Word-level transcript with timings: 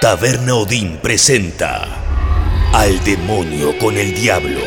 Taberna 0.00 0.54
Odín 0.54 0.98
presenta 0.98 1.88
Al 2.74 3.02
demonio 3.02 3.78
con 3.78 3.96
el 3.96 4.14
diablo. 4.14 4.60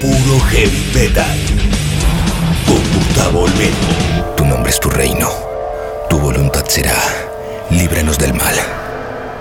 Puro 0.00 0.40
heavy 0.50 0.92
metal. 0.94 1.38
Con 2.64 2.80
Gustavo 2.94 3.40
Olmedo. 3.40 4.36
Tu 4.36 4.46
nombre 4.46 4.70
es 4.70 4.78
tu 4.78 4.90
reino. 4.90 5.28
Tu 6.08 6.20
voluntad 6.20 6.64
será. 6.68 6.94
Líbranos 7.70 8.16
del 8.16 8.32
mal. 8.32 8.54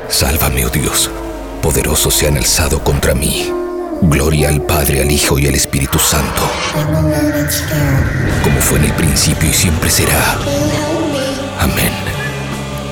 Sálvame, 0.10 0.66
oh 0.66 0.70
Dios. 0.70 1.12
Poderosos 1.62 2.16
se 2.16 2.28
han 2.28 2.38
alzado 2.38 2.84
contra 2.84 3.14
mí. 3.14 3.54
Gloria 4.02 4.50
al 4.50 4.64
Padre, 4.64 5.02
al 5.02 5.12
Hijo 5.12 5.38
y 5.38 5.46
al 5.46 5.54
Espíritu 5.54 6.00
Santo. 6.00 6.42
Como 8.44 8.60
fue 8.62 8.80
en 8.80 8.86
el 8.86 8.94
principio 8.94 9.48
y 9.48 9.54
siempre 9.54 9.92
será. 9.92 10.40
Amén. 11.60 12.17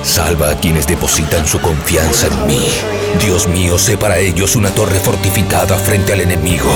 Salva 0.06 0.50
a 0.50 0.54
quienes 0.54 0.86
depositan 0.86 1.48
su 1.48 1.60
confianza 1.60 2.28
en 2.28 2.46
mí. 2.46 2.64
Dios 3.20 3.48
mío, 3.48 3.76
sé 3.76 3.98
para 3.98 4.18
ellos 4.18 4.54
una 4.54 4.70
torre 4.70 5.00
fortificada 5.00 5.76
frente 5.76 6.12
al 6.12 6.20
enemigo. 6.20 6.70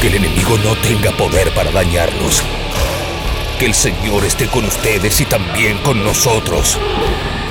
Que 0.00 0.06
el 0.06 0.14
enemigo 0.14 0.56
no 0.64 0.74
tenga 0.76 1.10
poder 1.10 1.52
para 1.52 1.70
dañarlos. 1.70 2.42
Que 3.58 3.66
el 3.66 3.74
Señor 3.74 4.24
esté 4.24 4.46
con 4.46 4.64
ustedes 4.64 5.20
y 5.20 5.26
también 5.26 5.76
con 5.82 6.02
nosotros. 6.02 6.78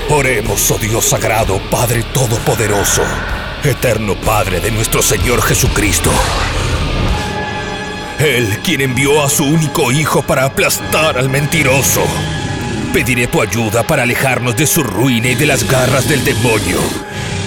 Oremos, 0.10 0.72
oh 0.72 0.80
Dios 0.80 1.06
sagrado, 1.06 1.60
Padre 1.70 2.02
Todopoderoso, 2.02 3.04
eterno 3.64 4.16
Padre 4.16 4.60
de 4.60 4.72
nuestro 4.72 5.04
Señor 5.04 5.44
Jesucristo. 5.44 6.12
Él 8.18 8.60
quien 8.64 8.82
envió 8.82 9.24
a 9.24 9.30
su 9.30 9.46
único 9.46 9.92
Hijo 9.92 10.24
para 10.24 10.46
aplastar 10.46 11.20
al 11.20 11.30
mentiroso. 11.30 12.02
Pediré 12.96 13.28
tu 13.28 13.42
ayuda 13.42 13.84
para 13.84 14.04
alejarnos 14.04 14.56
de 14.56 14.66
su 14.66 14.82
ruina 14.82 15.28
y 15.28 15.36
de 15.36 15.46
las 15.46 15.70
garras 15.70 16.08
del 16.08 16.24
demonio. 16.24 16.80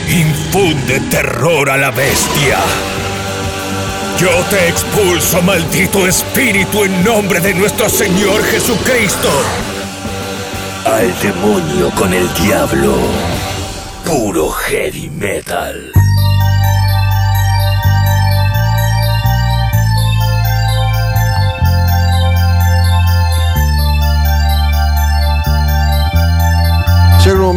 Infunde 0.06 1.00
terror 1.09 1.70
a 1.70 1.78
la 1.78 1.91
bestia. 1.91 2.59
Yo 4.20 4.28
te 4.50 4.69
expulso, 4.69 5.41
maldito 5.41 6.06
espíritu, 6.06 6.84
en 6.84 7.03
nombre 7.03 7.41
de 7.41 7.55
nuestro 7.55 7.89
Señor 7.89 8.45
Jesucristo. 8.45 9.31
Al 10.84 11.19
demonio 11.22 11.92
con 11.92 12.12
el 12.12 12.31
diablo. 12.34 12.98
Puro 14.05 14.50
heavy 14.50 15.09
metal. 15.09 15.88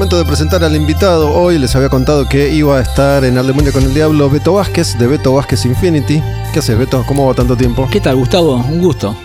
Momento 0.01 0.17
de 0.17 0.25
presentar 0.25 0.63
al 0.63 0.75
invitado. 0.75 1.31
Hoy 1.31 1.59
les 1.59 1.75
había 1.75 1.87
contado 1.87 2.27
que 2.27 2.51
iba 2.51 2.79
a 2.79 2.81
estar 2.81 3.23
en 3.23 3.37
Al 3.37 3.45
Demonio 3.45 3.71
con 3.71 3.83
el 3.83 3.93
Diablo 3.93 4.31
Beto 4.31 4.53
Vázquez, 4.53 4.97
de 4.97 5.05
Beto 5.05 5.31
Vázquez 5.31 5.63
Infinity. 5.65 6.23
¿Qué 6.51 6.57
haces, 6.57 6.75
Beto? 6.75 7.03
¿Cómo 7.05 7.27
va 7.27 7.35
tanto 7.35 7.55
tiempo? 7.55 7.87
¿Qué 7.91 8.01
tal, 8.01 8.15
Gustavo? 8.15 8.55
Un 8.55 8.79
gusto. 8.79 9.15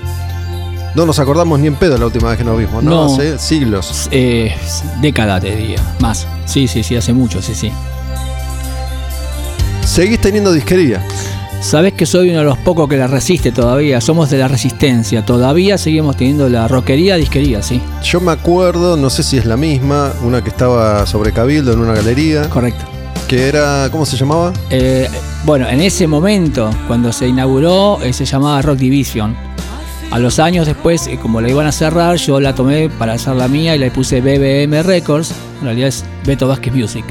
No 0.95 1.07
nos 1.07 1.19
acordamos 1.19 1.59
ni 1.61 1.69
en 1.69 1.77
pedo 1.77 1.97
la 1.97 2.05
última 2.05 2.29
vez 2.29 2.37
que 2.37 2.45
nos 2.45 2.59
vimos, 2.59 2.85
¿no? 2.85 2.91
No. 2.91 3.15
Hace 3.15 3.39
siglos. 3.39 4.11
Eh, 4.11 4.55
década, 5.01 5.41
te 5.41 5.57
diría. 5.57 5.81
Más. 5.99 6.27
Sí, 6.45 6.69
sí, 6.69 6.83
sí, 6.83 6.95
hace 6.95 7.15
mucho, 7.15 7.41
sí, 7.41 7.55
sí. 7.55 7.73
Seguís 9.83 10.21
teniendo 10.21 10.53
disquería. 10.53 11.03
Sabes 11.61 11.95
que 11.95 12.07
soy 12.07 12.31
uno 12.31 12.39
de 12.41 12.45
los 12.45 12.59
pocos 12.59 12.89
que 12.89 12.97
la 12.97 13.07
resiste 13.09 13.51
todavía. 13.51 14.01
Somos 14.01 14.31
de 14.31 14.39
la 14.39 14.47
resistencia. 14.47 15.25
Todavía 15.25 15.79
seguimos 15.79 16.17
teniendo 16.17 16.49
la 16.49 16.69
rockería, 16.69 17.17
disquería, 17.17 17.63
sí. 17.63 17.81
Yo 18.05 18.21
me 18.21 18.31
acuerdo, 18.33 18.97
no 18.97 19.11
sé 19.11 19.23
si 19.23 19.37
es 19.37 19.47
la 19.47 19.57
misma, 19.57 20.13
una 20.23 20.43
que 20.45 20.51
estaba 20.51 21.07
sobre 21.07 21.33
Cabildo 21.33 21.73
en 21.73 21.81
una 21.81 21.95
galería, 21.95 22.49
Correcto. 22.49 22.85
que 23.27 23.49
era, 23.49 23.89
¿cómo 23.91 24.07
se 24.07 24.17
llamaba? 24.17 24.53
Eh, 24.71 25.09
bueno, 25.45 25.69
en 25.69 25.81
ese 25.81 26.07
momento, 26.07 26.71
cuando 26.87 27.13
se 27.13 27.27
inauguró, 27.27 27.99
eh, 28.03 28.13
se 28.13 28.25
llamaba 28.27 28.63
Rock 28.63 28.79
Division. 28.79 29.35
A 30.13 30.21
los 30.21 30.39
años 30.39 30.67
después, 30.67 31.09
eh, 31.09 31.19
como 31.21 31.41
la 31.41 31.49
iban 31.51 31.67
a 31.67 31.73
cerrar, 31.73 32.17
yo 32.17 32.39
la 32.39 32.55
tomé 32.55 32.89
para 32.91 33.15
hacer 33.15 33.35
la 33.35 33.49
mía 33.49 33.75
y 33.75 33.79
le 33.81 33.91
puse 33.91 34.21
BBM 34.21 34.83
Records. 34.85 35.33
En 35.61 35.65
realidad 35.65 35.89
es 35.89 36.05
Beto 36.25 36.47
Vázquez 36.47 36.73
Music. 36.73 37.05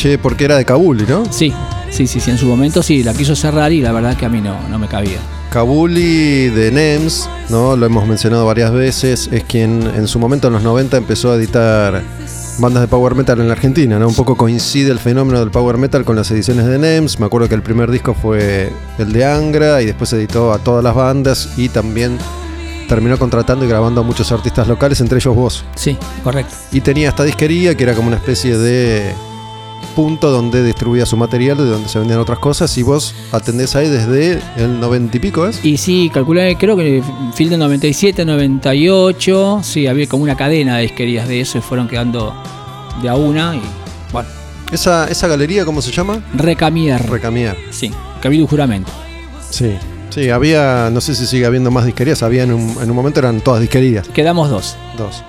Che, 0.00 0.16
porque 0.16 0.46
era 0.46 0.56
de 0.56 0.64
Kabuli, 0.64 1.04
¿no? 1.06 1.30
Sí, 1.30 1.52
sí, 1.90 2.06
sí, 2.06 2.20
sí. 2.20 2.30
En 2.30 2.38
su 2.38 2.46
momento 2.46 2.82
sí, 2.82 3.02
la 3.02 3.12
quiso 3.12 3.36
cerrar 3.36 3.70
y 3.70 3.82
la 3.82 3.92
verdad 3.92 4.16
que 4.16 4.24
a 4.24 4.30
mí 4.30 4.40
no, 4.40 4.56
no 4.70 4.78
me 4.78 4.88
cabía. 4.88 5.18
Kabuli 5.50 6.48
de 6.48 6.70
NEMS, 6.70 7.28
¿no? 7.50 7.76
Lo 7.76 7.84
hemos 7.84 8.08
mencionado 8.08 8.46
varias 8.46 8.72
veces, 8.72 9.28
es 9.30 9.44
quien 9.44 9.82
en 9.82 10.08
su 10.08 10.18
momento 10.18 10.46
en 10.46 10.54
los 10.54 10.62
90 10.62 10.96
empezó 10.96 11.32
a 11.32 11.34
editar 11.34 12.02
bandas 12.58 12.80
de 12.80 12.88
power 12.88 13.14
metal 13.14 13.40
en 13.40 13.48
la 13.48 13.52
Argentina, 13.52 13.98
¿no? 13.98 14.08
Un 14.08 14.14
poco 14.14 14.36
coincide 14.36 14.90
el 14.90 15.00
fenómeno 15.00 15.38
del 15.38 15.50
power 15.50 15.76
metal 15.76 16.06
con 16.06 16.16
las 16.16 16.30
ediciones 16.30 16.64
de 16.64 16.78
NEMS. 16.78 17.20
Me 17.20 17.26
acuerdo 17.26 17.50
que 17.50 17.54
el 17.56 17.62
primer 17.62 17.90
disco 17.90 18.14
fue 18.14 18.72
el 18.96 19.12
de 19.12 19.26
Angra 19.26 19.82
y 19.82 19.84
después 19.84 20.10
editó 20.14 20.54
a 20.54 20.60
todas 20.60 20.82
las 20.82 20.94
bandas 20.94 21.50
y 21.58 21.68
también 21.68 22.16
terminó 22.88 23.18
contratando 23.18 23.66
y 23.66 23.68
grabando 23.68 24.00
a 24.00 24.04
muchos 24.04 24.32
artistas 24.32 24.66
locales, 24.66 24.98
entre 25.02 25.18
ellos 25.18 25.36
vos. 25.36 25.62
Sí, 25.74 25.98
correcto. 26.24 26.54
Y 26.72 26.80
tenía 26.80 27.10
esta 27.10 27.22
disquería 27.22 27.76
que 27.76 27.82
era 27.82 27.92
como 27.92 28.08
una 28.08 28.16
especie 28.16 28.56
de 28.56 29.12
punto 29.94 30.30
donde 30.30 30.62
distribuía 30.64 31.04
su 31.06 31.16
material, 31.16 31.56
de 31.58 31.64
donde 31.66 31.88
se 31.88 31.98
vendían 31.98 32.20
otras 32.20 32.38
cosas, 32.38 32.76
y 32.78 32.82
vos 32.82 33.14
atendés 33.32 33.76
ahí 33.76 33.88
desde 33.88 34.40
el 34.56 34.80
90 34.80 35.16
y 35.16 35.20
pico, 35.20 35.46
¿es? 35.46 35.64
Y 35.64 35.76
sí, 35.76 36.10
calculé, 36.12 36.56
creo 36.56 36.76
que 36.76 37.02
fin 37.34 37.50
del 37.50 37.58
97, 37.58 38.24
98, 38.24 39.60
sí, 39.62 39.86
había 39.86 40.06
como 40.06 40.22
una 40.22 40.36
cadena 40.36 40.76
de 40.76 40.82
disquerías 40.82 41.28
de 41.28 41.40
eso 41.40 41.58
y 41.58 41.60
fueron 41.60 41.88
quedando 41.88 42.34
de 43.02 43.08
a 43.08 43.14
una 43.14 43.56
y 43.56 43.62
bueno, 44.12 44.28
Esa, 44.72 45.08
esa 45.08 45.28
galería, 45.28 45.64
¿cómo 45.64 45.80
se 45.82 45.90
llama? 45.92 46.22
Recamier. 46.34 47.08
Recamier. 47.08 47.56
sí, 47.70 47.90
Cabildo 48.22 48.46
Juramento. 48.46 48.90
Sí. 49.50 49.72
Sí, 50.10 50.28
había, 50.28 50.90
no 50.92 51.00
sé 51.00 51.14
si 51.14 51.24
sigue 51.24 51.46
habiendo 51.46 51.70
más 51.70 51.84
disquerías, 51.86 52.24
había 52.24 52.42
en 52.42 52.52
un, 52.52 52.76
en 52.82 52.90
un 52.90 52.96
momento 52.96 53.20
eran 53.20 53.40
todas 53.40 53.60
disquerías, 53.60 54.08
Quedamos 54.08 54.50
dos. 54.50 54.76
dos. 54.98 55.22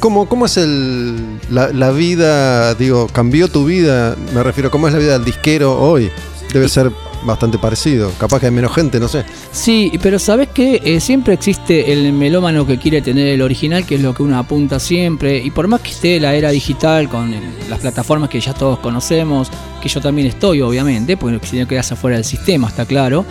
¿Cómo, 0.00 0.28
cómo 0.28 0.46
es 0.46 0.56
el, 0.56 1.16
la, 1.50 1.68
la 1.72 1.90
vida, 1.90 2.74
digo, 2.74 3.08
cambió 3.12 3.48
tu 3.48 3.64
vida? 3.64 4.16
Me 4.32 4.42
refiero, 4.44 4.70
¿cómo 4.70 4.86
es 4.86 4.92
la 4.94 5.00
vida 5.00 5.12
del 5.14 5.24
disquero 5.24 5.76
hoy? 5.80 6.08
Debe 6.52 6.68
ser 6.68 6.90
bastante 7.24 7.58
parecido, 7.58 8.12
capaz 8.16 8.38
que 8.38 8.46
hay 8.46 8.52
menos 8.52 8.72
gente, 8.72 9.00
no 9.00 9.08
sé. 9.08 9.24
Sí, 9.50 9.90
pero 10.00 10.20
sabes 10.20 10.48
que 10.54 11.00
siempre 11.00 11.34
existe 11.34 11.92
el 11.92 12.12
melómano 12.12 12.64
que 12.64 12.78
quiere 12.78 13.02
tener 13.02 13.26
el 13.26 13.42
original, 13.42 13.84
que 13.84 13.96
es 13.96 14.00
lo 14.02 14.14
que 14.14 14.22
uno 14.22 14.38
apunta 14.38 14.78
siempre. 14.78 15.38
Y 15.44 15.50
por 15.50 15.66
más 15.66 15.80
que 15.80 15.90
esté 15.90 16.20
la 16.20 16.34
era 16.36 16.50
digital 16.50 17.08
con 17.08 17.34
el- 17.34 17.42
las 17.68 17.80
plataformas 17.80 18.30
que 18.30 18.38
ya 18.40 18.54
todos 18.54 18.78
conocemos, 18.78 19.50
que 19.82 19.88
yo 19.88 20.00
también 20.00 20.28
estoy, 20.28 20.60
obviamente, 20.62 21.16
porque 21.16 21.44
si 21.44 21.58
no 21.58 21.66
quedas 21.66 21.90
afuera 21.90 22.16
del 22.16 22.24
sistema, 22.24 22.68
está 22.68 22.86
claro. 22.86 23.24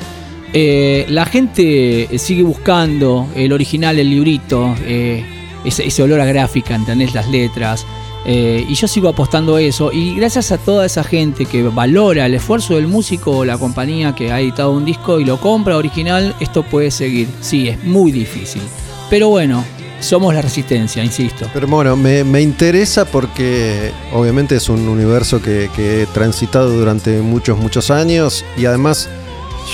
eh, 0.53 1.05
la 1.09 1.25
gente 1.25 2.07
sigue 2.19 2.41
buscando 2.43 3.27
el 3.35 3.51
original, 3.51 3.99
el 3.99 4.09
librito, 4.09 4.75
eh, 4.81 5.23
ese, 5.63 6.03
olor 6.03 6.21
a 6.21 6.25
gráfica, 6.25 6.75
¿entendés? 6.75 7.13
Las 7.13 7.27
letras. 7.29 7.85
eh, 8.25 8.65
y 8.67 8.73
yo 8.75 8.87
sigo 8.87 9.07
apostando 9.07 9.55
a 9.55 9.61
eso. 9.61 9.91
Y 9.93 10.15
gracias 10.15 10.51
a 10.51 10.57
toda 10.57 10.85
esa 10.85 11.03
gente 11.03 11.45
que 11.45 11.63
valora 11.63 12.25
el 12.25 12.33
esfuerzo 12.33 12.75
del 12.75 12.87
músico 12.87 13.37
o 13.37 13.45
la 13.45 13.57
compañía 13.57 14.13
que 14.15 14.31
ha 14.31 14.41
editado 14.41 14.71
un 14.71 14.83
disco 14.83 15.19
y 15.19 15.25
lo 15.25 15.39
compra 15.39 15.77
original, 15.77 16.35
esto 16.39 16.63
puede 16.63 16.91
seguir. 16.91 17.29
Sí, 17.39 17.69
es 17.69 17.81
muy 17.83 18.11
difícil. 18.11 18.61
Pero 19.09 19.29
bueno, 19.29 19.63
somos 20.01 20.33
la 20.33 20.41
resistencia, 20.41 21.03
insisto. 21.03 21.47
Pero 21.53 21.67
bueno, 21.67 21.95
me, 21.95 22.23
me 22.25 22.41
interesa 22.41 23.05
porque 23.05 23.91
obviamente 24.13 24.55
es 24.57 24.67
un 24.67 24.87
universo 24.89 25.41
que 25.41 25.69
he 25.75 26.05
transitado 26.07 26.69
durante 26.69 27.21
muchos, 27.21 27.57
muchos 27.57 27.89
años 27.91 28.43
y 28.57 28.65
además 28.65 29.09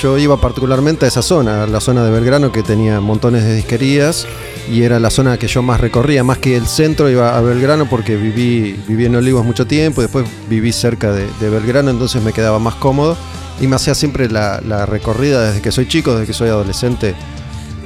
yo 0.02 0.18
iba 0.18 0.38
particularmente 0.38 1.06
a 1.06 1.08
esa 1.08 1.22
zona, 1.22 1.64
a 1.64 1.68
la 1.68 1.80
zona 1.80 2.04
de 2.04 2.12
Belgrano 2.12 2.52
que 2.52 2.64
tenía 2.64 3.00
montones 3.00 3.44
de 3.44 3.56
disquerías 3.56 4.26
y 4.70 4.84
era 4.84 5.00
la 5.00 5.10
zona 5.10 5.38
que 5.38 5.48
yo 5.48 5.62
más 5.62 5.80
recorría, 5.80 6.24
más 6.24 6.40
que 6.40 6.56
el 6.58 6.68
centro 6.68 7.10
iba 7.10 7.38
a 7.38 7.42
Belgrano 7.42 7.88
porque 7.90 8.16
viví, 8.16 8.80
viví 8.88 9.06
en 9.06 9.16
Olivos 9.16 9.46
mucho 9.46 9.68
tiempo 9.68 10.02
y 10.02 10.06
después 10.06 10.26
viví 10.50 10.72
cerca 10.72 11.12
de, 11.12 11.50
Belgrano, 11.50 11.92
entonces 11.92 12.22
me 12.24 12.34
quedaba 12.34 12.60
más 12.60 12.76
cómodo 12.76 13.16
y 13.62 13.68
me 13.68 13.76
hacía 13.76 13.96
siempre 13.96 14.30
la 14.30 14.86
recorrida 14.86 15.44
desde 15.48 15.62
que 15.62 15.72
soy 15.72 15.88
chico, 15.88 16.14
desde 16.14 16.28
que 16.28 16.34
soy 16.34 16.50
adolescente, 16.50 17.16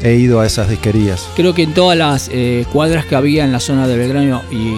he 0.02 0.16
ido 0.16 0.40
a 0.40 0.46
esas 0.46 0.70
disquerías. 0.70 1.28
Creo 1.36 1.54
que 1.54 1.64
en 1.64 1.74
todas 1.74 1.98
las 1.98 2.30
eh, 2.32 2.66
cuadras 2.72 3.06
que 3.06 3.16
había 3.16 3.44
en 3.44 3.52
la 3.52 3.60
zona 3.60 3.88
de 3.88 3.98
Belgrano, 3.98 4.42
y, 4.52 4.76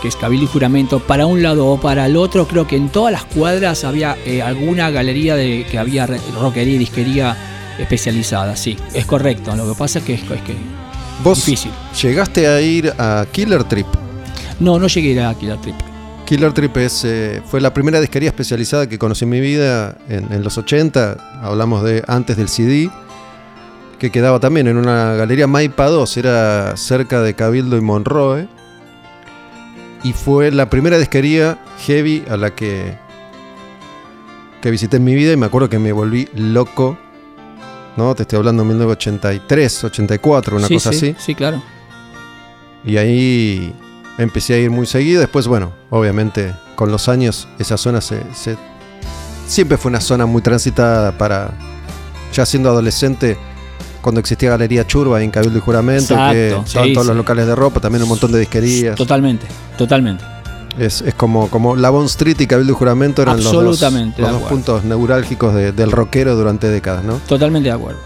que 0.00 0.08
es 0.08 0.16
Cabildo 0.16 0.44
y 0.44 0.48
Juramento, 0.48 1.00
para 1.00 1.26
un 1.26 1.42
lado 1.42 1.66
o 1.66 1.80
para 1.80 2.06
el 2.06 2.16
otro, 2.16 2.46
creo 2.46 2.66
que 2.66 2.76
en 2.76 2.88
todas 2.88 3.12
las 3.12 3.24
cuadras 3.24 3.84
había 3.84 4.16
eh, 4.24 4.42
alguna 4.42 4.90
galería 4.90 5.36
de 5.36 5.66
que 5.70 5.78
había 5.78 6.06
rockería 6.06 6.74
y 6.74 6.78
disquería 6.78 7.36
especializada. 7.78 8.56
Sí, 8.56 8.76
es 8.94 9.06
correcto. 9.06 9.54
Lo 9.56 9.68
que 9.72 9.78
pasa 9.78 9.98
es 9.98 10.04
que 10.04 10.14
es, 10.14 10.22
es 10.22 10.42
que 10.42 10.54
¿Vos 11.22 11.44
difícil. 11.44 11.70
llegaste 12.00 12.46
a 12.46 12.60
ir 12.60 12.92
a 12.98 13.26
Killer 13.30 13.64
Trip? 13.64 13.86
No, 14.58 14.78
no 14.78 14.86
llegué 14.86 15.10
a 15.10 15.12
ir 15.12 15.20
a 15.20 15.34
Killer 15.34 15.58
Trip. 15.58 15.76
Killer 16.24 16.52
Trip 16.52 16.76
es, 16.76 17.04
eh, 17.04 17.42
fue 17.44 17.60
la 17.60 17.74
primera 17.74 18.00
disquería 18.00 18.28
especializada 18.28 18.88
que 18.88 18.98
conocí 18.98 19.24
en 19.24 19.30
mi 19.30 19.40
vida 19.40 19.98
en, 20.08 20.32
en 20.32 20.44
los 20.44 20.56
80, 20.58 21.40
hablamos 21.42 21.82
de 21.82 22.04
antes 22.06 22.36
del 22.36 22.48
CD, 22.48 22.88
que 24.00 24.10
quedaba 24.10 24.40
también 24.40 24.66
en 24.66 24.76
una 24.78 25.14
galería 25.14 25.46
Maipa 25.46 25.86
2, 25.86 26.16
era 26.16 26.76
cerca 26.76 27.20
de 27.22 27.34
Cabildo 27.34 27.76
y 27.76 27.80
Monroe. 27.80 28.48
y 30.02 30.12
fue 30.14 30.50
la 30.50 30.68
primera 30.70 30.98
disquería 30.98 31.58
heavy 31.86 32.24
a 32.28 32.36
la 32.38 32.50
que, 32.54 32.96
que 34.62 34.70
visité 34.70 34.96
en 34.96 35.04
mi 35.04 35.14
vida 35.14 35.32
y 35.32 35.36
me 35.36 35.46
acuerdo 35.46 35.68
que 35.68 35.78
me 35.78 35.92
volví 35.92 36.28
loco. 36.34 36.98
¿No? 37.96 38.14
Te 38.14 38.22
estoy 38.22 38.38
hablando 38.38 38.62
de 38.62 38.68
1983, 38.70 39.84
84, 39.84 40.56
una 40.56 40.66
Sí, 40.66 40.74
cosa 40.74 40.90
sí, 40.92 40.96
así. 40.96 41.16
Sí, 41.18 41.34
claro. 41.34 41.62
Y 42.84 42.96
ahí 42.96 43.74
empecé 44.16 44.54
a 44.54 44.58
ir 44.58 44.70
muy 44.70 44.86
seguido. 44.86 45.20
Después, 45.20 45.46
bueno, 45.46 45.72
obviamente 45.90 46.54
con 46.76 46.90
los 46.90 47.08
años 47.10 47.46
esa 47.58 47.76
zona 47.76 48.00
se, 48.00 48.22
se- 48.32 48.56
siempre 49.46 49.76
fue 49.76 49.90
una 49.90 50.00
zona 50.00 50.24
muy 50.24 50.40
transitada 50.40 51.12
para, 51.18 51.50
ya 52.32 52.46
siendo 52.46 52.70
adolescente, 52.70 53.36
cuando 54.00 54.20
existía 54.20 54.50
Galería 54.50 54.86
Churba 54.86 55.22
en 55.22 55.30
Cabildo 55.30 55.58
y 55.58 55.60
Juramento, 55.60 56.14
que 56.30 56.56
estaban 56.58 56.88
sí, 56.88 56.92
todos 56.94 57.06
los 57.06 57.16
locales 57.16 57.46
de 57.46 57.54
ropa, 57.54 57.80
también 57.80 58.02
un 58.02 58.08
montón 58.08 58.32
de 58.32 58.38
disquerías. 58.40 58.96
Totalmente, 58.96 59.46
totalmente. 59.78 60.24
Es, 60.78 61.02
es 61.02 61.14
como, 61.14 61.48
como 61.48 61.74
la 61.76 61.90
Bond 61.90 62.06
Street 62.08 62.36
y 62.40 62.46
Cabildo 62.46 62.72
y 62.72 62.76
Juramento 62.76 63.22
eran 63.22 63.36
los 63.36 63.52
dos, 63.52 63.64
los 63.64 63.80
dos 63.80 64.42
puntos 64.48 64.84
neurálgicos 64.84 65.52
de- 65.54 65.72
del 65.72 65.90
rockero 65.90 66.36
durante 66.36 66.68
décadas, 66.68 67.04
¿no? 67.04 67.14
Totalmente 67.26 67.68
de 67.68 67.74
acuerdo. 67.74 67.98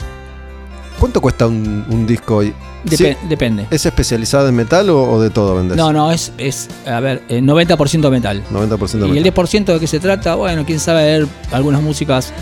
¿Cuánto 0.98 1.20
cuesta 1.20 1.46
un, 1.46 1.84
un 1.88 2.06
disco 2.06 2.36
hoy? 2.36 2.54
Depe- 2.86 3.16
Sí, 3.20 3.26
Depende. 3.28 3.66
¿Es 3.70 3.84
especializado 3.86 4.48
en 4.48 4.54
metal 4.56 4.88
o, 4.90 5.02
o 5.10 5.20
de 5.20 5.30
todo 5.30 5.56
vendes? 5.56 5.76
No, 5.76 5.92
no, 5.92 6.10
es, 6.12 6.32
es 6.38 6.68
a 6.86 7.00
ver, 7.00 7.22
eh, 7.28 7.40
90% 7.40 8.10
metal. 8.10 8.42
90% 8.52 8.78
de 8.78 8.98
Y 8.98 9.10
metal. 9.10 9.16
el 9.18 9.34
10% 9.34 9.64
de 9.74 9.80
qué 9.80 9.86
se 9.86 10.00
trata, 10.00 10.34
bueno, 10.34 10.64
quién 10.64 10.78
sabe 10.80 11.04
ver 11.04 11.26
algunas 11.50 11.82
músicas 11.82 12.32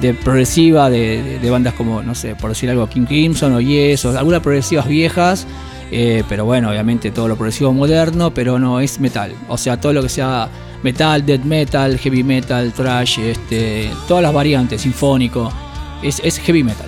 de 0.00 0.14
progresiva 0.14 0.88
de, 0.90 1.38
de- 1.40 1.50
bandas 1.50 1.74
como, 1.74 2.02
no 2.02 2.14
sé, 2.14 2.34
por 2.34 2.50
decir 2.50 2.70
algo, 2.70 2.88
King 2.88 3.04
Crimson 3.06 3.52
o 3.54 3.60
Yes, 3.60 4.04
o 4.04 4.16
algunas 4.18 4.40
progresivas 4.40 4.86
viejas, 4.86 5.46
eh, 5.90 6.22
pero 6.28 6.44
bueno, 6.44 6.70
obviamente 6.70 7.10
todo 7.10 7.28
lo 7.28 7.36
progresivo 7.36 7.72
moderno, 7.72 8.32
pero 8.32 8.58
no 8.58 8.80
es 8.80 9.00
metal. 9.00 9.32
O 9.48 9.56
sea, 9.58 9.80
todo 9.80 9.92
lo 9.92 10.02
que 10.02 10.08
sea 10.08 10.48
metal, 10.82 11.24
death 11.26 11.42
metal, 11.44 11.98
heavy 11.98 12.22
metal, 12.22 12.72
thrash, 12.72 13.18
este, 13.18 13.90
todas 14.06 14.22
las 14.22 14.32
variantes, 14.32 14.82
sinfónico, 14.82 15.52
es, 16.02 16.20
es 16.22 16.38
heavy 16.38 16.62
metal. 16.62 16.86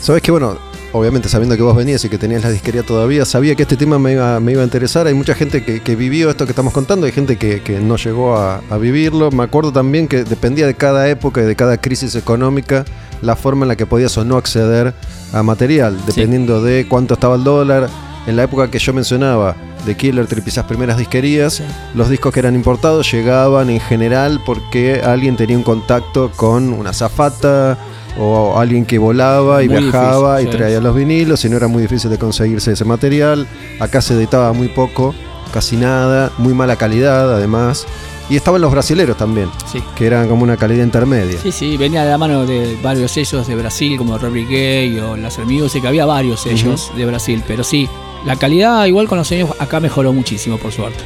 Sabes 0.00 0.20
que 0.22 0.30
bueno, 0.32 0.58
obviamente 0.92 1.28
sabiendo 1.28 1.56
que 1.56 1.62
vos 1.62 1.76
venías 1.76 2.04
y 2.04 2.08
que 2.08 2.18
tenías 2.18 2.42
la 2.42 2.50
disquería 2.50 2.82
todavía, 2.82 3.24
sabía 3.24 3.54
que 3.54 3.62
este 3.62 3.76
tema 3.76 3.98
me 3.98 4.12
iba, 4.12 4.38
me 4.40 4.52
iba 4.52 4.62
a 4.62 4.64
interesar. 4.64 5.06
Hay 5.06 5.14
mucha 5.14 5.34
gente 5.34 5.64
que, 5.64 5.80
que 5.80 5.96
vivió 5.96 6.30
esto 6.30 6.44
que 6.46 6.52
estamos 6.52 6.72
contando, 6.72 7.06
hay 7.06 7.12
gente 7.12 7.36
que, 7.36 7.60
que 7.62 7.78
no 7.80 7.96
llegó 7.96 8.36
a, 8.36 8.60
a 8.70 8.78
vivirlo. 8.78 9.30
Me 9.30 9.42
acuerdo 9.44 9.72
también 9.72 10.08
que 10.08 10.24
dependía 10.24 10.66
de 10.66 10.74
cada 10.74 11.08
época 11.08 11.40
y 11.42 11.44
de 11.44 11.56
cada 11.56 11.76
crisis 11.78 12.14
económica 12.14 12.84
la 13.22 13.36
forma 13.36 13.64
en 13.64 13.68
la 13.68 13.76
que 13.76 13.86
podías 13.86 14.16
o 14.18 14.24
no 14.24 14.36
acceder 14.36 14.94
a 15.32 15.42
material, 15.42 15.96
dependiendo 16.06 16.62
de 16.62 16.86
cuánto 16.88 17.14
estaba 17.14 17.36
el 17.36 17.44
dólar. 17.44 17.88
En 18.26 18.36
la 18.36 18.44
época 18.44 18.70
que 18.70 18.78
yo 18.78 18.92
mencionaba, 18.92 19.56
de 19.84 19.96
Killer 19.96 20.26
Trip, 20.28 20.46
esas 20.46 20.64
primeras 20.66 20.96
disquerías, 20.96 21.54
Sí. 21.54 21.64
los 21.94 22.08
discos 22.08 22.32
que 22.32 22.38
eran 22.38 22.54
importados 22.54 23.10
llegaban 23.10 23.68
en 23.68 23.80
general 23.80 24.40
porque 24.46 25.00
alguien 25.04 25.36
tenía 25.36 25.56
un 25.56 25.64
contacto 25.64 26.30
con 26.36 26.72
una 26.72 26.92
zafata 26.92 27.76
o 28.18 28.58
alguien 28.58 28.84
que 28.84 28.98
volaba 28.98 29.62
y 29.62 29.68
Muy 29.68 29.78
viajaba 29.82 30.38
difícil, 30.38 30.48
y 30.48 30.52
sí. 30.52 30.58
traía 30.58 30.80
los 30.80 30.94
vinilos 30.94 31.44
y 31.44 31.48
no 31.48 31.56
era 31.56 31.68
muy 31.68 31.82
difícil 31.82 32.10
de 32.10 32.18
conseguirse 32.18 32.72
ese 32.72 32.84
material. 32.84 33.46
Acá 33.80 34.00
se 34.02 34.14
editaba 34.14 34.52
muy 34.52 34.68
poco, 34.68 35.14
casi 35.52 35.76
nada, 35.76 36.30
muy 36.38 36.54
mala 36.54 36.76
calidad 36.76 37.34
además. 37.34 37.86
Y 38.30 38.36
estaban 38.36 38.60
los 38.62 38.70
brasileros 38.70 39.16
también, 39.16 39.50
Sí. 39.70 39.82
que 39.96 40.06
eran 40.06 40.28
como 40.28 40.44
una 40.44 40.56
calidad 40.56 40.84
intermedia. 40.84 41.38
Sí, 41.42 41.52
sí, 41.52 41.76
venía 41.76 42.04
de 42.04 42.10
la 42.10 42.18
mano 42.18 42.46
de 42.46 42.76
varios 42.82 43.10
sellos 43.10 43.46
de 43.46 43.56
Brasil, 43.56 43.98
como 43.98 44.16
Robert 44.16 44.48
Gay 44.48 44.98
o 45.00 45.16
Laser 45.16 45.44
Music, 45.44 45.84
había 45.84 46.06
varios 46.06 46.40
sellos 46.40 46.90
de 46.96 47.04
Brasil, 47.04 47.42
pero 47.46 47.64
sí, 47.64 47.88
la 48.24 48.36
calidad 48.36 48.86
igual 48.86 49.08
con 49.08 49.18
los 49.18 49.30
años 49.32 49.50
acá 49.58 49.80
mejoró 49.80 50.12
muchísimo, 50.12 50.56
por 50.56 50.70
suerte. 50.72 51.02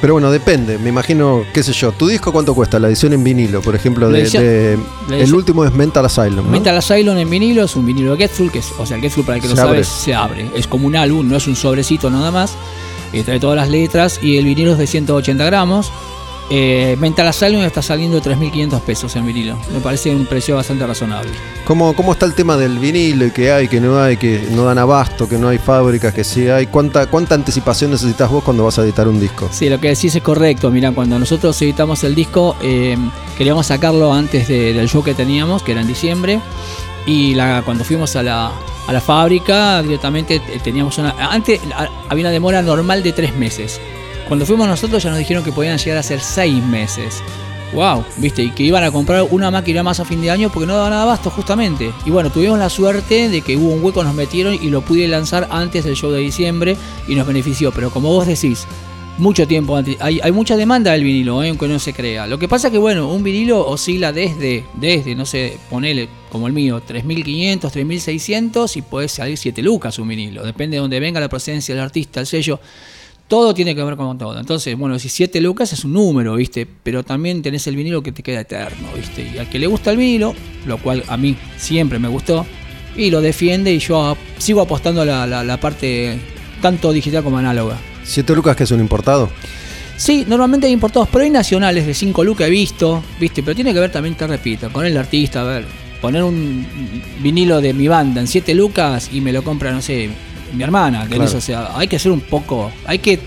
Pero 0.00 0.14
bueno, 0.14 0.30
depende. 0.30 0.78
Me 0.78 0.88
imagino, 0.88 1.44
qué 1.52 1.62
sé 1.62 1.72
yo, 1.72 1.92
¿tu 1.92 2.06
disco 2.08 2.32
cuánto 2.32 2.54
cuesta? 2.54 2.78
La 2.78 2.88
edición 2.88 3.12
en 3.12 3.22
vinilo, 3.22 3.60
por 3.60 3.74
ejemplo, 3.74 4.08
de, 4.10 4.22
edición- 4.22 4.42
de- 4.42 4.78
la 5.08 5.16
el 5.18 5.34
último 5.34 5.64
es 5.64 5.72
Mental 5.74 6.04
Asylum. 6.06 6.36
¿no? 6.46 6.50
Mental 6.50 6.76
Asylum 6.78 7.16
en 7.18 7.28
vinilo 7.28 7.64
es 7.64 7.76
un 7.76 7.84
vinilo 7.84 8.12
de 8.12 8.16
Getful, 8.26 8.50
que 8.50 8.60
es, 8.60 8.72
o 8.78 8.86
sea, 8.86 8.96
el 8.96 9.02
Getful 9.02 9.24
para 9.24 9.36
el 9.36 9.42
que 9.42 9.48
Se 9.48 9.54
no 9.54 9.60
sabe 9.60 9.84
se 9.84 10.14
abre. 10.14 10.50
Es 10.54 10.66
como 10.66 10.86
un 10.86 10.96
álbum, 10.96 11.28
no 11.28 11.36
es 11.36 11.46
un 11.46 11.56
sobrecito 11.56 12.08
nada 12.10 12.30
más. 12.30 12.54
eh, 13.12 13.22
trae 13.24 13.40
todas 13.40 13.56
las 13.56 13.68
letras 13.68 14.20
y 14.22 14.36
el 14.38 14.44
vinilo 14.46 14.72
es 14.72 14.78
de 14.78 14.86
180 14.86 15.44
gramos. 15.44 15.92
Eh, 16.52 16.96
Mental 16.98 17.28
Asylum 17.28 17.62
está 17.62 17.80
saliendo 17.80 18.20
3.500 18.20 18.80
pesos 18.80 19.14
en 19.14 19.24
vinilo. 19.24 19.56
Me 19.72 19.78
parece 19.78 20.12
un 20.12 20.26
precio 20.26 20.56
bastante 20.56 20.84
razonable. 20.84 21.30
¿Cómo, 21.64 21.94
¿Cómo 21.94 22.12
está 22.12 22.26
el 22.26 22.34
tema 22.34 22.56
del 22.56 22.78
vinilo 22.80 23.26
y 23.26 23.30
que 23.30 23.52
hay, 23.52 23.68
que 23.68 23.80
no 23.80 24.00
hay, 24.02 24.16
que 24.16 24.48
no 24.50 24.64
dan 24.64 24.78
abasto, 24.78 25.28
que 25.28 25.38
no 25.38 25.48
hay 25.48 25.58
fábricas, 25.58 26.12
que 26.12 26.24
sí 26.24 26.48
hay? 26.48 26.66
¿Cuánta, 26.66 27.06
¿Cuánta 27.06 27.36
anticipación 27.36 27.92
necesitas 27.92 28.28
vos 28.28 28.42
cuando 28.42 28.64
vas 28.64 28.78
a 28.80 28.82
editar 28.82 29.06
un 29.06 29.20
disco? 29.20 29.48
Sí, 29.52 29.68
lo 29.68 29.78
que 29.80 29.88
decís 29.90 30.12
es 30.16 30.22
correcto. 30.22 30.70
Mira, 30.72 30.90
cuando 30.90 31.18
nosotros 31.20 31.60
editamos 31.62 32.02
el 32.02 32.16
disco, 32.16 32.56
eh, 32.60 32.96
queríamos 33.38 33.66
sacarlo 33.68 34.12
antes 34.12 34.48
de- 34.48 34.72
del 34.72 34.88
show 34.88 35.04
que 35.04 35.14
teníamos, 35.14 35.62
que 35.62 35.70
era 35.72 35.82
en 35.82 35.86
diciembre. 35.86 36.40
Y 37.06 37.34
la, 37.34 37.62
cuando 37.64 37.84
fuimos 37.84 38.16
a 38.16 38.24
la, 38.24 38.50
a 38.88 38.92
la 38.92 39.00
fábrica, 39.00 39.80
directamente 39.82 40.42
eh, 40.48 40.60
teníamos 40.64 40.98
una. 40.98 41.10
Antes 41.30 41.60
había 42.08 42.24
una 42.24 42.30
demora 42.32 42.60
normal 42.60 43.04
de 43.04 43.12
tres 43.12 43.36
meses. 43.36 43.80
Cuando 44.30 44.46
fuimos 44.46 44.68
nosotros, 44.68 45.02
ya 45.02 45.10
nos 45.10 45.18
dijeron 45.18 45.42
que 45.42 45.50
podían 45.50 45.76
llegar 45.76 45.98
a 45.98 46.04
ser 46.04 46.20
seis 46.20 46.62
meses. 46.62 47.20
Wow, 47.74 48.04
viste, 48.18 48.44
y 48.44 48.50
que 48.50 48.62
iban 48.62 48.84
a 48.84 48.92
comprar 48.92 49.26
una 49.28 49.50
máquina 49.50 49.82
más 49.82 49.98
a 49.98 50.04
fin 50.04 50.22
de 50.22 50.30
año 50.30 50.50
porque 50.50 50.68
no 50.68 50.76
daban 50.76 50.92
abasto, 50.92 51.30
justamente. 51.30 51.90
Y 52.06 52.10
bueno, 52.10 52.30
tuvimos 52.30 52.56
la 52.56 52.70
suerte 52.70 53.28
de 53.28 53.40
que 53.40 53.56
hubo 53.56 53.70
un 53.70 53.82
hueco, 53.82 54.04
nos 54.04 54.14
metieron 54.14 54.54
y 54.54 54.70
lo 54.70 54.82
pude 54.82 55.08
lanzar 55.08 55.48
antes 55.50 55.82
del 55.82 55.96
show 55.96 56.12
de 56.12 56.20
diciembre 56.20 56.76
y 57.08 57.16
nos 57.16 57.26
benefició. 57.26 57.72
Pero 57.72 57.90
como 57.90 58.08
vos 58.10 58.28
decís, 58.28 58.68
mucho 59.18 59.48
tiempo 59.48 59.76
antes. 59.76 59.96
Hay, 59.98 60.20
hay 60.22 60.30
mucha 60.30 60.56
demanda 60.56 60.92
del 60.92 61.02
vinilo, 61.02 61.42
¿eh? 61.42 61.48
aunque 61.48 61.66
no 61.66 61.80
se 61.80 61.92
crea. 61.92 62.28
Lo 62.28 62.38
que 62.38 62.46
pasa 62.46 62.68
es 62.68 62.72
que, 62.72 62.78
bueno, 62.78 63.12
un 63.12 63.24
vinilo 63.24 63.66
oscila 63.66 64.12
desde, 64.12 64.64
desde 64.74 65.16
no 65.16 65.26
sé, 65.26 65.58
ponele 65.68 66.08
como 66.30 66.46
el 66.46 66.52
mío, 66.52 66.80
3.500, 66.88 67.62
3.600 67.62 68.76
y 68.76 68.82
puede 68.82 69.08
salir 69.08 69.36
7 69.36 69.60
lucas 69.60 69.98
un 69.98 70.06
vinilo. 70.06 70.44
Depende 70.44 70.76
de 70.76 70.82
dónde 70.82 71.00
venga 71.00 71.18
la 71.18 71.28
procedencia 71.28 71.74
del 71.74 71.82
artista, 71.82 72.20
el 72.20 72.28
sello. 72.28 72.60
Todo 73.30 73.54
tiene 73.54 73.74
que 73.76 73.82
ver 73.84 73.94
con 73.96 74.18
todo. 74.18 74.38
Entonces, 74.40 74.76
bueno, 74.76 74.98
si 74.98 75.08
7 75.08 75.40
lucas 75.40 75.72
es 75.72 75.84
un 75.84 75.92
número, 75.92 76.34
¿viste? 76.34 76.66
Pero 76.82 77.04
también 77.04 77.42
tenés 77.42 77.64
el 77.68 77.76
vinilo 77.76 78.02
que 78.02 78.10
te 78.10 78.22
queda 78.24 78.40
eterno, 78.40 78.88
¿viste? 78.96 79.30
Y 79.34 79.38
al 79.38 79.48
que 79.48 79.60
le 79.60 79.68
gusta 79.68 79.92
el 79.92 79.98
vinilo, 79.98 80.34
lo 80.66 80.78
cual 80.78 81.04
a 81.06 81.16
mí 81.16 81.36
siempre 81.56 82.00
me 82.00 82.08
gustó, 82.08 82.44
y 82.96 83.08
lo 83.10 83.20
defiende 83.20 83.72
y 83.72 83.78
yo 83.78 84.16
sigo 84.36 84.60
apostando 84.60 85.02
a 85.02 85.04
la, 85.04 85.26
la- 85.28 85.44
la 85.44 85.60
parte 85.60 86.18
tanto 86.60 86.92
digital 86.92 87.22
como 87.22 87.38
análoga. 87.38 87.78
¿Siete 88.02 88.34
lucas 88.34 88.56
que 88.56 88.64
es 88.64 88.70
un 88.72 88.80
importado? 88.80 89.30
Sí, 89.96 90.24
normalmente 90.26 90.66
hay 90.66 90.72
importados, 90.72 91.08
pero 91.12 91.22
hay 91.22 91.30
nacionales 91.30 91.86
de 91.86 91.94
5 91.94 92.24
lucas 92.24 92.48
he 92.48 92.50
visto, 92.50 93.00
¿viste? 93.20 93.44
Pero 93.44 93.54
tiene 93.54 93.72
que 93.72 93.78
ver 93.78 93.92
también, 93.92 94.16
te 94.16 94.26
repito, 94.26 94.72
con 94.72 94.84
el 94.84 94.96
artista, 94.96 95.42
a 95.42 95.44
ver, 95.44 95.64
poner 96.00 96.24
un 96.24 96.66
vinilo 97.22 97.60
de 97.60 97.74
mi 97.74 97.86
banda 97.86 98.20
en 98.20 98.26
7 98.26 98.54
lucas 98.54 99.08
y 99.12 99.20
me 99.20 99.32
lo 99.32 99.44
compra, 99.44 99.70
no 99.70 99.80
sé, 99.82 100.10
mi 100.52 100.62
hermana, 100.62 101.06
que 101.08 101.16
Claro. 101.16 101.36
o 101.36 101.40
sea, 101.40 101.70
hay 101.76 101.88
que 101.88 101.96
hacer 101.96 102.12
un 102.12 102.20
poco, 102.20 102.70
hay 102.86 102.98
que, 102.98 103.20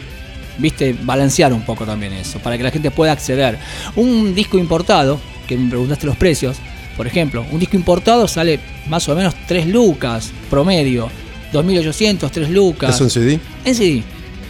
viste, 0.58 0.96
balancear 1.04 1.54
un 1.54 1.62
poco 1.62 1.86
también 1.86 2.14
eso, 2.14 2.40
para 2.40 2.58
que 2.58 2.64
la 2.64 2.72
gente 2.72 2.92
pueda 2.92 3.12
acceder. 3.12 3.58
Un 3.96 4.34
disco 4.36 4.58
importado, 4.58 5.20
que 5.48 5.58
me 5.58 5.70
preguntaste 5.70 6.06
los 6.06 6.16
precios, 6.16 6.58
por 6.96 7.08
ejemplo, 7.08 7.46
un 7.52 7.60
disco 7.60 7.76
importado 7.76 8.28
sale 8.28 8.60
más 8.88 9.08
o 9.10 9.16
menos 9.16 9.34
3 9.48 9.68
lucas 9.68 10.32
promedio, 10.50 11.10
2.800, 11.52 12.30
3 12.30 12.50
lucas. 12.50 12.96
¿Es 12.96 13.02
un 13.02 13.10
CD? 13.10 13.40
En 13.66 13.76
CD. 13.76 14.04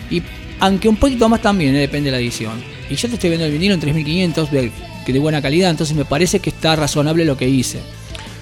Y 0.10 0.22
aunque 0.60 0.90
un 0.90 0.98
poquito 0.98 1.30
más 1.30 1.42
también, 1.42 1.76
eh, 1.76 1.80
depende 1.80 2.08
de 2.08 2.18
la 2.18 2.22
edición. 2.22 2.54
Y 2.90 2.96
yo 2.96 3.08
te 3.08 3.16
estoy 3.16 3.30
viendo 3.30 3.46
el 3.46 3.52
vinilo 3.52 3.74
en 3.74 3.80
3500, 3.80 4.52
de, 4.52 4.72
que 5.06 5.14
de 5.14 5.20
buena 5.20 5.42
calidad, 5.42 5.70
entonces 5.70 5.96
me 5.96 6.06
parece 6.06 6.40
que 6.40 6.50
está 6.50 6.76
razonable 6.76 7.26
lo 7.26 7.38
que 7.38 7.48
hice. 7.48 7.80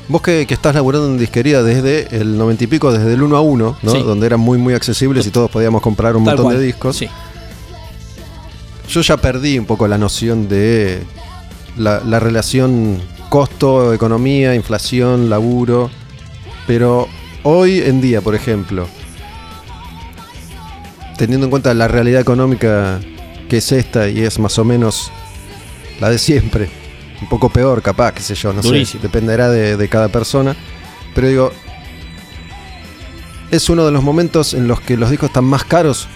Vos 0.07 0.21
que, 0.21 0.45
que 0.45 0.53
estás 0.53 0.75
laburando 0.75 1.07
en 1.07 1.17
disquería 1.17 1.63
desde 1.63 2.15
el 2.19 2.37
90 2.37 2.63
y 2.63 2.67
pico, 2.67 2.91
desde 2.91 3.13
el 3.13 3.21
1 3.21 3.37
a 3.37 3.41
1, 3.41 3.77
¿no? 3.81 3.91
Sí. 3.91 4.01
Donde 4.01 4.25
eran 4.25 4.39
muy 4.39 4.57
muy 4.57 4.73
accesibles 4.73 5.25
y 5.25 5.29
todos 5.31 5.49
podíamos 5.49 5.81
comprar 5.81 6.15
un 6.15 6.25
Tal 6.25 6.33
montón 6.35 6.45
cual. 6.45 6.59
de 6.59 6.65
discos. 6.65 6.97
Sí. 6.97 7.07
Yo 8.89 9.01
ya 9.01 9.17
perdí 9.17 9.57
un 9.57 9.65
poco 9.65 9.87
la 9.87 9.97
noción 9.97 10.49
de 10.49 11.03
la, 11.77 12.01
la 12.05 12.19
relación 12.19 12.99
costo, 13.29 13.93
economía, 13.93 14.53
inflación, 14.53 15.29
laburo. 15.29 15.89
Pero 16.67 17.07
hoy 17.43 17.79
en 17.79 18.01
día, 18.01 18.19
por 18.19 18.35
ejemplo, 18.35 18.87
teniendo 21.17 21.45
en 21.45 21.51
cuenta 21.51 21.73
la 21.73 21.87
realidad 21.87 22.19
económica 22.21 22.99
que 23.47 23.57
es 23.57 23.71
esta 23.71 24.09
y 24.09 24.21
es 24.21 24.39
más 24.39 24.57
o 24.59 24.65
menos 24.65 25.11
la 25.99 26.09
de 26.09 26.17
siempre, 26.17 26.69
un 27.21 27.27
poco 27.29 27.49
peor 27.49 27.81
capaz, 27.81 28.13
qué 28.13 28.21
sé 28.21 28.35
yo, 28.35 28.51
no 28.53 28.61
Durísimo. 28.61 29.01
sé, 29.01 29.07
dependerá 29.07 29.49
de, 29.49 29.77
de 29.77 29.89
cada 29.89 30.09
persona. 30.09 30.55
Pero 31.13 31.27
digo, 31.27 31.51
es 33.51 33.69
uno 33.69 33.85
de 33.85 33.91
los 33.91 34.03
momentos 34.03 34.53
en 34.53 34.67
los 34.67 34.79
que 34.81 34.97
los 34.97 35.09
discos 35.09 35.29
están 35.29 35.43
más 35.45 35.63
caros 35.63 36.07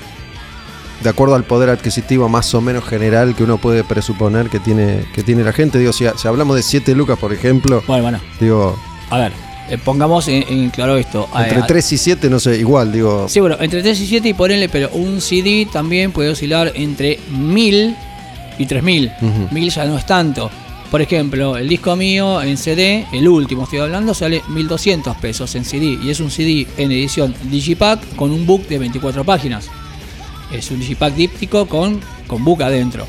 de 1.03 1.09
acuerdo 1.09 1.35
al 1.35 1.43
poder 1.43 1.69
adquisitivo 1.69 2.29
más 2.29 2.53
o 2.55 2.61
menos 2.61 2.83
general 2.85 3.35
que 3.35 3.43
uno 3.43 3.57
puede 3.57 3.83
presuponer 3.83 4.49
que 4.49 4.59
tiene, 4.59 5.05
que 5.13 5.21
tiene 5.23 5.43
la 5.43 5.51
gente. 5.53 5.77
Digo, 5.77 5.91
si, 5.93 6.05
si 6.17 6.27
hablamos 6.27 6.55
de 6.55 6.63
7 6.63 6.95
lucas, 6.95 7.19
por 7.19 7.33
ejemplo, 7.33 7.83
Bueno, 7.85 8.03
bueno. 8.03 8.19
digo, 8.39 8.79
A 9.09 9.17
ver, 9.19 9.31
eh, 9.69 9.77
pongamos 9.77 10.27
en, 10.29 10.43
en 10.47 10.69
claro 10.69 10.95
esto. 10.95 11.27
Entre 11.37 11.59
Eh, 11.59 11.63
3 11.67 11.91
y 11.91 11.97
7, 11.97 12.29
no 12.29 12.39
sé, 12.39 12.57
igual, 12.57 12.91
digo. 12.93 13.27
Sí, 13.27 13.39
bueno, 13.41 13.57
entre 13.59 13.83
3 13.83 13.99
y 13.99 14.07
7 14.07 14.29
y 14.29 14.33
ponele, 14.33 14.69
pero 14.69 14.89
un 14.93 15.19
CD 15.21 15.67
también 15.71 16.11
puede 16.13 16.29
oscilar 16.29 16.71
entre 16.75 17.19
1000 17.29 17.95
y 18.57 18.65
3000. 18.65 19.11
Ujú. 19.21 19.47
1000 19.53 19.69
ya 19.69 19.85
no 19.85 19.97
es 19.97 20.05
tanto. 20.05 20.49
Por 20.91 21.01
ejemplo, 21.01 21.57
el 21.57 21.67
disco 21.67 21.95
mío 21.95 22.41
en 22.41 22.57
CD, 22.57 23.05
el 23.11 23.27
último 23.27 23.63
estoy 23.63 23.79
hablando, 23.79 24.13
sale 24.13 24.43
1200 24.49 25.17
pesos 25.17 25.53
en 25.55 25.65
CD. 25.65 25.97
Y 26.01 26.09
es 26.09 26.19
un 26.19 26.31
CD 26.31 26.67
en 26.77 26.91
edición 26.91 27.35
Digipack 27.43 28.15
con 28.15 28.31
un 28.31 28.45
book 28.45 28.67
de 28.67 28.79
24 28.79 29.23
páginas. 29.23 29.69
Es 30.51 30.69
un 30.71 30.79
Digipack 30.79 31.15
díptico 31.15 31.65
con, 31.65 31.99
con 32.27 32.43
book 32.43 32.63
adentro. 32.63 33.05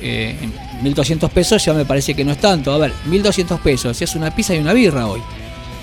Eh, 0.00 0.36
en 0.42 0.82
1200 0.82 1.30
pesos 1.30 1.64
ya 1.64 1.72
me 1.72 1.84
parece 1.84 2.14
que 2.14 2.24
no 2.24 2.32
es 2.32 2.38
tanto. 2.38 2.72
A 2.72 2.78
ver, 2.78 2.92
1200 3.06 3.60
pesos, 3.60 4.02
es 4.02 4.14
una 4.14 4.34
pizza 4.34 4.54
y 4.54 4.58
una 4.58 4.72
birra 4.72 5.06
hoy. 5.06 5.20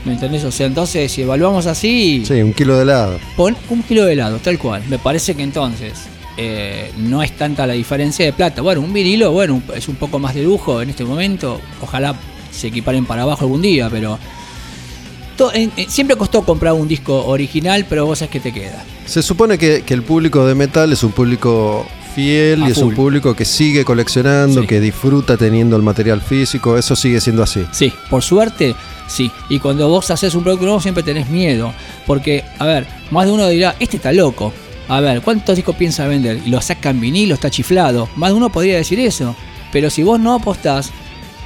¿Me 0.05 0.13
entendés? 0.13 0.43
O 0.43 0.51
sea, 0.51 0.67
entonces, 0.67 1.12
si 1.12 1.24
evaluamos 1.24 1.65
así. 1.65 2.24
Sí, 2.25 2.34
un 2.41 2.53
kilo 2.53 2.75
de 2.75 2.84
helado. 2.84 3.19
Pon 3.36 3.55
un 3.69 3.84
kilo 3.84 4.05
de 4.05 4.13
helado, 4.13 4.38
tal 4.39 4.58
cual. 4.58 4.84
Me 4.89 5.00
parece 5.00 5.36
que 5.36 5.43
entonces 5.43 5.93
eh, 6.41 6.91
no 6.98 7.22
es 7.22 7.36
tanta 7.36 7.67
la 7.67 7.74
diferencia 7.74 8.24
de 8.24 8.31
plata. 8.31 8.62
Bueno, 8.62 8.79
un 8.79 8.93
vinilo, 8.93 9.31
bueno, 9.34 9.62
es 9.75 9.89
un 9.89 9.96
poco 9.96 10.19
más 10.19 10.34
de 10.36 10.43
lujo 10.43 10.81
en 10.81 10.89
este 10.89 11.03
momento. 11.03 11.60
Ojalá 11.81 12.15
se 12.51 12.67
equiparen 12.67 13.05
para 13.05 13.24
abajo 13.24 13.41
algún 13.43 13.62
día, 13.62 13.89
pero 13.89 14.17
to- 15.38 15.53
en- 15.53 15.72
en- 15.75 15.89
siempre 15.89 16.15
costó 16.15 16.43
comprar 16.43 16.74
un 16.74 16.88
disco 16.88 17.25
original, 17.25 17.86
pero 17.89 18.05
vos 18.05 18.19
sabés 18.19 18.31
que 18.31 18.39
te 18.39 18.53
queda. 18.53 18.84
Se 19.05 19.22
supone 19.22 19.58
que, 19.58 19.84
que 19.86 19.93
el 19.93 20.03
público 20.03 20.46
de 20.46 20.55
metal 20.55 20.91
es 20.93 21.03
un 21.03 21.12
público 21.12 21.86
fiel 22.15 22.63
y 22.67 22.72
es 22.72 22.77
un 22.77 22.93
público 22.96 23.36
que 23.36 23.46
sigue 23.46 23.84
coleccionando, 23.86 24.62
Sí. 24.62 24.67
que 24.67 24.79
disfruta 24.79 25.36
teniendo 25.38 25.75
el 25.75 25.81
material 25.84 26.22
físico. 26.22 26.77
Eso 26.77 26.96
sigue 26.96 27.19
siendo 27.22 27.43
así. 27.43 27.65
Sí, 27.72 27.91
por 28.10 28.24
suerte, 28.24 28.75
sí. 29.08 29.29
Y 29.50 29.60
cuando 29.60 29.88
vos 29.89 30.10
haces 30.12 30.34
un 30.36 30.43
producto 30.43 30.65
nuevo 30.65 30.81
siempre 30.81 31.03
tenés 31.03 31.29
miedo. 31.29 31.74
Porque, 32.08 32.43
a 32.58 32.65
ver, 32.65 32.88
más 33.12 33.25
de 33.25 33.31
uno 33.31 33.48
dirá, 33.48 33.75
este 33.79 33.98
está 33.98 34.12
loco. 34.12 34.53
A 34.89 35.00
ver, 35.01 35.22
¿cuántos 35.22 35.55
discos 35.55 35.75
piensa 35.75 36.08
vender? 36.08 36.41
Y 36.46 36.50
lo 36.50 36.62
saca 36.62 36.89
en 36.89 37.00
vinilo, 37.00 37.36
está 37.36 37.50
chiflado. 37.50 38.10
Más 38.15 38.31
de 38.31 38.36
uno 38.38 38.50
podría 38.51 38.75
decir 38.77 39.00
eso. 39.00 39.36
Pero 39.72 39.89
si 39.91 40.01
vos 40.03 40.19
no 40.19 40.34
apostás 40.34 40.89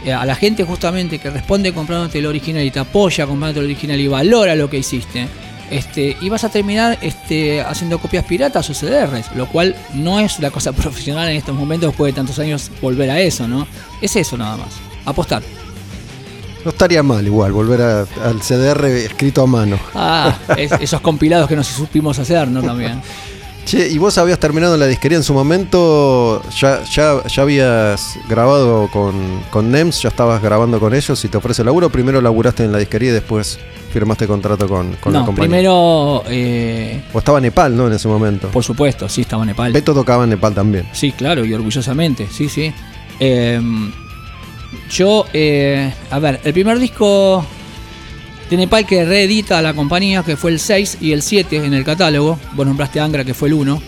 eh, 0.06 0.14
a 0.14 0.26
la 0.26 0.36
gente 0.36 0.64
justamente 0.64 1.20
que 1.20 1.30
responde 1.30 1.74
comprándote 1.74 2.20
el 2.20 2.26
original 2.26 2.64
y 2.64 2.72
te 2.72 2.80
apoya 2.80 3.26
comprándote 3.28 3.60
el 3.60 3.66
original 3.66 4.00
y 4.00 4.08
valora 4.08 4.56
lo 4.56 4.70
que 4.70 4.78
hiciste, 4.78 5.28
este, 5.70 6.16
y 6.22 6.30
vas 6.30 6.44
a 6.46 6.50
terminar 6.50 6.98
este, 7.02 7.60
haciendo 7.62 8.00
copias 8.00 8.24
piratas 8.26 8.70
o 8.70 8.74
CDRs, 8.74 9.36
lo 9.36 9.48
cual 9.48 9.76
no 9.94 10.20
es 10.22 10.40
la 10.40 10.50
cosa 10.52 10.72
profesional 10.74 11.28
en 11.30 11.36
estos 11.36 11.56
momentos 11.56 11.90
después 11.90 12.14
de 12.14 12.16
tantos 12.16 12.40
años 12.40 12.72
volver 12.82 13.10
a 13.10 13.20
eso, 13.20 13.46
¿no? 13.48 13.68
Es 14.02 14.16
eso 14.16 14.38
nada 14.38 14.56
más. 14.56 14.70
Apostar. 15.06 15.44
No 16.64 16.72
estaría 16.72 17.04
mal 17.04 17.26
igual 17.26 17.52
volver 17.52 17.82
a- 17.82 18.02
al 18.24 18.42
CDR 18.42 18.86
escrito 19.04 19.42
a 19.42 19.48
mano. 19.48 19.78
Ah, 19.94 20.34
es- 20.56 20.72
esos 20.80 21.02
compilados 21.02 21.50
que 21.50 21.58
no 21.58 21.64
supimos 21.64 22.18
hacer, 22.20 22.48
¿no? 22.48 22.62
También. 22.64 23.02
Che, 23.74 23.90
¿y 23.90 23.98
vos 23.98 24.20
habías 24.20 24.38
terminado 24.38 24.76
en 24.76 24.80
la 24.82 24.86
disquería 24.86 25.18
en 25.18 25.24
su 25.24 25.34
momento? 25.34 26.44
¿Ya, 26.60 26.84
ya, 26.84 27.24
ya 27.28 27.42
habías 27.42 28.20
grabado 28.30 28.88
con, 28.92 29.42
con 29.50 29.72
NEMS? 29.72 30.04
¿Ya 30.04 30.10
estabas 30.10 30.44
grabando 30.44 30.80
con 30.80 30.94
ellos 30.94 31.26
y 31.26 31.28
te 31.28 31.38
ofrece 31.38 31.64
laburo? 31.64 31.90
¿Primero 31.90 32.22
laburaste 32.22 32.64
en 32.66 32.72
la 32.72 32.78
disquería 32.78 33.10
y 33.10 33.14
después 33.14 33.58
firmaste 33.92 34.28
contrato 34.28 34.68
con, 34.68 34.96
con 34.98 35.12
la 35.12 35.22
no, 35.22 35.26
compañía? 35.26 35.50
primero, 35.50 36.24
eh, 36.28 37.04
O 37.14 37.18
estaba 37.18 37.42
Nepal, 37.42 37.76
¿no? 37.76 37.88
En 37.88 37.94
ese 37.94 38.08
momento. 38.08 38.50
por 38.50 38.64
supuesto, 38.64 39.10
sí, 39.10 39.22
estaba 39.22 39.42
en 39.42 39.48
Nepal. 39.48 39.74
Beto 39.74 39.96
tocaba 39.96 40.26
en 40.26 40.30
Nepal 40.30 40.54
también. 40.54 40.88
Sí, 40.92 41.12
claro, 41.12 41.44
y 41.44 41.52
orgullosamente, 41.52 42.28
sí, 42.32 42.50
sí. 42.50 42.72
Eh, 43.20 43.60
yo, 44.92 45.26
eh, 45.34 45.92
a 46.12 46.20
ver, 46.20 46.42
el 46.44 46.54
primer 46.54 46.78
disco 46.78 47.44
de 48.54 48.58
Nepal 48.58 48.86
que 48.86 49.04
reedita 49.06 49.62
la 49.62 49.74
compañía, 49.74 50.24
que 50.24 50.38
fue 50.38 50.52
el 50.52 50.60
6 50.60 50.98
y 51.02 51.12
el 51.12 51.22
7 51.22 51.58
en 51.66 51.74
el 51.74 51.84
catálogo. 51.84 52.40
Vos 52.54 52.66
nombraste 52.66 53.00
Angra, 53.00 53.24
que 53.26 53.34
fue 53.34 53.48
el 53.50 53.56
1. 53.56 53.82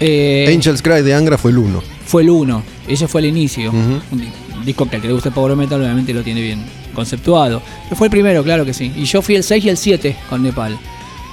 Eh, 0.00 0.52
Angels 0.54 0.82
Cry 0.82 1.02
de 1.02 1.14
Angra 1.14 1.38
fue 1.38 1.50
el 1.52 1.58
1. 1.58 1.82
Fue 2.06 2.22
el 2.22 2.30
1, 2.30 2.62
ese 2.88 3.08
fue 3.08 3.20
el 3.20 3.26
inicio. 3.28 3.70
Un 3.70 4.02
di- 4.12 4.28
disco 4.64 4.88
que 4.88 4.96
al 4.96 5.02
que 5.02 5.08
le 5.08 5.14
gusta 5.14 5.28
el 5.30 5.34
power 5.34 5.56
metal 5.56 5.80
obviamente 5.80 6.12
lo 6.12 6.22
tiene 6.22 6.40
bien 6.42 6.64
conceptuado. 6.94 7.62
Pero 7.84 7.96
fue 7.96 8.08
el 8.08 8.10
primero, 8.10 8.42
claro 8.42 8.64
que 8.64 8.74
sí. 8.74 8.92
Y 8.96 9.04
yo 9.04 9.22
fui 9.22 9.36
el 9.36 9.44
6 9.44 9.64
y 9.64 9.68
el 9.68 9.76
7 9.76 10.16
con 10.28 10.42
Nepal. 10.42 10.78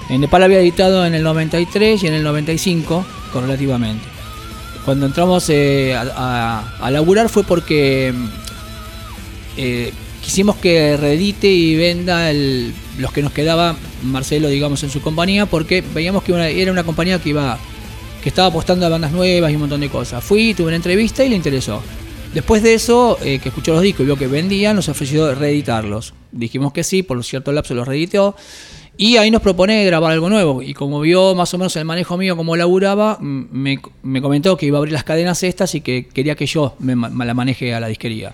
En 0.10 0.22
Nepal 0.22 0.44
había 0.44 0.60
editado 0.60 1.06
en 1.06 1.13
el 1.15 1.24
93 1.24 2.03
y 2.03 2.08
en 2.08 2.13
el 2.13 2.24
95 2.24 3.06
correlativamente. 3.34 4.03
Cuando 4.86 5.06
entramos 5.06 5.46
eh, 5.50 5.96
a, 5.96 6.01
a- 6.15 6.86
a 6.86 6.91
laburar 6.91 7.30
fue 7.30 7.44
porque 7.44 8.13
mm, 8.15 8.25
eh, 9.58 9.94
quisimos 10.22 10.56
que 10.58 10.98
reedite 10.98 11.48
y 11.51 11.75
venda 11.75 12.30
el- 12.32 12.74
los 13.00 13.12
que 13.12 13.22
nos 13.22 13.32
quedaba 13.32 13.75
Marcelo, 14.04 14.48
digamos, 14.50 14.84
en 14.84 14.90
su 14.90 15.01
compañía, 15.01 15.46
porque 15.46 15.82
veíamos 15.94 16.24
que 16.24 16.34
una- 16.34 16.48
era 16.50 16.72
una 16.72 16.84
compañía 16.84 17.20
que 17.20 17.30
iba 17.30 17.58
que 18.22 18.30
estaba 18.30 18.50
apostando 18.50 18.86
a 18.86 18.90
bandas 18.90 19.12
nuevas 19.12 19.51
y 19.51 19.56
un 19.56 19.62
montón 19.62 19.82
de 19.82 19.90
cosas. 19.90 20.24
Fui, 20.24 20.54
tuve 20.54 20.68
una 20.68 20.75
entrevista 20.75 21.24
y 21.25 21.30
le 21.30 21.36
interesó. 21.36 21.82
Después 22.36 22.62
de 22.62 22.75
eso, 22.75 23.18
eh, 23.24 23.40
que 23.40 23.50
escuchó 23.50 23.74
los 23.74 23.82
discos 23.82 24.04
y 24.04 24.06
vio 24.06 24.16
que 24.16 24.28
vendían, 24.28 24.75
nos 24.75 24.88
ofreció 24.90 25.34
reeditarlos. 25.34 26.13
Dijimos 26.32 26.72
que 26.72 26.84
sí, 26.84 27.01
por 27.04 27.22
cierto 27.24 27.51
lapso 27.51 27.74
los 27.74 27.88
reeditó. 27.88 28.36
Y 28.96 29.18
ahí 29.18 29.32
nos 29.32 29.42
propone 29.42 29.84
grabar 29.86 30.12
algo 30.12 30.30
nuevo. 30.30 30.62
Y 30.62 30.74
como 30.75 31.00
vio 31.01 31.34
más 31.34 31.51
o 31.56 31.58
menos 31.58 31.75
el 31.78 31.86
manejo 31.86 32.16
mío, 32.18 32.38
cómo 32.38 32.56
laburaba, 32.56 33.18
me, 33.20 33.80
me 34.04 34.22
comentó 34.22 34.56
que 34.56 34.68
iba 34.68 34.78
a 34.78 34.80
abrir 34.80 34.94
las 34.94 35.04
cadenas 35.04 35.42
estas 35.42 35.74
y 35.74 35.82
que 35.82 36.06
quería 36.08 36.36
que 36.36 36.46
yo 36.46 36.75
me, 36.80 36.96
ma- 36.96 37.10
la 37.25 37.34
maneje 37.34 37.74
a 37.74 37.80
la 37.80 37.88
disquería. 37.88 38.34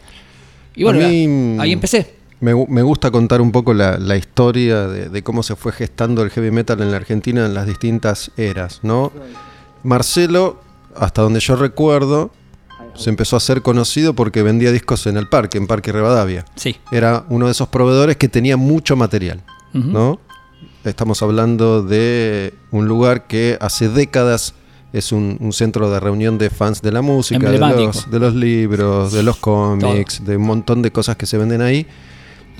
Y 0.78 0.84
bueno, 0.84 1.00
mí, 1.00 1.58
ahí 1.60 1.72
empecé. 1.74 2.16
Me, 2.40 2.54
gu- 2.54 2.68
me 2.68 2.84
gusta 2.84 3.10
contar 3.12 3.42
un 3.42 3.52
poco 3.52 3.74
la, 3.74 3.98
la 3.98 4.16
historia 4.16 4.88
de, 4.88 5.10
de 5.10 5.24
cómo 5.24 5.42
se 5.44 5.56
fue 5.56 5.72
gestando 5.72 6.22
el 6.22 6.30
heavy 6.30 6.52
metal 6.52 6.80
en 6.82 6.92
la 6.92 6.98
Argentina 6.98 7.46
en 7.46 7.54
las 7.56 7.66
distintas 7.66 8.32
eras, 8.38 8.80
¿no? 8.84 9.12
Marcelo, 9.84 10.62
hasta 10.96 11.22
donde 11.22 11.40
yo 11.40 11.56
recuerdo, 11.56 12.32
se 12.96 13.10
empezó 13.10 13.36
a 13.38 13.40
ser 13.40 13.62
conocido 13.62 14.14
porque 14.14 14.42
vendía 14.44 14.72
discos 14.72 15.08
en 15.08 15.18
el 15.18 15.28
parque, 15.28 15.58
en 15.58 15.68
Parque 15.68 15.92
Rivadavia. 15.92 16.46
Sí. 16.56 16.78
Era 16.92 17.26
uno 17.30 17.46
de 17.46 17.52
esos 17.52 17.68
proveedores 17.70 18.18
que 18.18 18.28
tenía 18.28 18.58
mucho 18.58 18.96
material. 18.96 19.44
¿no? 19.74 20.20
Estamos 20.84 21.22
hablando 21.22 21.84
de 21.84 22.54
un 22.72 22.88
lugar 22.88 23.28
que 23.28 23.58
hace 23.62 23.90
décadas 23.90 24.56
es 24.98 25.12
un, 25.12 25.38
un 25.40 25.54
centro 25.54 25.90
de 25.90 26.00
reunión 26.00 26.38
de 26.38 26.50
fans 26.50 26.82
de 26.82 26.92
la 26.92 27.02
música, 27.02 27.50
de 27.50 27.60
los, 27.60 28.10
de 28.10 28.20
los 28.20 28.36
libros, 28.36 29.12
de 29.14 29.24
los 29.24 29.38
cómics, 29.38 30.26
de 30.26 30.38
un 30.38 30.44
montón 30.44 30.82
de 30.82 30.92
cosas 30.92 31.16
que 31.16 31.26
se 31.26 31.38
venden 31.38 31.62
ahí. 31.62 31.86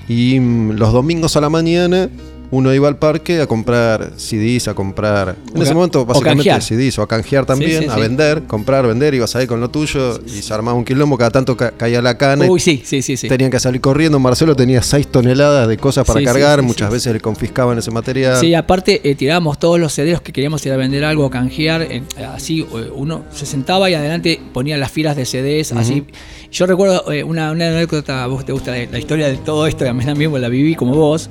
Y 0.08 0.38
mm, 0.40 0.72
los 0.72 0.92
domingos 0.92 1.36
a 1.36 1.40
la 1.40 1.50
mañana 1.50 2.08
uno 2.50 2.72
iba 2.72 2.88
al 2.88 2.96
parque 2.96 3.40
a 3.40 3.46
comprar 3.46 4.12
CDs, 4.16 4.68
a 4.68 4.74
comprar... 4.74 5.36
En 5.54 5.60
O 5.60 5.62
ese 5.62 5.74
momento 5.74 6.00
o 6.00 6.04
básicamente 6.06 6.48
canjear. 6.48 6.62
CDs 6.62 6.98
o 6.98 7.02
a 7.02 7.08
canjear 7.08 7.44
también, 7.44 7.82
sí, 7.82 7.88
a 7.88 7.94
sí. 7.94 8.00
vender, 8.00 8.44
comprar, 8.44 8.86
vender, 8.86 9.12
ibas 9.14 9.36
ahí 9.36 9.46
con 9.46 9.60
lo 9.60 9.68
tuyo 9.68 10.18
y 10.26 10.40
se 10.42 10.54
armaba 10.54 10.76
un 10.78 10.84
quilombo, 10.84 11.18
cada 11.18 11.30
tanto 11.30 11.56
ca- 11.56 11.72
caía 11.72 12.00
la 12.00 12.16
cana 12.16 12.46
y 12.46 12.48
Uy, 12.48 12.58
sí, 12.60 12.82
sí, 12.84 13.02
sí. 13.02 13.28
Tenían 13.28 13.50
que 13.50 13.60
salir 13.60 13.80
corriendo. 13.80 14.18
Marcelo 14.18 14.56
tenía 14.56 14.82
6 14.82 15.08
toneladas 15.08 15.68
de 15.68 15.76
cosas 15.76 16.06
para 16.06 16.22
cargar. 16.22 16.62
Muchas 16.62 16.90
veces 16.90 17.12
le 17.12 17.20
confiscaban 17.20 17.76
ese 17.78 17.90
material. 17.90 18.38
Sí, 18.40 18.54
aparte 18.54 19.00
eh, 19.08 19.14
tirábamos 19.14 19.58
todos 19.58 19.78
los 19.78 19.92
CDs 19.92 20.20
que 20.22 20.32
queríamos 20.32 20.64
ir 20.64 20.72
a 20.72 20.76
vender 20.76 21.04
algo, 21.04 21.26
a 21.26 21.30
canjear, 21.30 21.82
eh, 21.82 22.02
así 22.34 22.60
eh, 22.60 22.90
uno 22.94 23.24
se 23.32 23.44
sentaba 23.44 23.90
y 23.90 23.94
adelante 23.94 24.40
ponía 24.54 24.78
las 24.78 24.90
filas 24.90 25.16
de 25.16 25.26
CDs, 25.26 25.72
así. 25.72 26.04
Yo 26.50 26.64
recuerdo 26.66 27.12
eh, 27.12 27.22
una, 27.24 27.50
una 27.52 27.68
anécdota, 27.68 28.24
a 28.24 28.26
vos 28.26 28.44
te 28.46 28.52
gusta 28.52 28.70
la, 28.70 28.86
la 28.90 28.98
historia 28.98 29.28
de 29.28 29.36
todo 29.36 29.66
esto, 29.66 29.84
y 29.84 29.88
a 29.88 29.92
mí 29.92 30.02
también 30.04 30.30
pues, 30.30 30.40
la 30.40 30.48
viví 30.48 30.74
como 30.74 30.94
vos. 30.94 31.28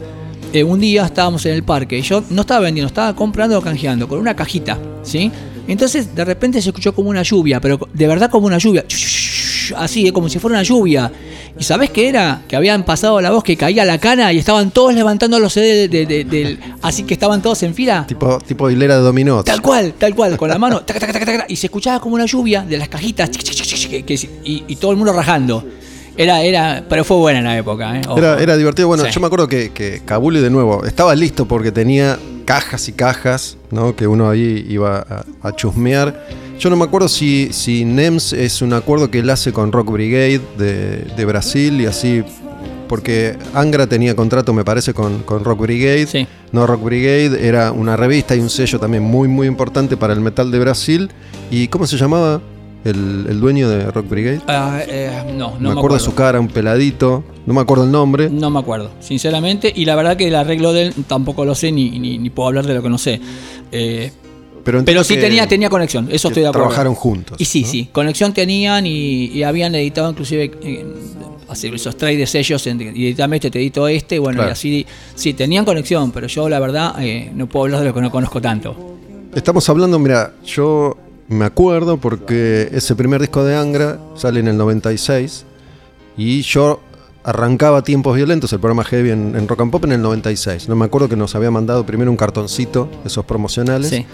Eh, 0.54 0.64
un 0.64 0.80
día 0.80 1.06
estábamos 1.06 1.46
en 1.46 1.54
el 1.54 1.64
parque, 1.64 1.98
y 2.00 2.02
yo 2.02 2.24
no 2.30 2.42
estaba 2.42 2.62
vendiendo, 2.62 2.88
estaba 2.88 3.14
comprando 3.16 3.58
o 3.58 3.62
canjeando 3.62 4.08
con 4.08 4.18
una 4.20 4.36
cajita, 4.36 4.80
¿sí? 5.04 5.32
Entonces 5.68 6.16
de 6.16 6.24
repente 6.24 6.62
se 6.62 6.70
escuchó 6.70 6.96
como 6.96 7.10
una 7.10 7.22
lluvia, 7.24 7.60
pero 7.60 7.78
de 7.94 8.08
verdad 8.08 8.30
como 8.32 8.48
una 8.48 8.58
lluvia, 8.58 8.86
así, 9.76 10.08
eh, 10.08 10.14
como 10.14 10.30
si 10.30 10.40
fuera 10.40 10.56
una 10.56 10.64
lluvia. 10.64 11.12
¿Y 11.60 11.64
sabés 11.64 11.90
qué 11.90 12.08
era? 12.08 12.44
Que 12.48 12.56
habían 12.56 12.84
pasado 12.86 13.20
la 13.20 13.32
voz 13.32 13.44
que 13.44 13.58
caía 13.58 13.84
la 13.84 13.98
cana 13.98 14.32
y 14.32 14.38
estaban 14.38 14.70
todos 14.72 14.94
levantando 14.94 15.40
los 15.40 15.52
CD 15.54 15.88
de- 15.90 16.06
de-. 16.06 16.60
Así 16.84 17.02
que 17.04 17.16
estaban 17.16 17.42
todos 17.42 17.64
en 17.64 17.74
fila. 17.74 18.06
Tipo, 18.08 18.38
tipo 18.40 18.70
hilera 18.70 18.96
de 18.98 19.02
dominó. 19.02 19.44
Tal 19.44 19.62
cual, 19.62 19.94
tal 19.98 20.14
cual, 20.16 20.38
con 20.38 20.50
la 20.50 20.60
mano. 20.60 20.82
taca, 20.82 21.00
taca, 21.00 21.14
taca, 21.14 21.26
taca, 21.26 21.46
y 21.50 21.56
se 21.56 21.66
escuchaba 21.68 22.00
como 22.00 22.14
una 22.16 22.26
lluvia 22.28 22.62
de 22.62 22.78
las 22.78 22.88
cajitas. 22.90 23.30
y 24.46 24.76
todo 24.78 24.92
el 24.92 24.98
mundo 24.98 25.12
rajando. 25.14 25.66
Era, 26.18 26.42
era, 26.42 26.84
pero 26.90 27.04
fue 27.04 27.18
buena 27.18 27.40
en 27.40 27.46
la 27.46 27.58
época, 27.58 27.98
¿eh? 27.98 28.02
Era, 28.18 28.42
era 28.42 28.58
divertido. 28.58 28.88
Bueno, 28.88 29.04
Sí. 29.06 29.12
yo 29.12 29.20
me 29.22 29.28
acuerdo 29.28 29.48
que, 29.48 29.70
que 29.72 30.02
Kabuli 30.04 30.40
de 30.40 30.50
nuevo 30.50 30.84
estaba 30.86 31.14
listo 31.16 31.48
porque 31.48 31.72
tenía 31.72 32.18
cajas 32.46 32.88
y 32.90 32.94
cajas, 32.94 33.58
¿no? 33.72 33.96
Que 33.96 34.08
uno 34.08 34.30
ahí 34.30 34.66
iba 34.70 34.98
a, 35.42 35.48
a 35.48 35.56
chusmear. 35.56 36.26
Yo 36.60 36.70
no 36.72 36.76
me 36.76 36.86
acuerdo 36.86 37.08
si, 37.08 37.50
si 37.54 37.86
NEMS 37.86 38.34
es 38.34 38.62
un 38.64 38.74
acuerdo 38.74 39.12
que 39.12 39.20
él 39.20 39.30
hace 39.30 39.54
con 39.54 39.72
Rock 39.72 39.92
Brigade 39.92 40.42
de, 40.58 41.06
de 41.16 41.26
Brasil 41.26 41.80
y 41.82 41.86
así. 41.86 42.24
Porque 42.88 43.38
Angra 43.54 43.86
tenía 43.86 44.16
contrato, 44.16 44.54
me 44.54 44.64
parece, 44.64 44.94
con, 44.94 45.20
con 45.24 45.44
Rock 45.44 45.60
Brigade. 45.62 46.08
Sí. 46.08 46.26
No, 46.54 46.66
Rock 46.66 46.84
Brigade 46.86 47.46
era 47.46 47.74
una 47.74 47.98
revista 47.98 48.34
y 48.34 48.40
un 48.40 48.50
sello 48.50 48.80
también 48.80 49.04
muy, 49.04 49.28
muy 49.28 49.46
importante 49.46 49.98
para 49.98 50.14
el 50.14 50.22
metal 50.22 50.50
de 50.52 50.60
Brasil. 50.60 51.12
¿Y 51.52 51.68
cómo 51.68 51.86
se 51.86 51.98
llamaba? 51.98 52.42
El, 52.88 53.26
el 53.30 53.40
dueño 53.40 53.70
de 53.70 53.92
Rock 53.92 54.10
Brigade. 54.10 54.42
Ah, 54.48 54.80
eh, 54.88 55.24
no, 55.36 55.54
no 55.60 55.74
me, 55.74 55.78
acuerdo 55.78 55.98
de 55.98 56.04
su 56.04 56.14
cara, 56.16 56.40
un 56.40 56.48
peladito. 56.48 57.24
No 57.46 57.54
me 57.54 57.62
acuerdo 57.62 57.84
el 57.86 57.92
nombre. 57.92 58.30
No 58.30 58.50
me 58.50 58.60
acuerdo, 58.60 58.92
sinceramente. 59.00 59.72
Y 59.76 59.86
la 59.86 59.96
verdad 59.96 60.18
que 60.18 60.28
el 60.28 60.36
arreglo 60.36 60.74
de 60.74 60.84
él 60.88 60.94
tampoco 61.08 61.46
lo 61.46 61.56
sé 61.56 61.72
ni, 61.72 62.00
ni, 62.00 62.18
ni 62.18 62.30
puedo 62.30 62.48
hablar 62.48 62.66
de 62.66 62.74
lo 62.74 62.82
que 62.84 62.90
no 62.90 62.98
sé. 62.98 63.20
Eh, 63.72 64.12
Pero, 64.64 64.84
pero 64.84 65.04
sí 65.04 65.16
tenía, 65.18 65.48
tenía 65.48 65.70
conexión, 65.70 66.10
eso 66.12 66.28
estoy 66.28 66.44
de 66.44 66.50
acuerdo. 66.50 66.68
Trabajaron 66.68 66.96
juntos. 66.96 67.40
Y 67.40 67.46
sí, 67.46 67.62
¿no? 67.62 67.68
sí, 67.68 67.90
conexión 67.92 68.34
tenían 68.34 68.86
y, 68.86 69.26
y 69.28 69.44
habían 69.44 69.74
editado 69.76 70.10
inclusive 70.10 70.52
eh, 70.62 70.86
hacer 71.48 71.74
esos 71.74 71.96
trades 71.96 72.18
de 72.18 72.28
sellos, 72.28 72.68
en, 72.68 72.82
y 72.82 73.06
editame 73.06 73.38
este, 73.38 73.50
te 73.50 73.60
edito 73.60 73.88
este, 73.88 74.20
bueno, 74.20 74.40
Claro. 74.40 74.50
y 74.50 74.52
así, 74.52 74.86
sí, 75.16 75.34
tenían 75.34 75.64
conexión, 75.64 76.12
pero 76.12 76.28
yo 76.28 76.50
la 76.50 76.60
verdad 76.60 76.96
eh, 77.00 77.32
no 77.34 77.48
puedo 77.48 77.66
hablar 77.66 77.80
de 77.80 77.88
lo 77.88 77.94
que 77.94 78.02
no 78.02 78.12
conozco 78.12 78.42
tanto. 78.42 78.76
Estamos 79.34 79.70
hablando, 79.70 79.98
mira, 80.00 80.34
yo 80.46 80.98
me 81.30 81.46
acuerdo 81.46 81.98
porque 81.98 82.70
ese 82.72 82.96
primer 82.96 83.22
disco 83.22 83.44
de 83.44 83.56
Angra 83.56 84.00
sale 84.16 84.40
en 84.40 84.48
el 84.48 84.58
96 84.58 85.46
y 86.18 86.42
yo 86.42 86.80
arrancaba 87.24 87.82
Tiempos 87.84 88.16
Violentos, 88.16 88.54
el 88.54 88.60
programa 88.60 88.84
Heavy 88.86 89.10
en, 89.12 89.36
en 89.36 89.48
Rock 89.48 89.62
and 89.62 89.72
Pop 89.72 89.84
en 89.86 89.92
el 89.92 90.02
96. 90.02 90.70
No 90.70 90.76
me 90.78 90.86
acuerdo 90.86 91.10
que 91.10 91.18
nos 91.18 91.36
había 91.36 91.52
mandado 91.52 91.86
primero 91.86 92.10
un 92.10 92.16
cartoncito, 92.18 92.90
esos 93.06 93.26
promocionales. 93.26 93.90
Sí. 93.90 94.06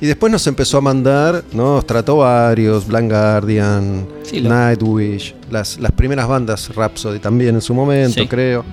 Y 0.00 0.06
después 0.06 0.32
nos 0.32 0.44
empezó 0.48 0.78
a 0.78 0.80
mandar, 0.80 1.44
¿no? 1.52 1.80
Stratovarius, 1.80 2.86
Blind 2.88 3.10
Guardian, 3.10 4.06
Sí, 4.24 4.40
lo- 4.40 4.48
Nightwish, 4.48 5.34
las, 5.50 5.78
las 5.78 5.92
primeras 5.92 6.26
bandas, 6.26 6.74
Rhapsody 6.74 7.18
también 7.20 7.54
en 7.56 7.60
su 7.60 7.72
momento, 7.74 8.20
Sí. 8.22 8.26
creo. 8.26 8.64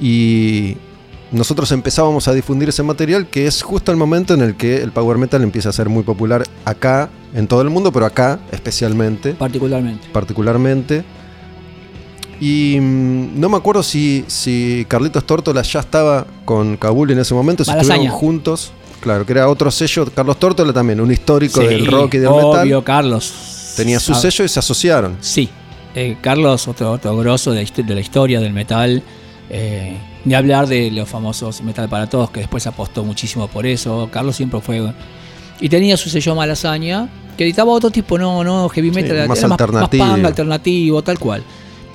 Y 0.00 0.76
nosotros 1.32 1.70
empezábamos 1.72 2.26
a 2.28 2.32
difundir 2.32 2.68
ese 2.70 2.82
material 2.82 3.26
que 3.28 3.46
es 3.46 3.62
justo 3.62 3.90
el 3.92 3.98
momento 3.98 4.32
en 4.34 4.40
el 4.40 4.56
que 4.56 4.82
el 4.82 4.92
power 4.92 5.18
metal 5.18 5.42
empieza 5.42 5.68
a 5.68 5.72
ser 5.72 5.88
muy 5.88 6.02
popular 6.02 6.42
acá, 6.64 7.10
en 7.34 7.46
todo 7.46 7.60
el 7.62 7.68
mundo, 7.70 7.92
pero 7.92 8.06
acá 8.06 8.38
especialmente, 8.52 9.34
Particularmente. 9.34 10.08
particularmente. 10.12 11.04
Y 12.40 12.78
mm, 12.80 13.40
no 13.40 13.48
me 13.48 13.56
acuerdo 13.56 13.82
si, 13.82 14.24
si 14.28 14.86
Carlitos 14.88 15.24
Tórtola 15.24 15.62
ya 15.62 15.80
estaba 15.80 16.26
con 16.44 16.76
Kabul 16.76 17.10
en 17.10 17.18
ese 17.18 17.34
momento, 17.34 17.64
si 17.64 17.70
Malasaña. 17.70 17.94
estuvieron 17.94 18.18
juntos. 18.18 18.72
Claro, 19.00 19.24
que 19.26 19.32
era 19.32 19.48
otro 19.48 19.70
sello. 19.70 20.06
Carlos 20.14 20.38
Tórtola 20.38 20.72
también, 20.72 21.00
un 21.00 21.10
histórico 21.12 21.60
Sí, 21.60 21.66
del 21.66 21.86
rock 21.86 22.14
y 22.14 22.18
del 22.18 22.28
obvio, 22.28 22.52
metal. 22.78 22.84
Carlos. 22.84 23.74
Tenía 23.76 24.00
su 24.00 24.12
Ah, 24.12 24.16
sello 24.16 24.44
y 24.44 24.48
se 24.48 24.58
asociaron. 24.58 25.16
Sí, 25.20 25.48
Eh, 25.94 26.16
Carlos, 26.20 26.68
otro, 26.68 26.92
otro 26.92 27.16
grosso 27.16 27.50
de, 27.50 27.56
la 27.56 27.62
histo- 27.62 27.84
de 27.84 27.94
la 27.94 28.00
historia 28.00 28.40
del 28.40 28.52
metal. 28.52 29.02
Eh, 29.50 29.96
ni 30.24 30.34
hablar 30.34 30.66
de 30.66 30.90
los 30.90 31.08
famosos 31.08 31.62
Metal 31.62 31.88
para 31.88 32.08
Todos, 32.08 32.30
que 32.30 32.40
después 32.40 32.66
apostó 32.66 33.04
muchísimo 33.04 33.48
por 33.48 33.66
eso. 33.66 34.08
Carlos 34.12 34.36
siempre 34.36 34.60
fue. 34.60 34.92
Y 35.60 35.68
tenía 35.68 35.96
su 35.96 36.08
sello 36.10 36.34
Malasaña, 36.34 37.08
que 37.36 37.44
editaba 37.44 37.72
otro 37.72 37.90
tipo, 37.90 38.18
no, 38.18 38.44
no, 38.44 38.68
heavy 38.68 38.90
metal, 38.90 39.10
Sí, 39.10 39.16
era 39.16 39.26
más 39.26 39.42
más, 39.42 39.50
alternativo. 39.52 40.04
punk, 40.06 40.24
alternativo, 40.24 41.02
tal 41.02 41.18
cual. 41.18 41.42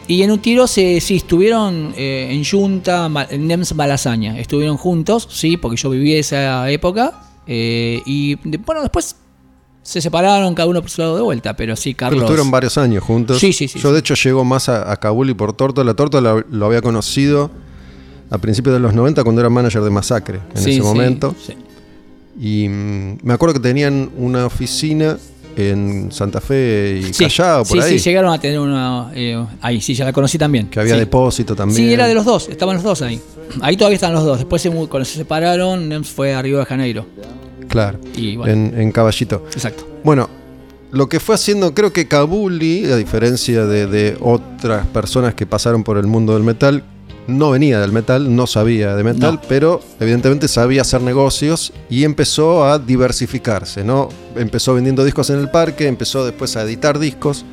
Y 0.07 0.21
en 0.21 0.31
un 0.31 0.39
tiro 0.39 0.67
se, 0.67 0.99
sí, 0.99 1.15
estuvieron 1.17 1.93
eh, 1.95 2.27
en 2.31 2.43
Junta, 2.43 3.09
en 3.29 3.47
NEMS 3.47 3.73
Malasaña. 3.75 4.37
Estuvieron 4.37 4.75
juntos, 4.75 5.27
sí, 5.31 5.55
porque 5.55 5.77
yo 5.77 5.89
viví 5.89 6.13
esa 6.15 6.69
época. 6.69 7.21
eh, 7.47 8.01
y 8.05 8.35
bueno, 8.59 8.81
después 8.81 9.15
se 9.81 10.01
separaron, 10.01 10.55
cada 10.55 10.67
uno 10.69 10.81
por 10.81 10.89
su 10.89 11.01
lado 11.01 11.15
de 11.17 11.21
vuelta, 11.21 11.55
pero 11.55 11.75
sí, 11.75 11.93
Pero 11.93 11.97
Carlos. 11.97 12.21
estuvieron 12.23 12.51
varios 12.51 12.77
años 12.77 13.03
juntos. 13.03 13.39
Sí, 13.39 13.51
sí, 13.53 13.67
sí, 13.67 13.79
Yo 13.79 13.89
sí. 13.89 13.93
de 13.93 13.99
hecho 13.99 14.13
llego 14.15 14.43
más 14.45 14.67
a, 14.69 14.89
a 14.91 14.95
Kabul 14.97 15.29
y 15.29 15.33
por 15.33 15.53
Tórtola. 15.53 15.93
Tórtola 15.93 16.43
lo 16.49 16.65
había 16.65 16.81
conocido 16.81 17.51
a 18.33 18.37
principios 18.39 18.73
de 18.73 18.79
los 18.79 18.93
90 18.93 19.23
cuando 19.23 19.41
era 19.41 19.49
manager 19.49 19.81
de 19.83 19.89
Masacre 19.89 20.39
en 20.55 20.61
Sí, 20.61 20.71
ese 20.71 20.81
momento. 20.81 21.35
sí. 21.45 21.53
Y 22.39 22.67
mm, 22.67 23.17
me 23.23 23.33
acuerdo 23.33 23.53
que 23.55 23.59
tenían 23.59 24.09
una 24.17 24.45
oficina 24.47 25.17
en 25.55 26.11
Santa 26.11 26.41
Fe 26.41 26.99
y 27.07 27.11
Callao, 27.11 27.63
por 27.63 27.77
sí, 27.77 27.83
ahí. 27.83 27.99
sí, 27.99 28.09
llegaron 28.09 28.33
a 28.33 28.39
tener 28.39 28.59
una. 28.59 29.11
eh, 29.13 29.45
ahí, 29.61 29.79
sí, 29.81 29.93
ya 29.93 30.03
la 30.05 30.11
conocí 30.13 30.39
también. 30.39 30.67
que 30.67 30.79
había 30.79 30.95
depósito 30.97 31.55
también. 31.55 31.77
Sí, 31.77 31.93
era 31.93 32.07
de 32.07 32.15
los 32.15 32.25
dos, 32.25 32.49
estaban 32.49 32.75
los 32.75 32.83
dos 32.83 33.03
ahí. 33.03 33.21
Ahí 33.61 33.77
todavía 33.77 33.95
están 33.97 34.13
los 34.13 34.23
dos. 34.25 34.39
Después, 34.39 34.63
se 34.63 34.71
cuando 34.71 35.05
se 35.05 35.15
separaron, 35.17 35.87
NEMS 35.87 36.09
fue 36.09 36.33
a 36.33 36.41
Río 36.41 36.57
de 36.57 36.65
Janeiro. 36.65 37.05
Claro, 37.67 37.99
Y 38.15 38.35
bueno, 38.35 38.51
en, 38.51 38.81
en 38.81 38.91
Caballito. 38.91 39.45
exacto. 39.53 39.87
Bueno, 40.03 40.27
lo 40.91 41.07
que 41.07 41.19
fue 41.19 41.35
haciendo, 41.35 41.73
creo 41.75 41.93
que 41.93 42.07
Kabuli, 42.07 42.91
a 42.91 42.95
diferencia 42.97 43.65
de, 43.67 43.85
de 43.85 44.17
otras 44.21 44.87
personas 44.87 45.35
que 45.35 45.45
pasaron 45.45 45.83
por 45.83 45.97
el 45.99 46.07
mundo 46.07 46.33
del 46.33 46.41
metal, 46.43 46.83
no 47.27 47.51
venía 47.51 47.79
del 47.79 47.91
metal, 47.91 48.35
no 48.35 48.47
sabía 48.47 48.95
de 48.95 49.03
metal, 49.03 49.35
No. 49.35 49.41
pero 49.47 49.79
evidentemente 49.99 50.47
sabía 50.47 50.81
hacer 50.81 51.01
negocios 51.01 51.71
y 51.89 52.03
empezó 52.03 52.65
a 52.65 52.79
diversificarse, 52.79 53.83
¿no? 53.83 54.09
Empezó 54.35 54.73
vendiendo 54.73 55.03
discos 55.05 55.29
en 55.29 55.39
el 55.39 55.49
parque, 55.49 55.87
empezó 55.87 56.25
después 56.25 56.55
a 56.57 56.63
editar 56.63 56.99
discos, 56.99 57.45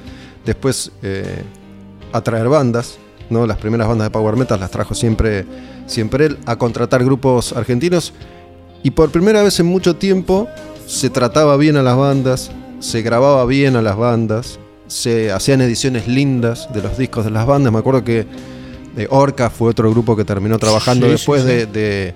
después 0.44 0.90
eh, 1.02 1.42
a 2.12 2.20
traer 2.20 2.48
bandas, 2.48 2.98
¿no? 3.28 3.46
Las 3.46 3.58
primeras 3.58 3.86
bandas 3.86 4.06
de 4.06 4.10
power 4.10 4.36
metal 4.36 4.58
las 4.58 4.70
trajo 4.70 4.94
siempre, 4.94 5.46
siempre 5.86 6.26
él, 6.26 6.38
a 6.46 6.56
contratar 6.56 7.04
grupos 7.04 7.52
argentinos 7.52 8.12
y 8.82 8.90
por 8.90 9.10
primera 9.10 9.42
vez 9.42 9.60
en 9.60 9.66
mucho 9.66 9.94
tiempo 9.96 10.48
se 10.86 11.10
trataba 11.10 11.56
bien 11.56 11.76
a 11.76 11.82
las 11.82 11.96
bandas, 11.96 12.50
se 12.80 13.02
grababa 13.02 13.44
bien 13.44 13.76
a 13.76 13.82
las 13.82 13.96
bandas, 13.96 14.58
se 14.88 15.30
hacían 15.30 15.60
ediciones 15.60 16.08
lindas 16.08 16.68
de 16.72 16.82
los 16.82 16.98
discos 16.98 17.24
de 17.24 17.30
las 17.30 17.46
bandas. 17.46 17.72
Me 17.72 17.78
acuerdo 17.78 18.02
que 18.02 18.26
eh, 18.96 19.06
Orca 19.10 19.50
fue 19.50 19.70
otro 19.70 19.90
grupo 19.90 20.16
que 20.16 20.24
terminó 20.24 20.58
trabajando 20.58 21.06
Sí, 21.06 21.12
después 21.12 21.42
sí, 21.42 21.48
De, 21.48 21.66
de 21.66 22.14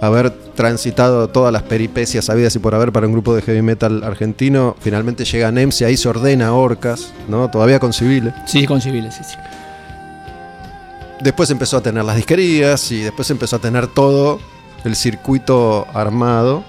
haber 0.00 0.30
transitado 0.30 1.28
todas 1.28 1.52
las 1.52 1.62
peripecias 1.62 2.30
habidas 2.30 2.54
y 2.56 2.58
por 2.58 2.74
haber 2.74 2.92
para 2.92 3.06
un 3.06 3.12
grupo 3.12 3.34
de 3.34 3.42
heavy 3.42 3.62
metal 3.62 4.02
argentino. 4.02 4.76
Finalmente 4.80 5.24
llega 5.24 5.48
a 5.48 5.52
NEMS 5.52 5.82
y 5.82 5.84
ahí 5.84 5.96
se 5.96 6.08
ordena 6.08 6.54
Orcas, 6.54 7.12
¿no? 7.28 7.50
todavía 7.50 7.78
con 7.78 7.92
civiles. 7.92 8.32
Sí, 8.46 8.66
con 8.66 8.80
civiles, 8.80 9.14
sí, 9.14 9.24
sí. 9.24 9.36
Después 11.20 11.50
empezó 11.50 11.76
a 11.76 11.82
tener 11.82 12.02
las 12.04 12.16
disquerías 12.16 12.90
y 12.92 13.00
después 13.00 13.30
empezó 13.30 13.56
a 13.56 13.58
tener 13.58 13.86
todo 13.88 14.40
el 14.84 14.96
circuito 14.96 15.86
armado. 15.92 16.64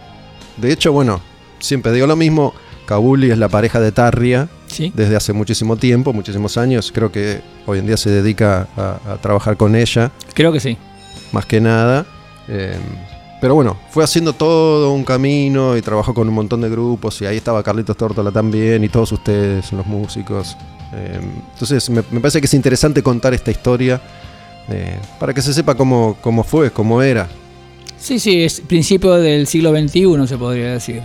De 0.57 0.73
hecho, 0.73 0.91
bueno, 0.91 1.21
siempre 1.59 1.93
digo 1.93 2.05
lo 2.05 2.17
mismo, 2.17 2.53
Kabuli 2.85 3.31
es 3.31 3.37
la 3.37 3.47
pareja 3.47 3.79
de 3.79 3.93
Tarria 3.93 4.49
Sí, 4.71 4.91
desde 4.95 5.15
hace 5.15 5.33
muchísimo 5.33 5.75
tiempo, 5.75 6.13
muchísimos 6.13 6.57
años. 6.57 6.91
Creo 6.93 7.11
que 7.11 7.41
hoy 7.65 7.79
en 7.79 7.87
día 7.87 7.97
se 7.97 8.09
dedica 8.09 8.67
a, 8.77 9.13
a 9.13 9.17
trabajar 9.17 9.57
con 9.57 9.75
ella, 9.75 10.11
creo 10.33 10.51
que 10.51 10.59
sí. 10.59 10.77
más 11.31 11.45
que 11.45 11.59
nada. 11.59 12.05
Eh, 12.47 12.75
pero 13.41 13.55
bueno, 13.55 13.77
fue 13.89 14.03
haciendo 14.03 14.33
todo 14.33 14.93
un 14.93 15.03
camino 15.03 15.75
y 15.75 15.81
trabajó 15.81 16.13
con 16.13 16.27
un 16.27 16.33
montón 16.35 16.61
de 16.61 16.69
grupos 16.69 17.21
y 17.21 17.25
ahí 17.25 17.37
estaba 17.37 17.63
Carlitos 17.63 17.97
Tórtola 17.97 18.31
también 18.31 18.83
y 18.83 18.89
todos 18.89 19.11
ustedes, 19.11 19.71
los 19.73 19.85
músicos. 19.87 20.55
Eh, 20.93 21.19
entonces 21.53 21.89
me, 21.89 22.03
me 22.11 22.19
parece 22.19 22.39
que 22.39 22.45
es 22.45 22.53
interesante 22.53 23.01
contar 23.01 23.33
esta 23.33 23.49
historia 23.49 23.99
eh, 24.69 24.97
para 25.19 25.33
que 25.33 25.41
se 25.41 25.53
sepa 25.53 25.75
cómo, 25.75 26.17
cómo 26.21 26.43
fue, 26.43 26.71
cómo 26.71 27.01
era. 27.01 27.27
Sí, 27.97 28.19
sí, 28.19 28.43
es 28.43 28.61
principio 28.61 29.13
del 29.13 29.47
siglo 29.47 29.71
XXI, 29.71 30.27
se 30.27 30.37
podría 30.37 30.73
decir. 30.73 31.01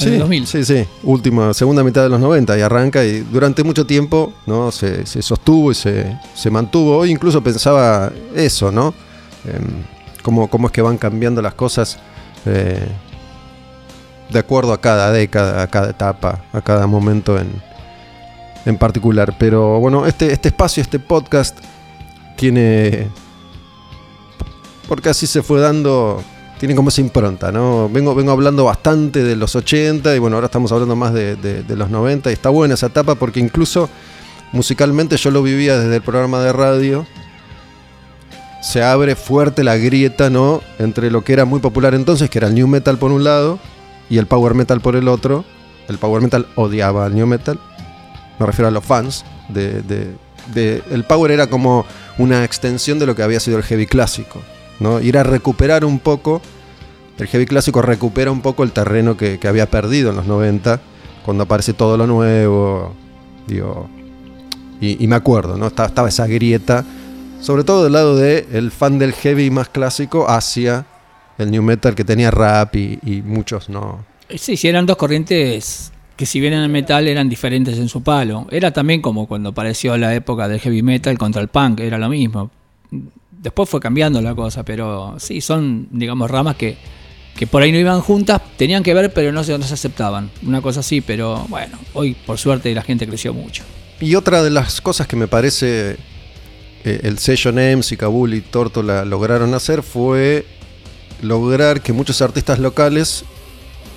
En 0.00 0.12
el 0.14 0.18
2000. 0.20 0.46
sí, 0.46 0.64
sí, 0.64 0.84
última, 1.02 1.54
segunda 1.54 1.82
mitad 1.82 2.02
de 2.02 2.08
los 2.08 2.20
90 2.20 2.58
y 2.58 2.60
arranca 2.60 3.04
y 3.04 3.20
durante 3.20 3.64
mucho 3.64 3.86
tiempo 3.86 4.32
¿no? 4.46 4.70
se, 4.70 5.06
se 5.06 5.22
sostuvo 5.22 5.72
y 5.72 5.74
se, 5.74 6.18
se 6.34 6.50
mantuvo. 6.50 6.98
Hoy 6.98 7.10
incluso 7.10 7.42
pensaba 7.42 8.12
eso, 8.34 8.70
¿no? 8.70 8.92
Cómo, 10.22 10.48
cómo 10.48 10.66
es 10.66 10.72
que 10.72 10.82
van 10.82 10.98
cambiando 10.98 11.40
las 11.40 11.54
cosas 11.54 11.98
eh, 12.46 12.88
de 14.28 14.38
acuerdo 14.38 14.72
a 14.72 14.80
cada 14.80 15.12
década, 15.12 15.62
a 15.62 15.66
cada 15.68 15.90
etapa, 15.90 16.44
a 16.52 16.60
cada 16.60 16.86
momento 16.86 17.38
en, 17.38 17.62
en 18.64 18.76
particular. 18.76 19.36
Pero 19.38 19.78
bueno, 19.80 20.06
este, 20.06 20.32
este 20.32 20.48
espacio, 20.48 20.82
este 20.82 20.98
podcast 20.98 21.58
tiene... 22.36 23.08
Porque 24.88 25.08
así 25.08 25.26
se 25.26 25.42
fue 25.42 25.60
dando 25.60 26.22
tiene 26.58 26.74
como 26.74 26.88
esa 26.88 27.00
impronta, 27.00 27.52
¿no? 27.52 27.88
Vengo, 27.88 28.14
vengo 28.14 28.32
hablando 28.32 28.64
bastante 28.64 29.22
de 29.22 29.36
los 29.36 29.54
80 29.54 30.14
y 30.14 30.18
bueno, 30.18 30.36
ahora 30.36 30.46
estamos 30.46 30.72
hablando 30.72 30.96
más 30.96 31.12
de, 31.12 31.64
los 31.68 31.90
90 31.90 32.30
y 32.30 32.32
está 32.32 32.48
buena 32.48 32.74
esa 32.74 32.86
etapa 32.86 33.14
porque 33.14 33.40
incluso 33.40 33.88
musicalmente 34.52 35.16
yo 35.16 35.30
lo 35.30 35.42
vivía 35.42 35.78
desde 35.78 35.96
el 35.96 36.02
programa 36.02 36.40
de 36.40 36.52
radio. 36.52 37.06
Se 38.62 38.82
abre 38.82 39.14
fuerte 39.16 39.62
la 39.62 39.76
grieta, 39.76 40.30
¿no? 40.30 40.60
Entre 40.78 41.10
lo 41.10 41.22
que 41.22 41.32
era 41.34 41.44
muy 41.44 41.60
popular 41.60 41.94
entonces, 41.94 42.28
que 42.30 42.38
era 42.38 42.48
el 42.48 42.54
new 42.54 42.66
metal 42.66 42.96
por 42.98 43.12
un 43.12 43.22
lado 43.22 43.58
y 44.10 44.18
el 44.18 44.26
power 44.26 44.54
metal 44.54 44.80
por 44.80 44.96
el 44.96 45.08
otro. 45.08 45.44
El 45.88 45.98
power 45.98 46.20
metal 46.22 46.46
odiaba 46.56 47.04
al 47.06 47.14
new 47.14 47.26
metal. 47.26 47.60
Me 48.40 48.46
refiero 48.46 48.66
a 48.68 48.70
los 48.72 48.84
fans. 48.84 49.24
De, 49.48 49.82
de- 49.82 50.16
de- 50.52 50.82
el 50.90 51.04
power 51.04 51.30
era 51.30 51.48
como 51.48 51.84
una 52.18 52.44
extensión 52.44 52.98
de 52.98 53.06
lo 53.06 53.14
que 53.14 53.22
había 53.22 53.38
sido 53.40 53.56
el 53.58 53.62
heavy 53.62 53.86
clásico. 53.86 54.42
¿No? 54.80 55.00
Ir 55.00 55.18
a 55.18 55.22
recuperar 55.22 55.84
un 55.84 55.98
poco, 55.98 56.40
el 57.18 57.26
heavy 57.26 57.46
clásico 57.46 57.82
recupera 57.82 58.30
un 58.30 58.42
poco 58.42 58.62
el 58.62 58.72
terreno 58.72 59.16
que, 59.16 59.38
había 59.46 59.70
perdido 59.70 60.10
en 60.10 60.16
los 60.16 60.26
90, 60.26 60.80
cuando 61.24 61.44
aparece 61.44 61.72
todo 61.72 61.96
lo 61.96 62.06
nuevo, 62.06 62.94
y, 64.80 65.06
me 65.06 65.16
acuerdo, 65.16 65.56
¿no? 65.56 65.68
Estaba, 65.68 66.08
esa 66.08 66.26
grieta, 66.26 66.84
sobre 67.40 67.64
todo 67.64 67.84
del 67.84 67.92
lado 67.92 68.16
de 68.16 68.46
el 68.52 68.70
fan 68.70 68.98
del 68.98 69.12
heavy 69.12 69.50
más 69.50 69.68
clásico 69.68 70.28
hacia 70.28 70.86
el 71.38 71.50
new 71.50 71.62
metal 71.62 71.94
que 71.94 72.04
tenía 72.04 72.30
rap 72.30 72.74
y, 72.76 73.22
muchos 73.24 73.68
no. 73.68 74.04
Sí, 74.34 74.56
sí, 74.56 74.68
eran 74.68 74.86
dos 74.86 74.96
corrientes 74.96 75.92
que 76.16 76.24
si 76.24 76.40
bien 76.40 76.54
en 76.54 76.60
el 76.60 76.70
metal 76.70 77.06
eran 77.06 77.28
diferentes 77.28 77.78
en 77.78 77.88
su 77.88 78.02
palo. 78.02 78.46
Era 78.50 78.72
también 78.72 79.02
como 79.02 79.26
cuando 79.26 79.50
apareció 79.50 79.96
la 79.96 80.14
época 80.14 80.48
del 80.48 80.60
heavy 80.60 80.82
metal 80.82 81.16
contra 81.18 81.42
el 81.42 81.48
punk, 81.48 81.80
era 81.80 81.98
lo 81.98 82.08
mismo. 82.08 82.50
Después 83.40 83.68
fue 83.68 83.80
cambiando 83.80 84.20
la 84.20 84.34
cosa, 84.34 84.64
pero 84.64 85.16
sí, 85.18 85.40
son, 85.40 85.88
digamos, 85.90 86.30
ramas 86.30 86.56
que, 86.56 86.76
que 87.36 87.46
por 87.46 87.62
ahí 87.62 87.70
no 87.72 87.78
iban 87.78 88.00
juntas, 88.00 88.40
tenían 88.56 88.82
que 88.82 88.92
ver, 88.94 89.12
pero 89.12 89.30
no 89.32 89.44
se, 89.44 89.56
no 89.56 89.64
se 89.64 89.74
aceptaban. 89.74 90.30
Una 90.42 90.60
cosa 90.62 90.80
así, 90.80 91.00
pero 91.00 91.44
bueno, 91.48 91.78
hoy 91.94 92.14
por 92.26 92.38
suerte 92.38 92.74
la 92.74 92.82
gente 92.82 93.06
creció 93.06 93.32
mucho. 93.34 93.62
Y 94.00 94.14
otra 94.14 94.42
de 94.42 94.50
las 94.50 94.80
cosas 94.80 95.06
que 95.06 95.16
me 95.16 95.28
parece 95.28 95.96
eh, 96.84 97.00
el 97.04 97.18
sello 97.18 97.52
NEMS 97.52 97.92
y 97.92 97.96
Kabul 97.96 98.34
y 98.34 98.40
Tortola 98.40 99.04
lograron 99.04 99.54
hacer 99.54 99.82
fue 99.82 100.44
lograr 101.22 101.80
que 101.82 101.92
muchos 101.92 102.20
artistas 102.22 102.58
locales 102.58 103.24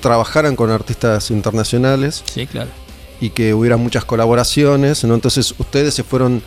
trabajaran 0.01 0.55
con 0.55 0.69
artistas 0.71 1.31
internacionales 1.31 2.23
Sí, 2.33 2.47
claro. 2.47 2.69
y 3.19 3.31
que 3.31 3.53
hubiera 3.53 3.75
muchas 3.77 4.05
colaboraciones, 4.05 5.03
¿no? 5.03 5.15
Entonces 5.15 5.53
ustedes 5.57 5.93
se 5.93 6.03
fueron 6.03 6.41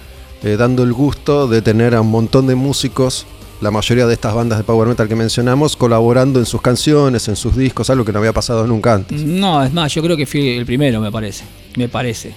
eh, 0.44 0.56
dando 0.56 0.82
el 0.82 0.92
gusto 0.92 1.46
de 1.48 1.62
tener 1.62 1.94
a 1.94 2.00
un 2.00 2.10
montón 2.10 2.46
de 2.46 2.54
músicos, 2.54 3.26
la 3.60 3.70
mayoría 3.70 4.06
de 4.06 4.14
estas 4.14 4.34
bandas 4.34 4.58
de 4.58 4.64
power 4.64 4.88
metal 4.88 5.08
que 5.08 5.14
mencionamos, 5.14 5.76
colaborando 5.76 6.40
en 6.40 6.46
sus 6.46 6.60
canciones, 6.60 7.28
en 7.28 7.36
sus 7.36 7.56
discos, 7.56 7.90
algo 7.90 8.04
que 8.04 8.12
no 8.12 8.18
había 8.18 8.32
pasado 8.32 8.66
nunca 8.66 8.94
antes. 8.94 9.22
No, 9.22 9.62
es 9.62 9.72
más, 9.72 9.94
yo 9.94 10.02
creo 10.02 10.16
que 10.16 10.26
fui 10.26 10.48
el 10.56 10.66
primero, 10.66 11.00
me 11.00 11.12
parece. 11.12 11.44
Me 11.76 11.88
parece. 11.88 12.34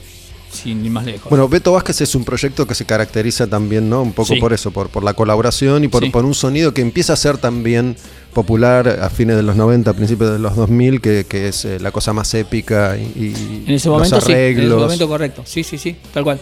Sin 0.52 0.86
ir 0.86 0.92
más 0.92 1.04
lejos. 1.04 1.30
Bueno, 1.30 1.50
Beto 1.50 1.74
Vázquez 1.74 2.00
es 2.02 2.16
un 2.16 2.24
proyecto 2.24 2.66
que 2.66 2.76
se 2.76 2.86
caracteriza 2.86 3.46
también, 3.48 3.90
¿no? 3.90 4.02
Un 4.04 4.14
poco 4.14 4.36
Sí. 4.36 4.40
por 4.40 4.54
eso, 4.54 4.72
por, 4.72 4.88
por 4.90 5.04
la 5.04 5.14
colaboración 5.14 5.84
y 5.84 5.90
por, 5.90 6.04
Sí. 6.04 6.12
por 6.12 6.24
un 6.24 6.34
sonido 6.34 6.74
que 6.74 6.82
empieza 6.82 7.12
a 7.12 7.16
ser 7.18 7.38
también 7.38 7.98
popular 8.34 8.88
a 9.02 9.10
fines 9.10 9.36
de 9.36 9.44
los 9.44 9.56
90, 9.58 9.92
a 9.92 9.94
principios 9.94 10.32
de 10.32 10.40
los 10.40 10.56
2000, 10.56 11.02
que, 11.02 11.26
que 11.28 11.50
es 11.50 11.66
eh, 11.66 11.80
la 11.82 11.92
cosa 11.92 12.14
más 12.14 12.34
épica 12.36 12.96
y, 12.98 13.02
y 13.20 13.64
en 13.68 13.74
ese 13.74 13.90
los 13.90 13.98
momento 13.98 14.22
sí, 14.22 14.32
en 14.32 14.38
ese 14.38 14.52
arreglos. 14.60 14.82
momento 14.84 15.08
correcto. 15.10 15.42
Sí, 15.46 15.64
sí, 15.64 15.78
sí, 15.78 15.96
tal 16.14 16.24
cual. 16.24 16.40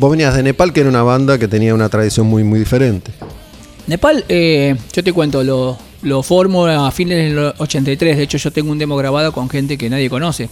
Vos 0.00 0.10
venías 0.10 0.34
de 0.34 0.42
Nepal, 0.42 0.72
que 0.72 0.80
era 0.80 0.88
una 0.88 1.02
banda 1.02 1.36
que 1.36 1.46
tenía 1.46 1.74
una 1.74 1.90
tradición 1.90 2.26
muy, 2.26 2.42
muy 2.42 2.58
diferente. 2.58 3.12
Nepal, 3.86 4.24
eh, 4.30 4.74
yo 4.94 5.04
te 5.04 5.12
cuento, 5.12 5.44
lo, 5.44 5.76
lo 6.00 6.22
formo 6.22 6.64
a 6.64 6.90
fines 6.90 7.18
del 7.18 7.52
83. 7.58 8.16
De 8.16 8.22
hecho, 8.22 8.38
yo 8.38 8.50
tengo 8.50 8.72
un 8.72 8.78
demo 8.78 8.96
grabado 8.96 9.30
con 9.30 9.50
gente 9.50 9.76
que 9.76 9.90
nadie 9.90 10.08
conoce, 10.08 10.48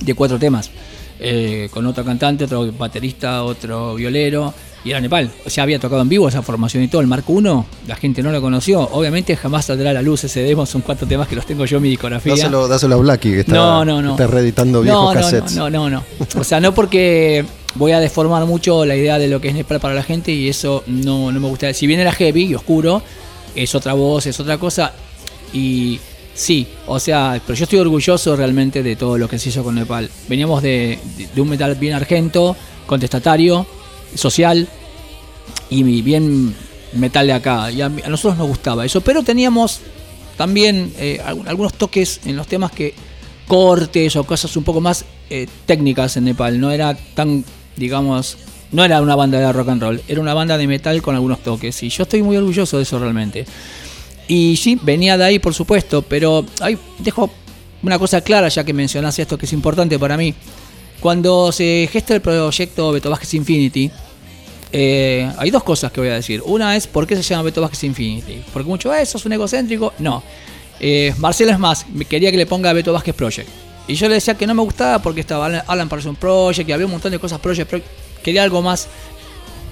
de 0.00 0.14
cuatro 0.14 0.38
temas. 0.38 0.70
Eh, 1.18 1.70
con 1.72 1.86
otro 1.86 2.04
cantante, 2.04 2.44
otro 2.44 2.70
baterista, 2.72 3.42
otro 3.42 3.94
violero. 3.94 4.52
Y 4.84 4.90
era 4.90 5.00
Nepal. 5.00 5.30
O 5.46 5.48
sea, 5.48 5.62
había 5.62 5.78
tocado 5.78 6.02
en 6.02 6.10
vivo 6.10 6.28
esa 6.28 6.42
formación 6.42 6.82
y 6.82 6.88
todo. 6.88 7.00
El 7.00 7.06
Marco 7.06 7.32
1, 7.32 7.66
la 7.86 7.96
gente 7.96 8.22
no 8.22 8.30
lo 8.32 8.42
conoció. 8.42 8.82
Obviamente 8.82 9.34
jamás 9.34 9.64
saldrá 9.64 9.90
a 9.90 9.94
la 9.94 10.02
luz 10.02 10.24
ese 10.24 10.40
demo. 10.42 10.66
Son 10.66 10.82
cuatro 10.82 11.08
temas 11.08 11.26
que 11.26 11.36
los 11.36 11.46
tengo 11.46 11.64
yo 11.64 11.78
en 11.78 11.84
mi 11.84 11.88
discografía. 11.88 12.34
Dáselo, 12.34 12.68
dáselo 12.68 12.96
a 12.96 12.98
Blackie, 12.98 13.32
que 13.32 13.40
está, 13.40 13.54
no, 13.54 13.82
no, 13.86 14.02
no. 14.02 14.10
está 14.10 14.26
reeditando 14.26 14.82
viejos 14.82 15.14
cassettes. 15.14 15.56
No, 15.56 15.70
no, 15.70 15.88
no, 15.88 16.04
no. 16.18 16.38
O 16.38 16.44
sea, 16.44 16.60
no 16.60 16.74
porque 16.74 17.46
voy 17.74 17.92
a 17.92 18.00
deformar 18.00 18.44
mucho 18.46 18.84
la 18.84 18.96
idea 18.96 19.18
de 19.18 19.28
lo 19.28 19.40
que 19.40 19.48
es 19.48 19.54
Nepal 19.54 19.80
para 19.80 19.94
la 19.94 20.02
gente 20.02 20.32
y 20.32 20.48
eso 20.48 20.82
no, 20.86 21.30
no 21.32 21.40
me 21.40 21.48
gusta. 21.48 21.72
Si 21.74 21.86
bien 21.86 22.00
era 22.00 22.12
heavy 22.12 22.44
y 22.46 22.54
oscuro, 22.54 23.02
es 23.54 23.74
otra 23.74 23.92
voz, 23.94 24.26
es 24.26 24.38
otra 24.40 24.58
cosa. 24.58 24.92
Y 25.52 25.98
sí, 26.34 26.66
o 26.86 26.98
sea, 26.98 27.40
pero 27.46 27.56
yo 27.56 27.64
estoy 27.64 27.78
orgulloso 27.78 28.36
realmente 28.36 28.82
de 28.82 28.96
todo 28.96 29.18
lo 29.18 29.28
que 29.28 29.38
se 29.38 29.48
hizo 29.50 29.62
con 29.62 29.74
Nepal. 29.74 30.10
Veníamos 30.28 30.62
de, 30.62 30.98
de- 31.34 31.40
un 31.40 31.48
metal 31.48 31.74
bien 31.76 31.94
argento, 31.94 32.56
contestatario, 32.86 33.66
social 34.14 34.68
y 35.70 35.82
bien 36.02 36.54
metal 36.94 37.26
de 37.26 37.32
acá. 37.34 37.70
Y 37.70 37.80
a, 37.82 37.88
nosotros 37.88 38.38
nos 38.38 38.48
gustaba 38.48 38.84
eso, 38.84 39.00
pero 39.00 39.22
teníamos 39.22 39.80
también 40.36 40.92
eh, 40.98 41.20
algunos 41.46 41.74
toques 41.74 42.20
en 42.24 42.36
los 42.36 42.46
temas 42.46 42.70
que 42.72 42.94
cortes 43.46 44.14
o 44.16 44.24
cosas 44.24 44.54
un 44.56 44.64
poco 44.64 44.80
más 44.80 45.04
eh, 45.30 45.46
técnicas 45.66 46.16
en 46.16 46.24
Nepal. 46.24 46.60
No 46.60 46.70
era 46.70 46.94
tan, 47.14 47.44
digamos, 47.78 48.36
no 48.72 48.84
era 48.84 49.00
una 49.00 49.16
banda 49.16 49.38
de 49.38 49.52
rock 49.52 49.68
and 49.70 49.82
roll, 49.82 50.02
era 50.08 50.20
una 50.20 50.34
banda 50.34 50.58
de 50.58 50.66
metal 50.66 51.00
con 51.00 51.14
algunos 51.14 51.40
toques. 51.42 51.82
Y 51.82 51.88
yo 51.88 52.02
estoy 52.02 52.22
muy 52.22 52.36
orgulloso 52.36 52.76
de 52.76 52.82
eso 52.82 52.98
realmente. 52.98 53.46
Y 54.26 54.56
sí, 54.56 54.78
venía 54.82 55.16
de 55.16 55.24
ahí, 55.24 55.38
por 55.38 55.54
supuesto, 55.54 56.02
pero 56.02 56.44
ahí 56.60 56.76
dejo 56.98 57.30
una 57.82 57.98
cosa 57.98 58.20
clara, 58.20 58.48
ya 58.48 58.64
que 58.64 58.72
mencionaste 58.74 59.22
esto 59.22 59.38
que 59.38 59.46
es 59.46 59.52
importante 59.52 59.98
para 59.98 60.16
mí. 60.16 60.34
Cuando 61.00 61.50
se 61.52 61.88
gesta 61.90 62.14
el 62.14 62.20
proyecto 62.20 62.92
Beto 62.92 63.08
Vázquez 63.08 63.34
Infinity, 63.34 63.90
eh, 64.72 65.30
hay 65.38 65.50
dos 65.50 65.62
cosas 65.62 65.90
que 65.92 66.00
voy 66.00 66.10
a 66.10 66.14
decir. 66.14 66.42
Una 66.44 66.76
es 66.76 66.86
por 66.86 67.06
qué 67.06 67.16
se 67.16 67.22
llama 67.22 67.44
Beto 67.44 67.62
Vázquez 67.62 67.84
Infinity. 67.84 68.42
Porque 68.52 68.68
mucho, 68.68 68.90
"Ah, 68.90 69.00
eso 69.00 69.16
es 69.16 69.24
un 69.24 69.32
egocéntrico. 69.32 69.94
No. 70.00 70.22
Eh, 70.80 71.14
Marcelo 71.18 71.52
es 71.52 71.58
más, 71.58 71.86
me 71.88 72.04
quería 72.04 72.30
que 72.30 72.36
le 72.36 72.46
ponga 72.46 72.72
Beto 72.72 72.92
Vázquez 72.92 73.14
Project. 73.14 73.48
Y 73.88 73.94
yo 73.94 74.06
le 74.08 74.14
decía 74.14 74.34
que 74.36 74.46
no 74.46 74.54
me 74.54 74.62
gustaba 74.62 75.00
porque 75.00 75.20
estaba 75.20 75.46
Alan- 75.66 75.88
Parsons 75.88 76.18
Project 76.18 76.68
y 76.68 76.72
había 76.72 76.86
un 76.86 76.92
montón 76.92 77.10
de 77.10 77.18
cosas 77.18 77.40
Project. 77.40 77.68
Project. 77.70 77.88
Quería 78.22 78.42
algo 78.42 78.62
más 78.62 78.86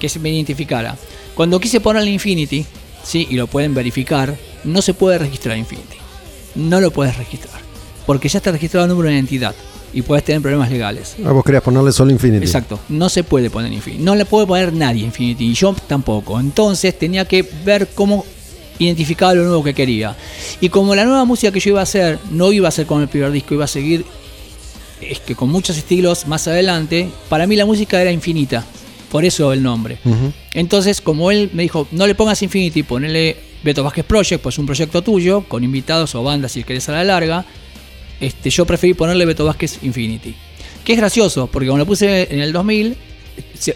que 0.01 0.09
se 0.09 0.19
me 0.19 0.31
identificara. 0.31 0.97
Cuando 1.35 1.61
quise 1.61 1.81
ponerle 1.81 2.11
Infinity, 2.11 2.65
sí, 3.05 3.27
y 3.31 3.35
lo 3.37 3.47
pueden 3.47 3.75
verificar, 3.75 4.35
no 4.65 4.81
se 4.83 4.95
puede 4.95 5.19
registrar 5.19 5.57
Infinity. 5.59 5.97
No 6.55 6.81
lo 6.81 6.91
puedes 6.91 7.17
registrar. 7.19 7.61
Porque 8.07 8.29
ya 8.29 8.39
está 8.39 8.51
registrado 8.53 8.87
el 8.87 8.91
número 8.91 9.09
de 9.11 9.17
identidad 9.17 9.55
y 9.93 10.01
puedes 10.03 10.25
tener 10.25 10.41
problemas 10.41 10.71
legales. 10.71 11.17
Ah, 11.25 11.33
vos 11.33 11.45
querías 11.45 11.63
ponerle 11.63 11.93
solo 11.93 12.11
Infinity. 12.11 12.45
Exacto, 12.45 12.79
no 12.89 13.09
se 13.11 13.23
puede 13.25 13.51
poner 13.51 13.73
Infinity. 13.73 14.03
No 14.03 14.15
le 14.15 14.25
puede 14.25 14.47
poner 14.47 14.73
nadie 14.73 15.05
Infinity, 15.05 15.47
y 15.51 15.55
yo 15.55 15.75
tampoco. 15.87 16.41
Entonces 16.41 16.99
tenía 16.99 17.27
que 17.27 17.43
ver 17.65 17.89
cómo 17.95 18.25
identificaba 18.79 19.35
lo 19.35 19.45
nuevo 19.45 19.65
que 19.65 19.75
quería. 19.75 20.17
Y 20.61 20.69
como 20.69 20.95
la 20.95 21.05
nueva 21.05 21.25
música 21.25 21.53
que 21.53 21.61
yo 21.61 21.71
iba 21.71 21.81
a 21.81 21.85
hacer 21.85 22.19
no 22.31 22.53
iba 22.53 22.69
a 22.69 22.71
ser 22.71 22.87
con 22.87 23.03
el 23.03 23.09
primer 23.09 23.31
disco, 23.33 23.55
iba 23.55 23.65
a 23.65 23.69
seguir 23.69 24.05
es 25.01 25.21
que 25.21 25.35
con 25.35 25.51
muchos 25.51 25.77
estilos 25.77 26.27
más 26.27 26.49
adelante, 26.49 27.09
para 27.29 27.47
mí 27.47 27.55
la 27.57 27.67
música 27.67 28.01
era 28.01 28.11
infinita. 28.13 28.65
Por 29.11 29.25
eso 29.25 29.53
el 29.53 29.63
nombre. 29.63 29.99
Entonces, 30.55 31.01
como 31.01 31.31
él 31.31 31.51
me 31.53 31.63
dijo, 31.63 31.87
no 31.93 32.07
le 32.07 32.15
pongas 32.15 32.43
Infinity, 32.43 32.83
ponele 32.83 33.37
Beto 33.63 33.85
Vázquez 33.85 34.05
Project, 34.05 34.43
pues 34.43 34.59
un 34.59 34.67
proyecto 34.67 35.03
tuyo, 35.03 35.43
con 35.49 35.63
invitados 35.65 36.15
o 36.15 36.23
bandas 36.23 36.53
si 36.53 36.65
querés 36.65 36.89
a 36.89 36.93
la 36.93 37.05
larga, 37.05 37.45
este, 38.21 38.51
yo 38.51 38.65
preferí 38.67 38.95
ponerle 38.95 39.25
Beto 39.27 39.45
Vázquez 39.45 39.79
Infinity. 39.83 40.35
Que 40.85 40.93
es 40.95 40.99
gracioso, 40.99 41.47
porque 41.47 41.69
cuando 41.69 41.85
lo 41.85 41.87
puse 41.87 42.29
en 42.33 42.41
el 42.41 42.53
2000, 42.53 42.95
se- 42.95 42.97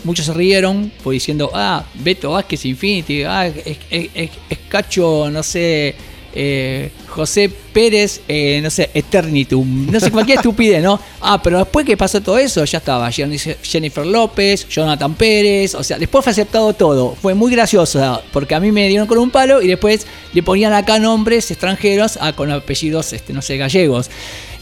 muchos 0.05 0.27
se 0.27 0.33
rieron, 0.35 0.91
pues 1.03 1.17
diciendo, 1.17 1.51
ah, 1.55 1.85
Beto 1.95 2.31
Vázquez 2.33 2.65
Infinity, 2.65 3.23
ah, 3.25 3.47
es, 3.47 3.57
es- 3.91 4.11
es- 4.15 4.31
es 4.49 4.59
cacho, 4.69 5.29
no 5.31 5.43
sé, 5.43 5.95
eh, 6.33 6.91
José 7.09 7.51
Pérez, 7.73 8.21
eh, 8.29 8.61
no 8.63 8.71
sé, 8.71 8.89
Eternitum, 8.95 9.91
no 9.91 9.99
sé, 9.99 10.13
cualquier 10.13 10.39
estupidez, 10.43 10.81
¿no? 10.83 11.01
Ah, 11.21 11.43
pero 11.43 11.59
después 11.59 11.85
que 11.85 11.97
pasó 11.97 12.21
todo 12.21 12.39
eso, 12.39 12.65
ya 12.65 12.79
estaba 12.79 13.11
Jennifer 13.11 14.07
López, 14.07 14.69
Jonathan 14.69 15.15
Pérez, 15.15 15.75
o 15.75 15.83
sea, 15.83 15.99
después 15.99 16.23
fue 16.23 16.31
aceptado 16.31 16.73
todo. 16.73 17.17
Fue 17.21 17.35
muy 17.35 17.51
gracioso, 17.51 18.23
porque 18.33 18.55
a 18.55 18.61
mí 18.61 18.71
me 18.71 18.87
dieron 18.89 19.09
con 19.09 19.19
un 19.19 19.31
palo 19.31 19.61
y 19.61 19.67
después 19.67 20.07
le 20.33 20.43
ponían 20.45 20.73
acá 20.73 21.01
nombres 21.01 21.51
extranjeros 21.51 22.17
ah, 22.21 22.33
con 22.33 22.51
apellidos, 22.53 23.13
este, 23.13 23.33
no 23.33 23.43
sé, 23.43 23.57
gallegos. 23.57 24.09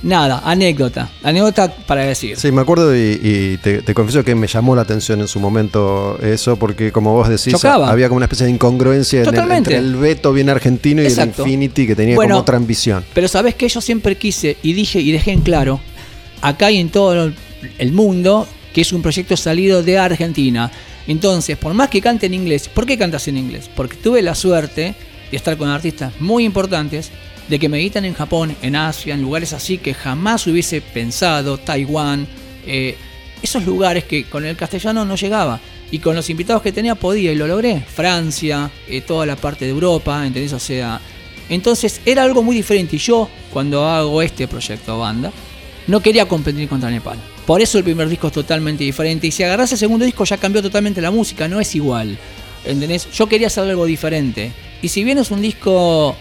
Nada, 0.03 0.43
anécdota, 0.45 1.11
anécdota 1.25 1.73
para 1.75 2.03
decir. 2.05 2.37
Sí, 2.37 2.53
me 2.53 2.61
acuerdo 2.61 2.97
y, 2.97 3.19
y 3.21 3.57
te, 3.59 3.83
te 3.83 3.95
confieso 3.95 4.25
que 4.25 4.35
me 4.37 4.47
llamó 4.47 4.77
la 4.77 4.83
atención 4.83 5.21
en 5.21 5.27
su 5.27 5.41
momento 5.41 6.19
eso, 6.23 6.57
porque 6.57 6.93
como 6.93 7.15
vos 7.15 7.29
decís, 7.29 7.53
Chocaba. 7.55 7.91
había 7.91 8.07
como 8.09 8.19
una 8.19 8.27
especie 8.27 8.47
de 8.47 8.53
incongruencia 8.53 9.23
en 9.23 9.27
el- 9.27 9.33
Totalmente. 9.35 9.75
entre 9.77 9.79
el 9.79 9.97
Beto 9.97 10.33
bien 10.33 10.51
argentino 10.51 11.03
y 11.03 11.07
Exacto. 11.07 11.43
el 11.43 11.49
Infinity 11.51 11.87
que 11.89 11.97
tenía 11.97 12.15
Bueno, 12.15 12.35
como 12.35 12.43
otra 12.43 12.57
ambición. 12.57 13.05
Pero 13.13 13.27
sabes 13.27 13.57
que 13.57 13.69
yo 13.69 13.81
siempre 13.81 14.17
quise 14.17 14.57
y 14.63 14.73
dije 14.73 15.01
y 15.01 15.11
dejé 15.11 15.33
en 15.33 15.41
claro, 15.41 15.81
acá 16.43 16.71
y 16.71 16.77
en 16.79 16.91
todo 16.91 17.33
el 17.79 17.93
mundo, 17.93 18.47
que 18.73 18.83
es 18.83 18.93
un 18.93 19.03
proyecto 19.03 19.37
salido 19.37 19.83
de 19.83 19.99
Argentina. 19.99 20.71
Entonces, 21.09 21.57
por 21.57 21.75
más 21.75 21.89
que 21.89 22.01
cante 22.01 22.27
en 22.27 22.35
inglés, 22.35 22.69
¿por 22.69 22.87
qué 22.87 22.97
cantas 22.97 23.27
en 23.27 23.37
inglés? 23.37 23.69
Porque 23.75 23.97
tuve 23.97 24.23
la 24.23 24.37
suerte 24.37 24.95
de 25.31 25.37
estar 25.37 25.57
con 25.57 25.69
artistas 25.69 26.13
muy 26.21 26.45
importantes, 26.45 27.11
de 27.49 27.59
que 27.59 27.69
me 27.69 27.79
editan 27.79 28.05
en 28.05 28.15
Japón, 28.15 28.55
en 28.63 28.77
Asia, 28.77 29.15
en 29.15 29.23
lugares 29.23 29.53
así 29.53 29.79
que 29.79 29.95
jamás 29.95 30.47
hubiese 30.47 30.81
pensado, 30.81 31.59
Taiwán, 31.59 32.27
eh, 32.67 32.97
esos 33.43 33.65
lugares 33.65 34.05
que 34.05 34.25
con 34.25 34.45
el 34.45 34.57
castellano 34.57 35.05
no 35.05 35.17
llegaba. 35.17 35.61
Y 35.91 36.01
con 36.01 36.15
los 36.15 36.29
invitados 36.29 36.63
que 36.63 36.71
tenía 36.71 36.97
podía 36.97 37.33
y 37.33 37.35
lo 37.35 37.47
logré. 37.47 37.81
Francia, 37.81 38.71
eh, 38.87 39.01
toda 39.01 39.25
la 39.25 39.37
parte 39.37 39.65
de 39.65 39.71
Europa, 39.71 40.27
¿entendés? 40.27 40.53
O 40.53 40.59
sea, 40.59 41.01
entonces 41.49 42.03
era 42.05 42.25
algo 42.25 42.43
muy 42.43 42.55
diferente. 42.55 42.97
Y 42.97 42.99
yo, 42.99 43.29
cuando 43.51 43.87
hago 43.87 44.21
este 44.21 44.47
proyecto 44.47 44.99
banda, 44.99 45.33
no 45.87 46.01
quería 46.01 46.27
competir 46.29 46.69
contra 46.69 46.91
Nepal. 46.91 47.17
Por 47.47 47.63
eso 47.63 47.79
el 47.79 47.85
primer 47.85 48.07
disco 48.11 48.27
es 48.27 48.35
totalmente 48.35 48.85
diferente. 48.85 49.27
Y 49.27 49.31
si 49.31 49.45
agarras 49.45 49.73
el 49.73 49.79
segundo 49.79 50.05
disco 50.05 50.25
ya 50.25 50.37
cambió 50.37 50.61
totalmente 50.61 51.01
la 51.01 51.11
música, 51.11 51.49
no 51.49 51.59
es 51.59 51.75
igual. 51.75 52.19
¿Entendés? 52.67 53.11
Yo 53.13 53.27
quería 53.27 53.47
hacer 53.47 53.65
algo 53.65 53.87
diferente. 53.87 54.53
Y 54.83 54.89
si 54.89 55.05
bien 55.05 55.17
es 55.17 55.31
un 55.31 55.41
disco 55.41 56.15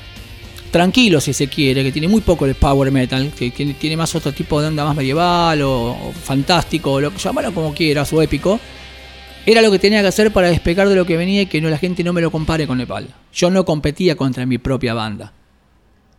tranquilo, 0.72 1.20
si 1.22 1.34
se 1.34 1.48
quiere, 1.48 1.84
que 1.84 1.92
tiene 1.92 2.08
muy 2.08 2.22
poco 2.22 2.46
el 2.46 2.56
power 2.56 2.92
metal, 2.92 3.32
que, 3.38 3.52
que 3.52 3.66
tiene 3.74 3.98
más 3.98 4.14
otro 4.16 4.32
tipo 4.32 4.62
de 4.62 4.68
onda 4.68 4.86
más 4.86 4.96
medieval 4.96 5.62
o, 5.62 5.92
o 5.92 6.12
fantástico, 6.12 6.94
o 6.94 7.02
lo 7.02 7.12
que 7.12 7.18
llamarlo 7.18 7.54
como 7.54 7.74
quieras, 7.74 8.12
o 8.14 8.22
épico, 8.22 8.60
era 9.46 9.62
lo 9.62 9.72
que 9.72 9.80
tenía 9.80 10.02
que 10.02 10.08
hacer 10.08 10.34
para 10.34 10.50
despegar 10.50 10.90
de 10.90 10.96
lo 10.96 11.06
que 11.06 11.16
venía 11.16 11.44
y 11.44 11.46
que 11.46 11.62
no, 11.62 11.70
la 11.70 11.78
gente 11.78 12.04
no 12.04 12.12
me 12.12 12.20
lo 12.20 12.32
compare 12.32 12.68
con 12.68 12.78
Nepal. 12.78 13.08
Yo 13.34 13.50
no 13.50 13.64
competía 13.64 14.18
contra 14.18 14.46
mi 14.46 14.58
propia 14.58 14.94
banda. 14.94 15.32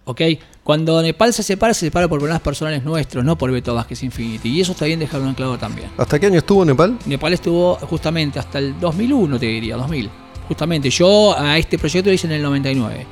¿Ok? 0.07 0.23
Cuando 0.65 1.03
Nepal 1.03 1.35
se 1.35 1.43
separa, 1.43 1.75
se 1.75 1.81
separa 1.81 2.09
por 2.09 2.19
problemas 2.19 2.41
personales 2.41 2.83
nuestros, 2.83 3.23
no 3.23 3.37
por 3.37 3.53
Beto 3.53 3.75
Vázquez 3.75 4.03
Infinity. 4.03 4.49
Y 4.49 4.63
eso 4.63 4.73
está 4.73 4.87
bien 4.87 4.99
dejarlo 4.99 5.29
en 5.29 5.35
claro 5.35 5.59
también. 5.59 5.91
¿Hasta 5.99 6.19
qué 6.19 6.27
año 6.27 6.39
estuvo 6.39 6.65
Nepal? 6.65 6.99
Nepal 7.05 7.35
estuvo 7.35 7.75
justamente 7.77 8.39
hasta 8.39 8.59
el 8.59 8.81
2001, 8.81 9.39
te 9.39 9.45
diría, 9.45 9.77
2000. 9.77 10.09
Justamente, 10.49 10.89
yo 10.89 11.39
a 11.39 11.59
este 11.59 11.77
proyecto 11.79 12.09
lo 12.09 12.15
hice 12.15 12.27
en 12.27 12.33
el 12.33 12.43
99. 12.43 13.07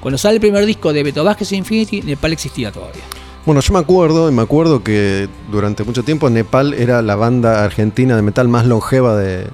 Cuando 0.00 0.18
sale 0.18 0.34
el 0.36 0.40
primer 0.40 0.64
disco 0.66 0.92
de 0.92 1.02
Beto 1.02 1.22
Vázquez 1.24 1.52
Infinity, 1.52 2.02
Nepal 2.02 2.32
existía 2.32 2.72
todavía. 2.72 3.02
Bueno, 3.46 3.60
yo 3.60 3.72
me 3.72 3.78
acuerdo, 3.78 4.28
y 4.30 4.32
me 4.32 4.42
acuerdo 4.42 4.82
que 4.82 5.28
durante 5.50 5.82
mucho 5.84 6.02
tiempo 6.02 6.28
Nepal 6.30 6.74
era 6.74 7.00
la 7.02 7.16
banda 7.16 7.64
argentina 7.64 8.14
de 8.16 8.22
metal 8.22 8.48
más 8.48 8.66
longeva 8.66 9.16
de, 9.16 9.46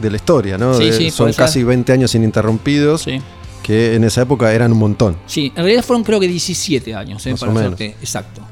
de 0.00 0.10
la 0.10 0.16
historia, 0.16 0.58
¿no? 0.58 0.74
Sí, 0.74 0.86
De- 0.86 0.92
sí, 0.92 1.10
son 1.10 1.32
ser. 1.32 1.44
casi 1.44 1.62
20 1.62 1.92
años 1.92 2.14
ininterrumpidos, 2.14 3.02
Sí. 3.02 3.20
que 3.62 3.94
en 3.94 4.04
esa 4.04 4.22
época 4.22 4.52
eran 4.52 4.72
un 4.72 4.78
montón. 4.78 5.16
Sí, 5.26 5.52
en 5.54 5.62
realidad 5.64 5.82
fueron 5.84 6.04
creo 6.04 6.20
que 6.20 6.28
17 6.28 6.94
años, 6.94 7.24
¿eh? 7.26 7.30
Más 7.32 7.40
para 7.40 7.52
o 7.52 7.54
menos. 7.54 7.80
exacto. 7.80 8.42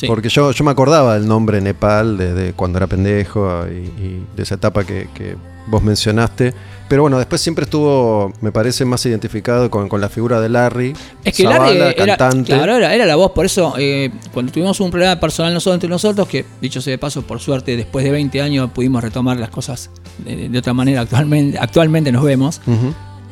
Sí. 0.00 0.06
Porque 0.06 0.30
yo, 0.30 0.50
yo 0.52 0.64
me 0.64 0.70
acordaba 0.70 1.14
del 1.14 1.28
nombre 1.28 1.60
Nepal 1.60 2.16
desde 2.16 2.54
cuando 2.54 2.78
era 2.78 2.86
pendejo 2.86 3.66
y, 3.68 4.02
y 4.02 4.26
de 4.34 4.42
esa 4.42 4.54
etapa 4.54 4.84
que, 4.84 5.08
que 5.12 5.36
vos 5.66 5.82
mencionaste. 5.82 6.54
Pero 6.88 7.02
bueno, 7.02 7.18
después 7.18 7.40
siempre 7.40 7.64
estuvo, 7.64 8.32
me 8.40 8.50
parece, 8.50 8.84
más 8.84 9.04
identificado 9.06 9.70
con, 9.70 9.88
con 9.88 10.00
la 10.00 10.08
figura 10.08 10.40
de 10.40 10.48
Larry. 10.48 10.94
Es 11.22 11.36
que 11.36 11.44
Zavala, 11.44 11.72
Larry 11.72 11.94
era, 11.98 12.16
cantante. 12.16 12.52
claro, 12.52 12.76
era, 12.76 12.94
era 12.94 13.06
la 13.06 13.14
voz, 13.14 13.30
por 13.32 13.44
eso 13.44 13.74
eh, 13.78 14.10
cuando 14.32 14.50
tuvimos 14.50 14.80
un 14.80 14.90
problema 14.90 15.20
personal 15.20 15.54
nosotros 15.54 15.76
entre 15.76 15.88
nosotros, 15.88 16.26
que 16.26 16.44
dicho 16.60 16.80
sea 16.80 16.92
de 16.92 16.98
paso, 16.98 17.22
por 17.22 17.38
suerte, 17.38 17.76
después 17.76 18.04
de 18.04 18.10
20 18.10 18.40
años 18.40 18.70
pudimos 18.72 19.02
retomar 19.04 19.36
las 19.36 19.50
cosas 19.50 19.90
de, 20.18 20.48
de 20.48 20.58
otra 20.58 20.72
manera, 20.72 21.02
actualmente, 21.02 21.58
actualmente 21.58 22.10
nos 22.10 22.24
vemos. 22.24 22.60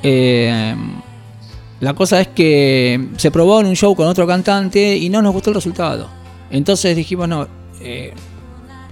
Eh, 0.02 0.76
la 1.81 1.94
cosa 1.94 2.20
es 2.20 2.28
que 2.28 3.09
se 3.16 3.31
probó 3.31 3.61
en 3.61 3.66
un 3.66 3.74
show 3.74 3.94
con 3.96 4.07
otro 4.07 4.26
cantante 4.26 4.96
y 4.96 5.09
no 5.09 5.22
nos 5.22 5.33
gustó 5.33 5.50
el 5.50 5.54
resultado. 5.54 6.09
Entonces 6.51 6.97
dijimos, 6.97 7.29
no, 7.29 7.47
eh, 7.81 8.13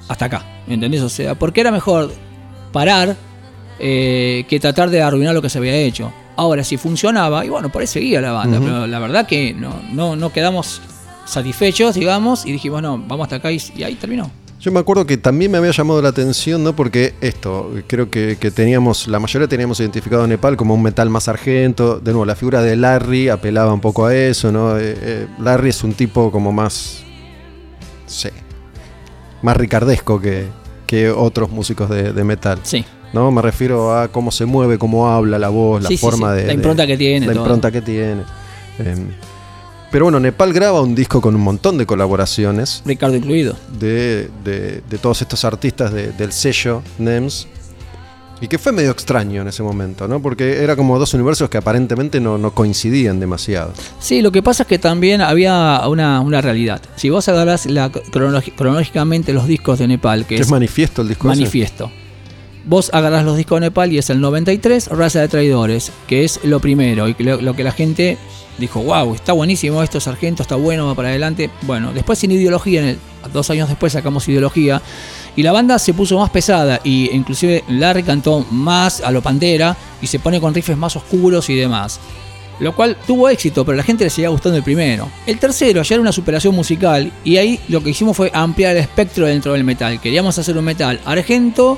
hasta 0.09 0.27
acá, 0.27 0.63
¿entendés? 0.69 1.03
O 1.03 1.09
sea, 1.09 1.35
porque 1.35 1.61
era 1.61 1.71
mejor 1.71 2.13
parar 2.73 3.17
eh, 3.79 4.45
que 4.49 4.61
tratar 4.61 4.91
de 4.91 5.03
arruinar 5.03 5.35
lo 5.35 5.43
que 5.43 5.49
se 5.49 5.59
había 5.59 5.75
hecho. 5.77 6.13
Ahora, 6.37 6.63
si 6.65 6.77
funcionaba, 6.77 7.45
y 7.45 7.49
bueno, 7.49 7.71
por 7.71 7.81
ahí 7.81 7.87
seguía 7.87 8.21
la 8.21 8.33
banda, 8.33 8.61
pero 8.61 8.87
la 8.87 8.99
verdad 8.99 9.27
que 9.27 9.55
no, 9.55 9.81
no, 9.93 10.17
no 10.17 10.33
quedamos 10.33 10.83
satisfechos, 11.25 11.95
digamos, 11.95 12.45
y 12.45 12.53
dijimos, 12.53 12.83
no, 12.83 12.99
vamos 12.99 13.25
hasta 13.25 13.37
acá 13.37 13.51
y, 13.51 13.61
y 13.75 13.83
ahí 13.83 13.95
terminó. 13.95 14.31
Yo 14.61 14.73
me 14.73 14.81
acuerdo 14.81 15.07
que 15.07 15.17
también 15.17 15.51
me 15.51 15.59
había 15.59 15.71
llamado 15.71 16.03
la 16.03 16.09
atención, 16.09 16.65
¿no? 16.65 16.75
Porque 16.75 17.15
esto, 17.21 17.73
creo 17.87 18.11
que, 18.11 18.37
que 18.41 18.51
teníamos, 18.51 19.07
la 19.07 19.19
mayoría 19.19 19.47
teníamos 19.49 19.81
identificado 19.81 20.25
a 20.25 20.27
Nepal 20.27 20.57
como 20.57 20.75
un 20.75 20.83
metal 20.83 21.09
más 21.09 21.29
argento. 21.29 22.01
De 22.01 22.11
nuevo, 22.11 22.25
la 22.25 22.35
figura 22.35 22.63
de 22.63 22.75
Larry 22.75 23.29
apelaba 23.29 23.73
un 23.73 23.81
poco 23.81 24.07
a 24.07 24.15
eso, 24.15 24.51
¿no? 24.51 24.79
Eh, 24.79 24.97
eh, 24.99 25.27
Larry 25.39 25.69
es 25.69 25.85
un 25.85 25.93
tipo 25.93 26.33
como 26.33 26.53
más. 26.53 27.05
Sé. 28.07 28.33
Más 29.43 29.57
ricardesco 29.57 30.21
que, 30.21 30.47
que 30.87 31.11
otros 31.11 31.51
músicos 31.51 31.91
de, 31.91 32.13
de 32.13 32.25
metal. 32.25 32.59
Sí. 32.63 32.85
¿No? 33.13 33.31
Me 33.31 33.41
refiero 33.43 33.97
a 33.97 34.09
cómo 34.09 34.31
se 34.31 34.45
mueve, 34.47 34.79
cómo 34.79 35.09
habla, 35.09 35.39
la 35.39 35.49
voz, 35.49 35.83
la 35.83 35.89
Sí, 35.89 35.97
sí, 35.97 36.01
forma 36.01 36.33
sí. 36.35 36.41
de. 36.41 36.47
La 36.49 36.53
impronta 36.55 36.83
de- 36.83 36.89
que 36.89 36.97
tiene, 36.97 37.27
La 37.27 37.33
todo. 37.33 37.43
impronta 37.45 37.71
que 37.71 37.81
tiene. 37.83 38.23
Em, 38.79 39.09
pero 39.91 40.07
bueno, 40.07 40.19
Nepal 40.21 40.53
graba 40.53 40.83
un 40.83 40.95
disco 40.95 41.21
con 41.21 41.35
un 41.35 41.41
montón 41.41 41.79
de 41.79 41.87
colaboraciones 41.87 42.83
Ricardo 42.85 43.17
incluido. 43.17 43.57
de, 43.79 44.29
de- 44.45 44.83
de 44.89 44.99
todos 44.99 45.23
estos 45.23 45.45
artistas 45.45 45.93
de- 45.93 46.13
del 46.13 46.33
sello 46.33 46.83
NEMS. 46.99 47.47
Y 48.41 48.49
que 48.49 48.59
fue 48.59 48.71
medio 48.73 48.91
extraño 48.91 49.41
en 49.43 49.49
ese 49.49 49.63
momento, 49.63 50.07
¿no? 50.07 50.21
Porque 50.21 50.63
era 50.63 50.77
como 50.77 50.99
dos 50.99 51.15
universos 51.15 51.49
que 51.49 51.57
aparentemente 51.57 52.21
no, 52.21 52.37
no 52.37 52.53
coincidían 52.53 53.19
demasiado. 53.19 53.73
Sí, 53.99 54.21
lo 54.21 54.31
que 54.31 54.43
pasa 54.43 54.65
es 54.65 54.67
que 54.69 54.79
también 54.79 55.23
había 55.23 55.81
una, 55.89 56.21
una 56.21 56.43
realidad. 56.43 56.83
Si 56.97 57.09
vos 57.09 57.27
agarrás 57.31 57.65
la, 57.65 57.91
cronológicamente 57.91 59.33
los 59.33 59.47
discos 59.47 59.79
de 59.79 59.89
Nepal, 59.89 60.27
que 60.27 60.35
¿Es 60.35 60.43
es 60.43 60.51
manifiesto 60.51 61.03
el 61.03 61.09
disco? 61.09 61.31
ese? 61.31 61.41
Manifiesto. 61.41 61.91
Vos 62.67 62.91
agarrás 62.93 63.25
los 63.25 63.37
discos 63.37 63.61
de 63.61 63.69
Nepal 63.69 63.93
y 63.93 63.99
es 63.99 64.11
el 64.11 64.21
93, 64.21 64.89
Raza 64.89 65.21
de 65.21 65.29
Traidores, 65.29 65.93
que 66.09 66.25
es 66.25 66.41
lo 66.43 66.59
primero 66.61 67.09
y 67.09 67.15
que 67.15 67.23
lo, 67.25 67.41
lo 67.41 67.55
que 67.55 67.63
la 67.63 67.71
gente 67.73 68.19
dijo, 68.59 68.83
wow, 68.83 69.15
está 69.15 69.33
buenísimo 69.33 69.83
esto, 69.83 70.01
Sargento, 70.01 70.43
está 70.43 70.57
bueno, 70.57 70.87
va 70.87 70.95
para 70.95 71.09
adelante. 71.11 71.49
Bueno, 71.63 71.93
después 71.93 72.19
sin 72.19 72.33
ideología, 72.33 72.81
en 72.83 72.87
el- 72.89 72.99
dos 73.33 73.51
años 73.51 73.69
después 73.69 73.93
sacamos 73.93 74.29
ideología 74.29 74.81
y 75.37 75.43
la 75.43 75.53
banda 75.53 75.79
se 75.79 75.93
puso 75.95 76.19
más 76.19 76.31
pesada 76.31 76.81
y 76.83 77.11
inclusive 77.15 77.63
Larry 77.69 78.03
cantó 78.03 78.45
más 78.51 79.01
a 79.03 79.11
lo 79.11 79.23
Pantera 79.23 79.77
y 80.01 80.07
se 80.07 80.19
pone 80.19 80.41
con 80.41 80.55
riffs 80.55 80.77
más 80.77 80.97
oscuros 80.97 81.49
y 81.51 81.55
demás. 81.55 82.01
Lo 82.59 82.75
cual 82.75 82.97
tuvo 83.07 83.29
éxito, 83.29 83.67
pero 83.67 83.75
a 83.75 83.77
la 83.77 83.83
gente 83.83 84.05
le 84.05 84.09
seguía 84.11 84.31
gustando 84.31 84.57
el 84.57 84.65
primero. 84.65 85.11
El 85.27 85.39
tercero 85.39 85.83
ya 85.83 85.95
era 85.95 86.01
una 86.01 86.11
superación 86.13 86.55
musical 86.55 87.13
y 87.23 87.37
ahí 87.37 87.61
lo 87.69 87.83
que 87.83 87.91
hicimos 87.91 88.17
fue 88.17 88.31
ampliar 88.33 88.75
el 88.77 88.83
espectro 88.83 89.27
dentro 89.27 89.53
del 89.53 89.63
metal. 89.63 90.01
Queríamos 90.01 90.39
hacer 90.39 90.57
un 90.57 90.65
metal 90.65 90.99
argento, 91.05 91.77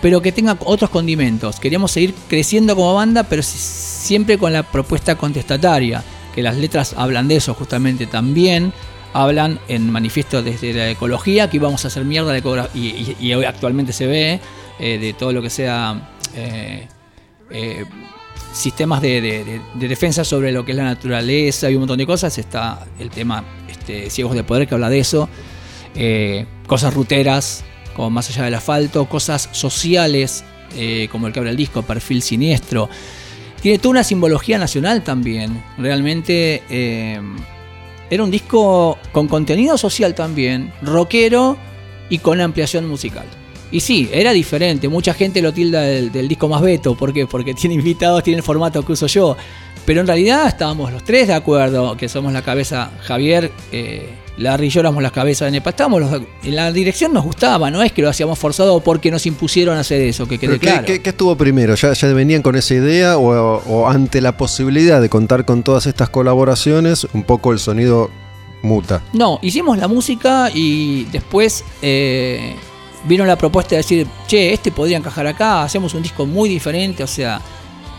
pero 0.00 0.22
que 0.22 0.32
tenga 0.32 0.56
otros 0.64 0.88
condimentos. 0.88 1.60
Queríamos 1.60 1.90
seguir 1.92 2.14
creciendo 2.26 2.74
como 2.74 2.94
banda, 2.94 3.24
pero 3.24 3.42
si- 3.42 3.58
siempre 3.58 4.38
con 4.38 4.54
la 4.54 4.62
propuesta 4.62 5.14
contestataria, 5.16 6.02
que 6.34 6.42
las 6.42 6.56
letras 6.56 6.94
hablan 6.96 7.28
de 7.28 7.36
eso 7.36 7.52
justamente 7.52 8.06
también. 8.06 8.72
Hablan 9.14 9.60
en 9.68 9.90
manifiesto 9.90 10.42
desde 10.42 10.72
la 10.74 10.90
ecología, 10.90 11.48
que 11.48 11.56
íbamos 11.58 11.84
a 11.84 11.88
hacer 11.88 12.04
mierda 12.04 12.36
ecogra- 12.36 12.68
y, 12.74 12.88
y- 12.88 13.16
y 13.20 13.32
actualmente 13.32 13.92
se 13.92 14.06
ve, 14.06 14.40
eh, 14.80 14.98
de 14.98 15.12
todo 15.12 15.32
lo 15.32 15.40
que 15.40 15.50
sea 15.50 16.10
eh, 16.34 16.88
eh, 17.50 17.84
sistemas 18.52 19.00
de, 19.00 19.20
de- 19.20 19.44
de- 19.44 19.60
de 19.74 19.88
defensa 19.88 20.24
sobre 20.24 20.50
lo 20.50 20.64
que 20.64 20.72
es 20.72 20.76
la 20.76 20.84
naturaleza 20.84 21.70
y 21.70 21.74
un 21.74 21.80
montón 21.82 21.98
de 21.98 22.06
cosas. 22.06 22.36
Está 22.38 22.86
el 22.98 23.10
tema 23.10 23.44
este, 23.70 24.10
Ciegos 24.10 24.34
de 24.34 24.42
Poder 24.44 24.66
que 24.68 24.74
habla 24.74 24.90
de 24.90 24.98
eso. 24.98 25.28
Cosas 26.66 26.92
ruteras, 26.92 27.62
como 27.94 28.10
Más 28.10 28.28
allá 28.30 28.44
del 28.44 28.54
asfalto. 28.54 29.08
Cosas 29.08 29.48
sociales, 29.52 30.42
como 31.12 31.28
el 31.28 31.32
que 31.32 31.38
habla 31.38 31.52
el 31.52 31.56
disco, 31.56 31.82
Perfil 31.82 32.20
Siniestro. 32.20 32.88
Tiene 33.62 33.78
toda 33.78 33.90
una 33.92 34.02
simbología 34.04 34.58
nacional 34.58 35.04
también. 35.04 35.62
Realmente 35.78 36.62
era 38.14 38.22
un 38.22 38.30
disco 38.30 38.96
con 39.10 39.26
contenido 39.26 39.76
social 39.76 40.14
también, 40.14 40.72
rockero 40.82 41.56
y 42.08 42.18
con 42.18 42.40
ampliación 42.40 42.86
musical. 42.86 43.26
Y 43.72 43.80
sí, 43.80 44.08
era 44.12 44.30
diferente. 44.30 44.88
Mucha 44.88 45.14
gente 45.14 45.42
lo 45.42 45.52
tilda 45.52 45.80
del, 45.80 46.28
disco 46.28 46.48
más 46.48 46.62
Beto. 46.62 46.94
¿Por 46.94 47.12
qué? 47.12 47.26
Porque 47.26 47.54
tiene 47.60 47.74
invitados, 47.74 48.22
tiene 48.22 48.36
el 48.36 48.44
formato 48.44 48.84
que 48.84 48.92
uso 48.92 49.08
yo. 49.08 49.36
Pero 49.84 50.00
en 50.00 50.06
realidad 50.06 50.46
estábamos 50.46 50.92
los 50.92 51.02
tres 51.02 51.26
de 51.26 51.34
acuerdo, 51.34 51.96
que 51.96 52.08
somos 52.08 52.32
la 52.32 52.42
cabeza 52.42 52.92
Javier, 53.02 53.50
eh, 53.72 54.10
Larry 54.36 54.66
y 54.66 54.70
yo 54.70 54.80
éramos 54.80 55.02
la 55.02 55.10
cabeza 55.10 55.44
de 55.44 55.52
Nepa. 55.52 55.70
Estábamos 55.70 56.00
los- 56.00 56.22
en 56.42 56.56
la 56.56 56.72
dirección 56.72 57.12
nos 57.12 57.24
gustaba, 57.24 57.70
no 57.70 57.82
es 57.82 57.92
que 57.92 58.02
lo 58.02 58.08
hacíamos 58.08 58.38
forzado 58.38 58.80
porque 58.80 59.10
nos 59.10 59.26
impusieron 59.26 59.76
a 59.76 59.80
hacer 59.80 60.00
eso, 60.00 60.26
que 60.26 60.38
quede 60.38 60.50
¿Pero 60.52 60.60
qué, 60.60 60.66
claro. 60.66 60.84
qué- 60.86 61.02
qué 61.02 61.10
estuvo 61.10 61.36
primero? 61.36 61.74
¿Ya, 61.76 61.92
ya 61.92 62.08
venían 62.08 62.42
con 62.42 62.56
esa 62.56 62.74
idea 62.74 63.16
o, 63.18 63.62
o 63.66 63.88
ante 63.88 64.20
la 64.20 64.36
posibilidad 64.36 65.00
de 65.00 65.08
contar 65.08 65.44
con 65.44 65.62
todas 65.62 65.86
estas 65.86 66.08
colaboraciones, 66.10 67.06
un 67.14 67.22
poco 67.22 67.52
el 67.52 67.58
sonido 67.58 68.10
muta? 68.62 69.02
No, 69.12 69.38
hicimos 69.42 69.78
la 69.78 69.86
música 69.88 70.50
y 70.52 71.04
después 71.12 71.64
eh, 71.82 72.54
vino 73.06 73.24
la 73.24 73.36
propuesta 73.36 73.70
de 73.70 73.76
decir, 73.78 74.06
che, 74.26 74.52
este 74.52 74.72
podría 74.72 74.96
encajar 74.96 75.26
acá, 75.26 75.62
hacemos 75.62 75.94
un 75.94 76.02
disco 76.02 76.26
muy 76.26 76.48
diferente, 76.48 77.04
o 77.04 77.06
sea, 77.06 77.40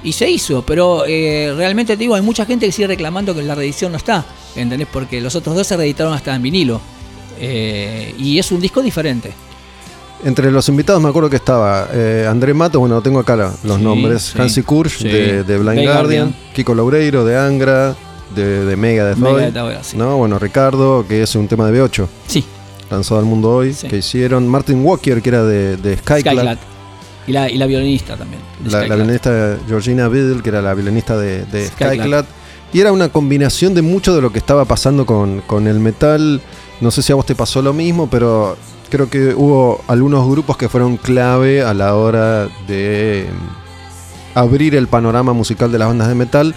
y 0.06 0.14
se 0.14 0.30
hizo, 0.30 0.62
pero 0.66 1.04
eh, 1.08 1.54
realmente 1.58 1.94
te 1.98 2.00
digo, 2.02 2.16
hay 2.16 2.22
mucha 2.22 2.46
gente 2.46 2.66
que 2.68 2.72
sigue 2.72 2.88
reclamando 2.88 3.36
que 3.36 3.42
la 3.44 3.56
reedición 3.56 3.92
no 3.92 3.98
está, 3.98 4.24
¿entendés? 4.56 4.88
Porque 4.92 5.20
los 5.20 5.36
otros 5.36 5.56
dos 5.56 5.68
se 5.68 5.76
reeditaron 5.76 6.14
hasta 6.14 6.34
en 6.36 6.42
vinilo. 6.42 6.80
eh, 7.40 8.16
y 8.18 8.40
es 8.40 8.52
un 8.52 8.62
disco 8.62 8.82
diferente. 8.82 9.34
Entre 10.24 10.50
los 10.50 10.70
invitados 10.70 11.02
me 11.02 11.10
acuerdo 11.10 11.30
que 11.30 11.36
estaba 11.36 11.90
eh, 11.92 12.26
André 12.30 12.54
Mato, 12.54 12.80
bueno, 12.80 13.02
tengo 13.02 13.20
acá 13.20 13.36
la- 13.36 13.54
los 13.64 13.78
Sí, 13.78 13.84
nombres, 13.84 14.22
sí, 14.34 14.40
Hansi 14.42 14.64
Kursch 14.64 15.00
sí. 15.00 15.08
de, 15.10 15.44
de 15.44 15.58
Blind 15.58 15.84
Guardian, 15.84 15.94
Guardian. 15.94 16.36
Kiko 16.54 16.74
Loureiro 16.74 17.26
de 17.26 17.38
Angra, 17.38 17.96
de, 18.34 18.66
de 18.66 18.76
Mega 18.78 19.06
de 19.06 19.16
sí. 19.84 19.98
¿no? 19.98 20.18
Bueno, 20.18 20.40
Ricardo, 20.40 21.06
que 21.08 21.22
es 21.24 21.36
un 21.36 21.48
tema 21.48 21.70
de 21.70 21.80
B8, 21.84 22.08
Sí, 22.28 22.44
lanzado 22.90 23.20
al 23.20 23.26
mundo 23.26 23.52
hoy, 23.52 23.76
que 23.90 23.98
hicieron. 23.98 24.48
Martin 24.48 24.84
Walker, 24.86 25.22
que 25.22 25.30
era 25.30 25.44
de, 25.44 25.76
de 25.78 25.98
Skyclad. 25.98 26.34
Skyclad. 26.34 26.58
Y 27.28 27.32
la, 27.32 27.50
y 27.50 27.58
la 27.58 27.66
violinista 27.66 28.16
también. 28.16 28.42
La, 28.66 28.84
violinista 28.84 29.58
Georgina 29.68 30.08
Biddle, 30.08 30.42
que 30.42 30.50
era 30.50 30.62
la 30.62 30.74
violinista 30.74 31.18
de, 31.18 31.46
de 31.46 31.68
Skyclad. 31.68 31.96
Skyclad. 31.96 32.26
Y 32.74 32.82
era 32.82 32.92
una 32.92 33.10
combinación 33.10 33.74
de 33.74 33.82
mucho 33.82 34.16
de 34.16 34.22
lo 34.22 34.32
que 34.32 34.40
estaba 34.40 34.66
pasando 34.66 35.06
con, 35.06 35.42
con 35.42 35.68
el 35.68 35.80
metal. 35.80 36.42
No 36.82 36.92
sé 36.92 37.02
si 37.02 37.12
a 37.12 37.16
vos 37.16 37.26
te 37.26 37.36
pasó 37.36 37.62
lo 37.62 37.74
mismo, 37.74 38.10
pero 38.10 38.58
creo 38.90 39.10
que 39.10 39.34
hubo 39.34 39.82
algunos 39.88 40.28
grupos 40.30 40.58
que 40.58 40.70
fueron 40.70 40.98
clave 40.98 41.62
a 41.62 41.74
la 41.74 41.96
hora 41.96 42.48
de 42.68 43.28
mm, 43.32 44.38
abrir 44.38 44.76
el 44.76 44.88
panorama 44.88 45.34
musical 45.34 45.72
de 45.72 45.80
las 45.80 45.88
bandas 45.88 46.08
de 46.08 46.16
metal. 46.16 46.56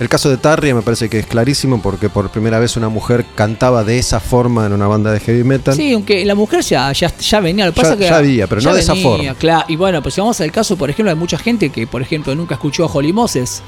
El 0.00 0.08
caso 0.08 0.30
de 0.30 0.36
Tarria 0.36 0.76
me 0.76 0.82
parece 0.82 1.08
que 1.08 1.18
es 1.18 1.26
clarísimo 1.26 1.82
porque 1.82 2.08
por 2.08 2.30
primera 2.30 2.60
vez 2.60 2.76
una 2.76 2.88
mujer 2.88 3.24
cantaba 3.34 3.82
de 3.82 3.98
esa 3.98 4.20
forma 4.20 4.64
en 4.66 4.72
una 4.72 4.86
banda 4.86 5.10
de 5.10 5.18
heavy 5.18 5.42
metal. 5.42 5.74
Sí, 5.74 5.92
aunque 5.92 6.24
la 6.24 6.36
mujer 6.36 6.60
ya, 6.62 6.92
ya, 6.92 7.12
ya 7.16 7.40
venía. 7.40 7.66
Lo 7.66 7.72
que 7.72 7.78
Ya- 7.78 7.82
pasa 7.82 7.96
que 7.96 8.04
ya 8.04 8.16
había, 8.16 8.46
pero 8.46 8.60
no 8.60 8.74
de 8.74 8.80
esa 8.80 8.94
forma. 8.94 9.34
Claro, 9.34 9.64
y 9.68 9.74
bueno, 9.74 10.00
pues 10.00 10.14
si 10.14 10.20
vamos 10.20 10.40
al 10.40 10.52
caso, 10.52 10.76
por 10.76 10.88
ejemplo, 10.88 11.10
hay 11.10 11.16
mucha 11.16 11.36
gente 11.36 11.70
que, 11.70 11.88
por 11.88 12.00
ejemplo, 12.00 12.32
nunca 12.36 12.54
escuchó 12.54 12.84
a 12.84 12.86
Holly 12.86 13.12
Moses. 13.12 13.60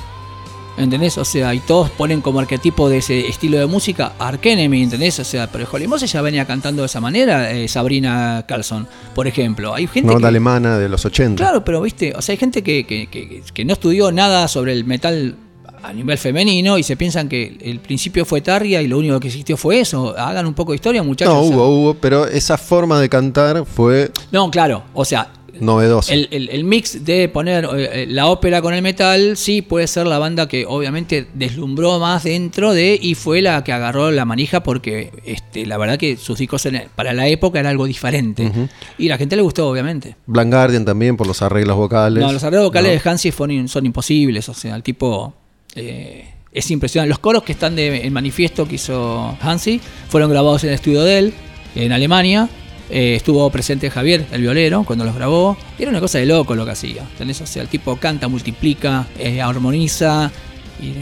¿Entendés? 0.79 1.19
O 1.19 1.25
sea, 1.25 1.53
y 1.53 1.59
todos 1.59 1.91
ponen 1.91 2.21
como 2.23 2.39
arquetipo 2.39 2.89
de 2.89 2.99
ese 2.99 3.27
estilo 3.27 3.59
de 3.59 3.67
música 3.67 4.13
Ark 4.19 4.41
Enemy, 4.47 4.85
¿entendés? 4.85 5.19
O 5.19 5.25
sea, 5.25 5.51
pero 5.51 5.67
Holly 5.71 5.89
Moses 5.89 6.11
ya 6.13 6.23
venía 6.23 6.47
cantando 6.47 6.83
de 6.83 6.87
esa 6.87 7.01
manera, 7.01 7.51
eh, 7.51 7.67
Sabrina 7.67 8.45
Carlson, 8.49 8.87
por 9.15 9.27
ejemplo. 9.27 9.75
Hay 9.75 9.89
gente 9.89 10.05
Una 10.07 10.13
banda 10.15 10.27
que- 10.27 10.29
alemana 10.29 10.79
de 10.79 10.89
los 10.89 11.05
80. 11.05 11.43
Claro, 11.43 11.65
pero 11.65 11.83
viste, 11.83 12.15
o 12.17 12.23
sea, 12.23 12.35
hay 12.35 12.39
gente 12.39 12.63
que- 12.63 12.87
que- 12.87 13.43
que 13.53 13.65
no 13.65 13.73
estudió 13.73 14.13
nada 14.13 14.47
sobre 14.49 14.73
el 14.73 14.85
metal 14.85 15.35
a 15.83 15.93
nivel 15.93 16.19
femenino 16.19 16.77
y 16.79 16.83
se 16.83 16.97
piensan 16.97 17.29
que 17.29 17.57
el 17.63 17.79
principio 17.81 18.25
fue 18.25 18.41
Tarria 18.41 18.83
y 18.83 18.89
lo 18.89 18.99
único 18.99 19.19
que 19.21 19.29
existió 19.29 19.57
fue 19.57 19.81
eso. 19.81 20.15
Hagan 20.17 20.47
un 20.47 20.55
poco 20.55 20.73
de 20.73 20.77
historia, 20.77 21.03
muchachos. 21.03 21.33
no, 21.35 21.41
hubo, 21.43 21.69
hubo, 21.69 21.95
pero 21.95 22.27
esa 22.27 22.59
forma 22.59 23.01
de 23.01 23.09
cantar 23.09 23.65
fue 23.67 24.11
No, 24.33 24.51
claro, 24.51 24.83
o 24.95 25.05
sea, 25.05 25.33
novedosa. 25.59 26.15
el, 26.15 26.29
el- 26.31 26.49
el 26.49 26.65
mix 26.65 27.05
de 27.05 27.29
poner 27.29 27.65
eh, 27.65 27.69
eh, 28.03 28.07
la 28.09 28.29
ópera 28.29 28.63
con 28.63 28.73
el 28.73 28.81
metal, 28.83 29.37
sí 29.37 29.61
puede 29.63 29.87
ser 29.87 30.07
la 30.07 30.19
banda 30.19 30.49
que 30.49 30.65
obviamente 30.67 31.27
deslumbró 31.35 31.99
más 31.99 32.25
dentro 32.25 32.73
de 32.73 32.99
y 33.01 33.15
fue 33.15 33.43
la 33.43 33.63
que 33.63 33.73
agarró 33.73 34.11
la 34.11 34.25
manija 34.25 34.63
porque 34.63 35.11
este, 35.27 35.67
la 35.67 35.77
verdad 35.77 35.99
que 35.99 36.17
sus 36.17 36.39
discos 36.39 36.65
en- 36.67 36.89
para 36.97 37.13
la 37.13 37.29
época 37.29 37.61
era 37.61 37.69
algo 37.71 37.85
diferente. 37.87 38.51
Y 38.97 39.09
la 39.09 39.19
gente 39.19 39.37
le 39.37 39.43
gustó, 39.43 39.69
obviamente. 39.69 40.17
Blind 40.27 40.53
Guardian 40.53 40.85
también 40.87 41.17
por 41.17 41.27
los 41.27 41.43
arreglos 41.43 41.77
vocales. 41.77 42.23
No, 42.25 42.33
los 42.33 42.43
arreglos 42.45 42.69
vocales 42.69 42.95
¿no? 42.97 43.03
de 43.03 43.11
Hansi 43.11 43.31
son 43.69 43.85
imposibles, 43.87 44.49
o 44.49 44.55
sea, 44.55 44.77
el 44.77 44.83
tipo 44.83 45.35
eh, 45.75 46.27
es 46.53 46.71
impresionante. 46.71 47.09
Los 47.11 47.19
coros 47.21 47.43
que 47.43 47.53
están 47.53 47.77
de, 47.77 48.07
en 48.07 48.13
manifiesto 48.13 48.67
que 48.67 48.75
hizo 48.77 49.37
Hansi 49.41 49.81
fueron 50.09 50.31
grabados 50.31 50.65
en 50.65 50.71
el 50.71 50.75
estudio 50.75 51.03
de 51.03 51.19
él, 51.19 51.35
en 51.75 51.93
Alemania. 51.93 52.49
Eh, 52.93 53.15
estuvo 53.15 53.49
presente 53.51 53.89
Javier, 53.89 54.27
el 54.33 54.41
violero, 54.43 54.83
cuando 54.83 55.05
los 55.05 55.15
grabó. 55.15 55.57
Era 55.79 55.91
una 55.91 56.01
cosa 56.01 56.19
de 56.19 56.27
loco 56.27 56.57
lo 56.57 56.65
que 56.65 56.73
hacía. 56.73 57.03
¿entendés? 57.03 57.41
O 57.41 57.47
sea, 57.47 57.63
el 57.63 57.69
tipo 57.69 57.97
canta, 57.97 58.27
multiplica, 58.29 59.07
eh, 59.19 59.41
armoniza. 59.41 60.31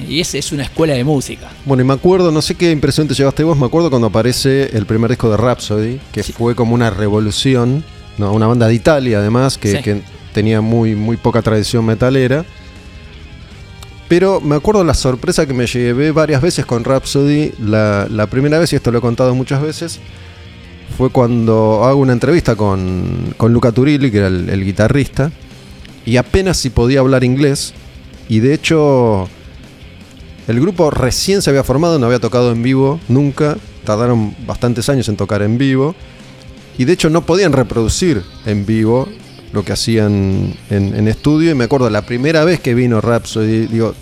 Y, 0.09 0.19
es, 0.21 0.35
es 0.35 0.51
una 0.51 0.65
escuela 0.65 0.95
de 0.95 1.05
música. 1.05 1.49
Bueno, 1.65 1.85
y 1.85 1.87
me 1.87 1.95
acuerdo, 1.95 2.33
no 2.33 2.43
sé 2.43 2.57
qué 2.57 2.73
impresión 2.73 3.07
te 3.07 3.15
llevaste 3.15 3.45
vos, 3.45 3.57
me 3.57 3.65
acuerdo 3.67 3.91
cuando 3.91 4.09
aparece 4.09 4.77
el 4.77 4.87
primer 4.87 5.09
disco 5.09 5.31
de 5.31 5.37
Rhapsody, 5.37 6.01
que 6.11 6.25
Sí. 6.25 6.33
fue 6.33 6.57
como 6.57 6.75
una 6.75 6.91
revolución, 6.91 7.85
¿no? 8.19 8.33
una 8.33 8.49
banda 8.49 8.67
de 8.67 8.75
Italia 8.75 9.19
además, 9.21 9.57
que, 9.57 9.77
Sí. 9.77 9.83
que 9.83 10.03
tenía 10.35 10.61
muy, 10.61 10.97
muy 10.97 11.17
poca 11.17 11.43
tradición 11.43 11.85
metalera. 11.87 12.45
Pero 14.09 14.41
me 14.41 14.57
acuerdo 14.57 14.85
la 14.85 14.95
sorpresa 14.95 15.47
que 15.47 15.53
me 15.53 15.67
llevé 15.67 16.13
varias 16.13 16.41
veces 16.41 16.65
con 16.65 16.83
Rhapsody. 16.83 17.53
La, 17.61 18.27
primera 18.31 18.59
vez, 18.59 18.73
y 18.73 18.77
esto 18.77 18.91
lo 18.91 18.99
he 18.99 19.03
contado 19.03 19.35
muchas 19.35 19.61
veces, 19.61 20.01
fue 20.97 21.11
cuando 21.11 21.85
hago 21.85 22.01
una 22.01 22.15
entrevista 22.15 22.57
con, 22.57 23.35
con 23.37 23.53
Luca 23.53 23.71
Turilli, 23.71 24.11
que 24.11 24.19
era 24.19 24.29
el, 24.29 24.49
el 24.49 24.65
guitarrista, 24.65 25.31
y 26.07 26.17
apenas 26.17 26.57
si 26.57 26.71
podía 26.71 27.01
hablar 27.01 27.23
inglés. 27.23 27.75
Y 28.31 28.41
de 28.41 28.55
hecho, 28.55 29.29
el 30.49 30.61
grupo 30.61 30.91
recién 30.91 31.43
se 31.43 31.51
había 31.51 31.63
formado, 31.63 31.99
no 31.99 32.07
había 32.07 32.19
tocado 32.19 32.51
en 32.53 32.63
vivo 32.63 33.01
nunca. 33.09 33.59
Tardaron 33.85 34.35
bastantes 34.47 34.89
años 34.89 35.09
en 35.11 35.17
tocar 35.17 35.43
en 35.43 35.59
vivo. 35.59 35.95
Y 36.79 36.85
de 36.85 36.93
hecho 36.95 37.11
no 37.11 37.27
podían 37.27 37.53
reproducir 37.53 38.23
en 38.47 38.65
vivo 38.65 39.09
lo 39.53 39.65
que 39.65 39.73
hacían 39.73 40.55
en, 40.71 40.95
en 40.95 41.09
estudio. 41.09 41.51
Y 41.51 41.55
me 41.55 41.65
acuerdo 41.65 41.89
la 41.91 42.03
primera 42.03 42.45
vez 42.45 42.61
que 42.61 42.75
vino 42.75 43.01
Rhapsody, 43.01 43.67
digo, 43.67 43.95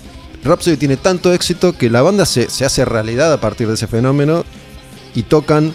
Rhapsody 0.44 0.76
tiene 0.76 0.96
tanto 0.96 1.32
éxito 1.32 1.72
que 1.76 1.90
la 1.90 2.02
banda 2.02 2.24
se, 2.26 2.48
se 2.50 2.64
hace 2.64 2.84
realidad 2.84 3.32
a 3.32 3.40
partir 3.40 3.68
de 3.68 3.74
ese 3.74 3.86
fenómeno. 3.86 4.44
Y 5.14 5.22
tocan 5.22 5.72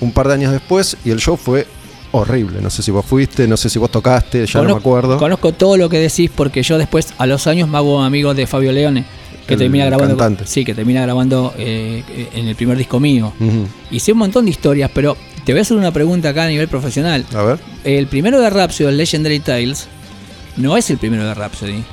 un 0.00 0.12
par 0.12 0.28
de 0.28 0.34
años 0.34 0.52
después 0.52 0.96
y 1.04 1.10
el 1.10 1.18
show 1.18 1.36
fue 1.36 1.66
horrible. 2.12 2.60
No 2.60 2.70
sé 2.70 2.82
si 2.82 2.90
vos 2.90 3.04
fuiste, 3.04 3.46
no 3.48 3.56
sé 3.56 3.68
si 3.68 3.78
vos 3.78 3.90
tocaste, 3.90 4.46
ya 4.46 4.62
no 4.62 4.74
me 4.74 4.80
acuerdo. 4.80 5.18
Conozco 5.18 5.52
todo 5.52 5.76
lo 5.76 5.88
que 5.88 5.98
decís 5.98 6.30
porque 6.34 6.62
yo 6.62 6.78
después, 6.78 7.08
a 7.18 7.26
los 7.26 7.46
años, 7.46 7.68
me 7.68 7.76
hago 7.78 8.00
amigo 8.02 8.32
de 8.34 8.46
Fabio 8.46 8.72
Leone. 8.72 9.04
Que 9.46 9.54
El 9.54 9.60
termina 9.60 9.86
grabando. 9.86 10.16
cantante. 10.16 10.46
Sí, 10.46 10.64
que 10.64 10.74
termina 10.74 11.02
grabando 11.02 11.52
eh, 11.58 12.04
en 12.34 12.46
el 12.46 12.54
primer 12.54 12.78
disco 12.78 13.00
mío. 13.00 13.32
Sé 13.98 14.12
un 14.12 14.18
montón 14.18 14.44
de 14.44 14.52
historias, 14.52 14.90
pero 14.94 15.16
te 15.44 15.52
voy 15.52 15.60
a 15.60 15.62
hacer 15.62 15.76
una 15.76 15.92
pregunta 15.92 16.30
acá 16.30 16.44
a 16.44 16.48
nivel 16.48 16.68
profesional. 16.68 17.24
A 17.34 17.42
ver. 17.42 17.58
El 17.84 18.06
primero 18.06 18.40
de 18.40 18.50
Rhapsody, 18.50 18.92
Legendary 18.94 19.40
Tales, 19.40 19.88
no 20.56 20.76
es 20.76 20.90
el 20.90 20.98
primero 20.98 21.24
de 21.26 21.34
Rhapsody. 21.34 21.84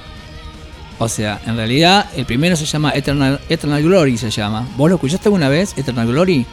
O 0.99 1.07
sea, 1.07 1.39
en 1.45 1.55
realidad 1.57 2.07
el 2.15 2.25
primero 2.25 2.55
se 2.55 2.65
llama 2.65 2.91
Eternal, 2.95 3.39
Eternal 3.49 3.83
Glory, 3.83 4.17
se 4.17 4.31
llama. 4.31 4.67
¿Vos 4.77 4.89
lo 4.89 4.95
escuchaste 4.95 5.27
alguna 5.27 5.47
vez, 5.47 5.73
Eternal 5.77 6.07
Glory? 6.07 6.45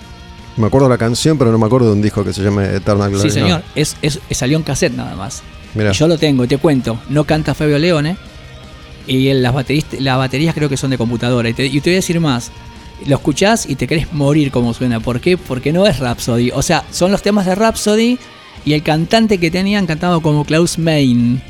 Me 0.57 0.67
acuerdo 0.67 0.89
la 0.89 0.99
canción, 0.99 1.39
pero 1.39 1.51
no 1.51 1.59
me 1.59 1.67
acuerdo 1.67 1.87
de 1.89 1.95
un 1.95 2.03
disco 2.03 2.23
que 2.25 2.33
se 2.33 2.43
llame 2.43 2.67
Eternal 2.77 3.11
Glory. 3.11 3.29
sí, 3.31 3.35
señor. 3.41 3.63
Es, 3.75 3.97
es- 4.03 4.21
es- 4.29 4.37
salió 4.39 4.57
en 4.59 4.63
cassette 4.63 4.93
nada 4.95 5.17
más. 5.17 5.43
Mirá. 5.75 5.91
Y 5.91 5.95
Yo 5.95 6.07
lo 6.07 6.19
tengo, 6.19 6.47
te 6.47 6.59
cuento. 6.59 7.01
No 7.09 7.25
canta 7.25 7.55
Fabio 7.55 7.79
Leone. 7.79 8.17
Y 9.07 9.33
las, 9.35 9.53
baterías, 9.53 9.87
las 9.99 10.17
baterías 10.19 10.55
creo 10.55 10.69
que 10.69 10.77
son 10.77 10.91
de 10.91 10.99
computadora. 10.99 11.49
Y 11.49 11.55
te, 11.55 11.67
y 11.67 11.81
te 11.81 11.91
voy 11.91 11.95
a 11.95 11.97
decir 11.97 12.21
más. 12.21 12.51
Lo 13.07 13.17
escuchás 13.17 13.67
y 13.69 13.75
te 13.77 13.87
querés 13.87 14.13
morir 14.13 14.51
como 14.51 14.73
suena. 14.73 15.01
¿Por 15.01 15.21
qué? 15.21 15.37
Porque 15.37 15.73
no 15.73 15.87
es 15.87 15.99
Rhapsody. 15.99 16.51
O 16.53 16.63
sea, 16.63 16.85
son 16.91 17.13
los 17.13 17.23
temas 17.23 17.47
de 17.47 17.55
Rhapsody 17.55 18.19
y 18.65 18.73
el 18.73 18.83
cantante 18.83 19.39
que 19.39 19.51
tenían 19.51 19.87
cantado 19.87 20.21
como 20.23 20.45
Klaus 20.45 20.79
Main. 20.79 21.43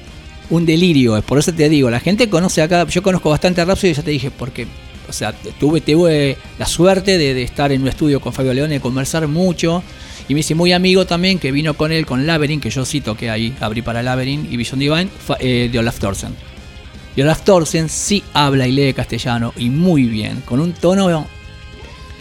Un 0.50 0.66
delirio. 0.66 1.20
Por 1.22 1.38
eso 1.38 1.52
te 1.54 1.68
digo, 1.68 1.90
la 1.90 2.00
gente 2.00 2.28
conoce 2.28 2.60
acá. 2.60 2.86
Yo 2.86 3.02
conozco 3.02 3.30
bastante 3.30 3.60
a 3.60 3.64
Rhapsody 3.64 3.94
ya 3.94 4.02
te 4.02 4.10
dije, 4.10 4.30
porque. 4.30 4.66
O 5.08 5.12
sea, 5.12 5.32
tuve, 5.32 5.80
tuve 5.82 6.36
la 6.58 6.66
suerte 6.66 7.18
de, 7.18 7.42
estar 7.42 7.70
en 7.70 7.82
un 7.82 7.88
estudio 7.88 8.20
con 8.20 8.32
Fabio 8.32 8.54
Leone, 8.54 8.74
de 8.74 8.80
conversar 8.80 9.28
mucho. 9.28 9.82
Y 10.28 10.34
me 10.34 10.40
hice 10.40 10.54
muy 10.54 10.72
amigo 10.72 11.04
también 11.06 11.38
que 11.38 11.52
vino 11.52 11.74
con 11.74 11.92
él 11.92 12.06
con 12.06 12.26
Labyrinth, 12.26 12.62
que 12.62 12.70
yo 12.70 12.84
sí 12.86 13.02
toqué 13.02 13.28
ahí, 13.28 13.54
abrí 13.60 13.82
para 13.82 14.02
Labyrinth 14.02 14.50
y 14.50 14.56
Vision 14.56 14.80
Divine, 14.80 15.08
eh, 15.38 15.68
de 15.70 15.78
Olaf 15.78 15.98
Thorsen. 15.98 16.34
Y 17.16 17.22
Olaf 17.22 17.42
Thorsen 17.42 17.88
sí 17.88 18.24
habla 18.32 18.66
y 18.66 18.72
lee 18.72 18.92
castellano 18.94 19.52
y 19.56 19.70
muy 19.70 20.04
bien, 20.04 20.42
con 20.46 20.60
un 20.60 20.72
tono 20.72 21.28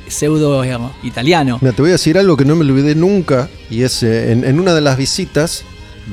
pseudo 0.08 0.64
italiano. 1.04 1.58
Mira, 1.62 1.74
te 1.76 1.82
voy 1.82 1.90
a 1.90 1.94
decir 1.94 2.18
algo 2.18 2.36
que 2.38 2.46
no 2.46 2.56
me 2.56 2.62
olvidé 2.62 2.96
nunca. 2.96 3.50
Y 3.70 3.84
es 3.84 4.04
eh, 4.04 4.32
en, 4.32 4.44
en 4.44 4.60
una 4.60 4.74
de 4.74 4.82
las 4.82 4.98
visitas 4.98 5.64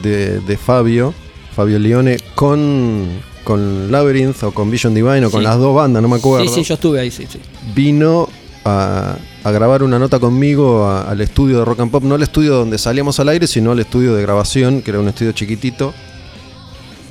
de, 0.02 0.40
de 0.40 0.56
Fabio, 0.56 1.12
Fabio 1.54 1.78
Leone, 1.78 2.18
con, 2.34 3.06
con 3.44 3.90
Labyrinth 3.90 4.42
o 4.44 4.52
con 4.52 4.70
Vision 4.70 4.94
Divine 4.94 5.26
o 5.26 5.30
con 5.30 5.40
Sí. 5.40 5.44
las 5.46 5.58
dos 5.58 5.74
bandas, 5.74 6.02
no 6.02 6.08
me 6.08 6.16
acuerdo. 6.16 6.46
Sí, 6.48 6.54
sí, 6.54 6.62
yo 6.62 6.74
estuve 6.74 7.00
ahí, 7.00 7.10
sí, 7.10 7.26
sí. 7.30 7.38
Vino 7.74 8.28
a, 8.64 9.16
a 9.42 9.50
grabar 9.50 9.82
una 9.82 9.98
nota 9.98 10.18
conmigo 10.20 10.84
a- 10.84 11.02
al 11.10 11.20
estudio 11.20 11.58
de 11.58 11.64
Rock 11.64 11.80
and 11.80 11.90
Pop. 11.90 12.04
No 12.04 12.14
al 12.14 12.22
estudio 12.22 12.54
donde 12.54 12.78
salíamos 12.78 13.18
al 13.20 13.28
aire, 13.30 13.46
sino 13.46 13.72
al 13.72 13.78
estudio 13.80 14.14
de 14.14 14.22
grabación, 14.22 14.82
que 14.82 14.90
era 14.90 15.00
un 15.00 15.08
estudio 15.08 15.32
chiquitito. 15.32 15.92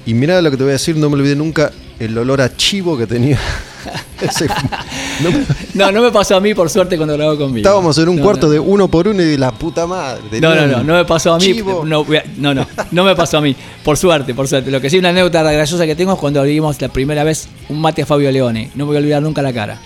Y 0.05 0.13
mira 0.13 0.41
lo 0.41 0.49
que 0.49 0.57
te 0.57 0.63
voy 0.63 0.71
a 0.71 0.73
decir, 0.73 0.95
no 0.97 1.09
me 1.09 1.15
olvidé 1.17 1.35
nunca 1.35 1.71
el 1.99 2.17
olor 2.17 2.41
a 2.41 2.55
chivo 2.55 2.97
que 2.97 3.05
tenía. 3.05 3.37
No 5.21 5.31
me- 5.31 5.45
No, 5.73 5.91
no 5.91 6.01
me 6.01 6.11
pasó 6.11 6.35
a 6.35 6.39
mí 6.39 6.53
por 6.53 6.69
suerte 6.69 6.97
cuando 6.97 7.15
grabó 7.15 7.37
conmigo. 7.37 7.57
Estábamos 7.57 7.97
en 7.97 8.09
un 8.09 8.15
No, 8.17 8.23
cuarto 8.23 8.49
de 8.49 8.59
uno 8.59 8.87
por 8.87 9.07
uno 9.07 9.21
y 9.21 9.25
de 9.25 9.37
la 9.37 9.51
puta 9.51 9.85
madre. 9.87 10.39
No, 10.41 10.53
no, 10.55 10.67
no, 10.67 10.83
no 10.83 10.93
me 10.95 11.05
pasó 11.05 11.33
a 11.33 11.37
mí. 11.37 11.43
chivo. 11.45 11.83
No, 11.85 12.05
no, 12.37 12.53
no, 12.53 12.67
no 12.91 13.03
me 13.03 13.15
pasó 13.15 13.37
a 13.37 13.41
mí. 13.41 13.55
Por 13.83 13.97
suerte, 13.97 14.33
por 14.33 14.47
suerte. 14.47 14.71
Lo 14.71 14.81
que 14.81 14.89
sí, 14.89 14.97
una 14.97 15.09
anécdota 15.09 15.43
graciosa 15.51 15.85
que 15.85 15.95
tengo 15.95 16.13
es 16.13 16.19
cuando 16.19 16.41
vimos 16.43 16.79
la 16.81 16.89
primera 16.89 17.23
vez 17.23 17.47
un 17.69 17.79
mate 17.81 18.01
a 18.01 18.05
Fabio 18.05 18.31
Leone. 18.31 18.71
No 18.75 18.85
me 18.85 18.89
voy 18.89 18.95
a 18.97 18.99
olvidar 18.99 19.21
nunca 19.21 19.41
la 19.41 19.53
cara. 19.53 19.77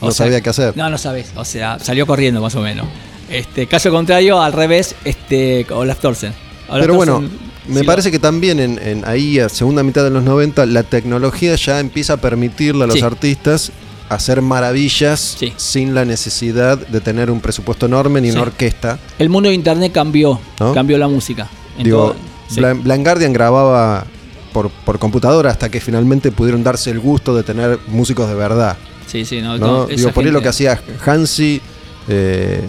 No 0.00 0.10
sabía 0.12 0.40
qué 0.40 0.50
hacer. 0.50 0.76
No, 0.76 0.88
no 0.88 0.96
sabes. 0.98 1.32
O 1.36 1.44
sea, 1.44 1.78
salió 1.78 2.06
corriendo 2.06 2.40
más 2.40 2.54
o 2.54 2.60
menos. 2.62 2.86
Este, 3.28 3.66
caso 3.66 3.90
contrario, 3.90 4.40
al 4.40 4.52
revés, 4.52 4.94
este, 5.04 5.66
Olaf 5.70 6.00
Thorsen. 6.00 6.32
Olaf 6.68 6.80
Pero 6.82 6.94
bueno, 6.94 7.22
me 7.68 7.80
sí, 7.80 7.86
parece 7.86 8.10
que 8.10 8.18
también 8.18 8.58
en, 8.60 8.78
en 8.78 9.04
ahí 9.06 9.38
a 9.38 9.48
segunda 9.48 9.82
mitad 9.82 10.02
de 10.04 10.10
los 10.10 10.22
90 10.24 10.66
la 10.66 10.82
tecnología 10.82 11.54
ya 11.56 11.80
empieza 11.80 12.14
a 12.14 12.16
permitirle 12.16 12.84
a 12.84 12.86
los 12.86 12.96
Sí. 12.96 13.02
artistas 13.02 13.72
hacer 14.08 14.42
maravillas 14.42 15.36
Sí. 15.38 15.52
sin 15.56 15.94
la 15.94 16.04
necesidad 16.04 16.76
de 16.78 17.00
tener 17.00 17.30
un 17.30 17.40
presupuesto 17.40 17.86
enorme 17.86 18.20
ni 18.20 18.30
una 18.30 18.42
orquesta. 18.42 18.98
El 19.18 19.28
mundo 19.28 19.48
de 19.50 19.54
internet 19.54 19.92
cambió. 19.92 20.40
¿No? 20.58 20.74
Cambió 20.74 20.98
la 20.98 21.06
música. 21.08 21.48
Digo. 21.78 22.14
Blind, 22.54 22.82
Blind 22.82 23.04
Guardian 23.04 23.32
grababa 23.32 24.04
por, 24.52 24.68
por 24.70 24.98
computadora 24.98 25.50
hasta 25.50 25.68
que 25.68 25.80
finalmente 25.80 26.32
pudieron 26.32 26.64
darse 26.64 26.90
el 26.90 26.98
gusto 26.98 27.36
de 27.36 27.44
tener 27.44 27.78
músicos 27.86 28.28
de 28.28 28.34
verdad. 28.34 28.76
Sí, 29.06 29.24
sí, 29.24 29.40
no, 29.40 29.86
Digo, 29.86 30.10
por 30.12 30.24
ahí 30.24 30.30
lo 30.32 30.42
que 30.42 30.48
hacía 30.48 30.80
Hansi 31.06 31.60
eh, 32.08 32.62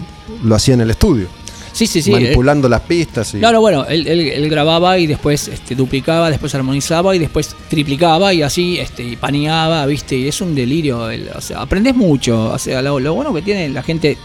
lo 0.44 0.54
hacía 0.54 0.74
en 0.74 0.82
el 0.82 0.90
estudio, 0.90 1.26
Sí, 1.72 1.86
sí, 1.86 2.02
sí. 2.02 2.10
manipulando 2.10 2.68
las 2.68 2.82
pistas. 2.82 3.34
Y, 3.34 3.38
no, 3.52 3.60
bueno, 3.60 3.86
él, 3.86 4.06
él- 4.06 4.20
él 4.28 4.48
grababa 4.50 4.98
y 4.98 5.06
después 5.06 5.48
este, 5.48 5.74
duplicaba, 5.74 6.30
después 6.30 6.54
armonizaba 6.54 7.16
y 7.16 7.18
después 7.18 7.54
triplicaba 7.68 8.32
y 8.34 8.42
así 8.42 8.78
este, 8.78 9.02
y 9.02 9.16
paneaba, 9.16 9.86
¿viste? 9.86 10.16
Y 10.16 10.28
es 10.28 10.40
un 10.40 10.54
delirio. 10.54 11.08
el- 11.10 11.30
o 11.34 11.40
sea, 11.40 11.62
aprendes 11.62 11.94
mucho. 11.94 12.52
O 12.52 12.58
sea, 12.58 12.82
lo, 12.82 13.00
lo 13.00 13.14
bueno 13.14 13.32
que 13.32 13.42
tiene 13.42 13.68
la 13.70 13.82
gente 13.82 14.18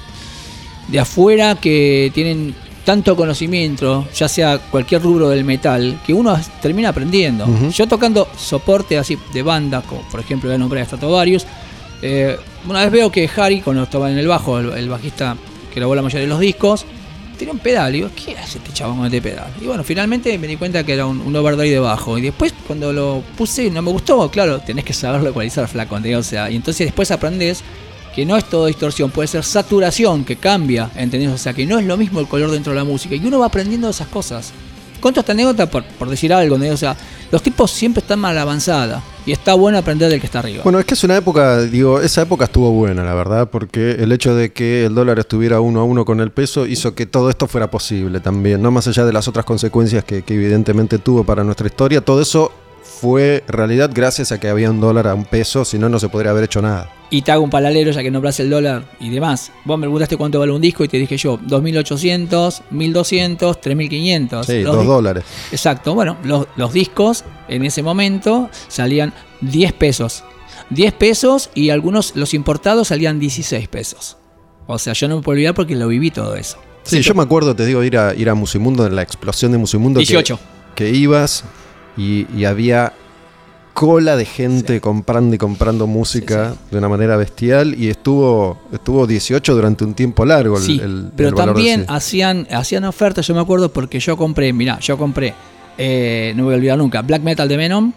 de 0.88 1.00
afuera 1.00 1.56
que 1.56 2.12
tienen 2.14 2.54
tanto 2.86 3.16
conocimiento, 3.18 4.08
ya 4.16 4.30
sea 4.30 4.60
cualquier 4.60 5.02
rubro 5.02 5.28
del 5.28 5.44
metal, 5.44 6.00
que 6.06 6.14
uno 6.14 6.40
termina 6.62 6.90
aprendiendo. 6.90 7.46
Yo 7.70 7.86
tocando 7.88 8.30
soporte 8.38 8.98
así 8.98 9.18
de 9.34 9.42
banda, 9.44 9.82
como 9.82 10.02
por 10.10 10.22
ejemplo 10.22 10.50
voy 10.50 10.56
a 10.56 10.58
nombrar 10.58 10.84
a 10.84 10.86
Stratovarius, 10.86 11.46
eh, 12.02 12.38
una 12.68 12.82
vez 12.84 12.92
veo 12.92 13.12
que 13.12 13.30
Harry, 13.36 13.60
cuando 13.62 13.84
estaba 13.84 14.10
en 14.10 14.18
el 14.18 14.28
bajo, 14.28 14.60
el, 14.60 14.72
el 14.72 14.88
bajista 14.88 15.36
que 15.74 15.80
grabó 15.82 15.96
la 15.96 16.02
mayoría 16.02 16.22
de 16.22 16.28
los 16.30 16.40
discos, 16.40 16.86
tenía 17.38 17.54
un 17.54 17.60
pedal. 17.60 17.94
Y 17.94 18.00
digo, 18.00 18.10
¿qué 18.16 18.38
hace 18.38 18.58
este 18.58 18.74
chabón 18.74 18.98
con 18.98 19.06
este 19.06 19.22
pedal? 19.22 19.52
Y 19.62 19.66
bueno, 19.66 19.84
finalmente 19.84 20.38
me 20.38 20.48
di 20.48 20.58
cuenta 20.58 20.84
que 20.84 20.94
era 20.94 21.06
un, 21.06 21.22
un 21.22 21.36
overdrive 21.36 21.72
de 21.72 21.80
bajo. 21.80 22.18
Y 22.18 22.22
después, 22.22 22.54
cuando 22.66 22.92
lo 22.92 23.24
puse, 23.38 23.70
no 23.70 23.82
me 23.82 23.92
gustó. 23.92 24.30
Claro, 24.30 24.60
tenés 24.60 24.84
que 24.84 24.94
saberlo 24.94 25.30
ecualizar, 25.30 25.68
flaco. 25.68 25.96
¿entendés? 25.98 26.20
O 26.20 26.30
sea, 26.30 26.50
y 26.50 26.56
entonces 26.56 26.88
después 26.88 27.12
aprendes 27.12 27.64
que 28.16 28.26
no 28.26 28.36
es 28.36 28.46
todo 28.46 28.66
distorsión, 28.66 29.12
puede 29.12 29.28
ser 29.28 29.44
saturación 29.44 30.26
que 30.26 30.38
cambia, 30.38 30.90
¿entendés? 30.96 31.30
O 31.30 31.38
sea, 31.38 31.54
que 31.54 31.68
no 31.68 31.78
es 31.78 31.86
lo 31.86 31.98
mismo 31.98 32.20
el 32.20 32.28
color 32.28 32.50
dentro 32.50 32.74
de 32.74 32.80
la 32.80 32.84
música. 32.84 33.14
Y 33.14 33.24
uno 33.24 33.38
va 33.38 33.46
aprendiendo 33.46 33.90
esas 33.90 34.08
cosas. 34.08 34.54
Conto 35.00 35.20
esta 35.20 35.32
anécdota 35.32 35.70
por, 35.70 35.84
por 35.84 36.10
decir 36.10 36.34
algo, 36.34 36.56
¿entendés? 36.56 36.76
O 36.76 36.78
sea, 36.78 36.98
los 37.32 37.42
tipos 37.42 37.72
siempre 37.72 38.02
están 38.02 38.20
mal 38.20 38.38
avanzada. 38.38 39.02
Y 39.26 39.34
está 39.34 39.56
bueno 39.56 39.78
aprender 39.78 40.10
del 40.10 40.22
que 40.22 40.26
está 40.26 40.40
arriba. 40.40 40.64
Bueno, 40.64 40.80
es 40.80 40.86
que 40.86 40.94
es 40.94 41.04
una 41.04 41.18
época, 41.18 41.62
digo, 41.64 42.00
esa 42.00 42.22
época 42.22 42.46
estuvo 42.46 42.72
buena, 42.72 43.04
la 43.04 43.14
verdad, 43.14 43.50
porque 43.50 43.92
el 44.00 44.14
hecho 44.14 44.34
de 44.34 44.54
que 44.54 44.86
el 44.86 44.96
dólar 44.96 45.20
estuviera 45.20 45.60
uno 45.60 45.82
a 45.82 45.84
uno 45.84 46.06
con 46.06 46.22
el 46.22 46.32
peso 46.32 46.66
hizo 46.66 46.96
que 46.96 47.06
todo 47.06 47.30
esto 47.30 47.46
fuera 47.46 47.70
posible 47.70 48.22
también, 48.22 48.62
no 48.62 48.72
más 48.72 48.88
allá 48.88 49.04
de 49.04 49.12
las 49.12 49.28
otras 49.28 49.44
consecuencias 49.44 50.06
que, 50.06 50.22
que 50.22 50.34
evidentemente 50.34 50.98
tuvo 50.98 51.26
para 51.26 51.44
nuestra 51.44 51.68
historia, 51.68 52.00
todo 52.00 52.22
eso 52.22 52.54
fue 53.00 53.44
realidad 53.48 53.92
gracias 53.94 54.32
a 54.32 54.40
que 54.40 54.48
había 54.50 54.72
un 54.72 54.80
dólar 54.80 55.08
a 55.08 55.14
un 55.14 55.26
peso, 55.26 55.64
si 55.66 55.78
no, 55.78 55.88
no 55.90 56.00
se 56.00 56.10
podría 56.10 56.32
haber 56.32 56.44
hecho 56.46 56.62
nada. 56.62 56.90
Y 57.10 57.22
te 57.22 57.32
hago 57.32 57.44
un 57.44 57.50
paralelo 57.50 57.92
ya 57.92 58.02
que 58.04 58.12
nombraste 58.12 58.44
el 58.44 58.50
dólar 58.50 58.84
y 59.00 59.10
demás. 59.10 59.52
Vos 59.66 59.78
me 59.78 59.84
preguntaste 59.84 60.18
cuánto 60.18 60.40
vale 60.40 60.52
un 60.52 60.62
disco 60.62 60.84
y 60.84 60.88
te 60.88 60.98
dije 60.98 61.16
yo, 61.18 61.40
2.800, 61.40 62.62
1.200, 62.72 63.38
3.500. 63.62 64.44
Sí, 64.46 64.62
Los 64.64 64.76
dos 64.76 64.82
di- 64.84 64.88
dólares. 64.90 65.24
Exacto, 65.52 65.94
bueno, 65.94 66.18
los, 66.24 66.48
los 66.56 66.74
discos 66.74 67.24
en 67.48 67.64
ese 67.66 67.82
momento 67.84 68.50
salían 68.68 69.14
10 69.42 69.74
pesos. 69.74 70.24
10 70.70 70.94
pesos 70.94 71.50
y 71.56 71.70
algunos, 71.70 72.14
los 72.16 72.34
importados, 72.34 72.90
salían 72.90 73.20
16 73.20 73.68
pesos. 73.70 74.18
O 74.66 74.78
sea, 74.80 74.92
yo 74.94 75.08
no 75.08 75.18
me 75.18 75.22
puedo 75.22 75.36
olvidar 75.36 75.54
porque 75.54 75.76
lo 75.76 75.88
viví 75.88 76.12
todo 76.12 76.36
eso. 76.36 76.58
Sí, 76.84 77.02
yo 77.02 77.14
me 77.14 77.24
acuerdo, 77.24 77.56
te 77.56 77.66
digo, 77.66 77.84
ir 77.84 77.98
a, 77.98 78.14
ir 78.16 78.30
a 78.30 78.34
Musimundo, 78.34 78.86
en 78.86 78.96
la 78.96 79.02
explosión 79.02 79.52
de 79.52 79.58
Musimundo. 79.58 80.00
que- 80.00 80.06
18. 80.06 80.40
Que, 80.76 80.90
ibas 80.90 81.44
y, 81.98 82.28
y 82.36 82.46
había 82.46 82.94
cola 83.74 84.16
de 84.16 84.26
gente 84.26 84.82
comprando 84.82 85.36
y 85.36 85.38
comprando 85.38 85.86
música 85.86 86.54
Sí, 86.54 86.60
de 86.72 86.78
una 86.80 86.90
manera 86.90 87.16
bestial 87.16 87.76
y 87.80 87.90
estuvo 87.90 88.58
estuvo 88.72 89.06
18 89.06 89.54
durante 89.54 89.84
un 89.84 89.94
tiempo 89.94 90.26
largo 90.26 90.58
el, 90.58 90.64
Sí, 90.64 90.80
el- 90.82 91.12
pero 91.16 91.30
el 91.30 91.36
valor 91.36 91.56
de 91.56 91.62
también 91.62 91.86
hacían, 91.88 92.48
hacían 92.52 92.86
ofertas, 92.86 93.28
yo 93.28 93.36
me 93.36 93.42
acuerdo 93.42 93.72
porque 93.72 94.00
yo 94.00 94.18
compré, 94.18 94.52
mirá, 94.54 94.80
yo 94.80 94.98
compré, 94.98 95.36
eh, 95.78 96.34
no 96.36 96.46
voy 96.46 96.54
a 96.56 96.58
olvidar 96.58 96.78
nunca, 96.80 97.02
Black 97.04 97.22
Metal 97.22 97.48
de 97.48 97.56
Venom, 97.58 97.94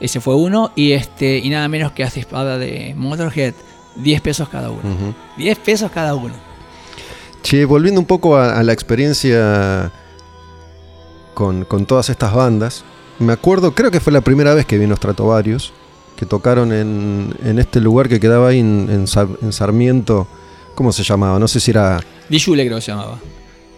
ese 0.00 0.20
fue 0.20 0.34
uno, 0.34 0.70
y 0.76 0.92
este 0.92 1.38
y 1.38 1.48
nada 1.48 1.66
menos 1.68 1.92
que 1.92 2.04
hace 2.04 2.20
espada 2.20 2.58
de 2.58 2.92
Motorhead, 2.94 3.54
10 3.96 4.20
pesos 4.20 4.50
cada 4.50 4.68
uno. 4.70 4.80
Ujú. 4.82 5.14
10 5.38 5.58
pesos 5.60 5.90
cada 5.90 6.14
uno. 6.14 6.34
Che, 7.42 7.64
volviendo 7.64 7.98
un 8.00 8.06
poco 8.06 8.36
a, 8.36 8.58
a 8.58 8.62
la 8.62 8.74
experiencia 8.74 9.90
con, 11.32 11.64
con 11.64 11.86
todas 11.86 12.10
estas 12.10 12.34
bandas, 12.34 12.84
me 13.18 13.32
acuerdo, 13.32 13.72
creo 13.74 13.90
que 13.90 14.00
fue 14.00 14.12
la 14.12 14.20
primera 14.20 14.54
vez 14.54 14.66
que 14.66 14.78
vino 14.78 14.94
Stratovarius, 14.96 15.72
que 16.16 16.26
tocaron 16.26 16.72
en, 16.72 17.34
en 17.44 17.58
este 17.58 17.80
lugar 17.80 18.08
que 18.08 18.20
quedaba 18.20 18.48
ahí 18.48 18.60
en, 18.60 18.88
en 18.90 19.06
Sar- 19.06 19.38
en 19.42 19.52
Sarmiento, 19.52 20.26
¿cómo 20.74 20.92
se 20.92 21.02
llamaba? 21.02 21.38
No 21.38 21.48
sé 21.48 21.60
si 21.60 21.70
era... 21.70 22.00
Dijule 22.28 22.64
creo 22.64 22.76
que 22.78 22.82
se 22.82 22.92
llamaba. 22.92 23.18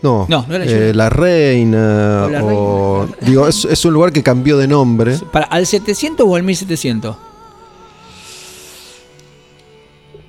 No, 0.00 0.26
No, 0.28 0.44
no 0.48 0.54
era 0.54 0.64
eh. 0.64 0.94
La 0.94 1.10
Reina, 1.10 2.24
O 2.26 2.30
La 2.30 2.44
o... 2.44 3.02
Reina. 3.06 3.16
Digo, 3.26 3.48
es, 3.48 3.64
es 3.64 3.84
un 3.84 3.92
lugar 3.92 4.12
que 4.12 4.22
cambió 4.22 4.56
de 4.56 4.68
nombre. 4.68 5.18
Para, 5.32 5.46
¿Al 5.46 5.66
700 5.66 6.24
o 6.28 6.36
al 6.36 6.42
1700? 6.44 7.16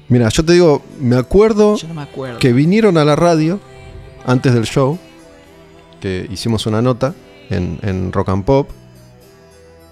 Mira, 0.07 0.30
yo 0.30 0.43
te 0.43 0.53
digo, 0.53 0.82
me 0.99 1.16
acuerdo 1.18 1.76
no 1.88 1.93
me 1.93 2.01
acuerdo. 2.01 2.39
que 2.39 2.51
vinieron 2.51 2.97
a 2.97 3.05
la 3.05 3.16
radio 3.16 3.60
antes 4.26 4.53
del 4.55 4.64
show, 4.66 4.97
que 6.01 6.28
hicimos 6.32 6.66
una 6.66 6.82
nota 6.82 7.14
en, 7.51 7.78
en 7.84 8.12
Rock 8.12 8.30
and 8.30 8.43
Pop, 8.43 8.70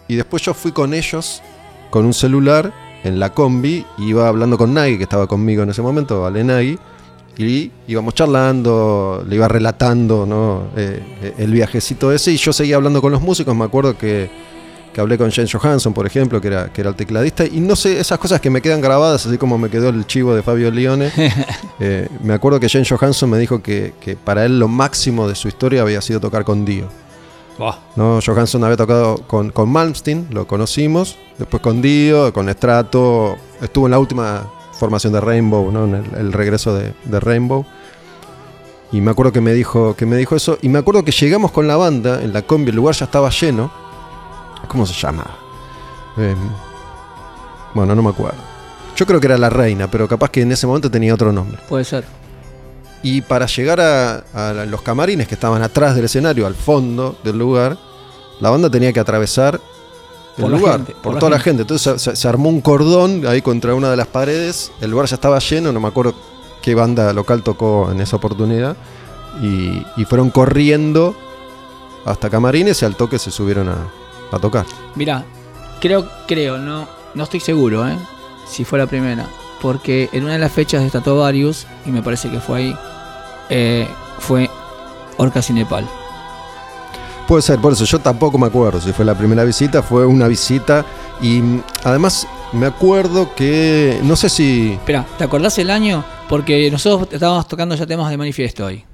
y 0.08 0.16
después 0.16 0.43
yo 0.43 0.53
fui 0.53 0.72
con 0.72 0.93
ellos 0.93 1.41
con 1.89 2.05
un 2.05 2.14
celular 2.14 2.74
en 3.03 3.20
la 3.20 3.34
combi, 3.34 3.86
iba 3.97 4.28
hablando 4.28 4.58
con 4.58 4.74
Nagui, 4.74 4.97
que 4.97 5.03
estaba 5.03 5.28
conmigo 5.28 5.64
en 5.64 5.70
ese 5.70 5.82
momento, 5.82 6.22
Vale 6.22 6.43
Nagui, 6.43 6.78
y 7.38 7.72
íbamos 7.88 8.16
charlando, 8.16 9.24
le 9.28 9.36
iba 9.36 9.47
relatando 9.47 10.26
¿no? 10.26 10.64
Eh, 10.76 11.03
eh, 11.22 11.34
el 11.38 11.51
viajecito 11.51 12.12
ese, 12.12 12.32
y 12.32 12.38
yo 12.38 12.51
seguía 12.51 12.76
hablando 12.76 13.01
con 13.01 13.12
los 13.12 13.22
músicos, 13.22 13.55
me 13.55 13.66
acuerdo 13.66 13.97
que, 13.97 14.30
que 14.93 15.01
hablé 15.01 15.18
con 15.18 15.30
Jane 15.32 15.47
Johansson, 15.47 15.93
por 15.93 16.08
ejemplo, 16.08 16.41
que 16.41 16.47
era, 16.47 16.74
que 16.74 16.82
era 16.82 16.89
el 16.89 16.95
tecladista, 16.95 17.45
y 17.45 17.60
no 17.60 17.76
sé, 17.76 17.99
esas 17.99 18.18
cosas 18.18 18.41
que 18.41 18.49
me 18.49 18.62
quedan 18.62 18.82
grabadas, 18.82 19.26
así 19.26 19.38
como 19.38 19.58
me 19.58 19.70
quedó 19.70 19.89
el 19.89 20.08
chivo 20.08 20.34
de 20.36 20.43
Fabio 20.43 20.72
Lione. 20.72 21.12
Eh, 21.80 22.08
me 22.24 22.34
acuerdo 22.34 22.60
que 22.60 22.68
Jane 22.68 22.86
Johansson 22.89 23.30
me 23.30 23.38
dijo 23.38 23.62
que, 23.62 23.93
que 24.01 24.16
para 24.16 24.43
él 24.45 24.58
lo 24.58 24.68
máximo 24.68 25.28
de 25.28 25.36
su 25.36 25.47
historia 25.47 25.84
había 25.84 26.01
sido 26.01 26.20
tocar 26.20 26.43
con 26.43 26.66
Dio. 26.66 26.89
¿No? 27.95 28.20
Johansson 28.26 28.64
había 28.64 28.78
tocado 28.78 29.18
con, 29.28 29.49
con 29.51 29.70
Malmsteen, 29.70 30.28
lo 30.32 30.47
conocimos, 30.47 31.18
después 31.38 31.62
con 31.62 31.82
Dio, 31.82 32.32
con 32.34 32.49
Strato, 32.49 33.36
estuvo 33.62 33.88
en 33.88 33.91
la 33.91 33.99
última 33.99 34.45
formación 34.74 35.14
de 35.14 35.22
Rainbow, 35.22 35.72
¿no? 35.72 35.86
en 35.86 35.95
el, 35.95 36.16
el 36.16 36.34
regreso 36.34 36.76
de, 36.76 36.93
de 37.05 37.20
Rainbow. 37.20 37.66
Y 38.91 39.01
me 39.01 39.12
acuerdo 39.12 39.32
que 39.32 39.41
me, 39.41 39.53
dijo, 39.53 39.95
que 39.95 40.05
me 40.05 40.16
dijo 40.16 40.36
eso. 40.36 40.58
Y 40.62 40.70
me 40.70 40.80
acuerdo 40.80 41.03
que 41.03 41.12
llegamos 41.12 41.51
con 41.51 41.68
la 41.68 41.76
banda 41.76 42.22
en 42.22 42.32
la 42.32 42.43
combi, 42.43 42.70
el 42.70 42.76
lugar 42.76 42.95
ya 42.95 43.05
estaba 43.05 43.30
lleno. 43.30 43.70
¿Cómo 44.68 44.86
se 44.86 44.93
llama? 44.93 45.26
Eh, 46.18 46.36
bueno, 47.74 47.95
no 47.95 48.01
me 48.01 48.10
acuerdo. 48.10 48.39
Yo 48.95 49.05
creo 49.05 49.20
que 49.20 49.28
era 49.28 49.38
La 49.38 49.49
Reina, 49.49 49.89
pero 49.91 50.08
capaz 50.08 50.32
que 50.32 50.41
en 50.41 50.51
ese 50.51 50.66
momento 50.66 50.89
tenía 50.89 51.14
otro 51.14 51.32
nombre. 51.32 51.60
Puede 51.68 51.84
ser. 51.84 52.05
Y 53.03 53.21
para 53.21 53.45
llegar 53.45 53.79
a, 53.79 54.17
a 54.33 54.65
los 54.65 54.81
camarines 54.81 55.27
que 55.27 55.35
estaban 55.35 55.61
atrás 55.61 55.95
del 55.95 56.05
escenario, 56.05 56.47
al 56.47 56.55
fondo 56.55 57.17
del 57.23 57.37
lugar, 57.37 57.77
la 58.39 58.49
banda 58.49 58.69
tenía 58.69 58.91
que 58.91 58.99
atravesar 58.99 59.61
el 60.37 60.43
Por 60.43 60.51
lugar, 60.51 60.75
gente, 60.77 60.93
por, 60.93 61.01
por 61.01 61.13
la 61.13 61.19
toda 61.19 61.29
la 61.31 61.39
gente. 61.39 61.61
Entonces 61.61 62.01
se, 62.01 62.15
se 62.15 62.27
armó 62.27 62.49
un 62.49 62.61
cordón 62.61 63.25
ahí 63.27 63.41
contra 63.41 63.73
una 63.75 63.89
de 63.89 63.97
las 63.97 64.07
paredes. 64.07 64.71
El 64.81 64.91
lugar 64.91 65.07
ya 65.07 65.15
estaba 65.15 65.39
lleno, 65.39 65.71
no 65.71 65.79
me 65.79 65.87
acuerdo 65.87 66.13
qué 66.61 66.75
banda 66.75 67.13
local 67.13 67.43
tocó 67.43 67.91
en 67.91 68.01
esa 68.01 68.15
oportunidad. 68.17 68.75
Y, 69.41 69.83
y 69.95 70.05
fueron 70.05 70.31
corriendo 70.31 71.15
hasta 72.05 72.29
camarines 72.29 72.81
y 72.81 72.85
al 72.85 72.95
toque 72.95 73.19
se 73.19 73.29
subieron 73.31 73.69
a, 73.69 73.77
a 74.31 74.39
tocar. 74.39 74.65
Mira, 74.95 75.23
creo, 75.79 76.07
creo, 76.27 76.57
no, 76.57 76.87
no 77.13 77.23
estoy 77.23 77.39
seguro, 77.39 77.87
¿eh? 77.87 77.97
Si 78.47 78.63
fue 78.63 78.79
la 78.79 78.87
primera. 78.87 79.27
Porque 79.62 80.10
en 80.14 80.24
una 80.24 80.34
de 80.34 80.39
las 80.39 80.51
fechas 80.51 80.82
de 80.82 80.89
Stratovarius, 80.89 81.66
y 81.86 81.91
me 81.91 82.01
parece 82.01 82.30
que 82.30 82.39
fue 82.39 82.60
ahí, 82.60 82.76
eh, 83.49 83.88
fue 84.20 84.49
Orcas 85.18 85.49
y 85.49 85.53
Nepal. 85.53 85.88
Puede 87.28 87.41
ser, 87.41 87.60
por 87.60 87.74
eso 87.74 87.84
yo 87.84 87.99
tampoco 87.99 88.38
me 88.38 88.47
acuerdo 88.47 88.80
si 88.80 88.93
fue 88.93 89.03
la 89.03 89.18
primera 89.18 89.43
visita, 89.43 89.84
fue 89.84 90.05
una 90.05 90.28
visita 90.28 90.86
y 91.22 91.41
mm, 91.41 91.64
además 91.84 92.26
me 92.53 92.66
acuerdo 92.66 93.36
que, 93.36 93.99
no 94.03 94.16
sé 94.16 94.30
si... 94.30 94.74
Espera, 94.74 95.05
¿te 95.18 95.26
acordás 95.26 95.58
el 95.58 95.70
año? 95.70 96.05
Porque 96.30 96.72
nosotros 96.72 97.10
estábamos 97.12 97.47
tocando 97.47 97.76
ya 97.76 97.86
temas 97.86 98.10
de 98.10 98.18
manifiesto 98.18 98.66
hoy. 98.66 98.86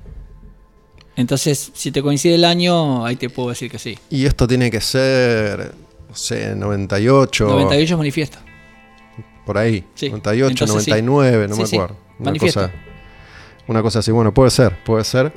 Entonces, 1.15 1.71
si 1.75 1.91
te 1.91 2.01
coincide 2.01 2.35
el 2.35 2.45
año, 2.45 3.05
ahí 3.05 3.15
te 3.15 3.29
puedo 3.29 3.49
decir 3.49 3.69
que 3.69 3.77
sí. 3.77 3.99
Y 4.09 4.25
esto 4.25 4.47
tiene 4.47 4.71
que 4.71 4.81
ser, 4.81 5.73
no 6.09 6.15
sé, 6.15 6.55
98, 6.55 7.45
98 7.45 7.93
es 7.93 7.97
manifiesto. 7.97 8.39
Por 9.45 9.57
ahí. 9.57 9.85
Sí, 9.95 10.09
98, 10.09 10.63
entonces 10.65 10.83
sí. 10.85 10.91
99, 10.91 11.47
no 11.47 11.55
Sí, 11.55 11.61
me 11.61 11.67
sí, 11.67 11.75
acuerdo. 11.75 11.95
Una 12.19 12.25
manifiesto. 12.29 12.59
cosa, 12.61 12.73
una 13.67 13.81
cosa 13.81 13.99
así, 13.99 14.11
bueno, 14.11 14.33
puede 14.33 14.49
ser, 14.51 14.75
puede 14.83 15.03
ser. 15.03 15.33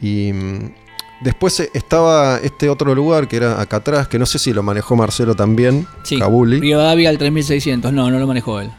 Y 0.00 0.32
mm, 0.32 0.74
después 1.22 1.58
eh, 1.60 1.70
estaba 1.74 2.38
este 2.42 2.68
otro 2.68 2.94
lugar 2.94 3.28
que 3.28 3.36
era 3.36 3.60
acá 3.60 3.78
atrás, 3.78 4.08
que 4.08 4.18
no 4.18 4.26
sé 4.26 4.38
si 4.38 4.52
lo 4.52 4.62
manejó 4.62 4.96
Marcelo 4.96 5.34
también, 5.34 5.86
Sí, 6.02 6.18
Kabuli, 6.18 6.60
Rivadavia 6.60 7.08
al 7.10 7.18
3600. 7.18 7.92
No, 7.92 8.10
no 8.10 8.18
lo 8.18 8.26
manejó 8.26 8.60
él. 8.60 8.70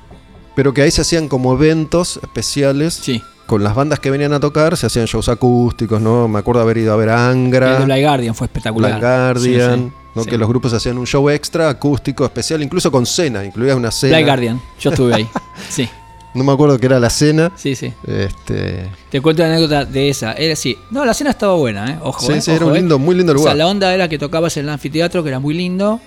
pero 0.56 0.74
que 0.74 0.82
ahí 0.82 0.92
se 0.92 1.02
hacían 1.02 1.28
como 1.28 1.54
eventos 1.54 2.20
especiales 2.24 2.96
Sí. 2.96 3.22
con 3.46 3.64
las 3.64 3.76
bandas 3.76 4.00
que 4.00 4.10
venían 4.12 4.34
a 4.34 4.40
tocar, 4.40 4.76
se 4.76 4.88
hacían 4.88 5.06
shows 5.06 5.30
acústicos, 5.30 6.02
¿no? 6.02 6.28
Me 6.28 6.40
acuerdo 6.40 6.62
haber 6.62 6.78
ido 6.80 6.94
a 6.94 6.96
ver 6.98 7.10
Angra. 7.10 7.74
El 7.74 7.80
de 7.80 7.86
Black 7.86 8.02
Guardian 8.02 8.36
fue 8.36 8.46
espectacular. 8.48 8.92
Black 9.00 9.02
Guardian, 9.02 9.80
Sí, 9.80 9.86
sí, 9.86 9.92
¿no? 10.18 10.24
sí. 10.24 10.30
que 10.30 10.38
los 10.38 10.48
grupos 10.48 10.74
hacían 10.74 10.98
un 10.98 11.08
show 11.08 11.30
extra, 11.30 11.70
acústico, 11.70 12.26
especial, 12.26 12.62
incluso 12.62 12.92
con 12.92 13.06
cena, 13.06 13.46
incluía 13.46 13.76
una 13.76 13.92
cena. 13.92 14.18
Black 14.18 14.26
Guardian, 14.26 14.62
yo 14.80 14.90
estuve 14.90 15.14
ahí. 15.14 15.28
Sí, 15.70 15.90
No 16.34 16.44
me 16.44 16.52
acuerdo 16.52 16.78
que 16.80 16.86
era 16.86 17.00
la 17.00 17.10
cena. 17.10 17.52
sí, 17.56 17.76
sí. 17.76 17.92
Este, 18.06 18.86
Te 19.10 19.22
cuento 19.22 19.42
una 19.44 19.54
anécdota 19.54 19.86
de 19.86 20.10
esa. 20.10 20.34
Era 20.34 20.54
así. 20.54 20.78
No, 20.92 21.04
la 21.06 21.14
cena 21.14 21.32
estaba 21.32 21.56
buena, 21.56 21.92
¿eh? 21.92 22.00
Ojo, 22.02 22.26
sí, 22.26 22.34
¿eh? 22.34 22.42
sí, 22.42 22.52
era 22.52 22.66
un 22.66 22.76
¿eh? 22.76 22.80
lindo, 22.80 23.00
muy 23.00 23.16
lindo 23.16 23.32
O 23.32 23.36
lugar. 23.36 23.54
sea, 23.54 23.56
la 23.56 23.68
onda 23.68 23.94
era 23.94 24.08
que 24.08 24.18
tocabas 24.20 24.56
en 24.58 24.66
el 24.66 24.70
anfiteatro, 24.70 25.24
que 25.24 25.30
era 25.30 25.40
muy 25.40 25.54
lindo. 25.56 26.00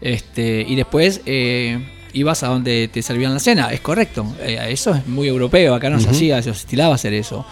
Este, 0.00 0.64
y 0.68 0.76
después 0.76 1.22
eh, 1.26 1.78
ibas 2.12 2.42
a 2.42 2.48
donde 2.48 2.88
te 2.92 3.02
servían 3.02 3.32
la 3.32 3.40
cena. 3.40 3.72
Es 3.72 3.80
correcto. 3.80 4.26
Eso 4.44 4.94
es 4.94 5.06
muy 5.06 5.28
europeo. 5.28 5.74
Acá 5.74 5.90
no 5.90 6.00
se 6.00 6.10
hacía, 6.10 6.42
se 6.42 6.50
estilaba 6.50 6.94
hacer 6.94 7.14
eso. 7.14 7.46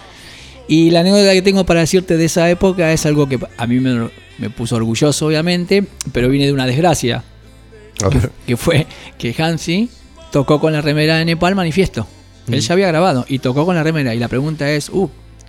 Y 0.69 0.91
la 0.91 1.01
anécdota 1.01 1.33
que 1.33 1.43
tengo 1.43 1.65
para 1.65 1.81
decirte 1.81 2.17
de 2.17 2.25
esa 2.25 2.51
época 2.51 2.93
es 2.93 3.07
algo 3.07 3.29
que 3.29 3.39
a 3.57 3.67
mí 3.67 3.81
me, 3.81 4.11
me 4.39 4.51
puso 4.51 4.77
orgulloso, 4.77 5.27
obviamente, 5.27 5.85
pero 6.13 6.29
viene 6.29 6.47
de 6.47 6.53
una 6.53 6.67
desgracia. 6.67 7.25
Que 8.47 8.57
fue 8.57 8.87
que 9.19 9.35
Hansi 9.43 9.89
tocó 10.31 10.61
con 10.61 10.73
la 10.73 10.83
remera 10.83 11.17
de 11.17 11.25
Nepal 11.25 11.55
Manifiesto. 11.55 12.07
Él 12.51 12.61
ya 12.61 12.75
había 12.75 12.89
grabado 12.89 13.25
y 13.29 13.39
tocó 13.41 13.65
con 13.65 13.75
la 13.75 13.83
remera. 13.83 14.15
Y 14.15 14.19
la 14.19 14.29
pregunta 14.29 14.71
es, 14.71 14.89
uh, 14.91 15.09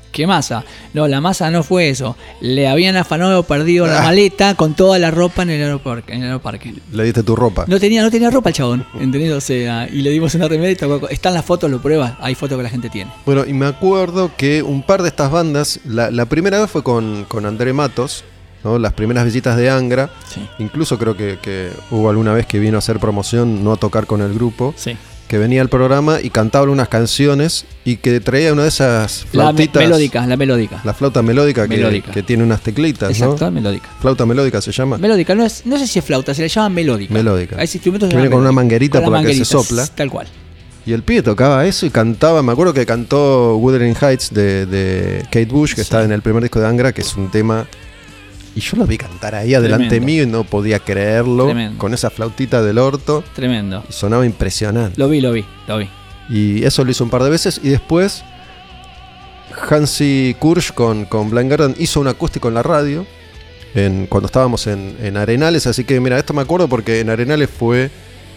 ¿Qué 0.09 0.25
masa? 0.25 0.63
No, 0.93 1.07
la 1.07 1.21
masa 1.21 1.51
no 1.51 1.61
fue 1.63 1.89
eso. 1.89 2.15
Le 2.41 2.67
habían 2.67 2.95
afanado 2.95 3.43
perdido 3.43 3.85
la 3.85 4.01
maleta 4.01 4.55
con 4.55 4.73
toda 4.73 4.97
la 4.97 5.11
ropa 5.11 5.43
en 5.43 5.51
el 5.51 5.61
aeroparque. 5.61 6.13
En 6.13 6.21
el 6.21 6.27
aeroparque. 6.29 6.73
Le 6.93 7.03
diste 7.03 7.21
tu 7.21 7.35
ropa. 7.35 7.65
No 7.67 7.77
tenía, 7.79 8.01
no 8.01 8.09
tenía 8.09 8.31
ropa 8.31 8.49
el 8.49 8.55
chabón, 8.55 8.85
¿entendés? 8.99 9.31
O 9.33 9.41
sea, 9.41 9.87
y 9.91 10.01
le 10.01 10.09
dimos 10.09 10.33
una 10.33 10.47
remera 10.47 10.71
y 10.71 10.75
tocó- 10.75 11.09
Están 11.09 11.33
las 11.35 11.45
fotos, 11.45 11.69
lo 11.69 11.81
pruebas. 11.81 12.13
Hay 12.19 12.33
fotos 12.33 12.57
que 12.57 12.63
la 12.63 12.69
gente 12.69 12.89
tiene. 12.89 13.11
Bueno, 13.25 13.45
y 13.45 13.53
me 13.53 13.67
acuerdo 13.67 14.31
que 14.35 14.63
un 14.63 14.81
par 14.81 15.03
de 15.03 15.09
estas 15.09 15.29
bandas, 15.29 15.81
la, 15.85 16.09
la 16.09 16.25
primera 16.25 16.59
vez 16.61 16.71
fue 16.71 16.81
con, 16.83 17.25
con 17.25 17.45
André 17.45 17.73
Matos, 17.73 18.23
¿no? 18.63 18.77
las 18.79 18.93
primeras 18.93 19.25
visitas 19.25 19.57
de 19.57 19.69
Angra. 19.69 20.09
Sí. 20.33 20.41
Incluso 20.59 20.97
creo 20.97 21.15
que, 21.15 21.37
que 21.41 21.69
hubo 21.91 22.09
alguna 22.09 22.33
vez 22.33 22.45
que 22.45 22.59
vino 22.59 22.77
a 22.77 22.79
hacer 22.79 22.99
promoción, 22.99 23.63
no 23.63 23.73
a 23.73 23.77
tocar 23.77 24.05
con 24.05 24.21
el 24.21 24.33
grupo, 24.33 24.73
Sí. 24.77 24.95
que 25.27 25.37
venía 25.37 25.61
al 25.61 25.67
programa 25.69 26.19
y 26.21 26.29
cantaba 26.29 26.69
unas 26.71 26.87
canciones 26.87 27.65
y 27.83 27.97
que 27.97 28.19
traía 28.21 28.53
una 28.53 28.61
de 28.63 28.69
esas 28.69 29.25
La 29.33 29.51
me- 29.51 29.53
flautitas. 29.53 29.83
melódica, 29.83 30.25
la 30.25 30.37
melódica. 30.37 30.81
La 30.85 30.93
flauta 30.93 31.21
melódica, 31.21 31.67
que- 31.67 31.75
Melódica. 31.75 32.11
Que, 32.11 32.23
tiene 32.23 32.43
unas 32.43 32.61
teclitas, 32.61 33.09
Exacto, 33.11 33.45
¿no? 33.45 33.51
melódica. 33.51 33.89
Flauta 33.99 34.25
melódica 34.25 34.61
se 34.61 34.71
llama. 34.71 34.97
Melódica, 34.97 35.35
no, 35.35 35.43
es, 35.45 35.65
no 35.65 35.77
sé 35.77 35.85
si 35.87 35.99
es 35.99 36.05
flauta, 36.05 36.33
se 36.33 36.43
le 36.43 36.47
llama 36.49 36.69
melódica. 36.69 37.13
Melódica. 37.13 37.57
Hay 37.57 37.69
instrumentos 37.71 38.09
Que 38.09 38.15
viene 38.15 38.29
con 38.31 38.39
una 38.39 38.51
manguerita 38.53 38.99
Con 38.99 39.11
por 39.13 39.21
la 39.21 39.27
que 39.27 39.35
se 39.35 39.43
sopla. 39.45 39.85
Tal 39.87 40.09
cual. 40.09 40.27
Y 40.85 40.93
el 40.93 41.03
pibe 41.03 41.21
tocaba 41.21 41.65
eso 41.65 41.85
y 41.85 41.89
cantaba. 41.89 42.41
Me 42.41 42.53
acuerdo 42.53 42.73
que 42.73 42.85
cantó 42.85 43.57
Wuthering 43.57 43.97
Heights 44.01 44.33
de, 44.33 44.65
de 44.65 45.21
Kate 45.23 45.45
Bush, 45.47 45.71
que 45.71 45.75
Sí. 45.75 45.81
está 45.81 46.01
en 46.05 46.13
el 46.13 46.21
primer 46.21 46.41
disco 46.41 46.61
de 46.61 46.67
Angra, 46.67 46.93
que 46.93 47.01
es 47.01 47.13
un 47.17 47.29
tema. 47.29 47.67
Y 48.57 48.59
yo 48.59 48.75
lo 48.75 48.87
vi 48.87 48.97
cantar 48.97 49.35
ahí 49.35 49.53
adelante 49.53 49.87
Tremendo. 49.87 50.05
mío 50.07 50.23
y 50.23 50.25
no 50.25 50.43
podía 50.43 50.79
creerlo. 50.79 51.45
Tremendo. 51.45 51.77
Con 51.77 51.93
esa 51.93 52.09
flautita 52.09 52.63
del 52.63 52.79
orto. 52.79 53.23
Tremendo. 53.35 53.83
Y 53.87 53.93
sonaba 53.93 54.25
impresionante. 54.25 54.99
Lo 54.99 55.07
vi, 55.07 55.21
lo 55.21 55.31
vi, 55.31 55.45
lo 55.67 55.77
vi. 55.77 55.87
Y 56.27 56.63
eso 56.63 56.83
lo 56.83 56.89
hizo 56.89 57.03
un 57.03 57.11
par 57.11 57.21
de 57.21 57.29
veces. 57.29 57.61
Y 57.63 57.69
después, 57.69 58.23
Hansi 59.69 60.35
Kursch 60.39 60.73
con, 60.73 61.05
con 61.05 61.29
Blind 61.29 61.49
Guardian 61.49 61.75
hizo 61.77 61.99
un 61.99 62.07
acústico 62.07 62.47
en 62.47 62.55
la 62.55 62.63
radio. 62.63 63.05
En, 63.75 64.07
cuando 64.07 64.25
estábamos 64.25 64.65
en, 64.65 64.97
en 65.03 65.17
Arenales. 65.17 65.67
Así 65.67 65.83
que, 65.83 65.99
mira, 65.99 66.17
esto 66.17 66.33
me 66.33 66.41
acuerdo 66.41 66.67
porque 66.67 66.99
en 66.99 67.11
Arenales 67.11 67.51
fue 67.51 67.91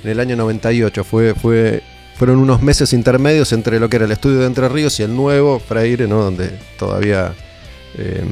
en 0.04 0.10
el 0.10 0.20
año 0.20 0.36
98. 0.36 1.02
Fue, 1.02 1.34
fue, 1.34 1.82
fueron 2.16 2.36
unos 2.40 2.60
meses 2.60 2.92
intermedios 2.92 3.54
entre 3.54 3.80
lo 3.80 3.88
que 3.88 3.96
era 3.96 4.04
el 4.04 4.12
estudio 4.12 4.40
de 4.40 4.46
Entre 4.48 4.68
Ríos 4.68 5.00
y 5.00 5.02
el 5.02 5.16
nuevo 5.16 5.58
Freire, 5.60 6.06
¿no? 6.06 6.22
Donde 6.22 6.50
todavía 6.78 7.32
eh, 7.96 8.22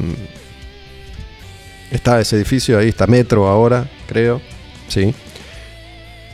está 1.91 2.20
ese 2.20 2.36
edificio. 2.36 2.78
Ahí 2.78 2.89
está 2.89 3.07
Metro 3.07 3.49
ahora, 3.49 3.89
creo. 4.07 4.41
Sí. 4.89 5.14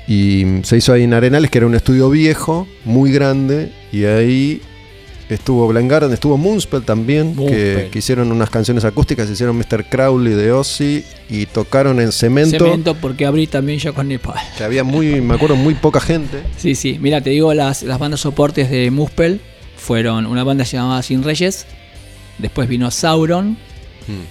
Y 0.07 0.45
se 0.65 0.77
hizo 0.77 0.93
ahí 0.93 1.05
en 1.05 1.15
Arenales, 1.15 1.51
que 1.51 1.59
era 1.59 1.67
un 1.67 1.75
estudio 1.75 2.11
viejo, 2.11 2.69
muy 2.85 3.11
grande, 3.11 3.73
y 3.91 4.05
ahí 4.05 4.61
estuvo 5.31 5.67
Blind 5.67 5.89
Guardian, 5.89 6.13
estuvo 6.13 6.37
Moonspell 6.37 6.83
también, 6.83 7.31
que, 7.35 7.41
Moonspell. 7.41 7.91
que 7.91 7.99
hicieron 7.99 8.31
unas 8.31 8.51
canciones 8.51 8.85
acústicas, 8.85 9.31
hicieron 9.31 9.57
Mr. 9.57 9.87
Crowley 9.89 10.35
de 10.35 10.53
Ozzy 10.53 11.03
y 11.31 11.47
tocaron 11.47 12.01
en 12.01 12.13
cemento, 12.13 12.67
Cemento 12.67 12.95
porque 12.97 13.25
abrí 13.25 13.47
también 13.47 13.79
yo 13.79 13.95
con 13.95 14.09
Nepal. 14.09 14.39
que 14.59 14.65
había 14.65 14.85
muy, 14.85 15.23
me 15.23 15.35
acuerdo, 15.35 15.57
muy 15.57 15.75
poca 15.75 16.01
gente. 16.01 16.43
Sí, 16.59 16.75
sí. 16.75 16.99
Mira, 17.01 17.23
te 17.23 17.31
digo, 17.31 17.55
las, 17.55 17.83
las 17.83 17.99
bandas 17.99 18.21
soportes 18.21 18.71
de 18.71 18.91
Muspel 18.91 19.41
fueron 19.77 20.27
una 20.27 20.45
banda 20.45 20.65
llamada 20.65 21.03
Sin 21.03 21.23
Reyes, 21.23 21.65
después 22.39 22.69
vino 22.69 22.91
Sauron, 22.91 23.57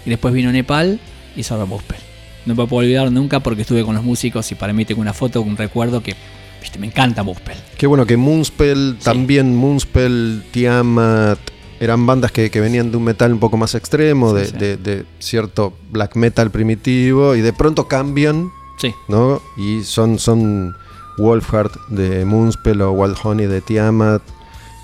y 0.05 0.09
después 0.11 0.35
vino 0.35 0.51
Nepal 0.51 0.99
y 1.35 1.43
Sauron 1.43 1.69
Muspel. 1.69 1.97
No 2.45 2.55
me 2.55 2.65
puedo 2.67 2.81
olvidar 2.85 3.11
nunca 3.11 3.39
porque 3.39 3.61
estuve 3.61 3.83
con 3.83 3.95
los 3.95 4.03
músicos 4.03 4.51
y 4.51 4.55
para 4.55 4.73
mí 4.73 4.83
tengo 4.85 5.01
una 5.01 5.13
foto, 5.13 5.41
un 5.41 5.55
recuerdo 5.57 6.01
que 6.03 6.15
viste, 6.61 6.77
me 6.79 6.87
encanta 6.87 7.23
Muspel. 7.23 7.57
Qué 7.77 7.87
bueno 7.87 8.05
que 8.05 8.17
Moonspell, 8.17 8.95
Sí. 8.99 9.05
también 9.05 9.55
Moonspell, 9.55 10.43
Tiamat, 10.51 11.39
eran 11.79 12.05
bandas 12.05 12.31
que, 12.31 12.49
que 12.51 12.61
venían 12.61 12.91
de 12.91 12.97
un 12.97 13.03
metal 13.03 13.33
un 13.33 13.39
poco 13.39 13.57
más 13.57 13.75
extremo, 13.75 14.33
de, 14.33 14.45
sí. 14.45 14.57
de- 14.57 14.77
de 14.77 15.05
cierto 15.19 15.73
black 15.91 16.15
metal 16.15 16.51
primitivo, 16.51 17.35
y 17.35 17.41
de 17.41 17.51
pronto 17.53 17.87
cambian 17.87 18.49
Sí, 18.77 18.91
¿no? 19.07 19.41
Y 19.57 19.83
son, 19.83 20.17
son 20.19 20.75
Wolfheart 21.17 21.73
de 21.89 22.25
Moonspell 22.25 22.81
o 22.81 22.91
Wild 22.91 23.15
Honey 23.23 23.45
de 23.45 23.61
Tiamat. 23.61 24.21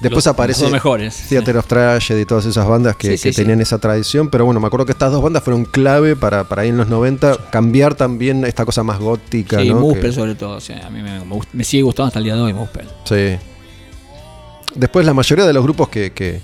Después 0.02 0.26
Los- 0.26 0.28
aparece 0.34 0.64
los 0.64 0.72
mejores. 0.72 1.26
Theater 1.28 1.58
of 1.58 1.68
Tragedy 1.68 2.22
y 2.22 2.26
todas 2.26 2.46
esas 2.46 2.66
bandas 2.66 2.96
que, 2.96 3.10
Sí, 3.12 3.18
sí, 3.18 3.24
que 3.30 3.34
sí. 3.34 3.42
tenían 3.42 3.60
esa 3.60 3.80
tradición. 3.80 4.30
Pero 4.30 4.46
bueno, 4.46 4.60
me 4.62 4.68
acuerdo 4.68 4.86
que 4.86 4.94
estas 4.94 5.12
dos 5.12 5.22
bandas 5.22 5.44
fueron 5.44 5.66
clave 5.66 6.16
para, 6.16 6.46
para 6.46 6.62
ahí 6.62 6.70
en 6.70 6.78
los 6.78 6.88
90 6.88 7.50
cambiar 7.52 7.96
también 7.96 8.46
esta 8.46 8.64
cosa 8.64 8.82
más 8.84 9.00
gótica, 9.00 9.60
Sí, 9.60 9.70
¿no? 9.70 9.82
Muspel 9.82 10.02
Que- 10.04 10.12
sobre 10.14 10.36
todo. 10.36 10.56
o 10.56 10.62
sea, 10.62 10.88
a 10.88 10.90
mí 10.90 11.02
me, 11.02 11.20
me 11.26 11.36
gust- 11.36 11.50
me 11.52 11.64
sigue 11.66 11.84
gustando 11.84 12.08
hasta 12.08 12.20
el 12.20 12.26
día 12.26 12.36
de 12.36 12.42
hoy 12.42 12.54
Muspel. 12.54 12.88
sí. 13.06 13.38
Después 14.76 15.06
la 15.06 15.14
mayoría 15.14 15.46
de 15.46 15.54
los 15.54 15.64
grupos 15.64 15.90
que, 15.90 16.12
que 16.12 16.42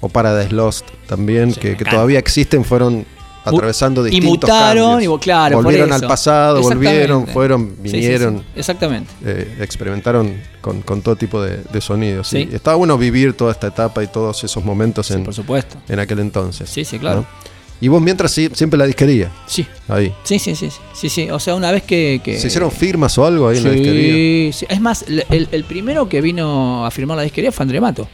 o 0.00 0.08
Paradise 0.08 0.52
Lost 0.52 0.86
también, 1.06 1.52
que, 1.54 1.74
todavía 1.76 2.18
existen, 2.18 2.64
fueron 2.64 3.04
atravesando 3.46 4.06
y 4.06 4.10
distintos 4.10 4.48
mutaron, 4.50 4.90
cambios. 4.92 5.16
y, 5.16 5.18
claro, 5.22 5.54
por 5.56 5.64
volvieron 5.64 5.92
al 5.92 6.00
pasado, 6.02 6.60
volvieron, 6.62 7.26
fueron, 7.26 7.68
Sí, 7.68 7.76
sí, 7.84 7.88
sí. 7.90 7.96
vinieron. 7.96 8.44
Exactamente. 8.54 9.10
eh, 9.24 9.56
experimentaron 9.60 10.34
con, 10.60 10.82
con 10.82 11.02
todo 11.02 11.16
tipo 11.16 11.40
de, 11.42 11.58
de 11.72 11.80
sonidos. 11.80 12.28
Sí. 12.28 12.48
Y 12.50 12.54
estaba 12.54 12.76
bueno 12.76 12.98
vivir 12.98 13.34
toda 13.34 13.52
esta 13.52 13.68
etapa 13.68 14.02
y 14.02 14.08
todos 14.08 14.42
esos 14.44 14.64
momentos 14.64 15.10
en, 15.10 15.24
por 15.24 15.34
supuesto. 15.34 15.76
en 15.88 15.98
aquel 16.00 16.18
entonces. 16.18 16.68
Sí, 16.68 16.84
sí, 16.84 16.98
claro. 16.98 17.20
¿no? 17.20 17.46
Y 17.78 17.88
vos 17.88 18.00
mientras 18.00 18.32
sí, 18.32 18.48
siempre 18.54 18.78
la 18.78 18.86
disquería, 18.86 19.30
Sí. 19.46 19.66
ahí. 19.88 20.10
Sí, 20.24 20.38
sí, 20.38 20.56
sí, 20.56 20.70
sí, 20.70 20.78
sí, 20.94 21.08
sí. 21.10 21.30
O 21.30 21.38
sea, 21.38 21.54
una 21.54 21.70
vez 21.70 21.82
que... 21.82 22.22
que- 22.24 22.38
¿Se 22.40 22.46
hicieron 22.46 22.70
firmas 22.70 23.18
o 23.18 23.26
algo 23.26 23.48
ahí 23.48 23.58
en 23.58 23.64
la 23.64 23.70
disquería? 23.70 24.12
Sí, 24.14 24.50
sí. 24.60 24.66
Es 24.70 24.80
más, 24.80 25.02
el, 25.06 25.24
el- 25.28 25.48
el 25.52 25.64
primero 25.64 26.08
que 26.08 26.22
vino 26.22 26.86
a 26.86 26.90
firmar 26.90 27.18
la 27.18 27.22
disquería 27.22 27.52
fue 27.52 27.64
André 27.64 27.80
Mato. 27.82 28.08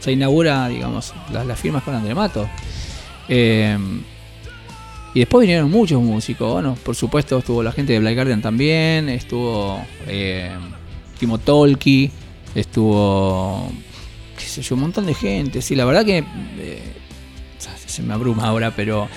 Se 0.00 0.12
inaugura, 0.12 0.68
digamos, 0.68 1.14
las, 1.32 1.46
las 1.46 1.58
firmas 1.58 1.82
con 1.82 1.94
André 1.94 2.14
Mato. 2.14 2.46
Eh, 3.28 3.78
y 5.14 5.20
después 5.20 5.42
vinieron 5.42 5.70
muchos 5.70 6.00
músicos. 6.02 6.52
Bueno, 6.52 6.76
por 6.84 6.94
supuesto 6.94 7.38
estuvo 7.38 7.62
la 7.62 7.72
gente 7.72 7.92
de 7.92 8.00
Black 8.00 8.14
Guardian 8.14 8.42
también. 8.42 9.08
Estuvo 9.08 9.84
eh, 10.06 10.52
Timo 11.18 11.38
Tolki. 11.38 12.10
Estuvo, 12.54 13.70
qué 14.38 14.44
sé 14.44 14.62
yo, 14.62 14.74
un 14.74 14.82
montón 14.82 15.06
de 15.06 15.14
gente. 15.14 15.62
Sí, 15.62 15.74
la 15.74 15.84
verdad 15.84 16.04
que... 16.04 16.18
eh, 16.18 16.82
se 17.90 18.02
me 18.02 18.14
abruma 18.14 18.44
ahora, 18.46 18.72
pero 18.74 19.08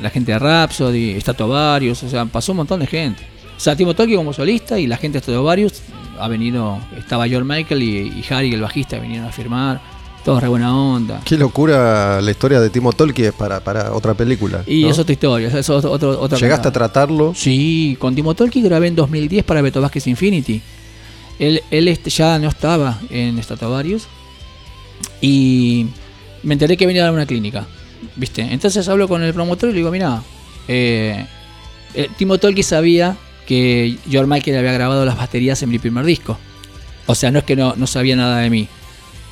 la 0.00 0.10
gente 0.10 0.32
de 0.32 0.38
Rhapsody, 0.38 1.10
está 1.10 1.32
Varios, 1.32 2.02
o 2.02 2.08
sea, 2.08 2.24
pasó 2.24 2.52
un 2.52 2.58
montón 2.58 2.80
de 2.80 2.86
gente. 2.86 3.22
O 3.56 3.60
sea, 3.60 3.76
Timo 3.76 3.94
Tolki 3.94 4.16
como 4.16 4.32
solista 4.32 4.78
y 4.78 4.86
la 4.86 4.96
gente 4.96 5.20
de 5.20 5.36
Varios 5.36 5.82
ha 6.18 6.28
venido, 6.28 6.78
estaba 6.96 7.28
George 7.28 7.46
Michael 7.46 7.82
y 7.82 8.24
Harry, 8.30 8.52
el 8.54 8.60
bajista, 8.60 8.98
vinieron 8.98 9.28
a 9.28 9.32
firmar, 9.32 9.80
todos 10.24 10.42
re 10.42 10.48
buena 10.48 10.76
onda. 10.76 11.20
Qué 11.24 11.36
locura 11.36 12.20
la 12.20 12.30
historia 12.30 12.60
de 12.60 12.70
Timo 12.70 12.92
Tolki 12.92 13.24
es 13.24 13.32
para, 13.32 13.60
para 13.60 13.92
otra 13.92 14.14
película. 14.14 14.62
Y 14.66 14.82
¿no? 14.82 14.90
es 14.90 14.98
otra 14.98 15.12
historia, 15.12 15.48
es 15.48 15.68
otro, 15.68 15.90
otro, 15.90 16.20
otra 16.20 16.38
¿Llegaste 16.38 16.68
a 16.68 16.72
tratarlo? 16.72 17.32
Sí, 17.34 17.96
con 17.98 18.14
Timo 18.14 18.34
Tolki 18.34 18.62
grabé 18.62 18.88
en 18.88 18.96
2010 18.96 19.44
para 19.44 19.62
Beto 19.62 19.80
Vázquez 19.80 20.06
Infinity. 20.06 20.62
Él, 21.38 21.62
él 21.70 21.88
este, 21.88 22.10
ya 22.10 22.38
no 22.38 22.48
estaba 22.48 23.00
en 23.10 23.42
Stratovarius 23.42 24.06
y 25.20 25.86
me 26.42 26.54
enteré 26.54 26.76
que 26.76 26.86
venía 26.86 27.02
a 27.02 27.06
dar 27.06 27.14
una 27.14 27.26
clínica. 27.26 27.66
¿Viste? 28.16 28.42
Entonces 28.42 28.88
hablo 28.88 29.08
con 29.08 29.22
el 29.22 29.32
promotor 29.32 29.70
y 29.70 29.72
le 29.72 29.78
digo, 29.78 29.90
mira, 29.90 30.22
eh, 30.68 31.26
eh, 31.94 32.08
Timo 32.16 32.38
Tolki 32.38 32.62
sabía 32.62 33.16
que 33.46 33.96
George 34.08 34.28
Michael 34.28 34.58
había 34.58 34.72
grabado 34.72 35.04
las 35.04 35.16
baterías 35.16 35.62
en 35.62 35.70
mi 35.70 35.78
primer 35.78 36.04
disco. 36.04 36.38
O 37.06 37.14
sea, 37.14 37.30
no 37.30 37.38
es 37.38 37.44
que 37.44 37.56
no, 37.56 37.74
no 37.76 37.86
sabía 37.86 38.16
nada 38.16 38.38
de 38.38 38.50
mí. 38.50 38.68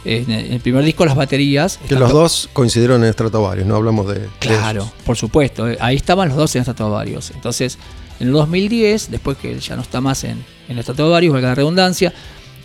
En 0.05 0.31
el 0.31 0.61
primer 0.61 0.83
disco 0.83 1.05
las 1.05 1.15
baterías... 1.15 1.79
Que 1.87 1.95
los 1.95 2.11
dos 2.13 2.49
coincidieron 2.55 3.05
en 3.05 3.13
Stratovarius, 3.13 3.67
no 3.67 3.77
hablamos 3.77 4.09
de. 4.09 4.29
Claro, 4.39 4.91
por 5.05 5.17
supuesto. 5.17 5.69
eh, 5.69 5.77
Ahí 5.81 5.97
estaban 5.97 6.29
los 6.29 6.39
dos 6.39 6.57
en 6.57 6.63
Stratovarius. 6.63 7.33
Entonces, 7.33 7.77
en 8.19 8.29
el 8.29 8.33
2010, 8.33 9.11
después 9.11 9.37
que 9.37 9.53
él 9.53 9.61
ya 9.61 9.77
no 9.77 9.83
está 9.83 10.01
más 10.01 10.25
en, 10.25 10.43
en 10.69 10.83
Stratovarius, 10.83 11.35
valga 11.35 11.49
la 11.49 11.55
redundancia, 11.55 12.15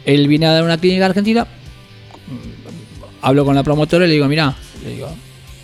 él 0.06 0.28
viene 0.30 0.46
a 0.46 0.54
dar 0.54 0.64
una 0.64 0.78
clínica 0.78 1.04
en 1.06 1.10
Argentina. 1.12 1.44
mm, 1.44 3.26
Hablo 3.26 3.44
con 3.44 3.56
la 3.56 3.64
promotora 3.64 4.06
y 4.06 4.08
le 4.08 4.14
digo, 4.14 4.28
mira, 4.28 4.56
le 4.84 4.92
digo, 4.92 5.10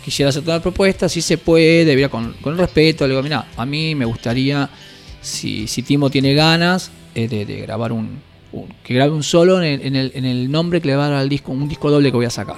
quisiera 0.04 0.28
hacer 0.30 0.42
toda 0.42 0.56
la 0.58 0.62
propuesta, 0.62 1.08
si 1.08 1.22
se 1.22 1.38
puede, 1.38 1.84
debería 1.86 2.08
con, 2.10 2.34
con 2.42 2.58
respeto. 2.58 3.06
Le 3.06 3.10
digo, 3.14 3.22
mira, 3.22 3.46
a 3.56 3.64
mí 3.64 3.94
me 3.94 4.04
gustaría, 4.04 4.68
si, 5.22 5.66
si 5.68 5.82
Timo 5.82 6.10
tiene 6.10 6.34
ganas, 6.34 6.90
eh, 7.14 7.28
de, 7.28 7.46
de 7.46 7.60
grabar 7.60 7.92
un, 7.92 8.20
un- 8.52 8.68
que 8.84 8.94
grabe 8.94 9.12
un 9.12 9.22
solo 9.22 9.58
en 9.62 9.64
el, 9.64 9.86
en, 9.86 9.96
el, 9.96 10.12
en 10.14 10.24
el 10.24 10.50
nombre 10.50 10.80
que 10.80 10.88
le 10.88 10.96
va 10.96 11.06
a 11.06 11.08
dar 11.10 11.18
al 11.20 11.28
disco, 11.28 11.52
un 11.52 11.68
disco 11.68 11.90
doble 11.90 12.10
que 12.10 12.16
voy 12.16 12.26
a 12.26 12.30
sacar. 12.30 12.56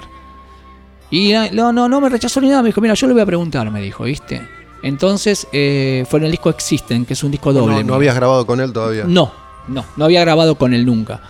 Y 1.11 1.33
no, 1.51 1.71
no, 1.71 1.87
no 1.87 2.01
me 2.01 2.09
rechazó 2.09 2.41
ni 2.41 2.49
nada, 2.49 2.61
me 2.61 2.69
dijo, 2.69 2.81
mira, 2.81 2.93
yo 2.95 3.07
le 3.07 3.13
voy 3.13 3.21
a 3.21 3.25
preguntar, 3.25 3.69
me 3.71 3.81
dijo, 3.81 4.03
¿viste? 4.05 4.41
Entonces 4.83 5.47
eh, 5.53 6.05
fue 6.09 6.19
en 6.19 6.25
el 6.25 6.31
disco 6.31 6.49
Existen, 6.49 7.05
que 7.05 7.13
es 7.13 7.23
un 7.23 7.31
disco 7.31 7.53
doble. 7.53 7.83
no, 7.83 7.93
habías 7.95 8.15
grabado 8.15 8.45
con 8.45 8.59
él 8.59 8.73
todavía. 8.73 9.05
No, 9.05 9.31
no, 9.67 9.85
no 9.95 10.05
había 10.05 10.21
grabado 10.21 10.55
con 10.55 10.73
él 10.73 10.85
nunca. 10.85 11.21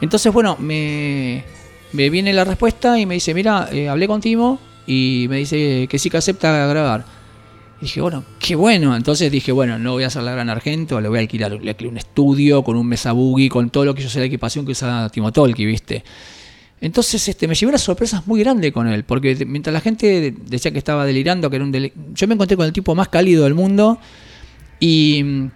Entonces, 0.00 0.32
bueno, 0.32 0.56
me, 0.60 1.44
me 1.92 2.10
viene 2.10 2.32
la 2.32 2.44
respuesta 2.44 2.98
y 2.98 3.06
me 3.06 3.14
dice, 3.14 3.34
mira, 3.34 3.68
eh, 3.72 3.88
hablé 3.88 4.06
con 4.06 4.20
Timo 4.20 4.58
y 4.86 5.26
me 5.28 5.38
dice 5.38 5.86
que 5.90 5.98
sí 5.98 6.08
que 6.10 6.18
acepta 6.18 6.66
grabar. 6.68 7.04
Y 7.80 7.84
dije, 7.84 8.00
bueno, 8.00 8.24
qué 8.38 8.54
bueno. 8.56 8.96
Entonces 8.96 9.30
dije, 9.30 9.52
bueno, 9.52 9.78
no 9.78 9.92
voy 9.92 10.04
a 10.04 10.06
hacer 10.06 10.22
la 10.22 10.32
gran 10.32 10.48
Argento, 10.48 11.00
le 11.00 11.08
voy 11.08 11.18
a 11.18 11.20
alquilar, 11.20 11.52
le 11.52 11.76
un 11.88 11.98
estudio 11.98 12.62
con 12.64 12.76
un 12.76 12.86
mesa 12.86 13.12
boogie, 13.12 13.48
con 13.48 13.68
todo 13.70 13.84
lo 13.84 13.94
que 13.94 14.02
yo 14.02 14.08
sé 14.08 14.18
la 14.18 14.24
equipación 14.26 14.64
que 14.64 14.72
usa 14.72 15.08
Timo 15.10 15.30
Tolki, 15.30 15.66
¿viste? 15.66 16.02
Entonces 16.80 17.26
este, 17.28 17.48
me 17.48 17.54
llevé 17.54 17.70
unas 17.70 17.82
sorpresas 17.82 18.26
muy 18.26 18.40
grandes 18.40 18.72
con 18.72 18.86
él, 18.86 19.04
porque 19.04 19.44
mientras 19.46 19.72
la 19.72 19.80
gente 19.80 20.34
decía 20.46 20.70
que 20.70 20.78
estaba 20.78 21.04
delirando, 21.06 21.48
que 21.50 21.56
era 21.56 21.64
un 21.64 21.72
deli- 21.72 21.92
yo 22.14 22.26
me 22.28 22.34
encontré 22.34 22.56
con 22.56 22.66
el 22.66 22.72
tipo 22.72 22.94
más 22.94 23.08
cálido 23.08 23.44
del 23.44 23.54
mundo 23.54 23.98
y 24.78 25.22
mm, 25.24 25.50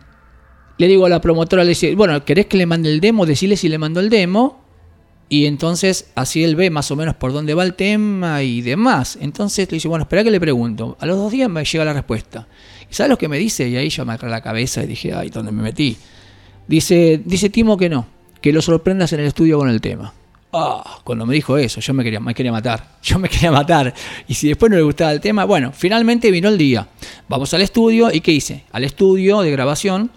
le 0.79 0.89
digo 0.89 1.05
a 1.07 1.09
la 1.11 1.21
promotora, 1.21 1.62
le 1.62 1.71
dice, 1.71 1.95
bueno, 1.95 2.25
¿querés 2.25 2.47
que 2.47 2.57
le 2.57 2.64
mande 2.66 2.91
el 2.91 3.01
demo? 3.01 3.27
Decirle 3.27 3.57
si 3.57 3.68
le 3.68 3.77
mandó 3.79 4.01
el 4.01 4.09
demo. 4.09 4.60
Y 5.33 5.47
entonces 5.47 6.11
así 6.16 6.43
él 6.43 6.57
ve 6.57 6.70
más 6.70 6.91
o 6.91 6.97
menos 6.97 7.14
por 7.14 7.33
dónde 7.33 7.55
va 7.55 7.62
el 7.62 7.74
tema 7.74 8.43
y 8.43 8.62
demás. 8.62 9.16
Entonces 9.20 9.70
le 9.70 9.76
dice, 9.76 9.87
bueno, 9.87 10.03
espera 10.03 10.24
que 10.24 10.31
le 10.33 10.41
pregunto. 10.41 10.97
A 10.99 11.07
los 11.07 11.16
dos 11.16 11.31
días 11.31 11.49
me 11.49 11.64
llega 11.64 11.85
la 11.85 11.93
respuesta. 11.93 12.49
¿Y 12.91 12.95
sabes 12.95 13.11
lo 13.11 13.16
que 13.16 13.28
me 13.28 13.39
dice? 13.39 13.68
Y 13.68 13.76
ahí 13.76 13.91
yo 13.91 14.05
me 14.05 14.12
agarré 14.14 14.28
la 14.28 14.41
cabeza 14.41 14.83
y 14.83 14.89
dije, 14.89 15.14
ay, 15.14 15.31
¿dónde 15.31 15.53
me 15.53 15.62
metí? 15.62 15.97
Dice, 16.66 17.22
dice 17.24 17.49
Timo 17.49 17.76
que 17.76 17.89
no, 17.89 18.09
que 18.41 18.53
lo 18.53 18.61
sorprendas 18.61 19.12
en 19.12 19.20
el 19.20 19.26
estudio 19.26 19.57
con 19.57 19.68
el 19.68 19.81
tema. 19.81 20.12
Ah, 20.53 20.99
cuando 21.05 21.26
me 21.26 21.35
dijo 21.35 21.57
eso, 21.57 21.81
yo 21.81 21.95
me 21.95 22.03
quería, 22.03 22.18
me 22.18 22.35
quería 22.35 22.51
matar. 22.51 22.99
Yo 23.03 23.20
me 23.20 23.28
quería 23.28 23.53
matar. 23.53 23.95
Y 24.26 24.35
si 24.35 24.49
después 24.49 24.68
no 24.68 24.76
le 24.76 24.83
gustaba 24.83 25.12
el 25.12 25.20
tema, 25.20 25.45
bueno, 25.45 25.70
finalmente 25.72 26.33
vino 26.33 26.49
el 26.49 26.59
día. 26.59 26.89
Vamos 27.28 27.55
al 27.55 27.62
estudio 27.62 28.12
y 28.12 28.20
¿qué 28.20 28.33
hice? 28.33 28.64
Al 28.72 28.83
estudio 28.83 29.43
de 29.43 29.53
grabación 29.53 30.11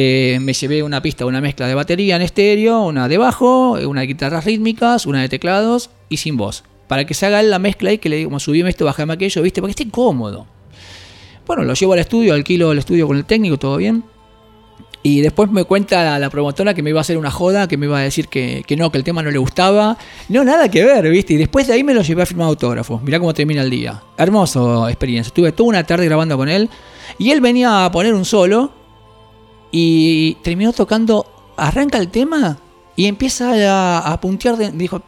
eh, 0.00 0.38
me 0.40 0.52
llevé 0.52 0.84
una 0.84 1.02
pista, 1.02 1.26
una 1.26 1.40
mezcla 1.40 1.66
de 1.66 1.74
batería 1.74 2.14
en 2.14 2.22
estéreo, 2.22 2.82
una 2.82 3.08
de 3.08 3.18
bajo, 3.18 3.72
una 3.72 4.02
de 4.02 4.06
guitarras 4.06 4.44
rítmicas, 4.44 5.06
una 5.06 5.22
de 5.22 5.28
teclados 5.28 5.90
y 6.08 6.18
sin 6.18 6.36
voz. 6.36 6.62
Para 6.86 7.04
que 7.04 7.14
se 7.14 7.26
haga 7.26 7.42
la 7.42 7.58
mezcla 7.58 7.92
y 7.92 7.98
que 7.98 8.08
le 8.08 8.14
digo, 8.14 8.38
subíme 8.38 8.70
esto, 8.70 8.84
bajame 8.84 9.14
aquello, 9.14 9.42
¿viste? 9.42 9.60
Porque 9.60 9.72
esté 9.72 9.90
cómodo. 9.90 10.46
Bueno, 11.48 11.64
lo 11.64 11.74
llevo 11.74 11.94
al 11.94 11.98
estudio, 11.98 12.32
alquilo 12.32 12.70
el 12.70 12.78
estudio 12.78 13.08
con 13.08 13.16
el 13.16 13.24
técnico, 13.24 13.58
todo 13.58 13.76
bien. 13.76 14.04
Y 15.02 15.20
después 15.20 15.50
me 15.50 15.64
cuenta 15.64 16.16
la, 16.16 16.30
promotora 16.30 16.74
que 16.74 16.82
me 16.84 16.90
iba 16.90 17.00
a 17.00 17.02
hacer 17.02 17.18
una 17.18 17.32
joda, 17.32 17.66
que 17.66 17.76
me 17.76 17.86
iba 17.86 17.98
a 17.98 18.02
decir 18.02 18.28
que, 18.28 18.62
que 18.68 18.76
no, 18.76 18.92
que 18.92 18.98
el 18.98 19.04
tema 19.04 19.24
no 19.24 19.32
le 19.32 19.38
gustaba. 19.38 19.98
No, 20.28 20.44
nada 20.44 20.70
que 20.70 20.84
ver, 20.84 21.10
¿viste? 21.10 21.34
Y 21.34 21.38
después 21.38 21.66
de 21.66 21.72
ahí 21.72 21.82
me 21.82 21.92
lo 21.92 22.02
llevé 22.02 22.22
a 22.22 22.26
firmar 22.26 22.46
autógrafos. 22.46 23.02
Mirá 23.02 23.18
cómo 23.18 23.34
termina 23.34 23.62
el 23.62 23.70
día. 23.70 24.00
Hermoso 24.16 24.88
experiencia. 24.88 25.30
Estuve 25.30 25.50
toda 25.50 25.70
una 25.70 25.82
tarde 25.82 26.04
grabando 26.04 26.36
con 26.36 26.48
él. 26.48 26.70
Y 27.18 27.32
él 27.32 27.40
venía 27.40 27.84
a 27.84 27.90
poner 27.90 28.14
un 28.14 28.24
solo. 28.24 28.77
Y 29.70 30.34
terminó 30.36 30.72
tocando. 30.72 31.26
Arranca 31.56 31.98
el 31.98 32.08
tema 32.08 32.58
y 32.94 33.06
empieza 33.06 34.12
a, 34.12 34.20
puntear. 34.20 34.56
Dijo: 34.72 35.02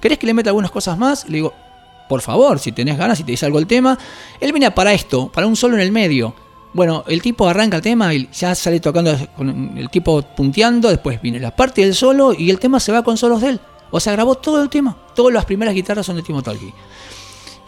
¿Querés 0.00 0.18
que 0.18 0.26
le 0.26 0.34
meta 0.34 0.50
algunas 0.50 0.70
cosas 0.70 0.96
más? 0.96 1.28
Le 1.28 1.36
digo: 1.36 1.52
Por 2.08 2.20
favor, 2.20 2.58
si 2.58 2.72
tenés 2.72 2.96
ganas, 2.96 3.18
si 3.18 3.24
te 3.24 3.32
dice 3.32 3.46
algo 3.46 3.58
el 3.58 3.66
tema. 3.66 3.98
Él 4.40 4.52
venía 4.52 4.74
para 4.74 4.92
esto, 4.92 5.30
para 5.32 5.46
un 5.46 5.56
solo 5.56 5.74
en 5.74 5.80
el 5.80 5.92
medio. 5.92 6.34
Bueno, 6.72 7.02
el 7.08 7.22
tipo 7.22 7.48
arranca 7.48 7.76
el 7.76 7.82
tema 7.82 8.12
y 8.14 8.28
ya 8.32 8.54
sale 8.54 8.78
tocando 8.78 9.16
con 9.36 9.76
el 9.76 9.88
tipo 9.88 10.22
punteando, 10.22 10.90
después 10.90 11.20
viene 11.20 11.40
la 11.40 11.56
parte 11.56 11.80
del 11.80 11.94
solo 11.94 12.34
y 12.36 12.50
el 12.50 12.58
tema 12.58 12.78
se 12.78 12.92
va 12.92 13.02
con 13.02 13.16
solos 13.16 13.40
de 13.40 13.50
él. 13.50 13.60
O 13.90 14.00
sea, 14.00 14.12
grabó 14.12 14.34
todo 14.34 14.62
el 14.62 14.68
tema. 14.68 14.96
Todas 15.14 15.32
las 15.32 15.44
primeras 15.44 15.74
guitarras 15.74 16.04
son 16.04 16.16
de 16.16 16.22
Timo. 16.22 16.42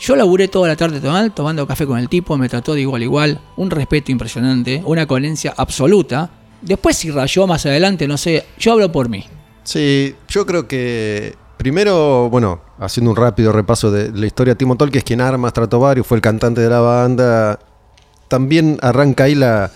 Yo 0.01 0.17
laburé 0.17 0.49
toda 0.49 0.67
la 0.67 0.77
tarde 0.77 0.99
tomando, 0.99 1.31
tomando 1.35 1.67
café 1.67 1.87
con 1.87 1.99
el 1.99 2.09
tipo, 2.09 2.39
me 2.39 2.49
trató 2.49 2.73
de 2.73 2.81
igual 2.81 3.03
a 3.03 3.05
igual, 3.05 3.41
un 3.57 3.71
respeto 3.71 4.11
impresionante, 4.11 4.83
una 4.87 5.07
coherencia 5.07 5.53
absoluta. 5.55 6.31
Después 6.63 6.97
si 6.97 7.11
rayó 7.11 7.47
más 7.47 7.67
adelante, 7.67 8.09
no 8.09 8.17
sé, 8.17 8.47
yo 8.59 8.73
hablo 8.73 8.91
por 8.91 9.11
mí. 9.11 9.25
Sí, 9.63 10.15
yo 10.29 10.47
creo 10.47 10.67
que 10.67 11.37
primero, 11.59 12.31
bueno, 12.31 12.63
haciendo 12.79 13.11
un 13.11 13.17
rápido 13.17 13.53
repaso 13.53 13.91
de 13.91 14.11
la 14.11 14.27
historia, 14.27 14.55
Timo 14.55 14.77
Tolki 14.77 14.97
es 14.97 15.05
quien 15.05 15.21
arma 15.21 15.51
Stratovarius, 15.51 16.07
fue 16.07 16.17
el 16.17 16.23
cantante 16.23 16.63
de 16.63 16.71
la 16.71 16.81
banda. 16.81 17.59
También 18.29 18.79
arranca 18.81 19.25
ahí 19.25 19.35
la, 19.35 19.71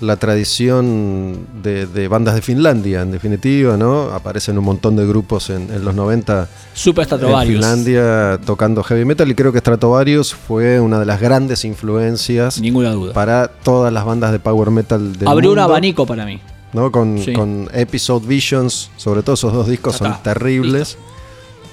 la 0.00 0.16
tradición 0.16 1.46
de, 1.62 1.86
de 1.86 2.08
bandas 2.08 2.34
de 2.34 2.42
Finlandia, 2.42 3.02
en 3.02 3.10
definitiva, 3.12 3.76
¿no? 3.76 4.10
Aparecen 4.10 4.58
un 4.58 4.64
montón 4.64 4.96
de 4.96 5.06
grupos 5.06 5.50
en, 5.50 5.70
en 5.72 5.84
los 5.84 5.94
90 5.94 6.48
Super 6.74 7.06
en. 7.06 7.52
Finlandia 7.54 8.40
tocando 8.44 8.82
heavy 8.82 9.04
metal 9.04 9.30
y 9.30 9.34
creo 9.34 9.52
que 9.52 9.58
Stratovarius 9.60 10.34
fue 10.34 10.80
una 10.80 10.98
de 10.98 11.06
las 11.06 11.20
grandes 11.20 11.64
influencias 11.64 12.60
Ninguna 12.60 12.90
duda. 12.92 13.12
para 13.12 13.48
todas 13.48 13.92
las 13.92 14.04
bandas 14.04 14.32
de 14.32 14.38
power 14.38 14.70
metal 14.70 15.16
del 15.18 15.28
Abrió 15.28 15.52
un 15.52 15.58
abanico 15.58 16.06
para 16.06 16.24
mí. 16.26 16.40
¿no? 16.72 16.90
Con, 16.90 17.18
Sí. 17.18 17.32
con 17.32 17.68
Episode 17.72 18.26
Visions, 18.26 18.90
sobre 18.96 19.22
todo 19.22 19.34
esos 19.34 19.52
dos 19.52 19.68
discos 19.68 19.96
son 19.96 20.14
terribles. 20.22 20.98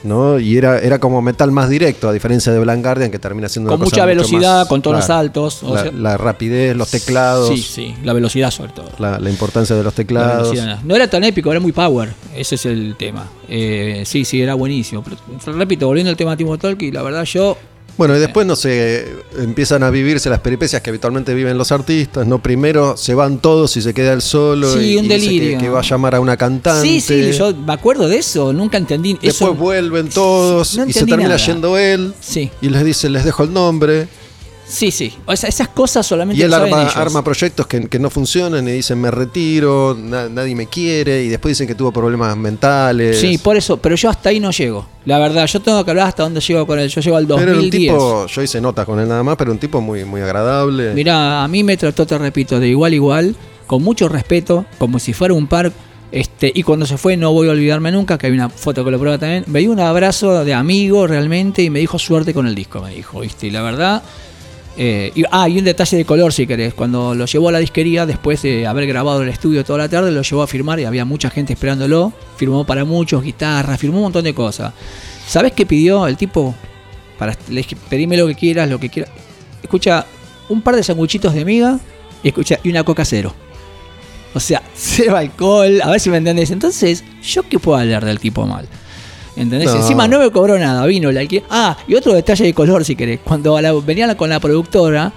¿No? 0.04 0.40
Y 0.40 0.58
era, 0.58 0.80
era 0.80 1.00
como 1.00 1.22
metal 1.22 1.52
más 1.52 1.70
directo, 1.70 2.10
a 2.10 2.14
diferencia 2.14 2.52
de 2.52 2.60
Blind 2.60 2.84
Guardian, 2.84 3.12
que 3.12 3.20
termina 3.20 3.48
siendo 3.50 3.70
Con 3.70 3.80
una 3.82 3.86
mucha 3.86 4.06
velocidad, 4.06 4.60
más- 4.60 4.68
con 4.68 4.82
tonos 4.82 5.06
claro, 5.06 5.20
altos. 5.22 5.64
o 5.64 5.76
la, 5.76 5.84
sea- 5.84 5.92
la 5.92 6.18
rapidez, 6.18 6.76
los 6.76 6.90
teclados, 6.90 7.50
Sí, 7.50 7.58
sí, 7.62 7.96
la 8.04 8.14
velocidad 8.14 8.52
sobre 8.52 8.72
todo. 8.74 8.90
La, 9.00 9.20
la 9.20 9.30
importancia 9.30 9.76
de 9.76 9.84
los 9.84 9.94
La 9.94 9.96
teclados. 9.96 10.56
No 10.84 10.96
era 10.96 11.10
tan 11.10 11.24
épico, 11.24 11.52
era 11.52 11.60
muy 11.60 11.72
power. 11.72 12.10
Ese 12.36 12.56
es 12.56 12.66
el 12.66 12.96
tema. 12.98 13.28
Eh, 13.48 14.04
sí, 14.06 14.26
sí, 14.26 14.42
era 14.42 14.54
buenísimo. 14.56 15.04
Pero, 15.04 15.18
repito, 15.58 15.88
volviendo 15.88 16.10
al 16.10 16.18
tema 16.18 16.32
de 16.32 16.38
Timo 16.38 16.58
Tolki, 16.58 16.92
la 16.92 17.02
verdad 17.04 17.24
yo. 17.26 17.58
Bueno, 18.02 18.18
y 18.18 18.20
después, 18.20 18.48
no 18.48 18.56
sé, 18.56 19.16
empiezan 19.38 19.84
a 19.84 19.92
vivirse 19.92 20.28
las 20.28 20.40
peripecias 20.40 20.82
que 20.82 20.90
habitualmente 20.90 21.36
viven 21.36 21.56
los 21.56 21.72
artistas, 21.72 22.26
¿no? 22.26 22.42
Primero 22.42 22.98
se 22.98 23.14
van 23.14 23.38
todos 23.38 23.78
y 23.78 23.82
se 23.84 23.94
queda 23.94 24.12
el 24.14 24.24
solo 24.24 24.74
Sí, 24.74 24.94
y, 24.94 24.98
un 24.98 25.04
dice 25.04 25.14
delirio. 25.20 25.58
que, 25.60 25.66
que 25.66 25.70
va 25.70 25.82
a 25.82 25.84
llamar 25.84 26.16
a 26.16 26.20
una 26.20 26.36
cantante. 26.36 26.82
Sí, 26.82 27.00
sí, 27.00 27.32
yo 27.38 27.54
me 27.56 27.74
acuerdo 27.74 28.08
de 28.08 28.18
eso, 28.18 28.54
nunca 28.54 28.80
entendí. 28.80 29.14
Después 29.14 29.36
eso, 29.36 29.54
vuelven 29.54 30.10
todos 30.10 30.76
No 30.78 30.88
y 30.88 30.94
se 30.94 31.06
termina 31.06 31.30
nada. 31.30 31.38
yendo 31.46 31.78
él 31.78 32.12
Sí, 32.20 32.50
y 32.60 32.70
les 32.70 32.84
dice, 32.84 33.08
les 33.08 33.24
dejo 33.24 33.44
el 33.44 33.54
nombre. 33.54 34.08
Sí, 34.72 34.90
sí. 34.92 35.14
O 35.26 35.36
sea, 35.36 35.50
esas 35.50 35.68
cosas 35.70 36.06
solamente 36.08 36.40
Y 36.40 36.44
él 36.44 36.50
lo 36.50 36.58
saben 36.58 36.74
arma, 36.74 36.84
ellos. 36.84 36.96
arma 36.96 37.24
proyectos 37.24 37.68
que, 37.68 37.88
que 37.88 38.00
no 38.00 38.10
funcionan 38.10 38.68
y 38.68 38.72
dicen 38.72 39.00
me 39.00 39.12
retiro, 39.12 39.96
na- 40.00 40.30
nadie 40.30 40.56
me 40.56 40.68
quiere 40.68 41.24
y 41.24 41.30
después 41.30 41.52
dicen 41.52 41.68
que 41.68 41.76
tuvo 41.76 41.92
problemas 41.92 42.36
mentales. 42.38 43.20
Sí, 43.20 43.38
por 43.38 43.58
eso, 43.58 43.78
pero 43.78 43.96
yo 43.96 44.10
hasta 44.10 44.30
ahí 44.30 44.40
no 44.40 44.52
llego. 44.52 44.88
La 45.06 45.20
verdad, 45.20 45.46
yo 45.48 45.60
tengo 45.62 45.84
que 45.84 45.92
hablar 45.92 46.08
hasta 46.08 46.24
dónde 46.24 46.40
llego 46.42 46.66
con 46.66 46.80
él. 46.80 46.90
Yo 46.90 47.02
llego 47.02 47.18
al 47.18 47.28
pero 47.28 47.40
era 47.42 47.52
un 47.52 47.58
2010. 47.58 47.92
tipo, 47.94 48.26
yo 48.28 48.42
hice 48.42 48.62
notas 48.62 48.86
con 48.86 49.00
él 49.00 49.08
nada 49.08 49.24
más, 49.24 49.36
pero 49.36 49.52
un 49.52 49.58
tipo 49.58 49.82
muy, 49.82 50.06
muy 50.06 50.22
agradable. 50.22 50.94
Mirá, 50.94 51.44
a 51.44 51.48
mí 51.48 51.64
me 51.64 51.76
trató, 51.78 52.06
te 52.06 52.18
repito, 52.18 52.60
de 52.60 52.68
igual 52.68 52.92
a 52.92 52.96
igual, 52.96 53.36
con 53.68 53.84
mucho 53.84 54.08
respeto, 54.10 54.66
como 54.78 54.98
si 55.00 55.14
fuera 55.14 55.34
un 55.34 55.48
par. 55.48 55.72
Este, 56.14 56.52
y 56.54 56.64
cuando 56.64 56.86
se 56.86 56.98
fue, 56.98 57.16
no 57.16 57.32
voy 57.32 57.48
a 57.48 57.52
olvidarme 57.52 57.90
nunca, 57.90 58.18
que 58.18 58.28
hay 58.28 58.34
una 58.34 58.50
foto 58.50 58.84
que 58.84 58.92
lo 58.92 59.00
prueba 59.00 59.18
también. 59.18 59.46
Me 59.48 59.60
dio 59.60 59.72
un 59.72 59.80
abrazo 59.80 60.44
de 60.44 60.54
amigo 60.54 61.08
realmente 61.08 61.64
y 61.64 61.70
me 61.70 61.80
dijo 61.80 61.98
suerte 61.98 62.34
con 62.34 62.48
el 62.48 62.54
disco, 62.54 62.82
me 62.82 62.94
dijo, 62.94 63.22
¿viste? 63.22 63.48
Y 63.48 63.52
la 63.52 63.62
verdad. 63.62 64.04
Eh, 64.78 65.12
ah, 65.32 65.50
y 65.50 65.58
un 65.58 65.66
detalle 65.66 65.98
de 65.98 66.06
color, 66.06 66.32
si 66.34 66.48
querés. 66.48 66.74
Cuando 66.74 67.14
lo 67.14 67.26
llevó 67.26 67.50
a 67.50 67.52
la 67.52 67.60
disquería, 67.60 68.06
después 68.06 68.42
de 68.42 68.66
haber 68.68 68.88
grabado 68.88 69.22
el 69.22 69.30
estudio 69.30 69.64
toda 69.64 69.80
la 69.80 69.90
tarde, 69.90 70.12
lo 70.12 70.22
llevó 70.22 70.44
a 70.44 70.48
firmar 70.48 70.80
y 70.80 70.86
había 70.86 71.06
mucha 71.06 71.30
gente 71.30 71.54
esperándolo. 71.54 72.14
Firmó 72.38 72.66
para 72.66 72.86
muchos, 72.86 73.24
guitarras, 73.24 73.80
firmó 73.80 73.98
un 73.98 74.04
montón 74.04 74.24
de 74.24 74.34
cosas. 74.34 74.74
¿Sabés 75.28 75.52
qué 75.52 75.66
pidió 75.66 76.08
el 76.08 76.18
tipo? 76.18 76.56
Para, 77.18 77.38
le 77.50 77.58
dije, 77.58 77.76
pedime 77.90 78.18
lo 78.18 78.28
que 78.28 78.36
quieras, 78.36 78.70
lo 78.70 78.80
que 78.80 78.90
quieras. 78.90 79.12
Escucha, 79.62 80.06
un 80.50 80.62
par 80.62 80.76
de 80.76 80.84
sanguchitos 80.84 81.34
de 81.34 81.46
miga 81.46 81.80
y 82.24 82.30
escucha, 82.30 82.60
y 82.64 82.70
una 82.70 82.84
coca 82.84 83.06
cero. 83.06 83.34
O 84.34 84.40
sea, 84.40 84.64
cero 84.76 85.18
alcohol, 85.18 85.82
a 85.82 85.92
ver 85.92 86.00
si 86.00 86.10
me 86.10 86.18
entendés. 86.18 86.52
Entonces, 86.52 87.04
¿yo 87.22 87.44
qué 87.44 87.60
puedo 87.60 87.78
hablar 87.78 88.06
del 88.06 88.20
tipo 88.20 88.46
mal? 88.46 88.68
¿Entendés? 89.36 89.70
No. 89.72 89.78
Encima 89.78 90.08
no 90.08 90.20
me 90.20 90.30
cobró 90.32 90.58
nada, 90.60 90.86
vino 90.86 91.12
la 91.12 91.22
alquiler. 91.22 91.44
Ah, 91.50 91.78
y 91.88 91.96
otro 91.96 92.14
detalle 92.14 92.46
de 92.46 92.54
color 92.54 92.84
si 92.84 92.96
querés. 92.96 93.20
Cuando 93.24 93.60
la- 93.62 93.72
venía 93.74 94.16
con 94.18 94.30
la 94.30 94.40
productora, 94.40 95.12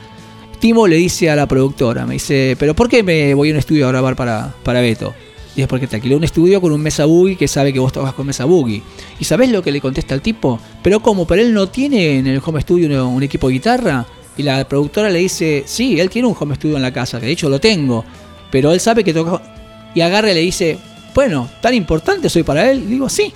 Timo 0.60 0.86
le 0.86 0.96
dice 0.96 1.28
a 1.30 1.36
la 1.36 1.46
productora, 1.46 2.06
me 2.06 2.14
dice, 2.14 2.56
¿pero 2.58 2.74
por 2.74 2.88
qué 2.88 3.02
me 3.02 3.34
voy 3.34 3.50
a 3.50 3.52
un 3.52 3.58
estudio 3.58 3.86
a 3.86 3.90
grabar 3.90 4.16
para, 4.16 4.54
para 4.62 4.80
Beto? 4.80 5.12
Y 5.56 5.62
es 5.62 5.68
porque 5.68 5.86
te 5.86 5.96
alquiló 5.96 6.16
un 6.16 6.24
estudio 6.24 6.60
con 6.60 6.72
un 6.72 6.80
Mesa 6.80 7.04
Boogie 7.04 7.36
que 7.36 7.46
sabe 7.46 7.72
que 7.72 7.78
vos 7.78 7.92
tocas 7.92 8.12
con 8.14 8.26
Mesa 8.26 8.44
Boogie. 8.44 8.82
¿Y 9.20 9.24
sabés 9.24 9.50
lo 9.50 9.62
que 9.62 9.70
le 9.70 9.80
contesta 9.80 10.14
el 10.14 10.20
tipo? 10.20 10.58
Pero 10.82 11.00
¿cómo? 11.00 11.26
¿Pero 11.26 11.42
él 11.42 11.52
no 11.54 11.68
tiene 11.68 12.18
en 12.18 12.26
el 12.26 12.40
home 12.44 12.60
studio 12.60 12.86
un, 13.06 13.14
un 13.16 13.22
equipo 13.22 13.48
de 13.48 13.54
guitarra? 13.54 14.04
Y 14.36 14.42
la 14.42 14.66
productora 14.66 15.10
le 15.10 15.20
dice, 15.20 15.62
sí, 15.66 16.00
él 16.00 16.10
tiene 16.10 16.26
un 16.26 16.36
home 16.38 16.56
studio 16.56 16.74
en 16.76 16.82
la 16.82 16.92
casa, 16.92 17.20
que 17.20 17.26
de 17.26 17.32
hecho 17.32 17.48
lo 17.48 17.60
tengo. 17.60 18.04
Pero 18.50 18.72
él 18.72 18.80
sabe 18.80 19.04
que 19.04 19.12
toca... 19.14 19.40
Y 19.94 20.00
agarra 20.00 20.32
y 20.32 20.34
le 20.34 20.40
dice, 20.40 20.76
bueno, 21.14 21.48
¿tan 21.60 21.72
importante 21.74 22.28
soy 22.28 22.42
para 22.42 22.68
él? 22.70 22.82
Y 22.82 22.86
digo, 22.86 23.08
sí. 23.08 23.32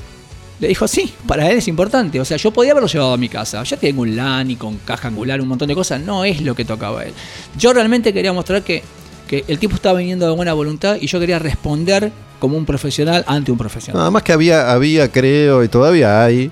Le 0.60 0.68
dijo, 0.68 0.88
sí, 0.88 1.12
para 1.26 1.50
él 1.50 1.58
es 1.58 1.68
importante. 1.68 2.20
O 2.20 2.24
sea, 2.24 2.36
yo 2.36 2.50
podía 2.50 2.72
haberlo 2.72 2.88
llevado 2.88 3.12
a 3.12 3.16
mi 3.16 3.28
casa. 3.28 3.62
Ya 3.62 3.76
tengo 3.76 4.02
un 4.02 4.16
LAN 4.16 4.50
y 4.50 4.56
con 4.56 4.76
caja 4.78 5.08
angular, 5.08 5.40
un 5.40 5.48
montón 5.48 5.68
de 5.68 5.74
cosas. 5.74 6.00
No 6.00 6.24
es 6.24 6.40
lo 6.42 6.54
que 6.54 6.64
tocaba 6.64 7.04
él. 7.04 7.12
Yo 7.56 7.72
realmente 7.72 8.12
quería 8.12 8.32
mostrar 8.32 8.62
que, 8.62 8.82
que 9.28 9.44
el 9.46 9.58
tipo 9.58 9.76
estaba 9.76 9.98
viniendo 9.98 10.26
de 10.26 10.34
buena 10.34 10.52
voluntad 10.54 10.96
y 11.00 11.06
yo 11.06 11.20
quería 11.20 11.38
responder 11.38 12.10
como 12.40 12.56
un 12.56 12.66
profesional 12.66 13.24
ante 13.26 13.52
un 13.52 13.58
profesional. 13.58 13.98
Nada 13.98 14.10
más 14.10 14.22
que 14.22 14.32
había, 14.32 14.72
había, 14.72 15.10
creo, 15.10 15.62
y 15.62 15.68
todavía 15.68 16.24
hay, 16.24 16.50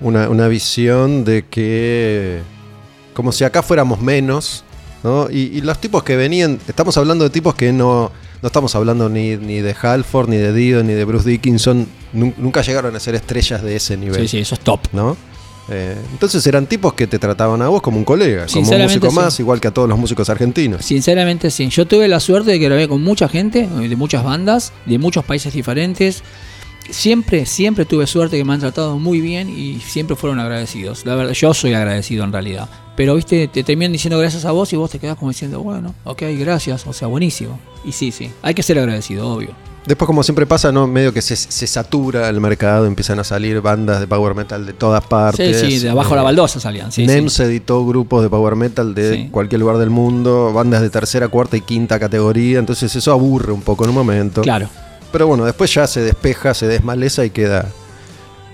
una, 0.00 0.28
una 0.28 0.48
visión 0.48 1.24
de 1.24 1.44
que 1.46 2.40
como 3.18 3.32
si 3.32 3.42
acá 3.42 3.62
fuéramos 3.64 4.00
menos, 4.00 4.64
¿no? 5.08 5.30
Y, 5.30 5.56
y 5.56 5.60
los 5.62 5.80
tipos 5.80 6.02
que 6.02 6.16
venían, 6.16 6.58
estamos 6.68 6.96
hablando 6.98 7.24
de 7.24 7.30
tipos 7.30 7.54
que 7.54 7.72
no, 7.72 8.10
no 8.42 8.46
estamos 8.46 8.74
hablando 8.74 9.08
ni, 9.08 9.36
ni 9.36 9.60
de 9.60 9.74
Halford, 9.80 10.28
ni 10.28 10.36
de 10.36 10.52
Dio, 10.52 10.82
ni 10.84 10.92
de 10.92 11.04
Bruce 11.04 11.28
Dickinson, 11.28 11.86
nun- 12.12 12.34
nunca 12.36 12.60
llegaron 12.62 12.94
a 12.94 13.00
ser 13.00 13.14
estrellas 13.14 13.62
de 13.62 13.76
ese 13.76 13.96
nivel, 13.96 14.20
Sí, 14.22 14.28
sí, 14.28 14.38
eso 14.38 14.54
es 14.54 14.60
top. 14.60 14.80
¿no? 14.92 15.16
Eh, 15.70 15.96
entonces 16.12 16.46
eran 16.46 16.66
tipos 16.66 16.94
que 16.94 17.06
te 17.06 17.18
trataban 17.18 17.60
a 17.62 17.68
vos 17.68 17.82
como 17.82 17.98
un 17.98 18.04
colega, 18.04 18.46
como 18.52 18.70
un 18.70 18.82
músico 18.82 19.10
sí. 19.10 19.16
más, 19.16 19.38
igual 19.40 19.60
que 19.60 19.68
a 19.68 19.70
todos 19.70 19.88
los 19.88 19.98
músicos 19.98 20.28
argentinos. 20.30 20.84
Sinceramente 20.84 21.50
sí. 21.50 21.68
Yo 21.68 21.86
tuve 21.86 22.08
la 22.08 22.20
suerte 22.20 22.52
de 22.52 22.58
que 22.58 22.64
grabé 22.66 22.88
con 22.88 23.02
mucha 23.02 23.28
gente, 23.28 23.66
de 23.66 23.96
muchas 23.96 24.24
bandas, 24.24 24.72
de 24.86 24.98
muchos 24.98 25.24
países 25.24 25.52
diferentes. 25.52 26.22
siempre, 26.90 27.44
siempre 27.44 27.84
tuve 27.84 28.06
suerte 28.06 28.38
que 28.38 28.44
me 28.46 28.54
han 28.54 28.60
tratado 28.60 28.98
muy 28.98 29.20
bien 29.20 29.50
y 29.50 29.80
siempre 29.80 30.16
fueron 30.16 30.40
agradecidos. 30.40 31.04
La 31.04 31.14
verdad, 31.14 31.32
yo 31.34 31.52
soy 31.52 31.74
agradecido 31.74 32.24
en 32.24 32.32
realidad. 32.32 32.68
Pero, 32.98 33.14
viste, 33.14 33.46
te 33.46 33.62
terminan 33.62 33.92
diciendo 33.92 34.18
gracias 34.18 34.44
a 34.44 34.50
vos 34.50 34.72
y 34.72 34.76
vos 34.76 34.90
te 34.90 34.98
quedás 34.98 35.16
como 35.16 35.30
diciendo, 35.30 35.62
bueno, 35.62 35.94
ok, 36.02 36.20
gracias, 36.36 36.84
o 36.84 36.92
sea, 36.92 37.06
buenísimo. 37.06 37.60
Y 37.84 37.92
sí, 37.92 38.10
sí, 38.10 38.28
hay 38.42 38.54
que 38.54 38.62
ser 38.64 38.76
agradecido, 38.76 39.26
obvio. 39.32 39.50
Después, 39.86 40.06
como 40.06 40.24
siempre 40.24 40.46
pasa, 40.46 40.72
¿no? 40.72 40.88
Medio 40.88 41.12
que 41.14 41.22
se, 41.22 41.36
se 41.36 41.66
satura 41.68 42.28
el 42.28 42.40
mercado, 42.40 42.86
empiezan 42.86 43.20
a 43.20 43.24
salir 43.24 43.60
bandas 43.60 44.00
de 44.00 44.08
power 44.08 44.34
metal 44.34 44.66
de 44.66 44.72
todas 44.72 45.04
partes. 45.04 45.60
Sí, 45.60 45.70
sí, 45.70 45.84
de 45.84 45.90
abajo 45.90 46.12
Eh, 46.14 46.16
la 46.16 46.22
baldosa 46.24 46.58
salían. 46.58 46.90
Sí, 46.90 47.06
NEM 47.06 47.28
sí. 47.28 47.36
se 47.36 47.44
editó 47.44 47.86
grupos 47.86 48.22
de 48.24 48.28
power 48.28 48.56
metal 48.56 48.94
de 48.96 49.14
Sí. 49.14 49.28
cualquier 49.30 49.60
lugar 49.60 49.78
del 49.78 49.90
mundo, 49.90 50.52
bandas 50.52 50.82
de 50.82 50.90
tercera, 50.90 51.28
cuarta 51.28 51.56
y 51.56 51.60
quinta 51.60 52.00
categoría, 52.00 52.58
entonces 52.58 52.94
eso 52.96 53.12
aburre 53.12 53.52
un 53.52 53.62
poco 53.62 53.84
en 53.84 53.90
un 53.90 53.96
momento. 53.96 54.42
Claro. 54.42 54.68
Pero 55.12 55.26
bueno, 55.28 55.44
después 55.44 55.72
ya 55.72 55.86
se 55.86 56.00
despeja, 56.02 56.52
se 56.52 56.66
desmaleza 56.66 57.24
y 57.24 57.30
queda, 57.30 57.66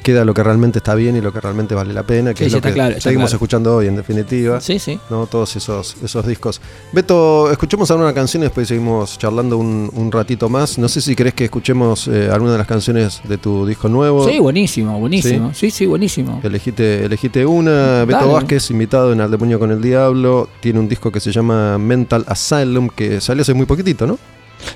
queda 0.05 0.25
lo 0.25 0.33
que 0.35 0.45
realmente 0.45 0.79
está 0.79 0.95
bien 0.95 1.17
y 1.17 1.21
lo 1.21 1.33
que 1.33 1.41
realmente 1.41 1.75
vale 1.75 1.93
la 1.93 2.05
pena, 2.05 2.33
que 2.33 2.45
Sí, 2.45 2.45
es 2.45 2.53
lo 2.53 2.61
que 2.61 2.73
claro, 2.73 3.01
seguimos 3.01 3.31
claro. 3.31 3.37
escuchando 3.37 3.77
hoy 3.77 3.89
en 3.89 3.97
definitiva. 3.97 4.61
Sí, 4.61 4.79
sí. 4.79 5.01
¿no? 5.11 5.27
Todos 5.27 5.57
esos, 5.57 5.97
esos 6.05 6.25
discos. 6.27 6.61
Beto, 6.93 7.51
escuchemos 7.51 7.91
alguna 7.91 8.15
canción 8.15 8.43
y 8.43 8.45
después 8.45 8.69
seguimos 8.69 9.19
charlando 9.19 9.59
un, 9.59 9.91
un 9.93 10.13
ratito 10.13 10.49
más. 10.49 10.79
No 10.79 10.89
sé 10.89 11.01
si 11.01 11.17
querés 11.17 11.35
que 11.35 11.47
escuchemos 11.47 12.07
eh, 12.07 12.29
alguna 12.31 12.53
de 12.53 12.59
las 12.59 12.67
canciones 12.69 13.21
de 13.25 13.39
tu 13.39 13.67
disco 13.67 13.89
nuevo. 13.89 14.29
Sí, 14.29 14.39
buenísimo, 14.39 15.01
buenísimo. 15.01 15.53
Sí, 15.55 15.71
sí, 15.71 15.87
buenísimo. 15.87 16.41
Elegite 16.45 17.47
una. 17.47 18.05
Beto. 18.05 18.31
Vázquez, 18.33 18.71
invitado 18.71 19.13
en 19.13 19.21
Al 19.21 19.31
Demonio 19.31 19.59
con 19.59 19.71
el 19.71 19.81
Diablo, 19.81 20.49
tiene 20.61 20.79
un 20.79 20.89
disco 20.89 21.11
que 21.11 21.21
se 21.21 21.33
llama 21.33 21.79
Mental 21.79 22.25
Asylum, 22.29 22.89
que 22.89 23.21
salió 23.21 23.43
hace 23.43 23.55
muy 23.55 23.67
poquitito, 23.67 24.07
¿no? 24.07 24.19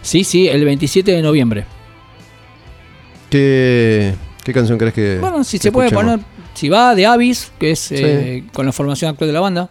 Sí, 0.00 0.24
sí, 0.24 0.48
el 0.48 0.64
27 0.64 1.12
de 1.12 1.22
noviembre. 1.22 1.66
¿Qué, 3.30 4.14
qué 4.48 4.54
canción 4.54 4.78
crees 4.78 4.94
que 4.94 5.18
Bueno, 5.20 5.44
si 5.44 5.58
que 5.58 5.64
se 5.64 5.72
puede 5.72 5.88
escuchemos? 5.88 6.20
poner, 6.20 6.26
si 6.54 6.68
va 6.70 6.94
de 6.94 7.04
Avis, 7.04 7.52
que 7.58 7.72
es 7.72 7.92
eh, 7.92 8.44
con 8.54 8.64
la 8.64 8.72
formación 8.72 9.10
actual 9.10 9.28
de 9.28 9.34
la 9.34 9.40
banda. 9.40 9.70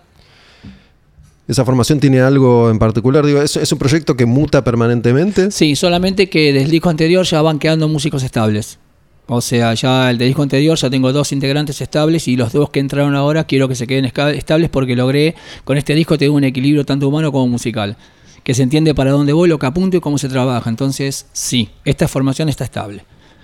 ¿Esa 1.47 1.65
formación 1.65 1.99
tiene 1.99 2.19
algo 2.21 2.69
en 2.69 2.77
particular? 2.77 3.25
Digo, 3.25 3.41
¿es, 3.41 3.55
es 3.55 3.71
un 3.71 3.79
proyecto 3.79 4.15
que 4.15 4.25
muta 4.25 4.63
permanentemente? 4.63 5.49
Sí, 5.49 5.75
solamente 5.75 6.29
que 6.29 6.53
del 6.53 6.69
disco 6.69 6.89
anterior 6.89 7.25
ya 7.25 7.41
van 7.41 7.57
quedando 7.57 7.87
músicos 7.87 8.21
estables. 8.21 8.77
O 9.27 9.41
sea, 9.41 9.73
ya 9.73 10.09
el 10.11 10.17
del 10.17 10.27
disco 10.29 10.43
anterior 10.43 10.77
ya 10.77 10.89
tengo 10.89 11.11
dos 11.11 11.31
integrantes 11.31 11.81
estables 11.81 12.27
y 12.27 12.35
los 12.35 12.53
dos 12.53 12.69
que 12.69 12.79
entraron 12.79 13.15
ahora 13.15 13.45
quiero 13.45 13.67
que 13.67 13.75
se 13.75 13.87
queden 13.87 14.05
estables 14.05 14.69
porque 14.69 14.95
logré 14.95 15.35
con 15.63 15.77
este 15.77 15.95
disco 15.95 16.17
tener 16.17 16.31
un 16.31 16.43
equilibrio 16.43 16.85
tanto 16.85 17.07
humano 17.07 17.31
como 17.31 17.47
musical. 17.47 17.97
Que 18.43 18.53
se 18.53 18.63
entiende 18.63 18.93
para 18.93 19.11
dónde 19.11 19.33
voy, 19.33 19.49
lo 19.49 19.57
que 19.57 19.65
apunto 19.65 19.97
y 19.97 19.99
cómo 20.01 20.17
se 20.17 20.29
trabaja. 20.29 20.69
Entonces, 20.69 21.25
sí, 21.33 21.69
esta 21.83 22.07
formación 22.07 22.47
está 22.47 22.63
estable. 22.63 23.03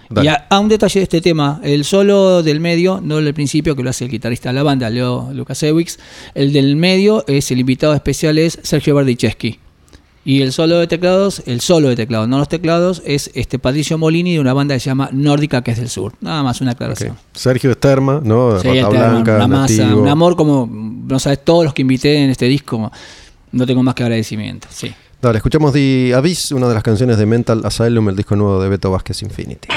Dale. 0.09 0.25
Y 0.25 0.29
a, 0.29 0.45
a 0.49 0.59
un 0.59 0.69
detalle 0.69 0.99
de 0.99 1.03
este 1.03 1.21
tema, 1.21 1.59
el 1.63 1.85
solo 1.85 2.43
del 2.43 2.59
medio, 2.59 2.99
no 3.01 3.19
el 3.19 3.25
del 3.25 3.33
principio, 3.33 3.75
que 3.75 3.83
lo 3.83 3.89
hace 3.89 4.05
el 4.05 4.11
guitarrista 4.11 4.49
de 4.49 4.53
la 4.53 4.63
banda, 4.63 4.89
Leo 4.89 5.29
Lukasiewicz, 5.33 5.97
el 6.35 6.53
del 6.53 6.75
medio 6.75 7.23
es 7.27 7.51
el 7.51 7.59
invitado 7.59 7.93
especial 7.93 8.37
es 8.37 8.59
Sergio 8.63 8.95
Bardichesky. 8.95 9.59
Y 10.25 10.41
el 10.41 10.53
solo 10.53 10.79
de 10.79 10.87
teclados, 10.87 11.43
el 11.47 11.59
solo 11.59 11.89
de 11.89 11.97
teclados, 11.97 12.29
no 12.29 12.37
los 12.37 12.47
teclados, 12.47 13.01
es 13.05 13.29
este 13.33 13.59
Patricio 13.59 13.97
Molini 13.97 14.33
de 14.33 14.39
una 14.39 14.53
banda 14.53 14.73
que 14.73 14.79
se 14.79 14.89
llama 14.89 15.09
Nórdica, 15.11 15.61
que 15.61 15.71
es 15.71 15.77
del 15.77 15.89
sur. 15.89 16.13
Nada 16.21 16.41
más 16.43 16.61
una 16.61 16.71
aclaración. 16.71 17.17
Sergio 17.33 17.71
Esterma, 17.71 18.21
¿no? 18.23 18.57
Sí, 18.57 18.67
Rata 18.67 18.79
el 18.79 18.89
tema, 18.89 19.09
Blanca, 19.09 19.35
una 19.35 19.47
masa, 19.47 19.83
Nativo. 19.83 20.01
un 20.01 20.07
amor 20.07 20.37
como, 20.37 20.69
no 20.71 21.19
sabes, 21.19 21.43
todos 21.43 21.65
los 21.65 21.73
que 21.73 21.81
invité 21.81 22.23
en 22.23 22.29
este 22.29 22.45
disco, 22.45 22.89
no 23.51 23.65
tengo 23.65 23.83
más 23.83 23.95
que 23.95 24.03
agradecimiento. 24.03 24.69
Sí. 24.71 24.93
Dale, 25.23 25.37
escuchamos 25.37 25.71
The 25.71 26.13
Abyss, 26.15 26.51
una 26.51 26.67
de 26.67 26.73
las 26.73 26.83
canciones 26.83 27.17
de 27.17 27.25
Mental 27.25 27.61
Asylum, 27.63 28.09
el 28.09 28.17
disco 28.17 28.35
nuevo 28.35 28.61
de 28.61 28.67
Beto 28.67 28.91
Vázquez 28.91 29.21
Infinity. 29.21 29.69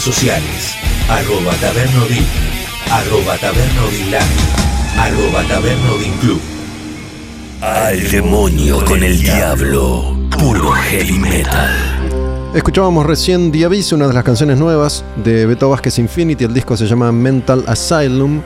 Redes 0.00 0.14
sociales, 0.14 0.74
arroba 1.08 1.52
tabernodin, 1.60 2.24
arroba 2.90 3.36
tabernodinland, 3.38 4.30
arroba 4.98 5.42
tabernodin 5.48 6.40
Al 7.60 8.10
demonio 8.10 8.84
con 8.84 9.02
el 9.02 9.18
diablo, 9.18 10.16
puro 10.38 10.72
heavy 10.72 11.18
metal. 11.18 12.50
Escuchábamos 12.54 13.06
recién 13.06 13.52
The 13.52 13.64
Abyss, 13.64 13.92
una 13.92 14.08
de 14.08 14.14
las 14.14 14.24
canciones 14.24 14.58
nuevas 14.58 15.04
de 15.22 15.46
Beto 15.46 15.68
Vázquez 15.68 15.98
Infinity. 15.98 16.44
El 16.44 16.54
disco 16.54 16.76
se 16.76 16.86
llama 16.86 17.12
Mental 17.12 17.64
Asylum. 17.66 18.40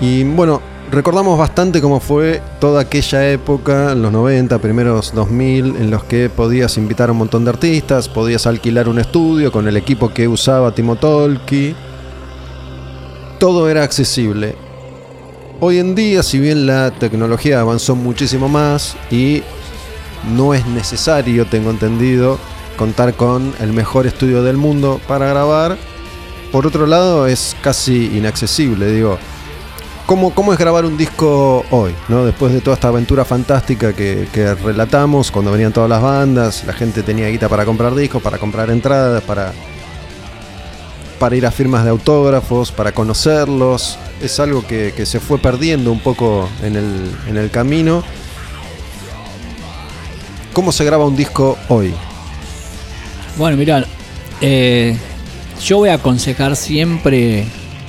Y 0.00 0.24
bueno, 0.24 0.62
recordamos 0.90 1.38
bastante 1.38 1.80
cómo 1.80 2.00
fue 2.00 2.42
toda 2.58 2.82
aquella 2.82 3.30
época, 3.30 3.94
los 3.94 4.10
90, 4.10 4.58
primeros 4.58 5.14
2000, 5.14 5.76
en 5.76 5.90
los 5.90 6.04
que 6.04 6.28
podías 6.28 6.76
invitar 6.76 7.08
a 7.08 7.12
un 7.12 7.18
montón 7.18 7.44
de 7.44 7.50
artistas, 7.50 8.08
podías 8.08 8.46
alquilar 8.46 8.88
un 8.88 8.98
estudio 8.98 9.52
con 9.52 9.68
el 9.68 9.76
equipo 9.76 10.08
que 10.08 10.26
usaba 10.26 10.74
Timo 10.74 10.96
Tolki. 10.96 11.74
Todo 13.38 13.68
era 13.68 13.84
accesible. 13.84 14.56
Hoy 15.60 15.78
en 15.78 15.94
día, 15.94 16.22
si 16.22 16.38
bien 16.38 16.66
la 16.66 16.90
tecnología 16.90 17.60
avanzó 17.60 17.94
muchísimo 17.94 18.48
más 18.48 18.96
y 19.10 19.42
no 20.34 20.54
es 20.54 20.66
necesario, 20.66 21.46
tengo 21.46 21.70
entendido, 21.70 22.38
contar 22.76 23.14
con 23.14 23.52
el 23.60 23.72
mejor 23.72 24.06
estudio 24.06 24.42
del 24.42 24.56
mundo 24.56 25.00
para 25.06 25.28
grabar, 25.28 25.76
por 26.50 26.66
otro 26.66 26.86
lado 26.86 27.26
es 27.26 27.56
casi 27.62 28.06
inaccesible, 28.16 28.90
digo. 28.90 29.18
¿Cómo, 30.10 30.34
¿Cómo 30.34 30.52
es 30.52 30.58
grabar 30.58 30.84
un 30.84 30.96
disco 30.96 31.64
hoy? 31.70 31.94
¿no? 32.08 32.24
Después 32.24 32.52
de 32.52 32.60
toda 32.60 32.74
esta 32.74 32.88
aventura 32.88 33.24
fantástica 33.24 33.92
que, 33.92 34.26
relatamos, 34.60 35.30
cuando 35.30 35.52
venían 35.52 35.72
todas 35.72 35.88
las 35.88 36.02
bandas, 36.02 36.64
la 36.66 36.72
gente 36.72 37.04
tenía 37.04 37.28
guita 37.28 37.48
para 37.48 37.64
comprar 37.64 37.94
discos, 37.94 38.20
para 38.20 38.36
comprar 38.36 38.70
entradas, 38.70 39.22
para, 39.22 39.52
para 41.20 41.36
ir 41.36 41.46
a 41.46 41.52
firmas 41.52 41.84
de 41.84 41.90
autógrafos, 41.90 42.72
para 42.72 42.90
conocerlos. 42.90 44.00
Es 44.20 44.40
algo 44.40 44.66
que, 44.66 44.92
que 44.96 45.06
se 45.06 45.20
fue 45.20 45.38
perdiendo 45.38 45.92
un 45.92 46.00
poco 46.00 46.48
en 46.64 46.74
el, 46.74 47.16
en 47.28 47.36
el 47.36 47.48
camino. 47.52 48.02
¿Cómo 50.52 50.72
se 50.72 50.84
graba 50.84 51.04
un 51.04 51.14
disco 51.14 51.56
hoy? 51.68 51.94
Bueno, 53.38 53.56
mirá, 53.56 53.84
eh, 54.40 54.98
yo 55.62 55.76
voy 55.76 55.90
a 55.90 55.94
aconsejar 55.94 56.56
siempre 56.56 57.46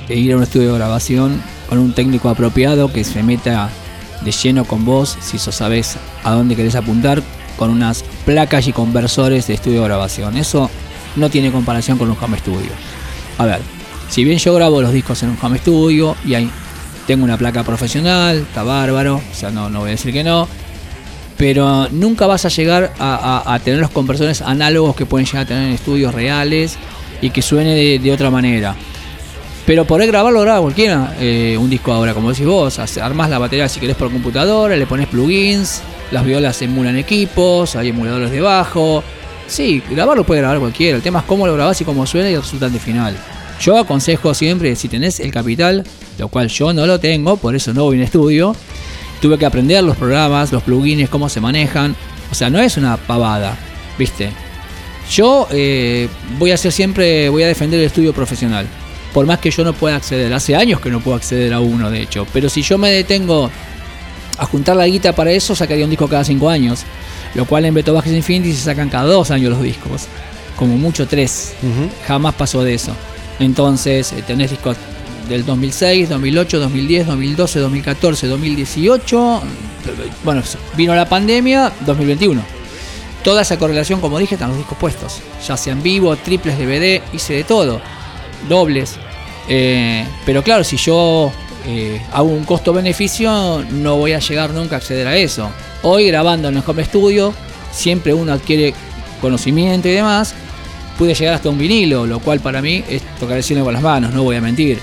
ir 0.08 0.32
a 0.32 0.36
un 0.36 0.44
estudio 0.44 0.70
de 0.70 0.78
grabación 0.78 1.51
con 1.72 1.78
un 1.78 1.94
técnico 1.94 2.28
apropiado 2.28 2.92
que 2.92 3.02
se 3.02 3.22
meta 3.22 3.70
de 4.20 4.30
lleno 4.30 4.66
con 4.66 4.84
vos, 4.84 5.16
si 5.22 5.38
sos 5.38 5.54
sabes 5.54 5.96
a 6.22 6.32
dónde 6.32 6.54
querés 6.54 6.74
apuntar, 6.74 7.22
con 7.56 7.70
unas 7.70 8.04
placas 8.26 8.68
y 8.68 8.74
conversores 8.74 9.46
de 9.46 9.54
estudio 9.54 9.80
de 9.80 9.86
grabación. 9.86 10.36
Eso 10.36 10.68
no 11.16 11.30
tiene 11.30 11.50
comparación 11.50 11.96
con 11.96 12.10
un 12.10 12.16
home 12.20 12.36
studio. 12.36 12.68
A 13.38 13.46
ver, 13.46 13.60
si 14.10 14.22
bien 14.22 14.36
yo 14.36 14.52
grabo 14.52 14.82
los 14.82 14.92
discos 14.92 15.22
en 15.22 15.30
un 15.30 15.38
home 15.40 15.56
studio 15.56 16.14
y 16.26 16.34
ahí 16.34 16.50
tengo 17.06 17.24
una 17.24 17.38
placa 17.38 17.62
profesional, 17.62 18.36
está 18.36 18.62
bárbaro, 18.64 19.14
o 19.14 19.34
sea, 19.34 19.50
no, 19.50 19.70
no 19.70 19.78
voy 19.78 19.88
a 19.88 19.92
decir 19.92 20.12
que 20.12 20.22
no, 20.22 20.46
pero 21.38 21.88
nunca 21.90 22.26
vas 22.26 22.44
a 22.44 22.50
llegar 22.50 22.92
a, 22.98 23.58
tener 23.64 23.80
los 23.80 23.88
conversores 23.88 24.42
análogos 24.42 24.94
que 24.94 25.06
pueden 25.06 25.24
llegar 25.24 25.44
a 25.44 25.46
tener 25.46 25.68
en 25.68 25.72
estudios 25.72 26.14
reales 26.14 26.76
y 27.22 27.30
que 27.30 27.40
suene 27.40 27.98
de, 27.98 28.12
otra 28.12 28.28
manera. 28.28 28.76
Pero 29.66 29.84
poder 29.84 30.08
grabarlo 30.08 30.40
graba 30.40 30.60
cualquiera, 30.60 31.14
eh, 31.20 31.56
un 31.58 31.70
disco 31.70 31.92
ahora, 31.92 32.14
como 32.14 32.30
decís 32.30 32.46
vos, 32.46 32.78
armás 32.98 33.30
la 33.30 33.38
batería 33.38 33.68
si 33.68 33.78
querés 33.78 33.96
por 33.96 34.10
computadora, 34.10 34.76
le 34.76 34.86
pones 34.86 35.06
plugins, 35.06 35.82
las 36.10 36.24
violas 36.24 36.60
emulan 36.62 36.96
equipos, 36.96 37.76
hay 37.76 37.90
emuladores 37.90 38.32
de 38.32 38.40
bajo. 38.40 39.04
Sí, 39.46 39.82
grabarlo 39.90 40.24
puede 40.24 40.40
grabar 40.40 40.58
cualquiera, 40.58 40.96
el 40.96 41.02
tema 41.02 41.20
es 41.20 41.24
cómo 41.26 41.46
lo 41.46 41.54
grabás 41.54 41.80
y 41.80 41.84
cómo 41.84 42.06
suena 42.06 42.28
y 42.30 42.34
el 42.34 42.42
resultante 42.42 42.80
final. 42.80 43.16
Yo 43.60 43.78
aconsejo 43.78 44.34
siempre, 44.34 44.74
si 44.74 44.88
tenés 44.88 45.20
el 45.20 45.30
capital, 45.30 45.84
lo 46.18 46.26
cual 46.26 46.48
yo 46.48 46.72
no 46.72 46.84
lo 46.84 46.98
tengo, 46.98 47.36
por 47.36 47.54
eso 47.54 47.72
no 47.72 47.84
voy 47.84 47.98
en 47.98 48.02
estudio, 48.02 48.56
tuve 49.20 49.38
que 49.38 49.46
aprender 49.46 49.84
los 49.84 49.96
programas, 49.96 50.50
los 50.50 50.64
plugins, 50.64 51.08
cómo 51.08 51.28
se 51.28 51.40
manejan. 51.40 51.94
O 52.32 52.34
sea, 52.34 52.50
no 52.50 52.58
es 52.58 52.76
una 52.76 52.96
pavada, 52.96 53.56
¿viste? 53.96 54.30
Yo 55.10 55.46
eh, 55.52 56.08
voy 56.38 56.50
a 56.50 56.54
hacer 56.54 56.72
siempre, 56.72 57.28
voy 57.28 57.44
a 57.44 57.46
defender 57.46 57.78
el 57.78 57.86
estudio 57.86 58.12
profesional. 58.12 58.66
Por 59.12 59.26
más 59.26 59.38
que 59.38 59.50
yo 59.50 59.64
no 59.64 59.72
pueda 59.72 59.96
acceder, 59.96 60.32
hace 60.32 60.56
años 60.56 60.80
que 60.80 60.90
no 60.90 61.00
puedo 61.00 61.16
acceder 61.16 61.52
a 61.52 61.60
uno, 61.60 61.90
de 61.90 62.02
hecho. 62.02 62.26
Pero 62.32 62.48
si 62.48 62.62
yo 62.62 62.78
me 62.78 62.90
detengo 62.90 63.50
a 64.38 64.46
juntar 64.46 64.76
la 64.76 64.86
guita 64.86 65.14
para 65.14 65.30
eso, 65.32 65.54
sacaría 65.54 65.84
un 65.84 65.90
disco 65.90 66.08
cada 66.08 66.24
cinco 66.24 66.48
años. 66.48 66.84
Lo 67.34 67.46
cual 67.46 67.64
en 67.64 67.74
Beto 67.74 67.94
Bajes 67.94 68.12
Infinity 68.12 68.52
se 68.52 68.64
sacan 68.64 68.88
cada 68.88 69.04
dos 69.04 69.30
años 69.30 69.50
los 69.50 69.62
discos. 69.62 70.06
Como 70.56 70.76
mucho 70.76 71.06
tres. 71.06 71.54
Jamás 72.06 72.34
pasó 72.34 72.62
de 72.62 72.74
eso. 72.74 72.92
Entonces, 73.38 74.12
eh, 74.12 74.22
tenés 74.26 74.50
discos 74.50 74.76
del 75.28 75.44
2006, 75.44 76.08
2008, 76.08 76.58
2010, 76.60 77.06
2012, 77.06 77.58
2014, 77.58 78.26
2018. 78.26 79.42
Bueno, 80.24 80.42
vino 80.76 80.94
la 80.94 81.08
pandemia, 81.08 81.72
2021. 81.86 82.42
Toda 83.24 83.42
esa 83.42 83.58
correlación, 83.58 84.00
como 84.00 84.18
dije, 84.18 84.34
están 84.34 84.50
los 84.50 84.58
discos 84.58 84.78
puestos. 84.78 85.20
Ya 85.46 85.56
sean 85.56 85.82
vivo, 85.82 86.16
triples 86.16 86.58
DVD, 86.58 87.00
hice 87.12 87.34
de 87.34 87.44
todo. 87.44 87.80
Dobles. 88.48 88.96
Eh, 89.48 90.06
pero 90.24 90.42
claro, 90.42 90.64
si 90.64 90.76
yo 90.76 91.32
eh, 91.66 92.00
hago 92.12 92.28
un 92.28 92.44
costo-beneficio, 92.44 93.64
no 93.70 93.96
voy 93.96 94.12
a 94.12 94.18
llegar 94.18 94.50
nunca 94.50 94.76
a 94.76 94.78
acceder 94.78 95.06
a 95.06 95.16
eso. 95.16 95.50
Hoy 95.82 96.06
grabando 96.08 96.48
en 96.48 96.56
el 96.56 96.62
home 96.66 96.84
studio, 96.84 97.34
siempre 97.70 98.14
uno 98.14 98.32
adquiere 98.32 98.74
conocimiento 99.20 99.88
y 99.88 99.92
demás. 99.92 100.34
Pude 100.98 101.14
llegar 101.14 101.34
hasta 101.34 101.48
un 101.48 101.58
vinilo, 101.58 102.06
lo 102.06 102.20
cual 102.20 102.40
para 102.40 102.60
mí 102.60 102.84
es 102.88 103.02
tocar 103.18 103.36
el 103.36 103.42
cielo 103.42 103.64
con 103.64 103.72
las 103.72 103.82
manos, 103.82 104.12
no 104.12 104.22
voy 104.22 104.36
a 104.36 104.40
mentir. 104.40 104.78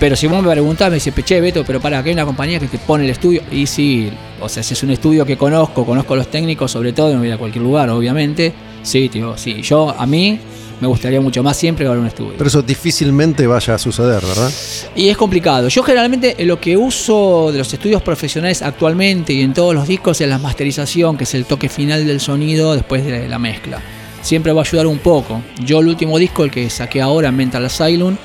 Pero 0.00 0.16
si 0.16 0.26
vos 0.26 0.42
me 0.42 0.50
preguntás, 0.50 0.90
me 0.90 0.96
dices, 0.96 1.14
peche, 1.14 1.40
Beto, 1.40 1.64
pero 1.64 1.80
para, 1.80 2.02
que 2.02 2.10
hay 2.10 2.14
una 2.14 2.26
compañía 2.26 2.58
que 2.58 2.66
te 2.66 2.78
pone 2.78 3.04
el 3.04 3.10
estudio. 3.10 3.42
Y 3.50 3.66
sí, 3.66 4.10
o 4.40 4.48
sea, 4.48 4.62
si 4.62 4.74
es 4.74 4.82
un 4.82 4.90
estudio 4.90 5.24
que 5.24 5.36
conozco, 5.36 5.86
conozco 5.86 6.14
a 6.14 6.16
los 6.16 6.30
técnicos, 6.30 6.72
sobre 6.72 6.92
todo, 6.92 7.12
no 7.14 7.20
voy 7.20 7.30
a 7.30 7.38
cualquier 7.38 7.64
lugar, 7.64 7.88
obviamente. 7.90 8.52
Sí, 8.82 9.08
tío, 9.08 9.38
sí. 9.38 9.62
Yo, 9.62 9.94
a 9.96 10.04
mí, 10.04 10.38
me 10.80 10.88
gustaría 10.88 11.20
mucho 11.20 11.42
más 11.42 11.56
siempre 11.56 11.84
grabar 11.84 12.00
un 12.00 12.06
estudio. 12.06 12.34
Pero 12.36 12.48
eso 12.48 12.62
difícilmente 12.62 13.46
vaya 13.46 13.74
a 13.74 13.78
suceder, 13.78 14.22
¿verdad? 14.22 14.50
Y 14.94 15.08
es 15.08 15.16
complicado. 15.16 15.68
Yo 15.68 15.82
generalmente 15.82 16.36
lo 16.44 16.60
que 16.60 16.76
uso 16.76 17.50
de 17.52 17.58
los 17.58 17.72
estudios 17.72 18.02
profesionales 18.02 18.62
actualmente 18.62 19.32
y 19.32 19.42
en 19.42 19.54
todos 19.54 19.74
los 19.74 19.86
discos 19.86 20.20
es 20.20 20.28
la 20.28 20.38
masterización, 20.38 21.16
que 21.16 21.24
es 21.24 21.34
el 21.34 21.44
toque 21.46 21.68
final 21.68 22.06
del 22.06 22.20
sonido 22.20 22.74
después 22.74 23.04
de 23.04 23.28
la 23.28 23.38
mezcla. 23.38 23.80
Siempre 24.22 24.52
va 24.52 24.62
a 24.62 24.64
ayudar 24.64 24.86
un 24.86 24.98
poco. 24.98 25.42
Yo 25.64 25.80
el 25.80 25.88
último 25.88 26.18
disco, 26.18 26.44
el 26.44 26.50
que 26.50 26.68
saqué 26.70 27.00
ahora, 27.00 27.30
Mental 27.30 27.64
Asylum, 27.64 28.16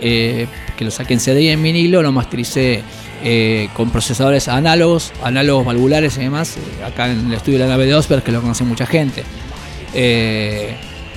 eh, 0.00 0.46
que 0.76 0.84
lo 0.84 0.90
saqué 0.90 1.14
en 1.14 1.20
CD 1.20 1.42
y 1.42 1.48
en 1.48 1.62
vinilo, 1.62 2.02
lo 2.02 2.10
mastericé 2.10 2.82
eh, 3.22 3.68
con 3.74 3.90
procesadores 3.90 4.48
análogos, 4.48 5.12
análogos 5.22 5.64
valvulares 5.66 6.16
y 6.16 6.20
demás, 6.22 6.56
eh, 6.56 6.84
acá 6.84 7.10
en 7.10 7.26
el 7.26 7.34
estudio 7.34 7.58
de 7.58 7.64
la 7.66 7.70
nave 7.70 7.86
de 7.86 7.94
Osberg, 7.94 8.22
que 8.22 8.32
lo 8.32 8.40
conoce 8.40 8.64
mucha 8.64 8.86
gente. 8.86 9.22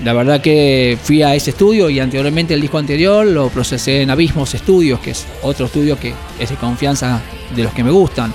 La 0.04 0.14
verdad 0.14 0.41
que 0.41 0.98
fui 1.02 1.24
a 1.24 1.36
ese 1.36 1.52
estudio 1.52 1.89
y 1.89 2.00
anteriormente 2.00 2.54
el 2.54 2.62
disco 2.62 2.78
anterior 2.78 3.26
lo 3.26 3.50
procesé 3.50 4.02
en 4.02 4.10
Abismos 4.10 4.52
Studios, 4.52 5.00
que 5.00 5.12
es 5.12 5.26
otro 5.41 5.68
estudio 5.68 5.98
que 6.00 6.14
es 6.39 6.50
de 6.50 6.56
confianza 6.56 7.22
de 7.56 7.64
los 7.64 7.74
que 7.74 7.84
me 7.84 7.91
gustan. 7.91 8.34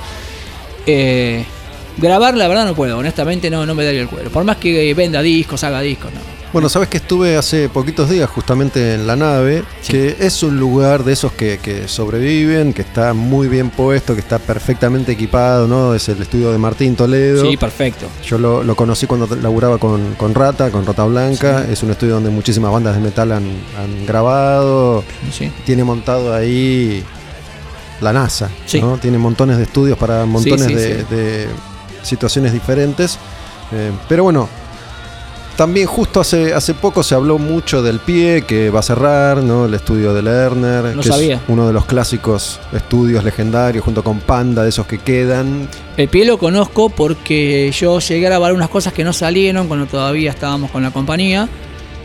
grabar 1.98 2.36
la 2.36 2.48
verdad 2.48 2.66
no 2.66 2.74
puedo, 2.74 2.98
honestamente 2.98 3.50
no, 3.50 3.66
no 3.66 3.74
me 3.74 3.84
daría 3.84 4.00
el 4.02 4.08
cuero. 4.08 4.30
Por 4.30 4.44
más 4.44 4.56
que 4.56 4.94
venda 4.94 5.22
discos, 5.22 5.62
haga 5.64 5.80
discos, 5.80 6.12
no. 6.12 6.39
Bueno, 6.53 6.68
sabes 6.68 6.88
que 6.88 6.96
estuve 6.96 7.36
hace 7.36 7.68
poquitos 7.68 8.11
días 8.11 8.28
justamente 8.28 8.94
en 8.94 9.07
la 9.07 9.14
nave, 9.14 9.62
que 9.86 10.16
es 10.18 10.42
un 10.42 10.59
lugar 10.59 11.05
de 11.05 11.12
esos 11.12 11.30
que, 11.30 11.84
sobreviven, 11.86 12.72
que 12.72 12.82
está 12.82 13.14
muy 13.14 13.46
bien 13.46 13.70
puesto, 13.70 14.14
que 14.14 14.20
está 14.20 14.40
perfectamente 14.40 15.12
equipado, 15.12 15.68
¿no? 15.68 15.94
Es 15.94 16.09
el 16.09 16.20
estudio 16.20 16.51
de 16.51 16.59
Martín 16.59 16.96
Toledo. 16.96 17.48
Sí, 17.48 17.57
perfecto. 17.57 18.07
Yo 18.24 18.36
lo, 18.36 18.74
conocí 18.74 19.07
cuando 19.07 19.28
laburaba 19.36 19.78
con, 19.78 20.34
Rata, 20.34 20.72
con 20.72 20.84
Rata 20.84 21.05
Blanca. 21.05 21.66
Es 21.70 21.84
un 21.84 21.92
estudio 21.92 22.14
donde 22.14 22.30
muchísimas 22.30 22.72
bandas 22.72 22.96
de 22.96 23.01
metal 23.01 23.30
han, 23.30 23.46
grabado. 24.05 25.05
Sí. 25.32 25.53
Tiene 25.64 25.84
montado 25.84 26.34
ahí 26.34 27.05
la 28.01 28.12
NASA, 28.12 28.51
¿no? 28.80 28.98
Tiene 28.98 29.18
montones 29.18 29.57
de 29.57 29.62
estudios 29.62 29.96
para 29.96 30.26
montones 30.26 30.66
de, 30.66 31.46
situaciones 32.03 32.53
diferentes. 32.53 33.18
Eh, 33.70 33.92
pero 34.09 34.24
bueno, 34.24 34.48
también 35.61 35.86
justo 35.86 36.20
hace, 36.22 36.54
hace 36.54 36.72
poco 36.72 37.02
se 37.02 37.14
habló 37.14 37.36
mucho 37.36 37.82
del 37.82 37.98
pie 37.98 38.44
que 38.46 38.70
va 38.70 38.80
a 38.80 38.82
cerrar, 38.82 39.42
¿no? 39.42 39.66
El 39.66 39.74
estudio 39.74 40.14
de 40.14 40.22
Lerner, 40.22 40.94
que 40.98 41.00
es 41.11 41.38
uno 41.48 41.66
de 41.66 41.74
los 41.74 41.84
clásicos 41.84 42.58
estudios 42.72 43.22
legendarios 43.24 43.84
junto 43.84 44.02
con 44.02 44.20
Panda, 44.20 44.62
de 44.62 44.70
esos 44.70 44.86
que 44.86 44.96
quedan. 44.96 45.68
El 45.98 46.08
pie 46.08 46.24
lo 46.24 46.38
conozco 46.38 46.88
porque 46.88 47.70
yo 47.78 47.98
llegué 48.00 48.24
a 48.24 48.30
grabar 48.30 48.54
unas 48.54 48.70
cosas 48.70 48.94
que 48.94 49.04
no 49.04 49.12
salieron 49.12 49.68
cuando 49.68 49.84
todavía 49.84 50.30
estábamos 50.30 50.70
con 50.70 50.82
la 50.82 50.92
compañía. 50.92 51.46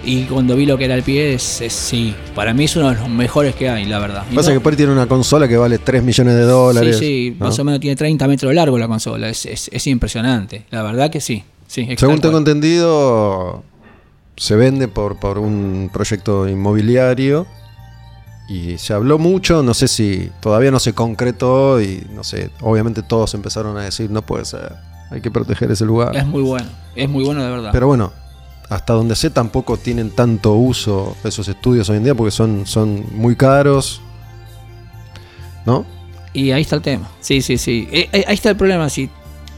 Y 0.04 0.24
cuando 0.26 0.58
vi 0.58 0.66
lo 0.66 0.78
que 0.78 0.84
era 0.84 0.96
el 0.96 1.04
pie, 1.04 1.34
es, 1.34 1.62
es- 1.62 1.72
sí, 1.72 2.14
para 2.36 2.54
mí 2.54 2.66
es 2.66 2.76
uno 2.76 2.90
de 2.90 2.96
los 2.98 3.08
mejores 3.08 3.56
que 3.56 3.70
hay, 3.70 3.86
la 3.86 4.00
verdad. 4.00 4.26
Pasa 4.36 4.50
no- 4.50 4.56
que 4.58 4.60
por 4.60 4.76
tiene 4.76 4.92
una 4.92 5.08
consola 5.08 5.48
que 5.48 5.56
vale 5.56 5.78
3 5.80 6.04
millones 6.04 6.36
de 6.36 6.42
dólares. 6.44 6.98
Sí, 7.00 7.06
sí, 7.32 7.36
¿no? 7.40 7.46
más 7.46 7.58
o 7.58 7.64
menos 7.64 7.80
tiene 7.80 7.96
30 7.96 8.28
metros 8.28 8.50
de 8.50 8.56
largo 8.56 8.78
la 8.78 8.90
consola, 8.90 9.30
es, 9.30 9.46
es- 9.46 9.70
es 9.72 9.88
impresionante, 9.88 10.66
la 10.72 10.84
verdad 10.84 11.10
que 11.10 11.22
sí. 11.22 11.42
Sí 11.76 11.96
Según 11.98 12.22
tengo 12.22 12.38
entendido, 12.38 13.64
se 14.38 14.56
vende 14.56 14.88
por, 14.88 15.20
por 15.20 15.38
un 15.38 15.90
proyecto 15.92 16.48
inmobiliario 16.48 17.46
y 18.48 18.78
se 18.78 18.94
habló 18.94 19.18
mucho, 19.18 19.62
no 19.64 19.74
sé 19.74 19.88
si 19.88 20.32
todavía 20.40 20.72
no 20.72 20.80
se 20.80 20.94
concretó 20.94 21.82
y 21.82 22.06
no 22.14 22.24
sé, 22.24 22.50
obviamente 22.62 23.02
todos 23.02 23.34
empezaron 23.34 23.78
a 23.78 23.84
decir 23.84 24.10
no 24.10 24.22
puede 24.22 24.46
ser, 24.46 24.74
hay 25.12 25.20
que 25.20 25.32
proteger 25.32 25.72
ese 25.72 25.86
lugar. 25.86 26.16
Es 26.16 26.26
muy 26.26 26.44
bueno, 26.44 26.68
es 26.96 27.10
muy 27.10 27.24
bueno 27.24 27.44
de 27.44 27.50
verdad. 27.50 27.70
Pero 27.74 27.88
bueno, 27.88 28.14
hasta 28.70 28.94
donde 28.94 29.16
sé 29.16 29.30
tampoco 29.30 29.78
tienen 29.78 30.12
tanto 30.12 30.54
uso 30.54 31.18
esos 31.24 31.48
estudios 31.48 31.90
hoy 31.90 31.98
en 31.98 32.04
día 32.04 32.16
porque 32.16 32.32
son, 32.32 32.66
son 32.66 33.04
muy 33.12 33.36
caros, 33.36 34.02
¿no? 35.66 35.86
Y 36.32 36.52
ahí 36.52 36.62
está 36.62 36.76
el 36.76 36.82
tema. 36.82 37.10
Sí, 37.22 37.42
sí, 37.42 37.58
sí. 37.58 37.88
Eh, 37.92 38.10
eh, 38.12 38.26
ahí 38.28 38.36
está 38.36 38.50
el 38.50 38.58
problema. 38.58 38.90
Si, 38.90 39.10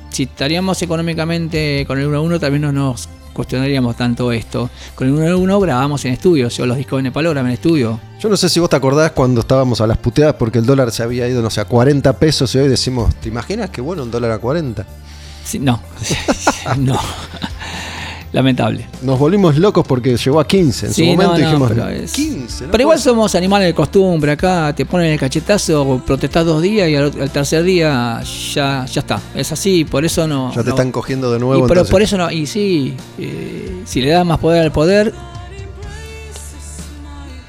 si 0.10 0.24
estaríamos 0.24 0.82
económicamente 0.82 1.86
con 1.86 2.00
el 2.00 2.08
1 2.08 2.18
a 2.18 2.22
1, 2.22 2.40
tal 2.40 2.52
vez 2.52 2.62
no 2.62 2.72
nos 2.72 3.10
cuestionaríamos 3.34 3.96
tanto 3.96 4.32
esto. 4.32 4.70
Con 4.96 5.08
el 5.08 5.14
1 5.14 5.28
a 5.28 5.38
1 5.38 5.60
grabamos 5.60 6.04
en 6.06 6.14
estudio. 6.14 6.50
Yo 6.50 6.66
los 6.66 6.76
discos 6.76 6.98
de 6.98 7.04
Nepal 7.04 7.30
grabé 7.30 7.50
en 7.50 7.54
estudio. 7.54 8.00
Yo 8.20 8.30
no 8.30 8.36
sé 8.36 8.50
si 8.50 8.60
vos 8.60 8.70
te 8.70 8.76
acordás 8.76 9.12
cuando 9.12 9.42
estábamos 9.42 9.80
a 9.80 9.88
las 9.88 9.98
puteadas 9.98 10.36
porque 10.36 10.58
el 10.58 10.66
dólar 10.66 10.92
se 10.92 11.04
había 11.04 11.28
ido, 11.28 11.42
no 11.42 11.52
sé, 11.52 11.62
a 11.62 11.66
40 11.66 12.14
pesos 12.14 12.54
y 12.56 12.58
hoy 12.58 12.68
decimos, 12.68 13.14
¿te 13.16 13.30
imaginas 13.30 13.70
qué 13.70 13.80
bueno 13.80 14.04
un 14.04 14.12
dólar 14.12 14.32
a 14.32 14.40
40? 14.40 14.86
Sí, 15.46 15.60
no. 15.60 15.82
no. 16.78 17.00
Lamentable. 18.34 18.86
Nos 19.04 19.18
volvimos 19.18 19.56
locos 19.58 19.86
porque 19.88 20.18
llegó 20.18 20.40
a 20.42 20.46
15. 20.46 20.88
En 20.88 20.94
Sí, 20.94 21.02
su 21.04 21.08
momento 21.12 21.34
no, 21.34 21.40
no, 21.40 21.46
dijimos, 21.46 21.70
pero 21.74 21.88
es- 21.90 22.12
15. 22.12 22.66
no 22.66 22.72
Pero 22.72 22.82
igual 22.82 23.00
somos 23.00 23.34
animales 23.36 23.68
de 23.68 23.74
costumbre 23.74 24.34
acá, 24.34 24.74
te 24.76 24.86
ponen 24.86 25.14
el 25.14 25.20
cachetazo, 25.20 26.02
protestás 26.06 26.46
dos 26.46 26.62
días 26.62 26.90
y 26.90 26.96
al, 26.96 27.06
al 27.22 27.32
tercer 27.32 27.64
día 27.64 28.22
ya, 28.54 28.86
ya 28.86 29.00
está. 29.02 29.22
Es 29.34 29.52
así, 29.54 29.86
por 29.86 30.04
eso 30.04 30.28
no. 30.28 30.54
Ya 30.54 30.62
te 30.62 30.70
están 30.72 30.92
cogiendo 30.92 31.32
de 31.32 31.38
y 31.38 31.40
nuevo. 31.40 31.62
pero 31.68 31.82
entonces- 31.82 31.92
por 31.92 32.02
eso 32.02 32.18
no, 32.18 32.30
y 32.30 32.46
sí, 32.48 32.96
eh, 33.18 33.82
si 33.86 34.02
le 34.02 34.10
das 34.10 34.26
más 34.26 34.40
poder 34.40 34.62
al 34.64 34.72
poder, 34.74 35.14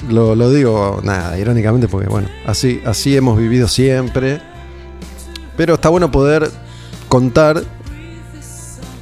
Lo, 0.08 0.34
lo 0.34 0.50
digo, 0.50 1.00
nada, 1.02 1.36
irónicamente, 1.38 1.86
porque 1.88 2.08
bueno, 2.08 2.28
así, 2.46 2.80
así 2.86 3.14
hemos 3.16 3.36
vivido 3.36 3.68
siempre. 3.68 4.40
Pero 5.56 5.74
está 5.74 5.88
bueno 5.88 6.10
poder 6.10 6.50
contar, 7.08 7.62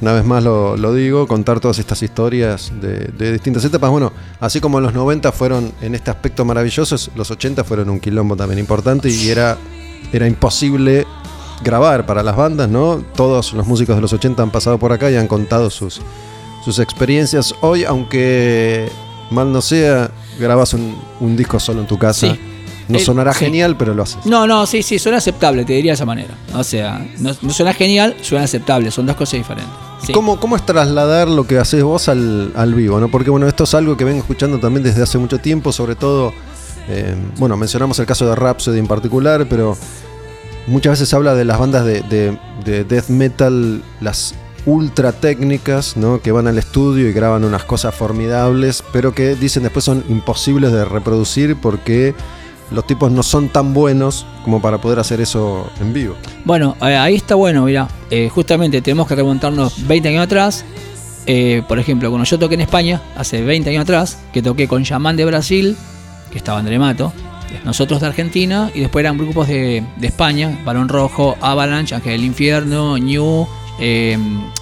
una 0.01 0.13
vez 0.13 0.25
más 0.25 0.43
lo, 0.43 0.93
digo, 0.93 1.27
contar 1.27 1.59
todas 1.59 1.79
estas 1.79 2.03
historias 2.03 2.71
de, 2.79 3.09
de 3.17 3.33
distintas 3.33 3.65
etapas. 3.65 3.89
Bueno, 3.89 4.11
así 4.39 4.59
como 4.59 4.79
los 4.79 4.93
90 4.93 5.31
fueron 5.31 5.73
en 5.81 5.95
este 5.95 6.11
aspecto 6.11 6.45
maravillosos, 6.45 7.11
los 7.15 7.31
80 7.31 7.63
fueron 7.63 7.89
un 7.89 7.99
quilombo 7.99 8.35
también 8.35 8.59
importante 8.59 9.09
y 9.09 9.29
era, 9.29 9.57
era 10.13 10.27
imposible 10.27 11.05
grabar 11.63 12.05
para 12.05 12.21
las 12.23 12.35
bandas, 12.35 12.69
¿no? 12.69 13.03
Todos 13.15 13.53
los 13.53 13.65
músicos 13.65 13.95
de 13.95 14.01
los 14.01 14.13
80 14.13 14.43
han 14.43 14.51
pasado 14.51 14.77
por 14.77 14.91
acá 14.91 15.09
y 15.09 15.15
han 15.15 15.27
contado 15.27 15.69
sus, 15.69 16.01
sus 16.63 16.79
experiencias. 16.79 17.55
Hoy, 17.61 17.83
aunque 17.83 18.89
mal 19.31 19.51
no 19.51 19.61
sea, 19.61 20.11
grabas 20.39 20.73
un, 20.73 20.95
un 21.19 21.35
disco 21.35 21.59
solo 21.59 21.81
en 21.81 21.87
tu 21.87 21.97
casa. 21.97 22.27
Sí. 22.33 22.39
No 22.87 22.99
sonará 22.99 23.33
sí. 23.33 23.45
genial, 23.45 23.75
pero 23.77 23.93
lo 23.93 24.03
haces. 24.03 24.25
No, 24.25 24.47
no, 24.47 24.65
sí, 24.65 24.81
sí, 24.83 24.97
suena 24.99 25.17
aceptable, 25.17 25.65
te 25.65 25.73
diría 25.73 25.91
de 25.91 25.95
esa 25.95 26.05
manera. 26.05 26.33
O 26.53 26.63
sea, 26.63 27.05
no, 27.19 27.31
no 27.41 27.49
suena 27.51 27.73
genial, 27.73 28.15
suena 28.21 28.45
aceptable, 28.45 28.91
son 28.91 29.05
dos 29.05 29.15
cosas 29.15 29.33
diferentes. 29.39 29.73
Sí. 30.05 30.13
¿Cómo, 30.13 30.39
¿Cómo 30.39 30.55
es 30.55 30.65
trasladar 30.65 31.27
lo 31.27 31.45
que 31.47 31.57
haces 31.57 31.83
vos 31.83 32.07
al, 32.07 32.51
al 32.55 32.73
vivo? 32.75 32.99
¿no? 32.99 33.09
Porque 33.09 33.29
bueno, 33.29 33.47
esto 33.47 33.63
es 33.65 33.73
algo 33.73 33.97
que 33.97 34.03
vengo 34.05 34.19
escuchando 34.19 34.59
también 34.59 34.83
desde 34.83 35.03
hace 35.03 35.17
mucho 35.17 35.39
tiempo, 35.39 35.71
sobre 35.71 35.95
todo, 35.95 36.31
eh, 36.87 37.15
bueno, 37.37 37.57
mencionamos 37.57 37.97
el 37.99 38.05
caso 38.05 38.27
de 38.29 38.35
Rhapsody 38.35 38.79
en 38.79 38.87
particular, 38.87 39.47
pero 39.49 39.75
muchas 40.67 40.91
veces 40.91 41.09
se 41.09 41.15
habla 41.15 41.33
de 41.35 41.45
las 41.45 41.59
bandas 41.59 41.83
de, 41.85 42.01
de- 42.03 42.37
de 42.63 42.83
death 42.83 43.07
metal, 43.09 43.81
las 44.01 44.35
ultra 44.65 45.13
técnicas, 45.13 45.95
¿no? 45.95 46.19
que 46.21 46.31
van 46.33 46.45
al 46.47 46.57
estudio 46.57 47.07
y 47.09 47.13
graban 47.13 47.43
unas 47.45 47.63
cosas 47.63 47.95
formidables, 47.95 48.83
pero 48.91 49.13
que 49.15 49.35
dicen 49.35 49.63
después 49.63 49.85
son 49.85 50.03
imposibles 50.09 50.73
de 50.73 50.83
reproducir 50.83 51.55
porque 51.55 52.13
los 52.71 52.85
tipos 52.85 53.11
no 53.11 53.23
son 53.23 53.49
tan 53.49 53.73
buenos 53.73 54.25
como 54.43 54.61
para 54.61 54.79
poder 54.79 54.99
hacer 54.99 55.21
eso 55.21 55.69
en 55.79 55.93
vivo. 55.93 56.15
Bueno, 56.45 56.75
eh, 56.81 56.95
ahí 56.95 57.15
está 57.15 57.35
bueno, 57.35 57.65
mira, 57.65 57.87
eh, 58.09 58.29
justamente 58.33 58.81
tenemos 58.81 59.07
que 59.07 59.15
remontarnos 59.15 59.87
20 59.87 60.09
años 60.09 60.23
atrás. 60.23 60.65
Eh, 61.25 61.61
por 61.67 61.77
ejemplo, 61.77 62.09
cuando 62.09 62.25
yo 62.25 62.39
toqué 62.39 62.55
en 62.55 62.61
España, 62.61 63.01
hace 63.15 63.41
20 63.41 63.69
años 63.69 63.83
atrás, 63.83 64.17
que 64.33 64.41
toqué 64.41 64.67
con 64.67 64.83
Yaman 64.83 65.17
de 65.17 65.25
Brasil, 65.25 65.77
que 66.31 66.37
estaba 66.37 66.59
André 66.59 66.79
Mato, 66.79 67.11
nosotros 67.63 67.99
de 68.01 68.07
Argentina, 68.07 68.71
y 68.73 68.81
después 68.81 69.03
eran 69.03 69.17
grupos 69.17 69.47
de, 69.47 69.83
España, 70.01 70.57
Balón 70.63 70.89
Rojo, 70.89 71.37
Avalanche, 71.41 71.95
Ángel 71.95 72.13
del 72.13 72.25
Infierno, 72.25 72.97
New, 72.97 73.47
eh, 73.79 74.17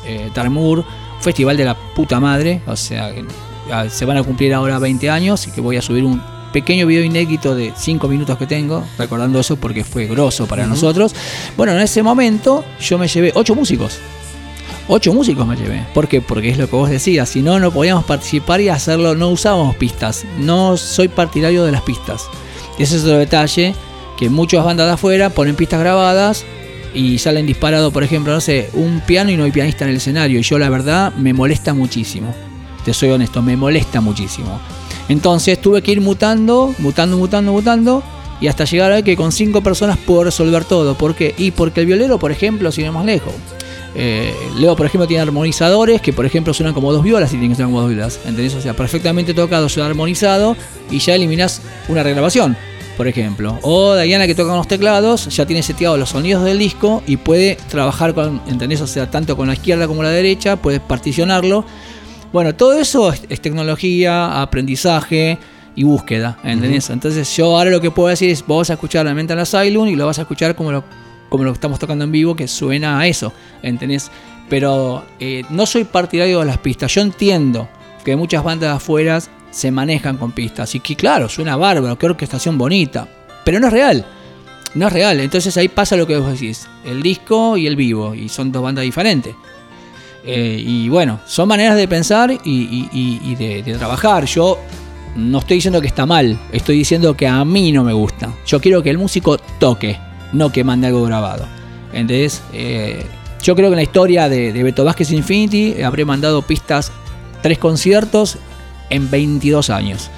eh, 0.05 0.29
Tarmur, 0.33 0.85
festival 1.21 1.57
de 1.57 1.65
la 1.65 1.75
puta 1.75 2.19
madre, 2.19 2.61
o 2.67 2.75
sea, 2.75 3.11
ah, 3.71 3.85
se 3.89 4.05
van 4.05 4.17
a 4.17 4.23
cumplir 4.23 4.53
ahora 4.53 4.79
20 4.79 5.09
años 5.09 5.47
y 5.47 5.51
que 5.51 5.61
voy 5.61 5.77
a 5.77 5.81
subir 5.81 6.03
un 6.03 6.21
pequeño 6.55 6.87
video 6.87 7.03
inédito 7.03 7.53
de 7.53 7.73
5 7.75 8.07
minutos 8.07 8.37
que 8.37 8.47
tengo, 8.47 8.81
recordando 8.97 9.41
eso 9.41 9.57
porque 9.57 9.83
fue 9.83 10.05
grosso 10.05 10.47
para 10.47 10.65
nosotros. 10.65 11.13
Bueno, 11.57 11.73
en 11.73 11.79
ese 11.79 12.01
momento 12.01 12.63
yo 12.79 12.97
me 12.97 13.09
llevé 13.09 13.33
8 13.35 13.55
músicos. 13.55 13.99
8 14.87 15.13
músicos 15.13 15.45
me 15.45 15.57
llevé. 15.57 15.85
¿Por 15.93 16.07
qué? 16.07 16.21
Porque 16.21 16.47
es 16.47 16.57
lo 16.57 16.69
que 16.69 16.77
vos 16.77 16.89
decías. 16.89 17.27
Si 17.27 17.41
no, 17.41 17.59
no 17.59 17.71
podíamos 17.71 18.05
participar 18.05 18.61
y 18.61 18.69
hacerlo. 18.69 19.15
No 19.15 19.31
usábamos 19.31 19.75
pistas. 19.75 20.23
No 20.39 20.77
soy 20.77 21.09
partidario 21.09 21.65
de 21.65 21.73
las 21.73 21.81
pistas. 21.81 22.23
Ese 22.79 22.95
es 22.95 23.03
otro 23.03 23.17
detalle. 23.17 23.75
Que 24.17 24.29
muchas 24.29 24.63
bandas 24.63 24.87
de 24.87 24.93
afuera 24.93 25.31
ponen 25.31 25.57
pistas 25.57 25.81
grabadas 25.81 26.45
y 26.93 27.17
salen 27.17 27.45
disparados, 27.45 27.91
por 27.91 28.05
ejemplo, 28.05 28.31
no 28.31 28.39
sé, 28.39 28.69
un 28.71 29.01
piano 29.01 29.29
y 29.29 29.35
no 29.35 29.43
hay 29.43 29.51
pianista 29.51 29.83
en 29.83 29.89
el 29.89 29.97
escenario. 29.97 30.39
Y 30.39 30.43
yo, 30.43 30.57
la 30.57 30.69
verdad, 30.69 31.13
me 31.15 31.33
molesta 31.33 31.73
muchísimo. 31.73 32.33
Te 32.85 32.93
soy 32.93 33.09
honesto, 33.09 33.41
me 33.41 33.57
molesta 33.57 33.99
muchísimo. 33.99 34.57
Entonces 35.09 35.61
tuve 35.61 35.81
que 35.81 35.91
ir 35.91 36.01
mutando, 36.01 36.73
mutando, 36.79 37.17
mutando, 37.17 37.51
mutando. 37.51 38.03
Y 38.41 38.47
hasta 38.47 38.65
llegar 38.65 38.91
a 38.91 39.01
que 39.01 39.15
con 39.15 39.31
cinco 39.31 39.61
personas 39.61 39.97
puedo 39.97 40.25
resolver 40.25 40.65
todo. 40.65 40.95
¿Por 40.95 41.15
qué? 41.15 41.33
Y 41.37 41.51
porque 41.51 41.81
el 41.81 41.85
violero, 41.85 42.19
por 42.19 42.31
ejemplo, 42.31 42.71
sigue 42.71 42.91
más 42.91 43.05
lejos. 43.05 43.33
Eh, 43.97 44.33
Leo, 44.57 44.75
por 44.75 44.85
ejemplo, 44.85 45.07
tiene 45.07 45.23
armonizadores 45.23 46.01
que, 46.01 46.11
por 46.11 46.25
ejemplo, 46.25 46.53
suenan 46.53 46.73
como 46.73 46.91
dos 46.91 47.01
violas 47.01 47.29
y 47.29 47.37
tienen 47.37 47.51
que 47.51 47.55
sonar 47.55 47.69
como 47.69 47.81
dos 47.81 47.89
violas. 47.89 48.19
¿Entendés? 48.25 48.53
O 48.55 48.61
sea, 48.61 48.73
perfectamente 48.73 49.33
tocado, 49.33 49.69
suena 49.69 49.87
armonizado 49.87 50.57
y 50.91 50.99
ya 50.99 51.15
eliminas 51.15 51.61
una 51.87 52.03
regrabación, 52.03 52.57
por 52.97 53.07
ejemplo. 53.07 53.57
O 53.61 53.95
Diana, 53.95 54.27
que 54.27 54.35
toca 54.35 54.49
con 54.49 54.57
los 54.57 54.67
teclados, 54.67 55.33
ya 55.33 55.45
tiene 55.45 55.63
seteados 55.63 55.97
los 55.97 56.09
sonidos 56.09 56.43
del 56.43 56.59
disco 56.59 57.03
y 57.07 57.15
puede 57.15 57.57
trabajar 57.69 58.13
con, 58.13 58.41
¿entendés? 58.47 58.81
O 58.81 58.87
sea, 58.87 59.09
tanto 59.09 59.37
con 59.37 59.47
la 59.47 59.53
izquierda 59.53 59.87
como 59.87 60.03
la 60.03 60.09
derecha, 60.09 60.57
puedes 60.57 60.81
particionarlo. 60.81 61.63
Bueno, 62.35 62.53
todo 62.53 62.77
eso 62.77 63.13
es, 63.13 63.21
es 63.29 63.39
tecnología, 63.39 64.41
aprendizaje 64.41 65.37
y 65.73 65.85
búsqueda, 65.85 66.37
¿entendés? 66.43 66.89
Entonces 66.89 67.33
yo 67.33 67.55
ahora 67.55 67.69
lo 67.69 67.79
que 67.79 67.91
puedo 67.91 68.09
decir 68.09 68.29
es, 68.29 68.45
vos 68.45 68.57
vas 68.57 68.71
a 68.71 68.73
escuchar 68.73 69.05
la 69.05 69.13
Mental 69.13 69.39
Asylum 69.39 69.87
y 69.87 69.95
lo 69.95 70.05
vas 70.05 70.19
a 70.19 70.23
escuchar 70.23 70.53
como 70.53 70.73
lo, 70.73 70.83
como 71.29 71.45
lo 71.45 71.53
estamos 71.53 71.79
tocando 71.79 72.03
en 72.03 72.11
vivo, 72.11 72.35
que 72.35 72.49
suena 72.49 72.99
a 72.99 73.07
eso, 73.07 73.31
¿entendés? 73.63 74.11
Pero 74.49 75.05
eh, 75.17 75.43
no 75.49 75.65
soy 75.65 75.85
partidario 75.85 76.39
de 76.39 76.45
las 76.45 76.57
pistas, 76.57 76.93
yo 76.93 76.99
entiendo 76.99 77.69
que 78.03 78.17
muchas 78.17 78.43
bandas 78.43 78.69
de 78.69 78.75
afuera 78.75 79.21
se 79.49 79.71
manejan 79.71 80.17
con 80.17 80.33
pistas 80.33 80.75
y 80.75 80.81
que 80.81 80.97
claro, 80.97 81.29
suena 81.29 81.55
bárbaro, 81.55 81.97
qué 81.97 82.05
orquestación 82.05 82.57
bonita, 82.57 83.07
pero 83.45 83.61
no 83.61 83.67
es 83.67 83.73
real. 83.73 84.05
No 84.73 84.87
es 84.87 84.91
real, 84.91 85.21
entonces 85.21 85.55
ahí 85.55 85.69
pasa 85.69 85.95
lo 85.95 86.05
que 86.05 86.17
vos 86.17 86.33
decís, 86.33 86.67
el 86.83 87.01
disco 87.01 87.55
y 87.55 87.65
el 87.65 87.77
vivo, 87.77 88.13
y 88.13 88.27
son 88.27 88.51
dos 88.51 88.61
bandas 88.61 88.83
diferentes. 88.83 89.33
Eh, 90.25 90.63
y 90.65 90.89
bueno, 90.89 91.19
son 91.27 91.47
maneras 91.47 91.77
de 91.77 91.87
pensar 91.87 92.35
y, 92.43 93.35
de, 93.35 93.75
trabajar. 93.77 94.25
Yo 94.25 94.59
no 95.15 95.39
estoy 95.39 95.57
diciendo 95.57 95.81
que 95.81 95.87
está 95.87 96.05
mal, 96.05 96.39
estoy 96.51 96.77
diciendo 96.77 97.15
que 97.15 97.27
a 97.27 97.45
mí 97.45 97.71
no 97.71 97.83
me 97.83 97.93
gusta. 97.93 98.33
Yo 98.45 98.59
quiero 98.59 98.81
que 98.81 98.89
el 98.89 98.97
músico 98.97 99.37
toque, 99.37 99.99
no 100.33 100.51
que 100.51 100.63
mande 100.63 100.87
algo 100.87 101.03
grabado. 101.03 101.47
Entonces, 101.93 102.41
eh, 102.53 103.05
yo 103.41 103.55
creo 103.55 103.69
que 103.69 103.73
en 103.73 103.77
la 103.77 103.83
historia 103.83 104.27
de, 104.27 104.51
de 104.51 104.63
Beto 104.63 104.83
Vázquez 104.83 105.11
Infinity 105.11 105.83
habré 105.83 106.03
mandado 106.05 106.41
pistas, 106.41 106.91
tres 107.43 107.59
conciertos 107.59 108.39
en 108.89 109.09
22 109.09 109.69
años. 109.69 110.09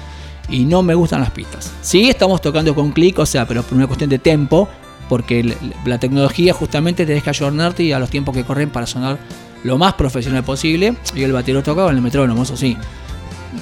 Y 0.48 0.64
no 0.64 0.82
me 0.82 0.94
gustan 0.94 1.20
las 1.20 1.30
pistas. 1.30 1.70
Sí, 1.82 2.08
estamos 2.08 2.40
tocando 2.40 2.74
con 2.74 2.92
clic, 2.92 3.18
o 3.18 3.26
sea, 3.26 3.46
pero 3.46 3.62
por 3.62 3.76
una 3.76 3.86
cuestión 3.86 4.08
de 4.08 4.18
tempo, 4.18 4.66
porque 5.10 5.54
la 5.84 5.98
tecnología 5.98 6.54
justamente 6.54 7.04
te 7.04 7.12
deja 7.12 7.30
ayornarte 7.30 7.92
a 7.92 7.98
los 7.98 8.08
tiempos 8.08 8.34
que 8.34 8.44
corren 8.44 8.70
para 8.70 8.86
sonar 8.86 9.18
lo 9.64 9.78
más 9.78 9.94
profesional 9.94 10.44
posible. 10.44 10.94
Y 11.14 11.22
el 11.22 11.32
batero 11.32 11.62
toca 11.62 11.84
con 11.84 11.94
el 11.94 12.02
metrónomo, 12.02 12.42
eso 12.42 12.56
sí. 12.56 12.76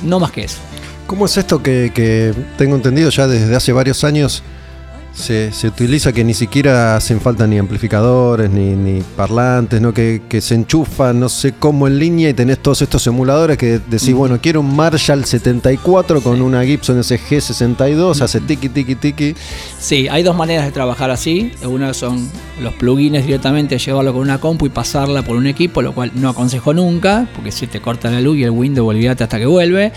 No 0.03 0.21
más 0.21 0.31
que 0.31 0.45
eso. 0.45 0.59
¿Cómo 1.07 1.27
es 1.27 1.37
esto 1.37 1.63
que, 1.63 1.93
que 1.95 2.35
tengo 2.59 2.75
entendido 2.75 3.11
ya 3.11 3.27
desde 3.29 3.55
hace 3.55 3.73
varios 3.73 4.03
años? 4.05 4.43
Se, 5.17 5.51
se 5.53 5.69
utiliza 5.69 6.13
que 6.13 6.23
ni 6.23 6.35
siquiera 6.35 6.95
hacen 6.95 7.21
falta 7.21 7.47
ni 7.47 7.59
amplificadores 7.59 8.51
ni, 8.51 8.77
ni 8.77 9.01
parlantes, 9.17 9.81
¿no? 9.81 9.95
Que, 9.95 10.23
que 10.29 10.41
se 10.41 10.55
enchufan 10.55 11.19
no 11.19 11.29
sé 11.29 11.55
cómo 11.59 11.87
en 11.87 11.99
línea 11.99 12.29
y 12.29 12.35
tenés 12.35 12.59
todos 12.59 12.83
estos 12.83 13.07
emuladores 13.07 13.57
que 13.57 13.81
decís, 13.89 14.13
bueno, 14.13 14.39
quiero 14.41 14.61
un 14.61 14.77
Marshall 14.77 15.25
74 15.25 16.21
con 16.21 16.43
una 16.43 16.65
Gibson 16.65 17.03
SG 17.03 17.41
62, 17.41 18.21
hace 18.21 18.41
tiki 18.41 18.69
tiki 18.69 18.95
tiki. 18.95 19.35
Sí, 19.79 20.07
hay 20.09 20.23
dos 20.23 20.37
maneras 20.37 20.67
de 20.67 20.73
trabajar 20.73 21.11
así. 21.11 21.53
Una 21.65 21.95
son 21.95 22.29
los 22.61 22.75
plugins 22.75 23.25
directamente, 23.25 23.79
llevarlo 23.79 24.13
con 24.13 24.23
una 24.23 24.39
compu 24.39 24.67
y 24.67 24.71
pasarla 24.71 25.23
por 25.23 25.37
un 25.37 25.47
equipo, 25.47 25.81
lo 25.81 25.95
cual 25.95 26.13
no 26.15 26.29
aconsejo 26.29 26.75
nunca, 26.75 27.27
porque 27.35 27.53
si 27.53 27.67
te 27.67 27.81
corta 27.81 28.11
la 28.11 28.21
luz 28.21 28.37
y 28.37 28.45
el 28.45 28.51
Windows, 28.51 28.89
olvídate 28.89 29.25
hasta 29.25 29.39
que 29.39 29.47
vuelve. 29.47 29.93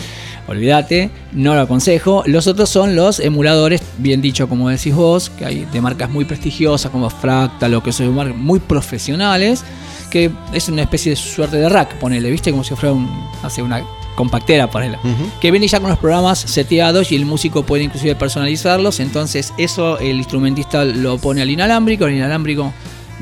Olvídate, 0.48 1.12
no 1.34 1.54
lo 1.54 1.62
aconsejo. 1.62 2.24
Los 2.26 2.48
otros 2.48 2.70
son 2.70 2.96
los 2.96 3.20
emuladores, 3.20 3.82
bien 4.00 4.20
dicho 4.20 4.50
como 4.50 4.70
decís 4.70 4.96
vos, 4.96 5.09
que 5.38 5.46
hay 5.46 5.66
de 5.66 5.82
marcas 5.82 6.10
muy 6.10 6.26
prestigiosas 6.26 6.92
como 6.92 7.10
Fractal 7.10 7.74
o 7.74 7.84
que 7.84 7.92
son 7.92 8.14
muy 8.38 8.60
profesionales, 8.60 9.64
que 10.10 10.32
es 10.54 10.70
una 10.70 10.84
especie 10.84 11.12
de 11.12 11.16
suerte 11.16 11.58
de 11.58 11.70
rack, 11.70 11.96
ponele, 11.96 12.30
¿viste? 12.30 12.52
Como 12.52 12.64
si 12.64 12.76
fuera 12.76 12.94
un, 12.94 13.10
hace 13.44 13.62
una 13.62 13.84
compactera, 14.16 14.70
ponele. 14.70 14.98
Que 15.40 15.52
viene 15.52 15.68
ya 15.68 15.80
con 15.80 15.90
los 15.90 16.00
programas 16.00 16.40
seteados 16.40 17.12
y 17.12 17.16
el 17.16 17.26
músico 17.26 17.64
puede 17.64 17.84
inclusive 17.84 18.16
personalizarlos. 18.16 19.00
Entonces, 19.00 19.54
eso 19.58 19.98
el 20.00 20.18
instrumentista 20.18 20.86
lo 20.86 21.18
pone 21.18 21.42
al 21.42 21.50
inalámbrico, 21.50 22.06
el 22.06 22.16
inalámbrico 22.16 22.74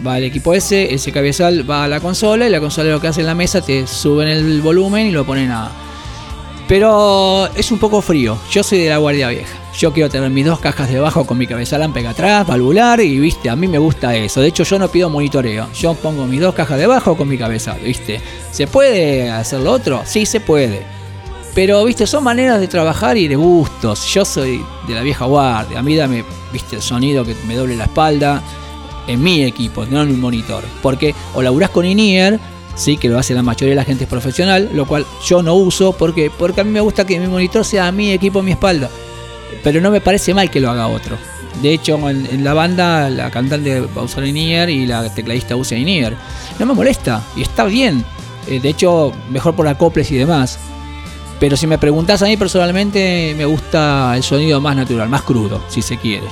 va 0.05 0.15
al 0.15 0.23
equipo 0.23 0.53
ese, 0.53 0.93
ese 0.93 1.11
cabezal 1.11 1.69
va 1.69 1.85
a 1.85 1.88
la 1.88 1.99
consola 1.99 2.47
y 2.47 2.49
la 2.49 2.59
consola 2.59 2.91
lo 2.91 3.01
que 3.01 3.07
hace 3.07 3.21
en 3.21 3.27
la 3.27 3.35
mesa 3.35 3.61
te 3.61 3.88
suben 3.88 4.27
el 4.27 4.61
volumen 4.61 5.07
y 5.07 5.11
lo 5.11 5.25
ponen 5.25 5.51
a. 5.51 5.86
Pero 6.68 7.47
es 7.55 7.72
un 7.72 7.80
poco 7.80 8.01
frío. 8.01 8.38
Yo 8.51 8.61
soy 8.61 8.80
de 8.80 8.89
la 8.89 8.97
guardia 8.97 9.30
vieja. 9.30 9.57
Yo 9.78 9.93
quiero 9.93 10.09
tener 10.09 10.30
mis 10.30 10.45
dos 10.45 10.59
cajas 10.59 10.89
de 10.89 10.99
bajo 10.99 11.26
con 11.26 11.38
mi 11.38 11.47
cabezal 11.47 11.82
ampega 11.84 12.09
atrás, 12.09 12.45
valvular, 12.45 12.99
y 12.99 13.20
viste, 13.20 13.49
a 13.49 13.55
mí 13.55 13.68
me 13.68 13.78
gusta 13.78 14.15
eso. 14.15 14.41
De 14.41 14.47
hecho, 14.47 14.63
yo 14.63 14.78
no 14.78 14.89
pido 14.89 15.09
monitoreo. 15.09 15.68
Yo 15.74 15.93
pongo 15.93 16.26
mis 16.26 16.41
dos 16.41 16.53
cajas 16.55 16.78
de 16.78 16.88
bajo 16.88 17.15
con 17.15 17.30
mi 17.30 17.38
cabezal, 17.38 17.80
viste. 17.80 18.20
¿Se 18.51 18.68
puede 18.68 19.30
hacer 19.30 19.61
lo 19.61 19.72
otro? 19.72 20.01
Sí, 20.05 20.26
se 20.26 20.41
puede. 20.41 20.82
Pero, 21.55 21.86
viste, 21.86 22.05
son 22.05 22.24
maneras 22.24 22.59
de 22.59 22.68
trabajar 22.68 23.18
y 23.18 23.28
de 23.28 23.36
gustos. 23.36 24.05
Yo 24.05 24.26
soy 24.26 24.61
de 24.88 24.93
la 24.93 25.03
vieja 25.03 25.26
guardia. 25.26 25.80
A 25.80 25.84
mí 25.84 25.95
dame, 25.95 26.26
viste, 26.51 26.76
el 26.76 26.82
sonido 26.82 27.24
que 27.24 27.36
me 27.47 27.55
doble 27.55 27.78
la 27.78 27.86
espalda 27.86 28.41
en 29.07 29.24
mi 29.24 29.43
equipo, 29.43 29.86
no 29.86 30.01
en 30.01 30.09
un 30.09 30.20
monitor. 30.20 30.63
Porque 30.82 31.15
o 31.34 31.41
laburás 31.41 31.70
con 31.70 31.86
INIER, 31.86 32.39
sí, 32.78 32.95
que 32.95 33.09
lo 33.09 33.19
hace 33.19 33.34
la 33.34 33.43
mayoría 33.43 33.71
de 33.71 33.75
la 33.75 33.84
gente 33.84 34.05
es 34.05 34.09
profesional, 34.09 34.69
lo 34.73 34.86
cual 34.86 35.05
yo 35.25 35.43
no 35.43 35.55
uso 35.55 35.91
porque, 35.91 36.32
porque 36.36 36.61
a 36.61 36.63
mí 36.63 36.71
me 36.71 36.80
gusta 36.80 37.05
que 37.05 37.19
mi 37.19 37.28
monitor 37.28 37.65
sea 37.65 37.91
mi 37.91 38.11
equipo, 38.11 38.41
mi 38.41 38.51
espalda. 38.51 38.89
Pero 39.63 39.82
no 39.82 39.91
me 39.91 39.99
parece 39.99 40.34
mal 40.34 40.49
que 40.49 40.61
lo 40.61 40.69
haga 40.69 40.88
otro. 40.88 41.17
De 41.61 41.73
hecho, 41.73 41.97
en, 42.09 42.43
la 42.43 42.53
banda, 42.53 43.09
la 43.09 43.32
cantante 43.32 43.82
va 43.82 44.01
a 44.01 44.05
usar 44.05 44.23
INIER 44.25 44.69
y 44.69 44.86
la 44.86 45.13
tecladista 45.13 45.55
usa 45.55 45.78
INIER. 45.78 46.15
No 46.59 46.65
me 46.65 46.73
molesta 46.73 47.23
y 47.36 47.41
está 47.41 47.65
bien. 47.65 48.05
Eh, 48.47 48.59
de 48.59 48.69
hecho, 48.69 49.11
mejor 49.30 49.55
por 49.55 49.67
acoples 49.67 50.11
y 50.11 50.15
demás. 50.15 50.59
Pero 51.39 51.57
si 51.57 51.67
me 51.67 51.78
preguntas 51.78 52.21
a 52.21 52.25
mí 52.25 52.38
personalmente, 52.38 53.34
me 53.38 53.45
gusta 53.45 54.13
el 54.15 54.23
sonido 54.23 54.61
más 54.61 54.75
natural, 54.75 55.09
más 55.09 55.23
crudo, 55.23 55.63
si 55.67 55.82
se 55.82 55.97
quiere. 55.97 56.28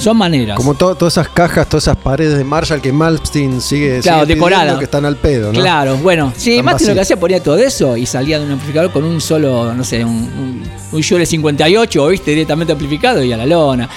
Son 0.00 0.16
maneras. 0.16 0.56
Como 0.56 0.74
to- 0.74 0.94
todas 0.94 1.14
esas 1.14 1.28
cajas, 1.28 1.68
todas 1.68 1.84
esas 1.84 1.96
paredes 1.96 2.36
de 2.38 2.44
Marshall 2.44 2.80
que 2.80 2.92
Malmsteen 2.92 3.60
sigue, 3.60 4.00
Claro, 4.00 4.22
sigue 4.24 4.34
pidiendo 4.34 4.46
decorada. 4.56 4.78
que 4.78 4.84
están 4.84 5.04
al 5.04 5.16
pedo, 5.16 5.52
¿no? 5.52 5.60
Claro, 5.60 5.96
bueno, 5.98 6.32
sí, 6.36 6.56
que 6.62 6.84
lo 6.86 6.94
que 6.94 7.00
hacía 7.00 7.18
ponía 7.18 7.42
todo 7.42 7.58
eso 7.58 7.96
y 7.96 8.06
salía 8.06 8.38
de 8.38 8.46
un 8.46 8.52
amplificador 8.52 8.90
con 8.90 9.04
un 9.04 9.20
solo, 9.20 9.74
no 9.74 9.84
sé, 9.84 10.04
un, 10.04 10.10
un, 10.12 10.62
un 10.92 11.00
Shure 11.00 11.26
58, 11.26 12.06
viste, 12.08 12.30
directamente 12.32 12.72
amplificado 12.72 13.22
y 13.22 13.32
a 13.32 13.36
la 13.36 13.46
lona. 13.46 13.88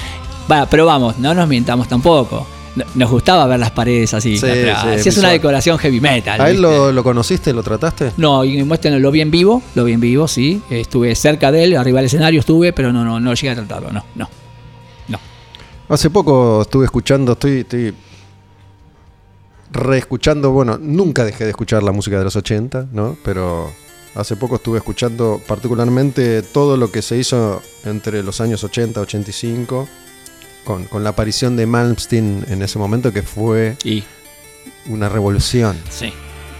Va, 0.51 0.65
pero 0.69 0.85
vamos, 0.85 1.17
no 1.19 1.33
nos 1.33 1.47
mientamos 1.47 1.87
tampoco. 1.87 2.45
No- 2.75 2.85
Nos 2.95 3.09
gustaba 3.11 3.45
ver 3.45 3.59
las 3.59 3.69
paredes 3.71 4.13
así. 4.15 4.35
Sí, 4.35 4.47
es 4.47 5.17
una 5.17 5.29
decoración 5.29 5.77
heavy 5.77 6.01
metal. 6.01 6.41
¿A 6.41 6.49
él 6.49 6.59
lo, 6.59 6.91
lo 6.91 7.03
conociste, 7.03 7.53
lo 7.53 7.61
trataste? 7.61 8.11
No, 8.17 8.43
y 8.43 8.61
muestran, 8.63 8.99
lo 8.99 9.11
vi 9.11 9.21
en 9.21 9.29
vivo, 9.29 9.61
lo 9.75 9.83
vi 9.85 9.93
en 9.93 9.99
vivo, 10.01 10.27
sí. 10.27 10.59
Estuve 10.71 11.13
cerca 11.15 11.51
de 11.51 11.63
él, 11.65 11.77
arriba 11.77 11.99
del 11.99 12.07
escenario 12.07 12.39
estuve, 12.39 12.73
pero 12.73 12.91
no, 12.91 13.05
no, 13.05 13.19
no 13.19 13.33
llegué 13.35 13.51
a 13.51 13.55
tratarlo, 13.55 13.91
no. 13.91 14.03
No. 14.15 14.27
Hace 15.93 16.09
poco 16.09 16.63
estuve 16.63 16.85
escuchando, 16.85 17.33
estoy, 17.33 17.59
estoy 17.59 17.93
reescuchando, 19.71 20.49
bueno, 20.49 20.79
nunca 20.79 21.23
dejé 21.23 21.43
de 21.43 21.51
escuchar 21.51 21.83
la 21.83 21.91
música 21.91 22.17
de 22.17 22.23
los 22.23 22.35
80, 22.35 22.87
¿no? 22.91 23.15
Pero 23.23 23.71
hace 24.15 24.35
poco 24.35 24.55
estuve 24.55 24.79
escuchando 24.79 25.39
particularmente 25.47 26.41
todo 26.41 26.77
lo 26.77 26.91
que 26.91 27.03
se 27.03 27.17
hizo 27.17 27.61
entre 27.85 28.23
los 28.23 28.41
años 28.41 28.63
80 28.63 29.01
y 29.01 29.03
85, 29.03 29.87
con, 30.63 30.85
con 30.85 31.03
la 31.03 31.11
aparición 31.11 31.55
de 31.55 31.67
Malmsteen 31.67 32.43
en 32.49 32.63
ese 32.63 32.79
momento 32.79 33.13
que 33.13 33.21
fue 33.21 33.77
Y 33.83 34.03
una 34.87 35.09
revolución. 35.09 35.77
sí, 35.91 36.11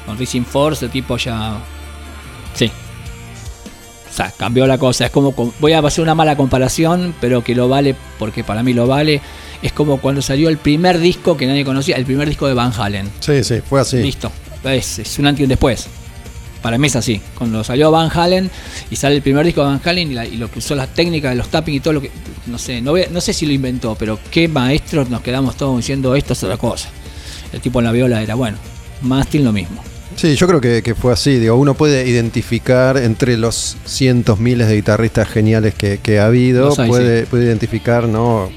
con 0.05 0.19
Racing 0.19 0.43
Force 0.43 0.85
el 0.85 0.91
tipo 0.91 1.17
ya... 1.17 1.59
Sí. 2.53 2.71
O 4.13 4.15
sea, 4.15 4.31
cambió 4.37 4.67
la 4.67 4.77
cosa. 4.77 5.05
Es 5.07 5.11
como, 5.11 5.33
voy 5.59 5.71
a 5.73 5.79
hacer 5.79 6.03
una 6.03 6.13
mala 6.13 6.37
comparación, 6.37 7.15
pero 7.19 7.43
que 7.43 7.55
lo 7.55 7.67
vale, 7.67 7.95
porque 8.19 8.43
para 8.43 8.61
mí 8.61 8.71
lo 8.73 8.85
vale. 8.85 9.19
Es 9.63 9.73
como 9.73 9.97
cuando 9.97 10.21
salió 10.21 10.49
el 10.49 10.57
primer 10.57 10.99
disco 10.99 11.35
que 11.35 11.47
nadie 11.47 11.65
conocía, 11.65 11.95
el 11.95 12.05
primer 12.05 12.27
disco 12.29 12.47
de 12.47 12.53
Van 12.53 12.71
Halen. 12.77 13.09
Sí, 13.19 13.43
sí, 13.43 13.55
fue 13.67 13.81
así. 13.81 13.97
Listo. 13.97 14.31
Es, 14.65 14.99
es 14.99 15.17
un 15.19 15.25
antes 15.27 15.39
y 15.39 15.43
un 15.43 15.49
después. 15.49 15.87
Para 16.61 16.77
mí 16.77 16.87
es 16.87 16.95
así. 16.95 17.19
Cuando 17.37 17.63
salió 17.63 17.89
Van 17.89 18.09
Halen 18.13 18.51
y 18.91 18.95
sale 18.95 19.15
el 19.15 19.21
primer 19.23 19.45
disco 19.45 19.61
de 19.61 19.67
Van 19.67 19.81
Halen 19.83 20.11
y, 20.11 20.13
la- 20.13 20.25
y 20.25 20.37
lo 20.37 20.49
que 20.51 20.59
usó 20.59 20.75
la 20.75 20.85
técnica 20.87 21.29
de 21.29 21.35
los 21.35 21.49
tapping 21.49 21.73
y 21.75 21.79
todo 21.79 21.93
lo 21.95 22.01
que. 22.01 22.11
No 22.45 22.57
sé, 22.59 22.81
no, 22.81 22.93
no 23.09 23.19
sé 23.19 23.33
si 23.33 23.45
lo 23.47 23.51
inventó, 23.53 23.95
pero 23.95 24.19
qué 24.29 24.47
maestros 24.47 25.09
nos 25.09 25.21
quedamos 25.21 25.57
todos 25.57 25.75
diciendo 25.77 26.15
esto 26.15 26.33
es 26.33 26.43
otra 26.43 26.57
cosa. 26.57 26.87
El 27.51 27.61
tipo 27.61 27.79
en 27.79 27.85
la 27.85 27.91
viola 27.91 28.21
era 28.21 28.35
bueno. 28.35 28.57
Mastin 29.01 29.43
lo 29.43 29.51
mismo. 29.51 29.83
Sí, 30.15 30.35
yo 30.35 30.47
creo 30.47 30.61
que, 30.61 30.81
que 30.83 30.95
fue 30.95 31.11
así. 31.13 31.37
Digo, 31.39 31.55
uno 31.55 31.73
puede 31.73 32.07
identificar 32.07 32.97
entre 32.97 33.37
los 33.37 33.77
cientos, 33.85 34.39
miles 34.39 34.67
de 34.67 34.75
guitarristas 34.75 35.27
geniales 35.27 35.73
que, 35.73 35.99
que 36.01 36.19
ha 36.19 36.27
habido, 36.27 36.73
hay, 36.79 36.87
puede, 36.87 37.25
puede 37.25 37.45
identificar, 37.45 38.07
¿no? 38.07 38.49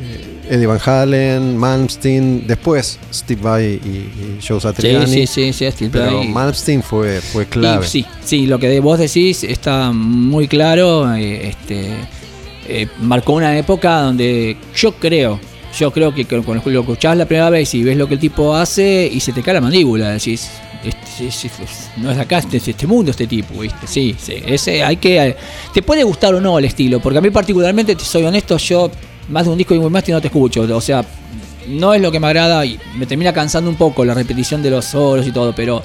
Eh, 0.00 0.26
Eddie 0.50 0.66
Van 0.66 0.80
Halen, 0.84 1.56
Malmsteen, 1.56 2.44
después 2.46 2.98
Steve 3.12 3.40
Vai 3.40 3.64
y, 3.84 3.88
y 3.88 4.38
Joe 4.46 4.58
Sí, 4.58 4.62
Satriani. 4.62 5.06
sí, 5.06 5.26
sí, 5.26 5.52
sí, 5.52 5.70
Steel 5.70 5.90
Pero 5.90 6.08
Play. 6.18 6.28
Malmsteen 6.28 6.82
fue, 6.82 7.20
fue 7.20 7.44
Y 7.44 7.46
clave. 7.46 7.86
sí, 7.86 8.04
sí, 8.24 8.46
lo 8.46 8.58
que 8.58 8.80
vos 8.80 8.98
decís 8.98 9.44
está 9.44 9.92
muy 9.92 10.48
claro. 10.48 11.14
eh, 11.14 11.48
este, 11.50 11.90
eh, 12.68 12.88
marcó 13.00 13.34
una 13.34 13.56
época 13.56 14.00
donde 14.00 14.56
yo 14.74 14.92
creo, 14.92 15.38
yo 15.78 15.90
creo 15.92 16.14
que 16.14 16.24
cuando 16.26 16.62
lo 16.70 16.80
escuchás 16.80 17.16
la 17.16 17.26
primera 17.26 17.50
vez 17.50 17.72
y 17.74 17.82
ves 17.82 17.96
lo 17.96 18.06
que 18.08 18.14
el 18.14 18.20
tipo 18.20 18.54
hace 18.54 19.08
y 19.12 19.20
se 19.20 19.32
te 19.32 19.42
cae 19.42 19.54
la 19.54 19.60
mandíbula, 19.60 20.10
decís, 20.10 20.50
este, 20.84 21.28
este- 21.28 21.46
este- 21.48 21.64
no 21.98 22.10
es 22.10 22.18
acá, 22.18 22.38
este, 22.38 22.56
es 22.56 22.68
este 22.68 22.86
mundo 22.86 23.10
este 23.10 23.26
tipo, 23.26 23.60
¿viste? 23.60 23.86
Sí, 23.86 24.16
sí, 24.18 24.34
ese 24.46 24.82
hay 24.82 24.96
que... 24.96 25.18
eh, 25.28 25.36
Te 25.72 25.82
puede 25.82 26.02
gustar 26.04 26.34
o 26.34 26.40
no 26.40 26.58
el 26.58 26.64
estilo, 26.64 27.00
porque 27.00 27.18
a 27.18 27.20
mí 27.20 27.30
particularmente, 27.30 27.94
te 27.94 28.04
soy 28.04 28.24
honesto, 28.24 28.56
yo 28.56 28.90
más 29.28 29.44
de 29.44 29.50
un 29.52 29.58
disco 29.58 29.74
y 29.74 29.78
muy 29.78 29.90
más 29.90 30.08
no 30.08 30.20
te 30.20 30.26
escucho, 30.28 30.62
o 30.62 30.80
sea, 30.80 31.04
no 31.68 31.94
es 31.94 32.00
lo 32.00 32.10
que 32.10 32.18
me 32.18 32.26
agrada 32.26 32.64
y 32.66 32.78
me 32.96 33.06
termina 33.06 33.32
cansando 33.32 33.70
un 33.70 33.76
poco 33.76 34.04
la 34.04 34.14
repetición 34.14 34.62
de 34.62 34.70
los 34.70 34.86
solos 34.86 35.26
y 35.26 35.30
todo, 35.32 35.54
pero 35.54 35.82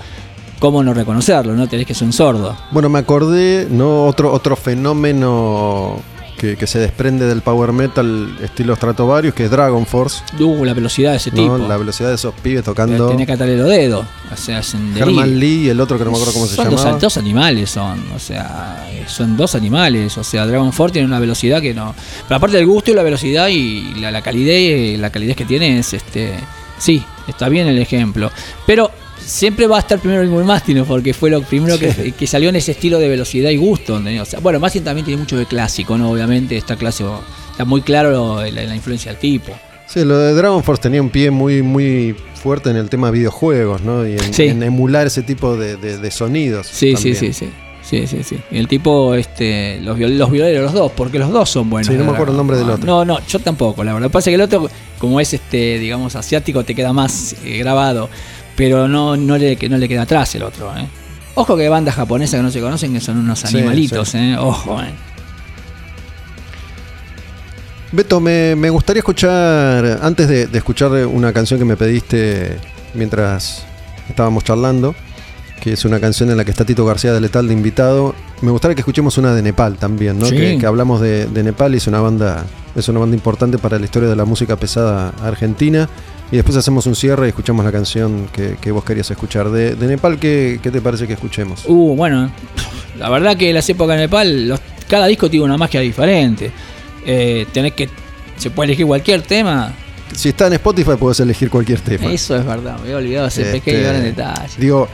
cómo 0.57 0.81
no 0.83 0.93
reconocerlo, 0.93 1.53
no 1.53 1.67
tenés 1.67 1.85
que 1.85 1.93
ser 1.93 2.05
un 2.07 2.13
sordo. 2.13 2.57
Bueno, 2.71 2.89
me 2.89 2.99
acordé, 2.99 3.67
¿no? 3.69 4.05
Otro, 4.05 4.31
otro 4.33 4.55
fenómeno 4.55 5.99
que, 6.37 6.55
que 6.57 6.67
se 6.67 6.79
desprende 6.79 7.25
del 7.25 7.41
power 7.41 7.71
metal 7.71 8.37
estilo 8.41 8.75
Stratovarius, 8.75 9.33
que 9.33 9.45
es 9.45 9.51
Dragon 9.51 9.85
Force. 9.85 10.23
Uh, 10.39 10.65
la 10.65 10.73
velocidad 10.73 11.11
de 11.11 11.17
ese 11.17 11.31
¿no? 11.31 11.37
tipo. 11.37 11.57
La 11.57 11.77
velocidad 11.77 12.09
de 12.09 12.15
esos 12.15 12.33
pibes 12.35 12.63
tocando. 12.63 13.09
Tenés 13.09 13.27
que 13.27 13.33
atarle 13.33 13.57
los 13.57 13.69
dedos. 13.69 14.05
O 14.31 14.37
sea, 14.37 14.59
hacen 14.59 14.95
Herman. 14.95 15.39
Lee 15.39 15.65
y 15.65 15.69
el 15.69 15.79
otro 15.79 15.97
que 15.97 16.03
no 16.03 16.11
me 16.11 16.17
acuerdo 16.17 16.33
cómo 16.33 16.47
se 16.47 16.55
son 16.55 16.65
llamaba. 16.65 16.91
Dos, 16.91 17.01
dos 17.01 17.17
animales 17.17 17.69
son, 17.69 18.03
o 18.13 18.19
sea, 18.19 18.85
son 19.07 19.37
dos 19.37 19.55
animales, 19.55 20.17
o 20.17 20.23
sea, 20.23 20.45
Dragon 20.45 20.71
Force 20.73 20.93
tiene 20.93 21.07
una 21.07 21.19
velocidad 21.19 21.61
que 21.61 21.73
no. 21.73 21.95
Pero 22.27 22.37
aparte 22.37 22.57
del 22.57 22.65
gusto 22.65 22.91
y 22.91 22.93
la 22.93 23.03
velocidad 23.03 23.47
y 23.47 23.95
la, 23.95 24.11
la 24.11 24.21
calidez, 24.21 24.99
la 24.99 25.09
calidez 25.09 25.35
que 25.35 25.45
tiene 25.45 25.79
es 25.79 25.93
este, 25.93 26.33
sí, 26.77 27.03
está 27.27 27.49
bien 27.49 27.67
el 27.67 27.77
ejemplo. 27.77 28.31
Pero 28.65 28.91
siempre 29.25 29.67
va 29.67 29.77
a 29.77 29.79
estar 29.79 29.99
primero 29.99 30.21
el 30.21 30.29
Mastino 30.45 30.85
porque 30.85 31.13
fue 31.13 31.29
lo 31.29 31.41
primero 31.41 31.77
que, 31.79 32.13
que 32.17 32.27
salió 32.27 32.49
en 32.49 32.55
ese 32.55 32.71
estilo 32.71 32.99
de 32.99 33.07
velocidad 33.07 33.49
y 33.49 33.57
gusto. 33.57 33.99
¿no? 33.99 34.21
O 34.21 34.25
sea, 34.25 34.39
bueno, 34.39 34.59
Mastin 34.59 34.83
también 34.83 35.05
tiene 35.05 35.19
mucho 35.19 35.37
de 35.37 35.45
clásico, 35.45 35.97
¿no? 35.97 36.11
Obviamente 36.11 36.55
está 36.57 36.75
clásico, 36.75 37.21
está 37.51 37.65
muy 37.65 37.81
claro 37.81 38.11
lo- 38.11 38.41
la, 38.45 38.63
la 38.63 38.75
influencia 38.75 39.11
del 39.11 39.19
tipo. 39.19 39.51
Sí, 39.87 40.03
lo 40.03 40.17
de 40.17 40.33
Dragon 40.33 40.63
Force 40.63 40.81
tenía 40.81 41.01
un 41.01 41.09
pie 41.09 41.29
muy, 41.31 41.61
muy 41.61 42.15
fuerte 42.41 42.69
en 42.69 42.75
el 42.77 42.89
tema 42.89 43.11
videojuegos, 43.11 43.81
¿no? 43.81 44.07
Y 44.07 44.13
en, 44.13 44.33
Sí. 44.33 44.43
en 44.43 44.61
emular 44.63 45.07
ese 45.07 45.21
tipo 45.21 45.55
de, 45.57 45.77
de- 45.77 45.97
de 45.97 46.11
sonidos. 46.11 46.67
Sí, 46.67 46.89
sí, 46.89 47.13
también. 47.13 47.15
sí, 47.15 47.33
sí. 47.33 47.49
Sí, 47.87 48.07
sí, 48.07 48.23
sí. 48.23 48.35
El 48.49 48.67
tipo, 48.67 49.13
este, 49.13 49.79
los, 49.81 49.95
viol- 49.95 50.17
los 50.17 50.31
violeros, 50.31 50.63
los 50.63 50.73
dos, 50.73 50.91
porque 50.95 51.19
los 51.19 51.29
dos 51.31 51.47
son 51.51 51.69
buenos. 51.69 51.85
Sí, 51.85 51.93
no 51.93 52.03
me 52.03 52.13
acuerdo 52.13 52.31
el 52.31 52.37
nombre 52.37 52.57
del 52.57 52.67
otro. 52.67 52.83
No, 52.83 53.05
no, 53.05 53.19
yo 53.27 53.37
tampoco, 53.37 53.83
la 53.83 53.93
verdad. 53.93 54.05
Lo 54.05 54.09
que 54.09 54.13
pasa 54.13 54.31
es 54.31 54.31
que 54.31 54.35
el 54.35 54.41
otro, 54.41 54.67
como 54.97 55.19
es 55.19 55.31
este, 55.35 55.77
digamos, 55.77 56.15
asiático, 56.15 56.63
te 56.63 56.73
queda 56.73 56.93
más 56.93 57.35
eh, 57.45 57.59
grabado. 57.59 58.09
Pero 58.55 58.87
no, 58.87 59.17
no, 59.17 59.37
le, 59.37 59.55
que 59.57 59.67
no 59.69 59.77
le 59.77 59.87
queda 59.89 60.03
atrás 60.03 60.33
el 60.35 60.43
otro, 60.43 60.75
¿eh? 60.77 60.87
Ojo 61.35 61.57
que 61.57 61.63
hay 61.63 61.69
bandas 61.69 61.95
japonesas 61.95 62.39
que 62.39 62.43
no 62.43 62.51
se 62.51 62.61
conocen, 62.61 62.93
que 62.93 63.01
son 63.01 63.17
unos 63.17 63.39
Sí, 63.39 63.57
animalitos, 63.57 64.09
sí. 64.09 64.17
¿eh? 64.17 64.37
Ojo, 64.39 64.81
¿eh? 64.81 64.93
Beto, 67.91 68.19
me, 68.19 68.55
me 68.55 68.69
gustaría 68.69 68.99
escuchar, 68.99 69.99
antes 70.01 70.27
de, 70.27 70.47
de 70.47 70.57
escuchar 70.57 70.91
una 71.07 71.31
canción 71.31 71.59
que 71.59 71.65
me 71.65 71.77
pediste 71.77 72.57
mientras 72.93 73.65
estábamos 74.09 74.43
charlando, 74.43 74.95
que 75.61 75.73
es 75.73 75.85
una 75.85 75.99
canción 75.99 76.29
en 76.29 76.37
la 76.37 76.43
que 76.43 76.51
está 76.51 76.65
Tito 76.65 76.85
García 76.85 77.13
de 77.13 77.21
Letal 77.21 77.47
de 77.47 77.53
invitado, 77.53 78.13
me 78.41 78.51
gustaría 78.51 78.75
que 78.75 78.81
escuchemos 78.81 79.17
una 79.17 79.33
de 79.33 79.41
Nepal 79.41 79.77
también, 79.77 80.19
¿no? 80.19 80.25
Sí. 80.25 80.35
Que, 80.35 80.57
que 80.57 80.65
hablamos 80.65 80.99
de, 80.99 81.27
de 81.27 81.43
Nepal 81.43 81.73
y 81.73 81.77
es 81.77 81.87
una 81.87 82.01
banda, 82.01 82.43
es 82.75 82.87
una 82.89 82.99
banda 82.99 83.15
importante 83.15 83.57
para 83.57 83.79
la 83.79 83.85
historia 83.85 84.09
de 84.09 84.15
la 84.15 84.25
música 84.25 84.57
pesada 84.57 85.13
argentina. 85.23 85.87
Y 86.35 86.39
después 86.39 86.57
hacemos 86.57 86.85
un 86.85 86.97
cierre 86.97 87.27
y 87.27 87.29
escuchamos 87.29 87.63
la 87.63 87.71
canción 87.71 88.27
que, 88.33 88.57
que 88.59 88.69
vos 88.69 88.83
querías 88.83 89.09
escuchar. 89.09 89.49
De, 89.49 89.73
de 89.77 89.87
Nepal, 89.87 90.19
¿qué, 90.19 90.59
¿qué 90.61 90.69
te 90.69 90.81
parece 90.81 91.07
que 91.07 91.13
escuchemos? 91.13 91.63
Uh, 91.65 91.95
bueno, 91.95 92.29
la 92.99 93.09
verdad 93.09 93.37
que 93.37 93.53
las 93.53 93.69
épocas 93.69 93.95
de 93.95 94.01
Nepal, 94.03 94.49
los- 94.49 94.59
cada 94.89 95.07
disco 95.07 95.29
tiene 95.29 95.45
una 95.45 95.55
magia 95.55 95.79
diferente. 95.79 96.51
Eh, 97.05 97.45
tenés 97.53 97.71
que. 97.71 97.87
Se 98.35 98.49
puede 98.49 98.65
elegir 98.71 98.85
cualquier 98.85 99.21
tema. 99.21 99.71
Si 100.11 100.27
está 100.27 100.47
en 100.47 100.53
Spotify 100.53 100.91
puedes 100.99 101.21
elegir 101.21 101.49
cualquier 101.49 101.79
tema. 101.79 102.11
Eso 102.11 102.35
es 102.35 102.45
verdad, 102.45 102.75
me 102.79 102.81
había 102.81 102.97
olvidado 102.97 103.27
ese 103.27 103.43
Este, 103.43 103.53
pequeño 103.61 103.87
gran 103.87 104.03
detalle. 104.03 104.53
Digo, 104.57 104.89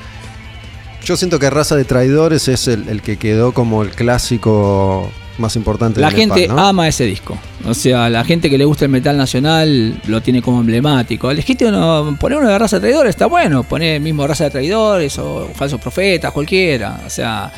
yo 1.03 1.17
siento 1.17 1.39
que 1.39 1.49
Raza 1.49 1.75
de 1.75 1.85
Traidores 1.85 2.47
es 2.49 2.67
el, 2.67 2.87
el 2.87 3.01
que 3.01 3.17
quedó 3.17 3.51
como 3.51 3.81
el 3.81 3.89
clásico 3.89 5.09
más 5.41 5.55
importante 5.55 5.99
La 5.99 6.11
gente 6.11 6.41
Nepal, 6.41 6.55
¿no? 6.55 6.61
ama 6.67 6.87
ese 6.87 7.05
disco. 7.05 7.37
O 7.67 7.73
sea, 7.73 8.09
la 8.09 8.23
gente 8.23 8.49
que 8.49 8.57
le 8.57 8.65
gusta 8.65 8.85
el 8.85 8.91
metal 8.91 9.17
nacional 9.17 10.01
lo 10.07 10.21
tiene 10.21 10.41
como 10.41 10.61
emblemático. 10.61 11.29
Elegiste 11.29 11.65
uno, 11.67 12.15
poner 12.19 12.37
uno 12.37 12.47
de 12.47 12.57
raza 12.57 12.77
de 12.77 12.81
traidores, 12.81 13.09
está 13.09 13.25
bueno. 13.25 13.63
Poner 13.63 13.99
mismo 13.99 14.25
raza 14.25 14.45
de 14.45 14.51
traidores 14.51 15.17
o 15.19 15.49
falsos 15.53 15.81
profetas, 15.81 16.31
cualquiera. 16.31 17.01
O 17.05 17.09
sea, 17.09 17.51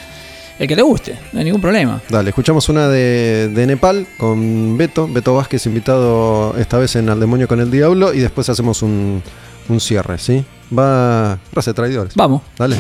el 0.60 0.68
que 0.68 0.76
te 0.76 0.82
guste, 0.82 1.18
no 1.32 1.40
hay 1.40 1.46
ningún 1.46 1.62
problema. 1.62 2.02
Dale, 2.10 2.30
escuchamos 2.30 2.70
una 2.70 2.88
de, 2.88 3.50
de 3.50 3.68
Nepal 3.68 4.08
con 4.18 4.78
Beto, 4.78 5.08
Beto 5.08 5.36
Vázquez, 5.36 5.66
invitado 5.66 6.56
esta 6.58 6.78
vez 6.78 6.96
en 6.96 7.10
Al 7.10 7.20
Demonio 7.20 7.48
con 7.48 7.60
el 7.60 7.72
Diablo, 7.72 8.14
y 8.14 8.20
después 8.20 8.50
hacemos 8.50 8.82
un, 8.82 9.22
un 9.70 9.80
cierre, 9.80 10.18
¿sí? 10.18 10.46
Va 10.78 11.38
Raza 11.52 11.72
de 11.72 11.76
Traidores. 11.76 12.16
Vamos. 12.16 12.42
Dale. 12.58 12.78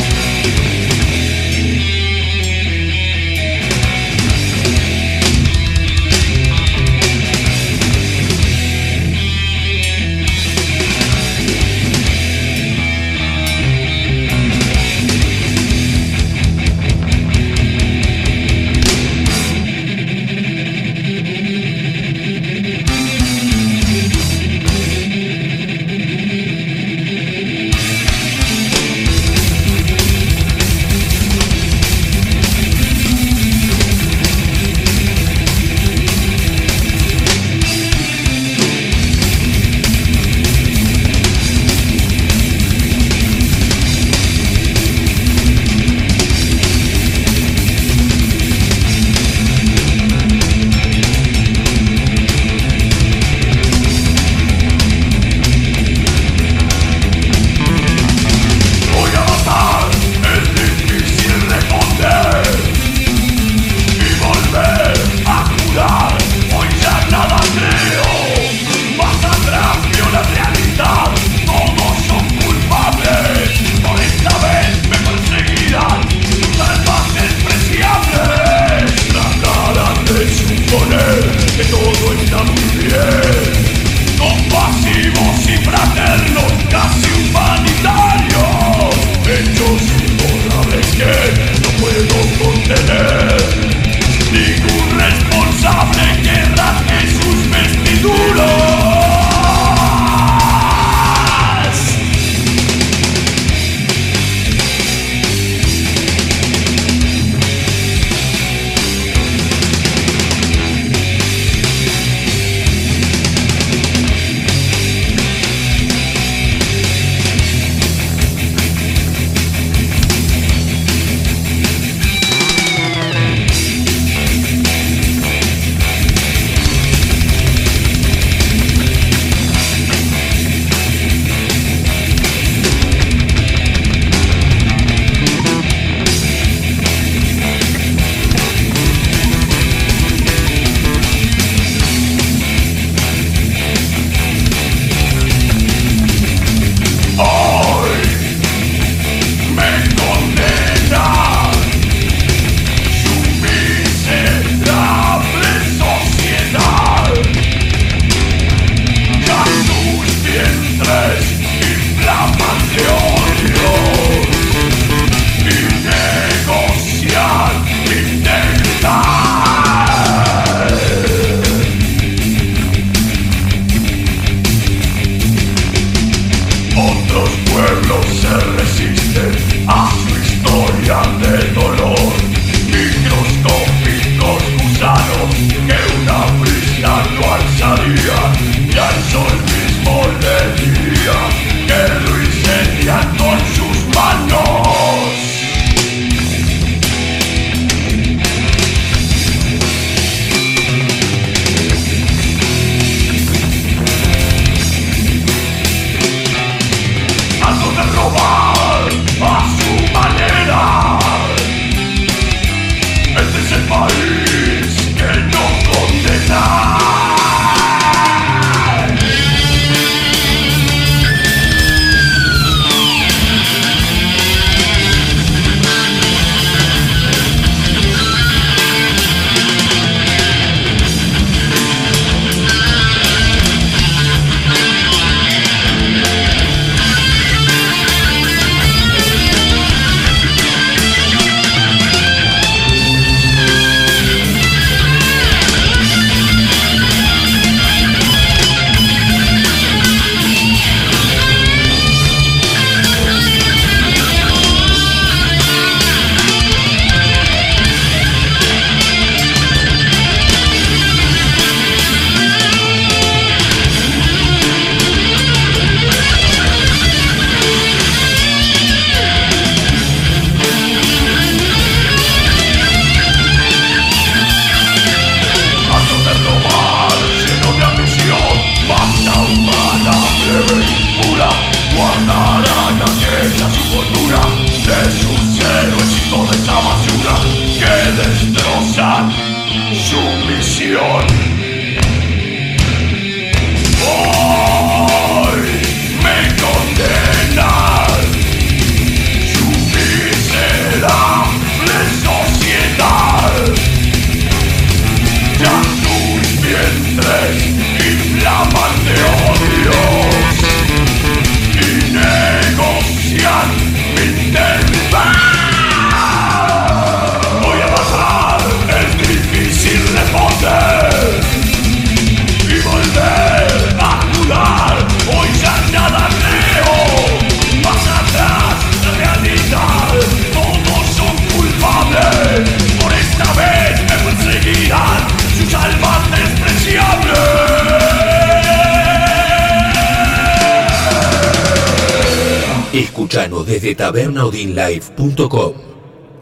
Tabernaudinlive.com, 343.75 345.53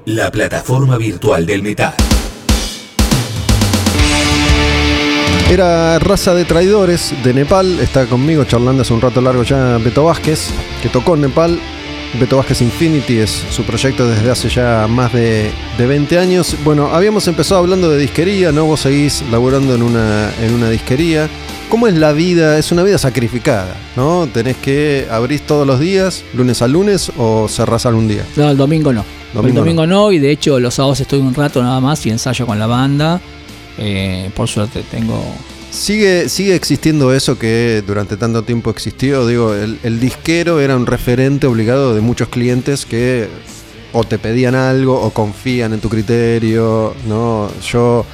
la 0.05 0.31
plataforma 0.31 0.97
virtual 0.97 1.45
del 1.45 1.63
metal. 1.63 1.93
Era 5.49 5.99
raza 5.99 6.33
de 6.33 6.45
traidores 6.45 7.13
de 7.23 7.33
Nepal. 7.33 7.79
Está 7.81 8.05
conmigo 8.05 8.45
charlando 8.45 8.83
hace 8.83 8.93
un 8.93 9.01
rato 9.01 9.19
largo 9.19 9.43
ya 9.43 9.77
Beto 9.79 10.05
Vázquez, 10.05 10.47
que 10.81 10.87
tocó 10.87 11.17
Nepal. 11.17 11.59
Beto 12.19 12.37
Vázquez 12.37 12.61
Infinity 12.61 13.19
es 13.19 13.45
su 13.49 13.63
proyecto 13.63 14.07
desde 14.07 14.31
hace 14.31 14.47
ya 14.47 14.87
más 14.87 15.11
de, 15.11 15.51
de 15.77 15.85
20 15.85 16.17
años. 16.19 16.55
Bueno, 16.63 16.87
habíamos 16.93 17.27
empezado 17.27 17.59
hablando 17.59 17.89
de 17.89 17.97
disquería, 17.97 18.51
¿no? 18.51 18.65
Vos 18.65 18.81
seguís 18.81 19.23
laburando 19.29 19.75
en 19.75 19.81
una, 19.81 20.33
en 20.41 20.53
una 20.53 20.69
disquería. 20.69 21.29
¿Cómo 21.71 21.87
es 21.87 21.95
la 21.95 22.11
vida? 22.11 22.57
Es 22.57 22.73
una 22.73 22.83
vida 22.83 22.97
sacrificada, 22.97 23.77
¿no? 23.95 24.27
Tenés 24.27 24.57
que 24.57 25.07
abrir 25.09 25.39
todos 25.39 25.65
los 25.65 25.79
días, 25.79 26.21
lunes 26.33 26.61
a 26.61 26.67
lunes, 26.67 27.13
o 27.17 27.47
cerrás 27.47 27.85
algún 27.85 28.09
día. 28.09 28.25
No, 28.35 28.51
el 28.51 28.57
domingo 28.57 28.91
no. 28.91 29.05
Domingo 29.33 29.47
el 29.47 29.55
domingo 29.55 29.87
no. 29.87 30.11
y 30.11 30.19
de 30.19 30.31
hecho 30.31 30.59
los 30.59 30.73
sábados 30.73 30.99
estoy 30.99 31.19
un 31.19 31.33
rato 31.33 31.63
nada 31.63 31.79
más 31.79 32.05
y 32.05 32.09
ensayo 32.09 32.45
con 32.45 32.59
la 32.59 32.67
banda. 32.67 33.21
Eh, 33.77 34.29
por 34.35 34.49
suerte 34.49 34.83
tengo 34.91 35.23
¿Sigue, 35.71 36.27
¿Sigue 36.27 36.55
existiendo 36.55 37.13
eso 37.13 37.39
que 37.39 37.81
durante 37.87 38.17
tanto 38.17 38.43
tiempo 38.43 38.69
existió? 38.69 39.25
Digo, 39.25 39.53
el, 39.53 39.79
el, 39.83 40.01
disquero 40.01 40.59
era 40.59 40.75
un 40.75 40.85
referente 40.85 41.47
obligado 41.47 41.95
de 41.95 42.01
muchos 42.01 42.27
clientes 42.27 42.85
que 42.85 43.29
o 43.93 44.03
te 44.03 44.19
pedían 44.19 44.55
algo 44.55 45.01
o 45.01 45.11
confían 45.11 45.71
en 45.71 45.79
tu 45.79 45.87
criterio, 45.87 46.93
¿no? 47.07 47.49
Yo 47.65 48.05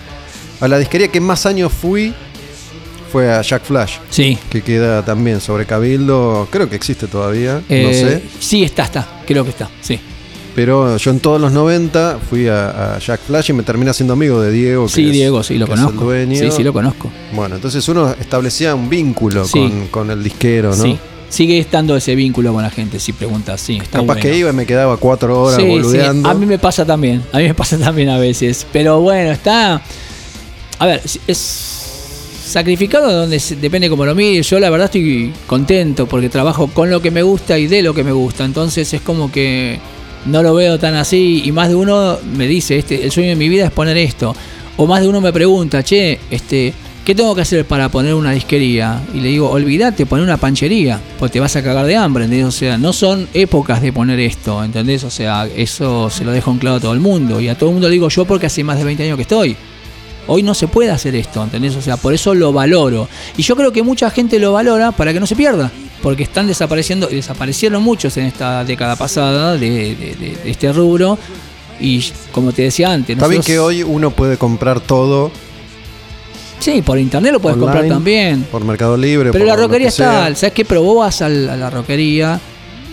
a 0.60 0.68
la 0.68 0.78
disquería 0.78 1.08
que 1.08 1.22
más 1.22 1.48
años 1.48 1.72
fui 1.74 2.14
fue 3.18 3.34
a 3.34 3.42
Jack 3.42 3.64
Flash. 3.64 3.94
Sí. 4.12 4.38
Que 4.48 4.62
queda 4.62 5.04
también 5.04 5.42
sobre 5.42 5.66
Cabildo, 5.66 6.48
creo 6.52 6.70
que 6.70 6.76
existe 6.76 7.08
todavía, 7.08 7.64
eh, 7.68 7.84
no 7.84 7.92
sé. 7.92 8.22
Sí, 8.40 8.64
está, 8.64 8.84
está, 8.84 9.08
creo 9.26 9.44
que 9.44 9.50
está, 9.50 9.68
sí. 9.82 10.00
Pero 10.54 10.98
yo 10.98 11.10
en 11.10 11.20
todos 11.20 11.42
los 11.42 11.52
90 11.52 12.20
fui 12.30 12.48
a, 12.48 12.94
a, 12.94 13.00
Jack 13.00 13.22
Flash 13.22 13.50
y 13.50 13.54
me 13.54 13.64
terminé 13.64 13.92
siendo 13.96 14.14
amigo 14.14 14.40
de 14.40 14.52
Diego. 14.52 14.86
Que 14.86 14.92
sí, 14.92 15.06
es, 15.08 15.14
Diego, 15.14 15.42
sí, 15.42 15.58
lo 15.58 15.66
que 15.66 15.72
conozco. 15.72 16.14
Es 16.14 16.20
el 16.22 16.28
dueño. 16.30 16.52
Sí, 16.52 16.58
sí, 16.58 16.64
lo 16.64 16.74
conozco. 16.74 17.10
Bueno, 17.34 17.56
entonces 17.56 17.90
uno 17.90 18.14
establecía 18.22 18.76
un 18.76 18.88
vínculo 18.88 19.46
Sí. 19.46 19.54
con, 19.54 19.88
con 19.88 20.12
el 20.12 20.24
disquero, 20.24 20.76
¿no? 20.76 20.84
Sí. 20.84 21.00
Sigue 21.30 21.58
estando 21.58 21.98
ese 21.98 22.14
vínculo 22.14 22.54
con 22.54 22.62
la 22.62 22.70
gente, 22.70 23.00
si 23.00 23.14
preguntas, 23.14 23.60
sí. 23.60 23.78
Está 23.78 23.94
Capaz 24.02 24.06
bueno. 24.06 24.22
que 24.22 24.38
iba 24.38 24.52
y 24.52 24.54
me 24.54 24.68
quedaba 24.68 24.98
cuatro 24.98 25.42
horas 25.42 25.56
Sí, 25.60 25.64
sí, 25.64 25.70
boludeando. 25.70 26.30
A 26.30 26.36
mí 26.36 26.46
me 26.46 26.60
pasa 26.60 26.86
también, 26.86 27.24
a 27.34 27.40
mí 27.40 27.46
me 27.46 27.56
pasa 27.56 27.78
también 27.80 28.10
a 28.10 28.20
veces. 28.20 28.68
Pero 28.72 29.02
bueno, 29.02 29.32
está. 29.32 29.82
A 30.78 30.86
ver, 30.86 31.02
es 31.26 31.77
sacrificado 32.48 33.12
donde 33.12 33.42
depende 33.62 33.90
como 33.90 34.06
lo 34.06 34.16
mire. 34.16 34.42
Yo 34.42 34.60
la 34.60 34.70
verdad 34.70 34.86
estoy 34.86 35.34
contento 35.46 36.08
porque 36.08 36.30
trabajo 36.30 36.68
con 36.68 36.90
lo 36.90 37.02
que 37.02 37.12
me 37.12 37.22
gusta 37.22 37.58
y 37.60 37.68
de 37.68 37.82
lo 37.82 37.94
que 37.94 38.04
me 38.04 38.12
gusta. 38.12 38.46
Entonces 38.46 38.94
es 38.94 39.02
como 39.02 39.32
que 39.32 39.80
no 40.26 40.44
lo 40.44 40.54
veo 40.54 40.80
tan 40.80 40.96
así. 40.96 41.44
Y 41.46 41.52
más 41.52 41.70
de 41.70 41.76
uno 41.76 42.18
me 42.36 42.48
dice, 42.48 42.78
este, 42.78 43.04
el 43.04 43.12
sueño 43.12 43.30
de 43.30 43.36
mi 43.36 43.50
vida 43.50 43.66
es 43.66 43.72
poner 43.72 43.98
esto. 43.98 44.36
O 44.78 44.86
más 44.88 45.02
de 45.02 45.08
uno 45.08 45.22
me 45.22 45.34
pregunta, 45.34 45.84
che, 45.84 46.20
este, 46.30 46.74
¿qué 47.04 47.16
tengo 47.16 47.34
que 47.34 47.42
hacer 47.42 47.66
para 47.66 47.90
poner 47.90 48.14
una 48.14 48.32
disquería? 48.32 49.02
Y 49.14 49.20
le 49.22 49.30
digo, 49.30 49.50
olvídate, 49.50 50.06
poner 50.06 50.24
una 50.24 50.38
panchería, 50.38 51.02
porque 51.18 51.34
te 51.34 51.40
vas 51.40 51.56
a 51.56 51.64
cagar 51.64 51.86
de 51.88 51.96
hambre, 51.96 52.26
¿entendés? 52.26 52.48
O 52.48 52.52
sea, 52.52 52.78
no 52.78 52.94
son 52.94 53.28
épocas 53.34 53.82
de 53.82 53.92
poner 53.92 54.20
esto, 54.20 54.64
¿entendés? 54.64 55.04
O 55.04 55.10
sea, 55.10 55.48
eso 55.56 56.12
se 56.12 56.24
lo 56.24 56.32
dejo 56.32 56.52
en 56.52 56.60
claro 56.60 56.78
a 56.78 56.80
todo 56.80 56.94
el 56.94 57.00
mundo. 57.00 57.42
Y 57.42 57.50
a 57.50 57.58
todo 57.58 57.70
el 57.70 57.74
mundo 57.74 57.88
le 57.88 57.94
digo 57.94 58.10
yo 58.10 58.26
porque 58.26 58.46
hace 58.46 58.64
más 58.64 58.78
de 58.78 58.84
20 58.84 59.04
años 59.04 59.16
que 59.16 59.24
estoy. 59.24 59.58
Hoy 60.28 60.44
no 60.44 60.54
se 60.54 60.68
puede 60.68 60.92
hacer 60.92 61.16
esto, 61.16 61.42
¿entendés? 61.44 61.76
O 61.76 61.82
sea, 61.82 61.98
por 61.98 62.14
eso 62.14 62.34
lo 62.36 62.52
valoro. 62.54 63.08
Y 63.38 63.42
yo 63.44 63.56
creo 63.56 63.72
que 63.72 63.82
mucha 63.84 64.10
gente 64.12 64.40
lo 64.40 64.52
valora 64.54 64.92
para 64.92 65.14
que 65.14 65.20
no 65.20 65.26
se 65.28 65.36
pierda. 65.36 65.72
Porque 66.04 66.24
están 66.24 66.48
desapareciendo, 66.48 67.10
y 67.10 67.16
desaparecieron 67.16 67.82
muchos 67.82 68.16
en 68.18 68.26
esta 68.26 68.64
década 68.64 68.96
pasada 68.96 69.54
de, 69.56 69.96
de- 69.96 70.16
de- 70.16 70.36
de 70.44 70.50
este 70.52 70.72
rubro. 70.74 71.18
Y 71.80 72.04
como 72.32 72.52
te 72.52 72.64
decía 72.64 72.92
antes, 72.92 73.16
Está 73.16 73.28
bien 73.28 73.40
nosotros- 73.40 73.46
que 73.56 73.60
hoy 73.60 73.84
uno 73.84 74.12
puede 74.12 74.38
comprar 74.38 74.80
todo 74.80 75.32
Sí, 76.60 76.82
por 76.82 76.98
internet 76.98 77.32
lo 77.34 77.40
puedes 77.40 77.56
online, 77.56 77.72
comprar 77.72 77.90
también. 77.90 78.44
por 78.52 78.64
Mercado 78.66 78.98
Libre. 78.98 79.32
Pero 79.32 79.46
por 79.46 79.56
la 79.56 79.62
roquería 79.62 79.90
está, 79.90 80.34
¿sabes 80.36 80.54
qué? 80.54 80.66
Pero 80.66 80.82
vos 80.82 80.98
vas 80.98 81.22
al- 81.22 81.50
a 81.50 81.56
la 81.56 81.70
roquería 81.70 82.40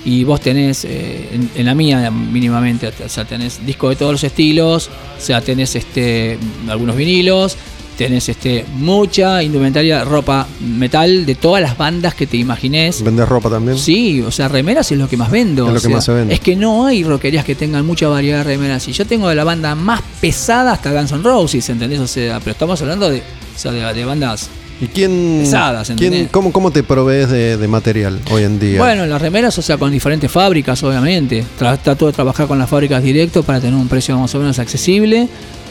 y 0.05 0.25
vos 0.25 0.41
tenés, 0.41 0.85
eh, 0.85 1.29
en, 1.33 1.51
en 1.55 1.67
la 1.67 1.75
mía 1.75 2.11
mínimamente, 2.11 2.89
o 2.89 3.09
sea, 3.09 3.25
tenés 3.25 3.65
discos 3.65 3.91
de 3.91 3.97
todos 3.97 4.13
los 4.13 4.25
estilos, 4.25 4.91
o 5.19 5.21
sea, 5.21 5.41
tenés 5.41 5.75
este 5.77 6.39
algunos 6.69 6.95
vinilos, 6.97 7.57
tenés 7.97 8.29
este 8.29 8.65
mucha 8.77 9.43
indumentaria, 9.43 10.05
ropa 10.05 10.47
metal 10.61 11.25
de 11.25 11.35
todas 11.35 11.63
las 11.63 11.79
bandas 11.79 12.15
que 12.15 12.27
te 12.27 12.37
imagines. 12.37 13.03
¿Vendes 13.03 13.29
ropa 13.29 13.49
también? 13.49 13.79
Sí, 13.79 14.21
o 14.21 14.31
sea, 14.31 14.49
remeras 14.49 14.91
es 14.93 14.99
lo 14.99 15.09
que 15.09 15.17
más 15.17 15.31
vendo. 15.31 15.67
Es 15.69 15.75
lo 15.75 15.81
que 15.81 15.87
sea, 15.87 15.97
más 15.97 16.05
se 16.05 16.13
vende. 16.13 16.35
Es 16.35 16.41
que 16.41 16.57
no 16.57 16.87
hay 16.87 17.05
roquerías 17.05 17.45
que 17.45 17.55
tengan 17.55 17.87
mucha 17.87 18.09
variedad 18.09 18.39
de 18.39 18.45
remeras. 18.45 18.87
Y 18.89 18.93
yo 18.93 19.07
tengo 19.07 19.29
de 19.29 19.35
la 19.35 19.45
banda 19.45 19.75
más 19.75 20.03
pesada 20.21 20.73
hasta 20.73 20.93
Guns 20.93 21.13
N' 21.13 21.23
Roses, 21.23 21.69
¿entendés? 21.69 22.01
O 22.01 22.07
sea, 22.07 22.41
pero 22.41 22.53
estamos 22.53 22.81
hablando 22.83 23.09
de, 23.09 23.19
o 23.19 23.59
sea, 23.59 23.73
de, 23.73 23.95
de 23.95 24.05
bandas. 24.05 24.51
¿Y 24.81 24.87
quién, 24.89 25.39
Pesadas, 25.43 25.93
quién 25.97 26.27
cómo, 26.33 26.53
cómo 26.53 26.71
te 26.73 26.83
provees 26.83 27.31
de, 27.31 27.57
de 27.57 27.69
material 27.69 28.21
hoy 28.31 28.43
en 28.43 28.59
día? 28.59 28.79
Bueno, 28.79 29.07
las 29.07 29.23
remeras, 29.23 29.57
o 29.59 29.63
sea, 29.63 29.77
con 29.79 29.91
diferentes 29.93 30.31
fábricas, 30.31 30.83
obviamente. 30.83 31.45
Tra- 31.59 31.79
trato 31.79 32.07
de 32.09 32.13
trabajar 32.13 32.47
con 32.49 32.59
las 32.59 32.69
fábricas 32.69 33.03
directo 33.03 33.43
para 33.45 33.61
tener 33.61 33.75
un 33.77 33.89
precio 33.89 34.19
más 34.19 34.35
o 34.35 34.39
menos 34.41 34.59
accesible 34.59 35.29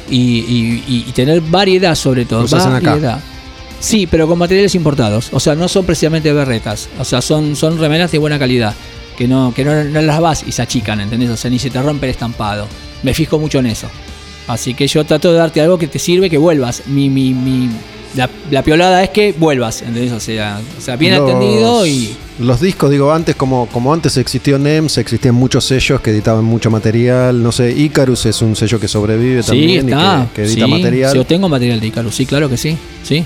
y, 0.10 0.18
y- 0.18 0.84
y- 0.88 1.06
y 1.08 1.12
tener 1.12 1.42
variedad 1.42 1.96
sobre 1.96 2.26
todo. 2.26 2.46
Variedad. 2.94 3.20
Sí, 3.80 4.08
pero 4.10 4.26
con 4.28 4.40
materiales 4.40 4.74
importados. 4.76 5.28
O 5.34 5.40
sea, 5.42 5.56
no 5.56 5.68
son 5.68 5.86
precisamente 5.86 6.32
berretas. 6.32 6.88
O 6.98 7.04
sea, 7.04 7.22
son, 7.22 7.58
son 7.58 7.78
remeras 7.80 8.10
de 8.12 8.18
buena 8.20 8.40
calidad. 8.40 8.74
Que 9.18 9.28
no, 9.28 9.54
que 9.54 9.66
no, 9.66 9.84
no 9.84 10.02
las 10.02 10.20
vas 10.22 10.44
y 10.48 10.52
se 10.54 10.62
achican, 10.62 11.02
¿entendés? 11.02 11.30
O 11.30 11.38
sea, 11.38 11.52
ni 11.52 11.60
se 11.60 11.70
te 11.70 11.80
rompe 11.82 12.06
el 12.08 12.12
estampado. 12.12 12.68
Me 13.04 13.14
fijo 13.14 13.38
mucho 13.38 13.60
en 13.60 13.66
eso. 13.68 13.88
Así 14.48 14.74
que 14.74 14.88
yo 14.88 15.04
trato 15.06 15.32
de 15.32 15.38
darte 15.38 15.60
algo 15.62 15.78
que 15.78 15.88
te 15.88 16.00
sirve, 16.00 16.30
que 16.30 16.38
vuelvas. 16.38 16.84
Mi, 16.88 17.10
mi, 17.10 17.34
mi, 17.34 17.70
la, 18.16 18.30
la 18.52 18.64
piolada 18.64 19.04
es 19.04 19.10
que 19.10 19.34
vuelvas, 19.38 19.82
¿entendés? 19.82 20.12
O 20.12 20.20
sea, 20.20 20.60
o 20.78 20.82
sea 20.82 20.96
bien 20.96 21.16
Los- 21.16 21.30
atendido 21.30 21.86
y... 21.86 22.16
Los 22.40 22.62
discos, 22.62 22.90
digo, 22.90 23.12
antes 23.14 23.36
como, 23.36 23.68
como 23.68 23.94
antes 23.94 24.18
existió 24.18 24.58
NEMS, 24.58 24.98
existían 24.98 25.36
muchos 25.36 25.66
sellos 25.66 26.02
que 26.02 26.10
editaban 26.10 26.44
mucho 26.44 26.72
material. 26.72 27.44
No 27.44 27.52
sé, 27.52 27.72
Icarus 27.72 28.26
es 28.26 28.42
un 28.42 28.56
sello 28.56 28.80
que 28.80 28.88
sobrevive 28.88 29.44
Sí, 29.44 29.50
también 29.50 29.90
está. 29.90 30.24
y 30.24 30.28
que, 30.30 30.42
que 30.42 30.48
edita 30.48 30.66
Sí, 30.66 30.72
material. 30.72 31.14
yo 31.16 31.26
tengo 31.26 31.48
material 31.48 31.80
de 31.80 31.88
Icarus, 31.88 32.16
sí, 32.16 32.26
claro 32.26 32.50
que 32.50 32.58
sí. 32.58 32.76
Sí, 33.04 33.24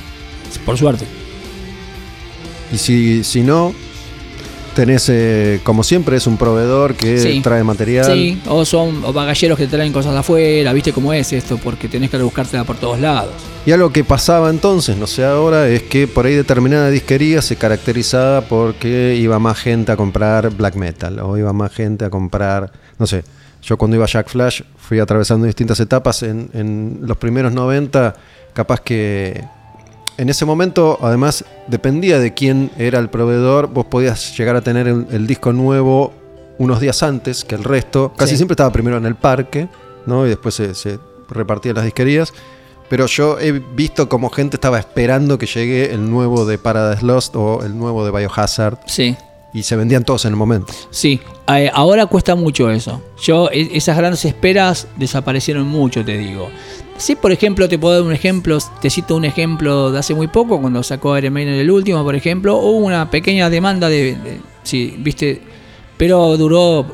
por 0.65 0.77
suerte. 0.77 1.05
Y 2.73 2.77
si, 2.77 3.23
si 3.23 3.41
no, 3.43 3.73
tenés, 4.77 5.09
eh, 5.09 5.59
como 5.63 5.81
siempre, 5.81 6.17
es 6.17 6.27
un 6.27 6.37
proveedor 6.37 6.93
que 6.93 7.17
Sí. 7.17 7.41
trae 7.41 7.63
material. 7.63 8.05
Sí, 8.05 8.39
o 8.47 8.63
son 8.63 9.03
o 9.03 9.11
bagalleros 9.11 9.57
que 9.57 9.65
traen 9.65 9.91
cosas 9.91 10.13
de 10.13 10.19
afuera, 10.19 10.71
¿viste 10.71 10.93
cómo 10.93 11.11
es 11.13 11.33
esto? 11.33 11.57
Porque 11.57 11.87
tenés 11.87 12.11
que 12.11 12.17
rebuscártela 12.17 12.63
por 12.63 12.75
todos 12.77 12.99
lados. 12.99 13.31
Y 13.65 13.71
algo 13.71 13.91
que 13.91 14.03
pasaba 14.03 14.51
entonces, 14.51 14.95
no 14.95 15.07
sé 15.07 15.25
ahora, 15.25 15.67
es 15.67 15.81
que 15.81 16.07
por 16.07 16.27
ahí 16.27 16.35
determinada 16.35 16.91
disquería 16.91 17.41
se 17.41 17.55
caracterizaba 17.55 18.41
porque 18.41 19.17
iba 19.19 19.39
más 19.39 19.57
gente 19.57 19.91
a 19.91 19.95
comprar 19.97 20.51
black 20.51 20.75
metal 20.75 21.19
o 21.21 21.35
iba 21.39 21.51
más 21.53 21.73
gente 21.73 22.05
a 22.05 22.11
comprar, 22.11 22.71
no 22.99 23.07
sé, 23.07 23.23
yo 23.63 23.77
cuando 23.77 23.95
iba 23.97 24.05
a 24.05 24.07
Jack 24.07 24.29
Flash 24.29 24.61
fui 24.77 24.99
atravesando 24.99 25.47
distintas 25.47 25.79
etapas 25.79 26.21
en, 26.21 26.51
en 26.53 26.99
los 27.01 27.17
primeros 27.17 27.51
90, 27.51 28.13
capaz 28.53 28.79
que 28.81 29.43
en 30.17 30.29
ese 30.29 30.45
momento 30.45 30.97
además 31.01 31.45
dependía 31.67 32.19
de 32.19 32.33
quién 32.33 32.71
era 32.77 32.99
el 32.99 33.09
proveedor, 33.09 33.67
vos 33.67 33.85
podías 33.85 34.37
llegar 34.37 34.55
a 34.55 34.61
tener 34.61 34.87
el, 34.87 35.07
el 35.11 35.27
disco 35.27 35.53
nuevo 35.53 36.13
unos 36.57 36.79
días 36.79 37.03
antes 37.03 37.43
que 37.45 37.55
el 37.55 37.63
resto. 37.63 38.13
Casi 38.17 38.31
Sí. 38.31 38.37
siempre 38.37 38.53
estaba 38.53 38.71
primero 38.71 38.97
en 38.97 39.05
el 39.05 39.15
parque, 39.15 39.67
¿no? 40.05 40.25
Y 40.25 40.29
después 40.29 40.55
se, 40.55 40.73
se 40.73 40.99
repartía 41.29 41.69
en 41.71 41.75
las 41.75 41.85
disquerías. 41.85 42.33
Pero 42.89 43.05
yo 43.05 43.37
he 43.39 43.51
visto 43.51 44.07
como 44.07 44.29
gente 44.29 44.55
estaba 44.55 44.79
esperando 44.79 45.37
que 45.37 45.45
llegue 45.45 45.93
el 45.93 46.09
nuevo 46.09 46.45
de 46.45 46.57
Paradise 46.57 47.05
Lost 47.05 47.35
o 47.35 47.61
el 47.63 47.77
nuevo 47.77 48.05
de 48.05 48.11
Biohazard. 48.11 48.77
Sí. 48.85 49.15
Y 49.53 49.63
se 49.63 49.75
vendían 49.75 50.03
todos 50.03 50.23
en 50.25 50.31
el 50.31 50.35
momento. 50.37 50.73
Sí, 50.89 51.19
eh, 51.47 51.69
ahora 51.73 52.05
cuesta 52.05 52.35
mucho 52.35 52.69
eso. 52.71 53.01
Yo, 53.21 53.49
e- 53.51 53.69
esas 53.77 53.97
grandes 53.97 54.23
esperas 54.25 54.87
desaparecieron 54.97 55.67
mucho, 55.67 56.03
te 56.05 56.17
digo. 56.17 56.49
Sí, 56.97 57.15
por 57.15 57.31
ejemplo, 57.31 57.69
te 57.69 57.77
puedo 57.77 57.95
dar 57.95 58.03
un 58.03 58.11
ejemplo, 58.11 58.57
te 58.81 58.89
cito 58.89 59.15
un 59.15 59.23
ejemplo 59.25 59.91
de 59.91 59.99
hace 59.99 60.15
muy 60.15 60.27
poco, 60.27 60.59
cuando 60.59 60.81
sacó 60.81 61.15
Iron 61.17 61.31
Maiden 61.33 61.53
el 61.53 61.69
último, 61.69 62.03
por 62.03 62.15
ejemplo, 62.15 62.57
hubo 62.57 62.77
una 62.85 63.09
pequeña 63.11 63.49
demanda 63.49 63.87
de, 63.87 64.15
de- 64.15 64.93
viste, 64.97 65.41
pero 65.97 66.35
duró 66.37 66.85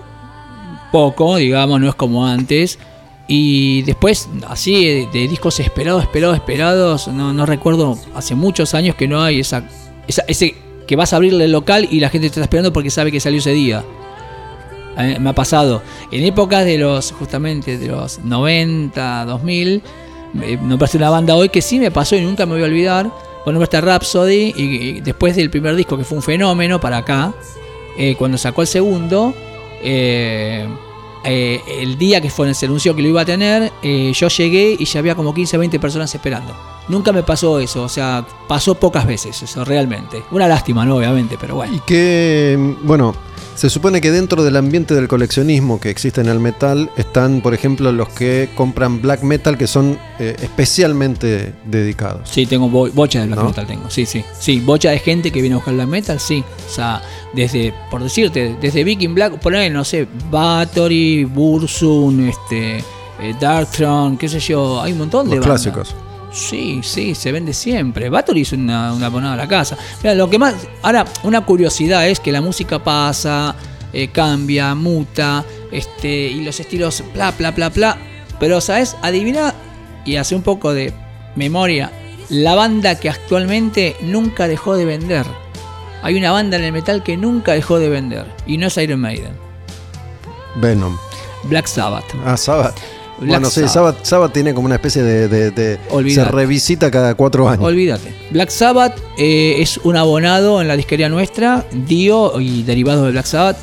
poco, 0.91 1.37
digamos, 1.37 1.79
no 1.79 1.87
es 1.89 1.95
como 1.95 2.25
antes. 2.27 2.77
Y 3.27 3.81
después, 3.83 4.27
así, 4.47 4.85
de, 4.85 5.07
de 5.13 5.27
discos 5.29 5.59
esperados, 5.61 6.03
esperados, 6.03 6.35
esperados, 6.35 7.07
no, 7.07 7.31
no 7.33 7.45
recuerdo, 7.45 7.97
hace 8.13 8.35
muchos 8.35 8.73
años 8.73 8.95
que 8.95 9.07
no 9.07 9.21
hay 9.21 9.39
esa, 9.39 9.67
esa- 10.07 10.25
ese 10.27 10.55
que 10.85 10.97
vas 10.97 11.13
a 11.13 11.15
abrirle 11.15 11.45
el 11.45 11.51
local 11.53 11.87
y 11.89 12.01
la 12.01 12.09
gente 12.09 12.27
te 12.27 12.31
está 12.33 12.41
esperando 12.41 12.73
porque 12.73 12.89
sabe 12.89 13.09
que 13.11 13.21
salió 13.21 13.39
ese 13.39 13.51
día. 13.53 13.83
Me 14.95 15.29
ha 15.29 15.33
pasado. 15.33 15.81
En 16.11 16.23
épocas 16.23 16.65
de 16.65 16.77
los, 16.77 17.11
justamente, 17.11 17.77
de 17.77 17.87
los 17.87 18.19
90, 18.19 19.25
2000, 19.25 19.81
me 20.33 20.57
nombraste 20.57 20.97
una 20.97 21.09
banda 21.09 21.35
hoy 21.35 21.49
que 21.49 21.61
sí 21.61 21.79
me 21.79 21.91
pasó 21.91 22.15
y 22.15 22.21
nunca 22.21 22.45
me 22.45 22.53
voy 22.53 22.61
a 22.63 22.65
olvidar. 22.65 23.05
Vos 23.05 23.53
nombraste 23.53 23.77
a 23.77 23.81
Rhapsody 23.81 24.53
y, 24.55 25.01
después 25.01 25.35
del 25.35 25.49
primer 25.49 25.75
disco 25.75 25.97
que 25.97 26.03
fue 26.03 26.17
un 26.17 26.23
fenómeno 26.23 26.79
para 26.79 26.97
acá, 26.97 27.33
eh, 27.97 28.15
cuando 28.17 28.37
sacó 28.37 28.61
el 28.61 28.67
segundo, 28.67 29.33
eh, 29.81 30.67
eh, 31.25 31.61
el 31.79 31.97
día 31.97 32.21
que 32.21 32.29
fue, 32.29 32.53
se 32.53 32.65
anunció 32.65 32.95
que 32.95 33.01
lo 33.01 33.09
iba 33.09 33.21
a 33.21 33.25
tener, 33.25 33.71
yo 33.81 34.27
llegué 34.29 34.75
y 34.79 34.85
ya 34.85 34.99
había 34.99 35.15
como 35.15 35.33
15 35.33 35.57
20 35.57 35.79
personas 35.79 36.13
esperando. 36.15 36.55
Nunca 36.87 37.11
me 37.11 37.23
pasó 37.23 37.59
eso, 37.59 37.83
o 37.83 37.89
sea, 37.89 38.25
pasó 38.47 38.75
pocas 38.75 39.05
veces 39.05 39.41
eso, 39.41 39.63
realmente. 39.63 40.23
Una 40.31 40.47
lástima, 40.47 40.85
¿no? 40.85 40.97
Obviamente, 40.97 41.37
pero 41.39 41.55
bueno. 41.55 41.73
Y 41.75 42.55
bueno, 42.81 43.13
se 43.55 43.69
supone 43.69 44.01
que 44.01 44.11
dentro 44.11 44.43
del 44.43 44.55
ambiente 44.57 44.93
del 44.95 45.07
coleccionismo 45.07 45.79
que 45.79 45.89
existe 45.89 46.21
en 46.21 46.27
el 46.27 46.39
metal 46.39 46.89
están, 46.97 47.41
por 47.41 47.53
ejemplo, 47.53 47.91
los 47.91 48.09
que 48.09 48.49
compran 48.55 49.01
black 49.01 49.21
metal 49.23 49.57
que 49.57 49.67
son 49.67 49.97
eh, 50.19 50.35
especialmente 50.41 51.53
dedicados. 51.65 52.29
Sí, 52.29 52.45
tengo 52.45 52.69
bo- 52.69 52.89
bocha 52.91 53.19
de 53.21 53.27
black 53.27 53.39
¿No? 53.39 53.45
metal, 53.45 53.67
tengo. 53.67 53.89
Sí, 53.89 54.05
sí. 54.05 54.23
Sí, 54.39 54.59
bocha 54.59 54.89
de 54.91 54.99
gente 54.99 55.31
que 55.31 55.39
viene 55.41 55.53
a 55.53 55.57
buscar 55.57 55.73
black 55.75 55.87
metal, 55.87 56.19
sí. 56.19 56.43
O 56.67 56.69
sea, 56.73 57.01
desde, 57.33 57.73
por 57.91 58.01
decirte, 58.03 58.55
desde 58.59 58.83
Viking 58.83 59.13
Black, 59.15 59.39
poner, 59.39 59.71
no 59.71 59.83
sé, 59.83 60.07
Bathory, 60.31 61.23
Bursun, 61.25 62.27
este, 62.29 62.77
eh, 62.79 63.35
Darkthrone, 63.39 64.17
qué 64.17 64.27
sé 64.29 64.39
yo, 64.39 64.81
hay 64.81 64.91
un 64.93 64.97
montón 64.99 65.29
de 65.29 65.35
Los 65.37 65.45
bandas. 65.45 65.61
clásicos. 65.63 65.95
Sí, 66.33 66.81
sí, 66.83 67.13
se 67.13 67.31
vende 67.31 67.53
siempre. 67.53 68.09
Bathory 68.09 68.41
es 68.41 68.53
una, 68.53 68.91
una 68.91 69.05
abonada 69.05 69.35
a 69.35 69.37
la 69.37 69.47
casa. 69.47 69.77
Mira, 70.01 70.15
lo 70.15 70.29
que 70.29 70.39
más. 70.39 70.55
Ahora, 70.81 71.05
una 71.21 71.45
curiosidad 71.45 72.07
es 72.07 72.19
que 72.19 72.31
la 72.31 72.41
música 72.41 72.83
pasa, 72.83 73.55
eh, 73.93 74.07
cambia, 74.07 74.73
muta, 74.73 75.45
este, 75.71 76.09
y 76.09 76.43
los 76.43 76.59
estilos, 76.59 77.03
bla, 77.13 77.31
bla, 77.31 77.51
bla, 77.51 77.69
bla. 77.69 77.97
Pero, 78.39 78.59
¿sabes? 78.61 78.97
Adivina 79.03 79.53
y 80.05 80.15
hace 80.15 80.35
un 80.35 80.41
poco 80.41 80.73
de 80.73 80.91
memoria. 81.35 81.91
La 82.29 82.55
banda 82.55 82.99
que 82.99 83.09
actualmente 83.09 83.95
nunca 84.01 84.47
dejó 84.47 84.75
de 84.75 84.85
vender. 84.85 85.27
Hay 86.01 86.15
una 86.15 86.31
banda 86.31 86.57
en 86.57 86.63
el 86.63 86.73
metal 86.73 87.03
que 87.03 87.15
nunca 87.15 87.53
dejó 87.53 87.77
de 87.77 87.89
vender. 87.89 88.25
Y 88.47 88.57
no 88.57 88.67
es 88.67 88.77
Iron 88.77 89.01
Maiden. 89.01 89.33
Venom. 90.55 90.97
Black 91.43 91.67
Sabbath. 91.67 92.05
Ah, 92.25 92.37
Sabbath. 92.37 92.75
Black 93.19 93.29
bueno, 93.29 93.49
sí, 93.49 93.61
Sabbath. 93.61 93.71
Sabbath, 93.73 94.05
Sabbath 94.05 94.33
tiene 94.33 94.53
como 94.53 94.65
una 94.65 94.75
especie 94.75 95.03
de... 95.03 95.27
de- 95.27 95.51
de- 95.51 95.79
se 96.13 96.25
revisita 96.25 96.89
cada 96.91 97.15
cuatro 97.15 97.47
años. 97.47 97.63
Olvídate. 97.63 98.13
Black 98.31 98.49
Sabbath 98.49 98.97
eh, 99.17 99.55
es 99.59 99.77
un 99.83 99.95
abonado 99.97 100.61
en 100.61 100.67
la 100.67 100.75
disquería 100.75 101.09
nuestra, 101.09 101.65
Dio 101.71 102.39
y 102.39 102.63
derivados 102.63 103.05
de 103.05 103.11
Black 103.11 103.25
Sabbath. 103.25 103.57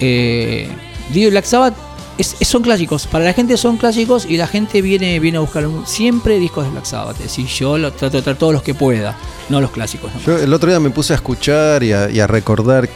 Eh, 0.00 0.68
Dio 1.12 1.28
y 1.28 1.30
Black 1.30 1.44
Sabbath 1.44 1.74
es- 2.18 2.36
es- 2.40 2.48
son 2.48 2.62
clásicos. 2.62 3.06
Para 3.06 3.24
la 3.24 3.32
gente 3.32 3.56
son 3.56 3.76
clásicos 3.76 4.26
y 4.28 4.36
la 4.36 4.46
gente 4.46 4.82
viene, 4.82 5.20
viene 5.20 5.38
a 5.38 5.40
buscar 5.40 5.66
siempre 5.86 6.38
discos 6.38 6.64
de 6.64 6.70
Black 6.70 6.84
Sabbath. 6.84 7.16
Es 7.16 7.24
decir, 7.24 7.46
yo 7.46 7.78
lo 7.78 7.92
trato 7.92 8.16
de 8.16 8.22
traer 8.22 8.38
todos 8.38 8.52
los 8.52 8.62
que 8.62 8.74
pueda, 8.74 9.16
no 9.48 9.60
los 9.60 9.70
clásicos. 9.70 10.10
¿no? 10.14 10.20
Yo 10.20 10.38
el 10.38 10.52
otro 10.52 10.68
día 10.70 10.80
me 10.80 10.90
puse 10.90 11.12
a 11.12 11.16
escuchar 11.16 11.82
y 11.82 11.92
a, 11.92 12.10
y 12.10 12.20
a 12.20 12.26
recordar 12.26 12.88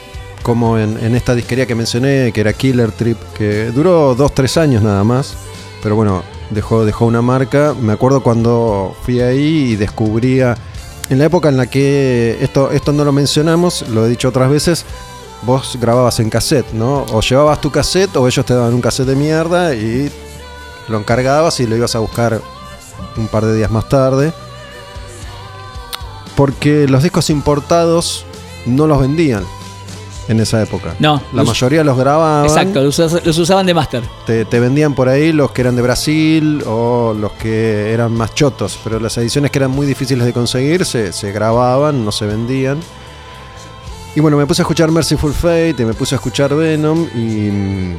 como 0.43 0.77
en, 0.77 0.99
en 1.05 1.15
esta 1.15 1.35
disquería 1.37 1.67
que 1.67 1.75
mencioné, 1.77 2.33
que 2.33 2.41
era 2.41 2.53
Killer 2.53 2.91
Trip, 2.91 3.17
que 3.39 3.67
duró 3.67 4.15
dos, 4.17 4.35
tres 4.35 4.57
años 4.57 4.83
nada 4.83 5.05
más, 5.05 5.35
pero 5.83 5.97
bueno, 5.97 6.23
dejó, 6.51 6.85
dejó 6.85 7.07
una 7.07 7.23
marca. 7.23 7.75
Me 7.79 7.93
acuerdo 7.93 8.23
cuando 8.23 8.95
fui 9.03 9.21
ahí 9.21 9.73
y 9.73 9.77
descubría, 9.77 10.57
en 11.11 11.19
la 11.19 11.25
época 11.25 11.49
en 11.49 11.57
la 11.57 11.67
que, 11.67 12.39
esto, 12.41 12.71
esto 12.71 12.93
no 12.93 13.05
lo 13.05 13.13
mencionamos, 13.13 13.89
lo 13.89 14.07
he 14.07 14.09
dicho 14.09 14.29
otras 14.29 14.49
veces, 14.49 14.85
vos 15.43 15.77
grababas 15.81 16.21
en 16.21 16.31
cassette, 16.31 16.73
¿no? 16.73 17.05
O 17.13 17.21
llevabas 17.21 17.61
tu 17.61 17.71
cassette 17.71 18.17
o 18.17 18.27
ellos 18.27 18.47
te 18.47 18.55
daban 18.55 18.73
un 18.73 18.81
cassette 18.81 19.09
de 19.09 19.17
mierda 19.17 19.75
y 19.75 20.11
lo 20.89 20.99
encargabas 20.99 21.59
y 21.61 21.67
lo 21.67 21.77
ibas 21.77 21.97
a 21.97 21.99
buscar 21.99 22.41
un 23.17 23.29
par 23.29 23.45
de 23.45 23.57
días 23.57 23.71
más 23.71 23.89
tarde. 23.89 24.33
Porque 26.37 26.87
los 26.89 27.03
discos 27.03 27.29
importados 27.29 28.25
no 28.67 28.87
los 28.87 29.01
vendían 29.01 29.45
en 30.29 30.41
esa 30.41 30.63
época. 30.63 30.95
No, 30.99 31.21
La 31.33 31.43
los- 31.43 31.49
mayoría 31.49 31.83
los 31.85 31.97
grababan. 31.99 32.45
Exacto, 32.47 32.81
los, 32.83 32.99
los 32.99 33.39
usaban 33.39 33.67
de 33.67 33.75
master. 33.75 34.03
Te, 34.27 34.45
te 34.45 34.61
vendían 34.61 34.95
por 34.95 35.09
ahí 35.09 35.33
los 35.33 35.51
que 35.51 35.63
eran 35.63 35.75
de 35.77 35.83
Brasil 35.83 36.63
o 36.67 37.15
los 37.19 37.33
que 37.33 37.93
eran 37.93 38.13
más 38.13 38.35
chotos. 38.35 38.79
Pero 38.85 39.01
las 39.01 39.17
ediciones 39.19 39.51
que 39.51 39.59
eran 39.59 39.71
muy 39.71 39.87
difíciles 39.87 40.25
de 40.25 40.33
conseguir 40.33 40.85
se, 40.85 41.13
se 41.13 41.33
grababan, 41.33 42.05
no 42.05 42.13
se 42.13 42.27
vendían. 42.27 42.79
Y 44.15 44.21
bueno, 44.21 44.37
me 44.37 44.47
puse 44.47 44.61
a 44.61 44.65
escuchar 44.65 44.91
Merciful 44.91 45.33
Fate 45.33 45.75
y 45.79 45.85
me 45.85 45.95
puse 45.95 46.15
a 46.15 46.17
escuchar 46.17 46.55
Venom. 46.55 47.09
Y 47.15 47.51
mm, 47.51 47.95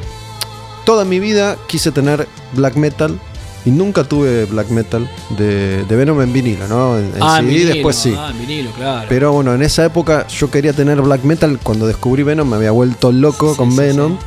toda 0.86 1.06
mi 1.06 1.20
vida 1.20 1.58
quise 1.68 1.92
tener 1.92 2.28
black 2.54 2.76
metal. 2.76 3.20
Y 3.66 3.72
nunca 3.72 4.04
tuve 4.04 4.44
black 4.46 4.70
metal 4.70 5.10
de, 5.38 5.86
de 5.86 5.96
Venom 5.96 6.22
en 6.22 6.34
vinilo, 6.34 6.68
¿no? 6.68 6.98
En, 6.98 7.12
ah, 7.22 7.38
en 7.40 7.46
CD 7.46 7.52
vinilo, 7.56 7.74
después 7.76 7.96
sí. 7.96 8.14
Ah, 8.18 8.30
en 8.32 8.40
vinilo, 8.40 8.72
claro. 8.72 9.06
Pero 9.08 9.32
bueno, 9.32 9.54
en 9.54 9.62
esa 9.62 9.86
época 9.86 10.28
yo 10.28 10.52
quería 10.52 10.74
tener 10.74 11.02
black 11.02 11.24
metal. 11.24 11.58
Cuando 11.64 11.88
descubrí 11.88 12.24
Venom 12.24 12.50
me 12.50 12.58
había 12.58 12.72
vuelto 12.72 13.12
loco 13.14 13.52
Sí, 13.52 13.58
con 13.58 13.72
sí, 13.72 13.78
Venom. 13.78 14.18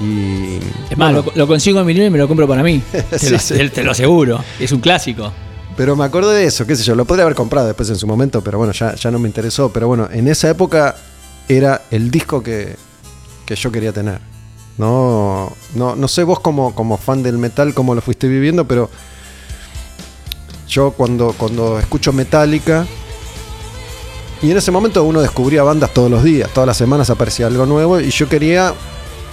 Y. 0.00 0.56
es 0.90 0.96
más, 0.96 1.12
bueno, 1.12 1.24
lo, 1.26 1.32
lo 1.34 1.46
consigo 1.46 1.80
en 1.80 1.86
vinilo 1.86 2.06
y 2.06 2.10
me 2.10 2.18
lo 2.18 2.26
compro 2.26 2.48
para 2.48 2.62
mí. 2.62 2.82
te, 3.10 3.18
Sí, 3.18 3.28
lo, 3.30 3.38
sí. 3.38 3.54
te- 3.54 3.68
te 3.68 3.84
lo 3.84 3.90
aseguro. 3.92 4.42
Es 4.58 4.72
un 4.72 4.80
clásico. 4.80 5.30
Pero 5.76 5.94
me 5.96 6.04
acuerdo 6.04 6.30
de 6.30 6.44
eso, 6.44 6.66
qué 6.66 6.74
sé 6.76 6.82
yo, 6.82 6.94
lo 6.94 7.04
podría 7.04 7.24
haber 7.24 7.34
comprado 7.36 7.66
después 7.66 7.88
en 7.90 7.96
su 7.96 8.06
momento, 8.06 8.42
pero 8.42 8.58
bueno, 8.58 8.72
ya, 8.72 8.94
ya 8.94 9.10
no 9.10 9.18
me 9.18 9.28
interesó. 9.28 9.70
Pero 9.72 9.86
bueno, 9.88 10.08
en 10.12 10.28
esa 10.28 10.48
época 10.50 10.96
era 11.48 11.82
el 11.90 12.10
disco 12.10 12.42
que, 12.42 12.76
que 13.46 13.54
yo 13.54 13.70
quería 13.70 13.92
tener. 13.92 14.18
No, 14.78 15.52
no, 15.74 15.94
no 15.96 16.08
sé 16.08 16.22
vos 16.24 16.40
como, 16.40 16.74
como 16.74 16.96
fan 16.96 17.22
del 17.22 17.38
metal 17.38 17.74
cómo 17.74 17.94
lo 17.94 18.00
fuiste 18.00 18.26
viviendo, 18.26 18.66
pero 18.66 18.88
yo 20.68 20.92
cuando, 20.92 21.34
cuando 21.36 21.78
escucho 21.78 22.12
Metallica, 22.12 22.86
y 24.40 24.50
en 24.50 24.56
ese 24.56 24.70
momento 24.70 25.04
uno 25.04 25.20
descubría 25.20 25.62
bandas 25.62 25.92
todos 25.92 26.10
los 26.10 26.24
días, 26.24 26.48
todas 26.52 26.66
las 26.66 26.76
semanas 26.76 27.10
aparecía 27.10 27.46
algo 27.46 27.66
nuevo, 27.66 28.00
y 28.00 28.10
yo 28.10 28.28
quería 28.28 28.72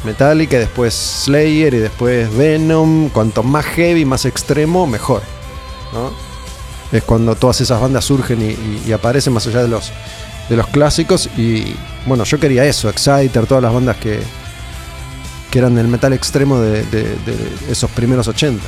Metallica, 0.04 0.58
y 0.58 0.60
después 0.60 0.94
Slayer, 0.94 1.74
y 1.74 1.78
después 1.78 2.36
Venom, 2.36 3.10
cuanto 3.10 3.42
más 3.42 3.66
heavy, 3.66 4.06
más 4.06 4.26
extremo, 4.26 4.86
mejor. 4.88 5.22
Es 6.92 7.04
cuando 7.04 7.36
todas 7.36 7.62
esas 7.62 7.80
bandas 7.82 8.04
surgen 8.06 8.42
y, 8.42 8.46
y- 8.52 8.84
y 8.88 8.92
aparecen 8.92 9.32
más 9.34 9.46
allá 9.48 9.62
de 9.64 9.68
los, 9.70 9.92
de 10.50 10.56
los 10.58 10.68
clásicos. 10.68 11.30
Y 11.38 11.76
bueno, 12.06 12.24
yo 12.24 12.40
quería 12.40 12.66
eso, 12.66 12.90
Exciter, 12.90 13.46
todas 13.48 13.64
las 13.64 13.74
bandas 13.74 13.98
que, 13.98 14.20
que 15.52 15.60
eran 15.60 15.76
del 15.76 15.88
metal 15.88 16.14
extremo 16.14 16.60
de, 16.60 16.84
de- 16.86 17.04
de 17.04 17.36
esos 17.70 17.90
primeros 17.92 18.28
80. 18.28 18.64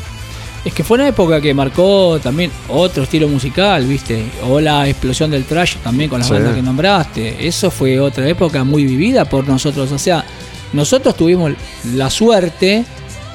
Es 0.63 0.73
que 0.73 0.83
fue 0.83 0.95
una 0.95 1.07
época 1.07 1.41
que 1.41 1.53
marcó 1.55 2.19
también 2.21 2.51
otro 2.69 3.03
estilo 3.03 3.27
musical, 3.27 3.83
¿viste? 3.85 4.23
O 4.47 4.59
la 4.59 4.87
explosión 4.87 5.31
del 5.31 5.43
trash 5.45 5.77
también 5.77 6.07
con 6.09 6.19
las 6.19 6.27
Sí. 6.27 6.33
bandas 6.35 6.53
que 6.55 6.61
nombraste. 6.61 7.47
Eso 7.47 7.71
fue 7.71 7.99
otra 7.99 8.27
época 8.27 8.63
muy 8.63 8.85
vivida 8.85 9.25
por 9.25 9.47
nosotros. 9.47 9.91
O 9.91 9.97
sea, 9.97 10.23
nosotros 10.73 11.15
tuvimos 11.15 11.53
la 11.95 12.11
suerte 12.11 12.85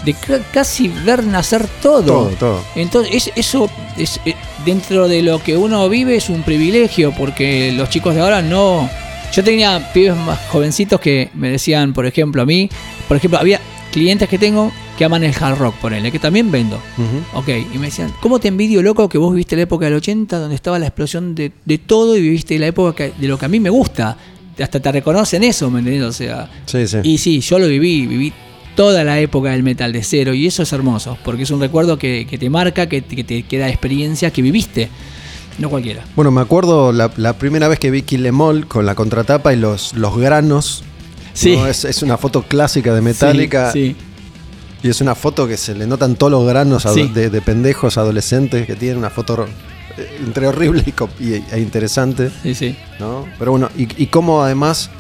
de 0.05 0.15
ca- 0.15 0.39
casi 0.53 0.87
ver 0.87 1.25
nacer 1.25 1.67
todo. 1.83 2.03
Todo, 2.05 2.29
todo. 2.39 2.65
Entonces, 2.77 3.13
es- 3.27 3.33
eso 3.35 3.69
es, 3.97 4.21
eh, 4.25 4.35
dentro 4.65 5.09
de 5.09 5.23
lo 5.23 5.43
que 5.43 5.57
uno 5.57 5.89
vive 5.89 6.15
es 6.15 6.29
un 6.29 6.45
privilegio, 6.45 7.13
porque 7.19 7.73
los 7.73 7.91
chicos 7.91 8.15
de 8.15 8.21
ahora 8.21 8.41
no. 8.41 8.89
Yo 9.33 9.43
tenía 9.43 9.91
pibes 9.93 10.15
más 10.17 10.39
jovencitos 10.49 11.01
que 11.01 11.31
me 11.35 11.51
decían, 11.51 11.93
por 11.93 12.07
ejemplo, 12.07 12.43
a 12.43 12.47
mí, 12.47 12.71
por 13.09 13.17
ejemplo, 13.17 13.39
había 13.39 13.61
clientes 13.93 14.29
que 14.29 14.39
tengo 14.39 14.73
que 14.99 15.05
aman 15.05 15.25
el 15.25 15.35
hard 15.39 15.59
rock, 15.59 15.75
ponele, 15.77 16.11
que 16.11 16.19
también 16.19 16.51
vendo. 16.51 16.77
Ujú. 16.97 17.39
Ok, 17.41 17.49
y 17.75 17.79
me 17.79 17.87
decían, 17.87 18.13
¿cómo 18.21 18.39
te 18.39 18.49
envidio, 18.49 18.83
loco, 18.83 19.09
que 19.09 19.19
vos 19.19 19.33
viviste 19.33 19.57
la 19.57 19.63
época 19.63 19.85
del 19.87 19.95
80 19.95 20.39
donde 20.39 20.55
estaba 20.55 20.79
la 20.79 20.87
explosión 20.87 21.35
de, 21.35 21.53
de 21.65 21.79
todo 21.79 22.17
y 22.17 22.21
viviste 22.23 22.59
la 22.59 22.67
época 22.69 22.95
que- 22.97 23.13
de 23.21 23.29
lo 23.29 23.39
que 23.39 23.45
a 23.47 23.49
mí 23.49 23.61
me 23.61 23.71
gusta? 23.71 24.17
hasta 24.59 24.81
te 24.81 24.91
reconocen 24.91 25.45
eso, 25.45 25.71
¿me 25.71 25.81
entendés? 25.81 26.03
O 26.03 26.13
sea, 26.13 26.49
Sí, 26.65 26.87
sí. 26.89 26.97
y 27.03 27.19
sí, 27.19 27.41
yo 27.41 27.59
lo 27.59 27.69
viví, 27.69 28.07
viví 28.07 28.33
toda 28.75 29.05
la 29.05 29.21
época 29.21 29.51
del 29.51 29.63
metal 29.63 29.93
de 29.93 30.03
cero 30.03 30.33
y 30.33 30.47
eso 30.47 30.63
es 30.63 30.73
hermoso, 30.73 31.19
porque 31.27 31.43
es 31.43 31.51
un 31.51 31.61
recuerdo 31.61 31.99
que, 31.99 32.27
que 32.27 32.39
te 32.39 32.49
marca, 32.49 32.89
que, 32.89 33.03
que 33.03 33.23
te 33.23 33.43
queda 33.43 33.69
experiencia 33.69 34.31
que 34.31 34.41
viviste, 34.41 34.89
no 35.59 35.69
cualquiera. 35.69 36.05
Bueno, 36.17 36.31
me 36.31 36.41
acuerdo 36.41 36.91
la, 36.93 37.11
la 37.19 37.35
primera 37.35 37.69
vez 37.69 37.79
que 37.79 37.91
vi 37.91 38.01
Kill 38.01 38.25
Em 38.25 38.41
All 38.41 38.67
con 38.67 38.87
la 38.87 38.95
contratapa 38.95 39.53
y 39.53 39.57
los, 39.59 39.93
los 39.93 40.17
granos. 40.17 40.83
Sí. 41.37 41.57
¿no? 41.57 41.67
Es, 41.67 41.85
es 41.85 42.03
una 42.03 42.17
foto 42.17 42.43
clásica 42.43 42.95
de 42.95 43.01
Metallica. 43.01 43.71
Sí, 43.73 43.95
sí. 43.95 44.87
Y 44.87 44.91
es 44.91 45.01
una 45.01 45.15
foto 45.15 45.49
que 45.49 45.57
se 45.57 45.75
le 45.75 45.87
notan 45.87 46.17
todos 46.17 46.31
los 46.31 46.47
granos 46.47 46.85
Sí. 46.93 47.09
de, 47.15 47.31
de 47.31 47.41
pendejos 47.43 47.97
adolescentes 47.99 48.67
que 48.67 48.77
tienen 48.77 48.99
una 48.99 49.11
foto 49.11 49.47
eh, 49.97 50.19
entre 50.25 50.47
horrible 50.47 50.85
y- 51.21 51.33
e 51.35 51.59
interesante. 51.61 52.31
sí, 52.43 52.55
sí. 52.55 52.77
¿no? 53.01 53.27
Pero 53.39 53.51
bueno, 53.53 53.71
y, 53.77 53.89
y 54.03 54.07
cómo 54.07 54.43
además, 54.43 54.91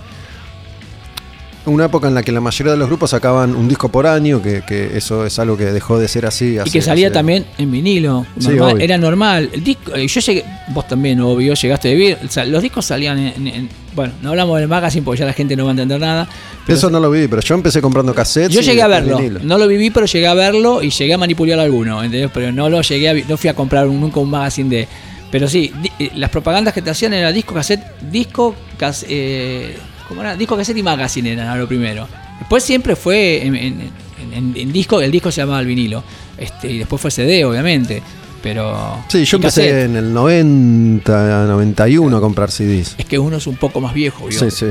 una 1.67 1.87
época 1.87 2.09
en 2.09 2.15
la 2.15 2.23
que 2.23 2.33
la 2.33 2.41
mayoría 2.41 2.73
de 2.73 2.79
los 2.79 2.89
grupos 2.89 3.11
sacaban 3.11 3.55
un 3.55 3.69
disco 3.69 3.89
por 3.89 4.07
año, 4.07 4.41
que, 4.41 4.63
que 4.67 4.97
eso 4.97 5.27
es 5.27 5.39
algo 5.39 5.57
que 5.57 5.65
dejó 5.67 5.99
de 5.99 6.09
ser 6.09 6.25
así. 6.27 6.57
Y 6.65 6.71
que 6.71 6.81
salía 6.81 7.09
hace- 7.09 7.15
también 7.15 7.45
en 7.59 7.71
vinilo. 7.71 8.27
Normal, 8.37 8.81
era 8.81 8.97
normal. 8.99 9.51
El 9.53 9.65
disco, 9.65 9.95
eh, 9.95 10.07
yo 10.07 10.21
llegué, 10.21 10.45
vos 10.69 10.87
también, 10.89 11.21
obvio, 11.21 11.55
llegaste 11.55 11.89
a 11.89 11.93
vivir. 11.93 12.19
O 12.25 12.31
sea, 12.31 12.45
los 12.45 12.63
discos 12.63 12.87
salían 12.87 13.19
en, 13.19 13.47
en- 13.49 13.69
Bueno, 13.95 14.13
no 14.23 14.31
hablamos 14.31 14.59
del 14.59 14.69
magazine 14.69 15.05
porque 15.05 15.21
ya 15.21 15.27
la 15.27 15.33
gente 15.33 15.57
no 15.57 15.65
va 15.65 15.71
a 15.71 15.73
entender 15.73 15.99
nada. 15.99 16.29
pero 16.67 16.77
Eso 16.79 16.91
no 16.91 17.01
lo 17.01 17.11
vi, 17.11 17.27
pero 17.29 17.41
yo 17.43 17.55
empecé 17.55 17.81
comprando 17.81 18.15
cassettes. 18.15 18.55
yo 18.55 18.61
llegué 18.61 18.83
a 18.83 18.89
verlo. 18.89 19.19
No 19.43 19.57
lo 19.59 19.67
viví, 19.67 19.91
pero 19.91 20.07
llegué 20.07 20.27
a 20.27 20.35
verlo 20.35 20.83
y 20.83 20.91
llegué 20.91 21.15
a 21.15 21.19
manipular 21.19 21.59
alguno, 21.59 22.03
¿entendés? 22.05 22.31
Pero 22.33 22.53
no 22.53 22.69
lo 22.69 22.83
llegué 22.83 23.09
a 23.09 23.15
no 23.15 23.37
fui 23.37 23.49
a 23.51 23.55
comprar 23.55 23.89
un- 23.89 24.01
nunca 24.01 24.21
un 24.21 24.31
magazine 24.31 24.69
de. 24.69 24.89
Pero 25.31 25.49
sí, 25.49 25.73
di- 25.83 25.91
eh, 25.99 26.11
las 26.15 26.31
propagandas 26.31 26.73
que 26.73 26.83
te 26.83 26.91
hacían 26.91 27.13
era 27.13 27.33
disco, 27.33 27.55
cassette, 27.55 27.83
disco, 28.11 28.55
cas- 28.79 29.05
eh, 29.09 29.77
¿cómo 30.09 30.21
era? 30.23 30.37
Disco, 30.37 30.57
cassette 30.57 30.79
y 30.79 30.83
magazine 30.83 31.33
eran 31.33 31.59
lo 31.59 31.67
primero. 31.69 32.09
Después 32.39 32.63
siempre 32.63 32.97
fue 32.97 33.45
en, 33.47 33.55
en- 33.55 33.81
en- 34.21 34.33
en- 34.33 34.57
en 34.57 34.73
disco, 34.73 35.01
el 35.01 35.11
disco 35.11 35.31
se 35.31 35.41
llamaba 35.41 35.61
el 35.61 35.67
vinilo. 35.67 36.03
Este, 36.39 36.71
y 36.71 36.79
después 36.79 37.01
fue 37.01 37.11
CD, 37.11 37.45
obviamente. 37.45 38.03
Pero. 38.43 39.03
Sí, 39.09 39.25
yo 39.25 39.39
empecé 39.39 39.63
cassette. 39.63 39.85
en 39.87 39.97
el 39.97 40.13
90, 40.13 41.47
91 41.47 42.17
a 42.17 42.21
comprar 42.21 42.51
CDs. 42.51 42.95
Es 42.99 43.05
que 43.07 43.19
uno 43.19 43.39
es 43.39 43.47
un 43.47 43.57
poco 43.57 43.81
más 43.81 43.93
viejo, 43.95 44.27
¿vio? 44.29 44.39
Sí, 44.39 44.51
sí. 44.51 44.67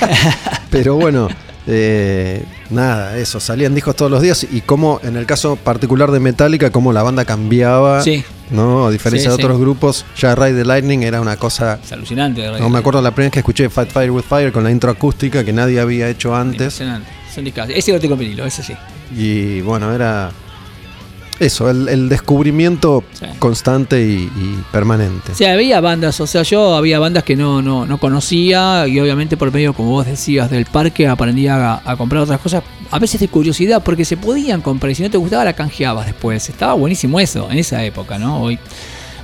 Pero 0.70 0.96
bueno, 0.96 1.28
eh, 1.66 2.44
nada, 2.70 3.16
eso, 3.18 3.38
salían 3.40 3.74
discos 3.74 3.94
todos 3.96 4.10
los 4.10 4.22
días 4.22 4.46
y 4.50 4.60
como 4.62 5.00
en 5.04 5.16
el 5.16 5.26
caso 5.26 5.56
particular 5.56 6.10
de 6.10 6.20
Metallica, 6.20 6.70
cómo 6.70 6.92
la 6.92 7.02
banda 7.02 7.24
cambiaba, 7.24 8.02
Sí. 8.02 8.24
¿no? 8.50 8.86
A 8.86 8.90
diferencia 8.90 9.30
Sí, 9.30 9.36
de 9.36 9.42
sí. 9.42 9.44
otros 9.44 9.60
grupos, 9.60 10.04
ya 10.18 10.34
Ride 10.34 10.54
the 10.54 10.64
Lightning 10.64 11.02
era 11.02 11.20
una 11.20 11.36
cosa... 11.36 11.78
Es 11.82 11.92
alucinante. 11.92 12.40
de 12.40 12.46
verdad. 12.48 12.60
No 12.60 12.68
me 12.70 12.78
acuerdo 12.78 13.00
la 13.02 13.10
primera 13.12 13.26
vez 13.28 13.32
que 13.34 13.38
escuché 13.40 13.68
Fight 13.70 13.90
Fire 13.90 14.10
with 14.10 14.24
Fire 14.28 14.52
con 14.52 14.64
la 14.64 14.70
intro 14.70 14.90
acústica 14.90 15.44
que 15.44 15.52
nadie 15.52 15.78
había 15.80 16.08
hecho 16.08 16.34
antes. 16.34 16.60
Impresionante. 16.80 17.08
Son 17.34 17.44
discos. 17.44 17.66
Ese 17.68 17.92
lo 17.92 18.00
tengo 18.00 18.14
en 18.14 18.20
vinilo, 18.20 18.44
ese 18.44 18.62
sí. 18.62 18.74
Y 19.16 19.60
bueno, 19.60 19.92
era 19.94 20.30
eso, 21.40 21.68
el, 21.70 21.88
el 21.88 22.08
descubrimiento 22.08 23.02
Sí. 23.12 23.26
constante 23.38 24.00
y, 24.02 24.30
y 24.36 24.64
permanente. 24.70 25.34
Sea, 25.34 25.54
había 25.54 25.80
bandas, 25.80 26.20
o 26.20 26.26
sea, 26.26 26.42
yo 26.42 26.74
había 26.76 26.98
bandas 27.00 27.24
que 27.24 27.34
no, 27.34 27.60
no, 27.62 27.86
no 27.86 27.98
conocía 27.98 28.86
y 28.86 29.00
obviamente 29.00 29.36
por 29.36 29.52
medio, 29.52 29.72
como 29.72 29.90
vos 29.90 30.06
decías, 30.06 30.50
del 30.50 30.66
parque 30.66 31.08
aprendía 31.08 31.72
a, 31.74 31.82
a 31.92 31.96
comprar 31.96 32.22
otras 32.22 32.40
cosas, 32.40 32.62
a 32.90 32.98
veces 32.98 33.20
de 33.20 33.28
curiosidad, 33.28 33.82
porque 33.82 34.04
se 34.04 34.16
podían 34.16 34.60
comprar 34.60 34.92
y 34.92 34.94
si 34.94 35.02
no 35.02 35.10
te 35.10 35.16
gustaba 35.18 35.44
la 35.44 35.54
canjeabas 35.54 36.06
después. 36.06 36.48
Estaba 36.48 36.74
buenísimo 36.74 37.18
eso 37.18 37.48
en 37.50 37.58
esa 37.58 37.82
época, 37.84 38.18
¿no? 38.18 38.42
Hoy, 38.42 38.58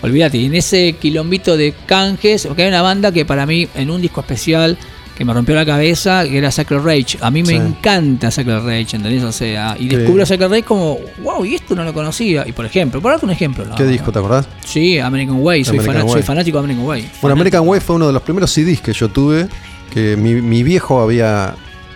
olvídate, 0.02 0.44
en 0.44 0.54
ese 0.54 0.94
quilombito 0.94 1.56
de 1.56 1.74
canjes, 1.86 2.46
porque 2.46 2.62
hay 2.62 2.68
una 2.68 2.82
banda 2.82 3.12
que 3.12 3.24
para 3.24 3.46
mí 3.46 3.68
en 3.74 3.90
un 3.90 4.00
disco 4.02 4.20
especial 4.20 4.76
que 5.16 5.24
me 5.24 5.32
rompió 5.32 5.54
la 5.54 5.64
cabeza, 5.64 6.24
que 6.24 6.36
era 6.38 6.50
Sacred 6.50 6.80
Rage. 6.80 7.18
A 7.22 7.30
mí 7.30 7.42
me 7.42 7.48
Sí. 7.48 7.54
encanta 7.56 8.30
Sacred 8.30 8.58
Rage, 8.58 8.96
¿entendés? 8.96 9.24
O 9.24 9.32
sea, 9.32 9.74
y 9.78 9.88
descubro 9.88 10.24
Sacred 10.26 10.48
Rage 10.48 10.62
como, 10.64 10.98
wow, 11.22 11.44
y 11.44 11.54
esto 11.54 11.74
no 11.74 11.82
lo 11.84 11.94
conocía. 11.94 12.44
Y 12.46 12.52
por 12.52 12.66
ejemplo, 12.66 13.00
por 13.00 13.10
darte 13.12 13.24
un 13.26 13.32
ejemplo, 13.32 13.64
¿no? 13.64 13.74
¿Qué 13.74 13.84
disco, 13.84 14.12
te 14.12 14.18
acordás? 14.18 14.46
Sí, 14.64 14.98
American 14.98 15.38
Way, 15.40 15.64
soy, 15.64 15.78
American 15.78 15.96
fana- 15.96 16.04
Way. 16.04 16.12
soy 16.12 16.22
fanático 16.22 16.58
de 16.58 16.64
American 16.64 16.86
Way. 16.86 17.00
Bueno, 17.00 17.12
Fanático. 17.14 17.32
American 17.32 17.68
Way 17.68 17.80
fue 17.80 17.96
uno 17.96 18.06
de 18.06 18.12
los 18.12 18.22
primeros 18.22 18.50
CDs 18.52 18.80
que 18.82 18.92
yo 18.92 19.08
tuve, 19.08 19.48
que 19.92 20.16
mi, 20.18 20.34
mi 20.34 20.62
viejo 20.62 21.00
había, 21.00 21.54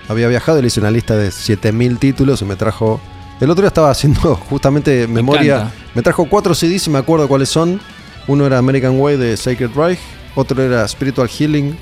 había 0.09 0.27
viajado 0.29 0.59
y 0.59 0.63
le 0.63 0.69
hice 0.69 0.81
una 0.81 0.91
lista 0.91 1.15
de 1.17 1.31
7000 1.31 1.99
títulos 1.99 2.41
y 2.43 2.47
me 2.47 2.57
trajo... 2.57 3.01
El 3.41 3.51
otro 3.51 3.63
día 3.63 3.69
estaba 3.69 3.91
haciendo 3.91 4.35
justamente 4.49 5.07
memoria, 5.07 5.55
encanta. 5.57 5.75
me 5.95 6.03
trajo 6.03 6.25
cuatro 6.27 6.55
CDs 6.55 6.87
y 6.87 6.91
me 6.91 6.99
acuerdo 6.99 7.29
cuáles 7.29 7.49
son. 7.51 7.81
Uno 8.27 8.47
era 8.47 8.59
American 8.59 8.99
Way 9.01 9.17
de 9.17 9.37
Sacred 9.37 9.71
Reich, 9.75 9.99
otro 10.35 10.63
era 10.63 10.87
Spiritual 10.87 11.29
Healing 11.29 11.77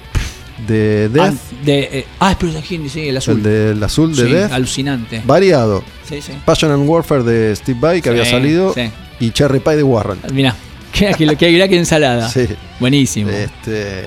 de 0.67 1.09
Ah, 1.19 1.29
Death, 1.31 1.35
de, 1.65 1.79
eh, 2.01 2.07
ah, 2.21 2.37
Healing, 2.41 2.89
sí, 2.91 3.09
el 3.09 3.17
azul. 3.17 3.37
el 3.37 3.43
del 3.43 3.83
azul 3.83 4.15
de 4.17 4.25
Sí, 4.27 4.33
Death, 4.33 4.53
alucinante. 4.53 5.23
variado. 5.25 5.83
Sí, 6.09 6.21
sí. 6.23 6.33
Passion 6.45 6.71
and 6.73 6.89
Warfare 6.89 7.23
de 7.23 7.55
Steve 7.57 7.79
Vai, 7.81 8.03
que 8.03 8.09
había 8.09 8.25
salido, 8.25 8.75
y 9.21 9.31
Cherry 9.31 9.61
Pie 9.61 9.77
de 9.77 9.83
Warren. 9.83 10.19
Mirá, 10.33 10.55
que, 10.93 11.13
que, 11.15 11.37
que, 11.37 11.69
que 11.69 11.77
ensalada. 11.77 12.29
Sí. 12.29 12.47
Buenísimo. 12.81 13.31
Este, 13.31 14.07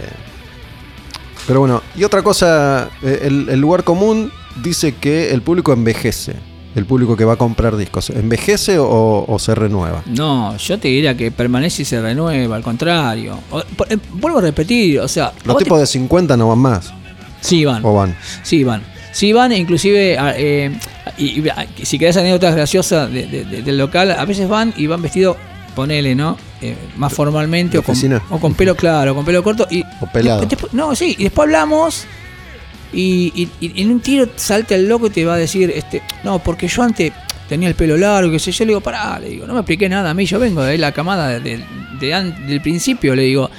pero 1.48 1.60
bueno, 1.62 1.82
y 1.96 2.04
otra 2.04 2.22
cosa, 2.22 2.90
eh, 3.02 3.22
el, 3.24 3.50
el 3.50 3.60
lugar 3.60 3.84
común 3.84 4.32
dice 4.62 4.96
que 4.96 5.32
el 5.32 5.42
público 5.42 5.74
envejece, 5.74 6.34
el 6.76 6.86
público 6.86 7.18
que 7.18 7.26
va 7.26 7.34
a 7.34 7.38
comprar 7.38 7.76
discos, 7.78 8.10
¿envejece 8.12 8.80
o, 8.80 9.26
o 9.28 9.40
se 9.40 9.54
renueva? 9.56 10.04
No, 10.06 10.56
yo 10.58 10.80
te 10.80 10.88
diría 10.88 11.16
que 11.18 11.32
permanece 11.32 11.82
y 11.82 11.86
se 11.86 12.02
renueva, 12.02 12.56
al 12.56 12.64
contrario. 12.64 13.38
O- 13.52 13.64
por- 13.76 13.92
eh, 13.92 13.98
vuelvo 14.14 14.40
a 14.40 14.42
repetir, 14.42 15.00
o 15.00 15.08
sea, 15.08 15.32
Los 15.44 15.58
te- 15.58 15.64
tipos 15.66 15.80
de 15.80 15.86
50 15.88 16.38
no 16.38 16.48
van 16.50 16.60
más, 16.60 16.94
Sí, 17.42 17.66
van. 17.66 17.84
o 17.84 17.94
van. 17.94 18.16
Sí, 18.44 18.64
van. 18.64 18.84
Sí, 19.14 19.34
van, 19.34 19.52
e 19.52 19.58
inclusive, 19.58 20.16
eh, 20.38 20.72
y, 21.18 21.42
y- 21.42 21.52
si 21.86 22.00
querés 22.00 22.16
anécdotas 22.16 22.56
graciosas 22.56 23.12
de- 23.12 23.28
de- 23.28 23.44
de- 23.44 23.62
del 23.62 23.78
local, 23.78 24.12
a 24.12 24.24
veces 24.24 24.48
van 24.48 24.74
y 24.78 24.88
van 24.88 25.02
vestidos, 25.02 25.36
ponele, 25.76 26.16
¿no? 26.16 26.38
Eh, 26.62 26.78
más 26.96 27.12
formalmente 27.12 27.78
o 27.78 27.84
con, 27.84 27.92
oficina. 27.94 28.22
o 28.30 28.40
con 28.40 28.54
pelo 28.54 28.76
claro, 28.76 29.14
con 29.16 29.26
pelo 29.26 29.44
corto. 29.44 29.68
Y 29.70 29.84
O 30.00 30.06
pelado. 30.14 30.46
después- 30.46 30.72
no, 30.74 30.96
sí, 30.96 31.16
y 31.20 31.24
después 31.24 31.46
hablamos 31.48 32.06
y, 32.94 33.32
y- 33.36 33.50
y 33.74 33.82
en 33.82 33.92
un 33.92 34.00
tiro 34.02 34.28
salta 34.36 34.76
el 34.76 34.88
loco 34.88 35.08
y 35.08 35.10
te 35.12 35.26
va 35.26 35.36
a 35.36 35.38
decir, 35.38 35.72
este, 35.76 36.02
no, 36.24 36.40
porque 36.40 36.68
yo 36.68 36.84
antes 36.84 37.12
tenía 37.48 37.68
el 37.70 37.76
pelo 37.76 37.98
largo, 37.98 38.32
qué 38.32 38.40
sé 38.40 38.52
yo, 38.52 38.66
le 38.66 38.70
digo, 38.70 38.82
pará, 38.82 39.20
le 39.20 39.30
digo, 39.30 39.46
no 39.48 39.54
me 39.54 39.60
expliqué 39.60 39.88
nada 39.90 40.10
a 40.10 40.14
mí, 40.14 40.26
yo 40.26 40.40
vengo 40.40 40.62
de 40.64 40.78
la 40.78 40.92
camada 40.92 41.28
de- 41.28 41.40
de- 41.40 41.64
de 42.00 42.34
del 42.48 42.62
principio, 42.62 43.16
le 43.16 43.24
digo, 43.24 43.50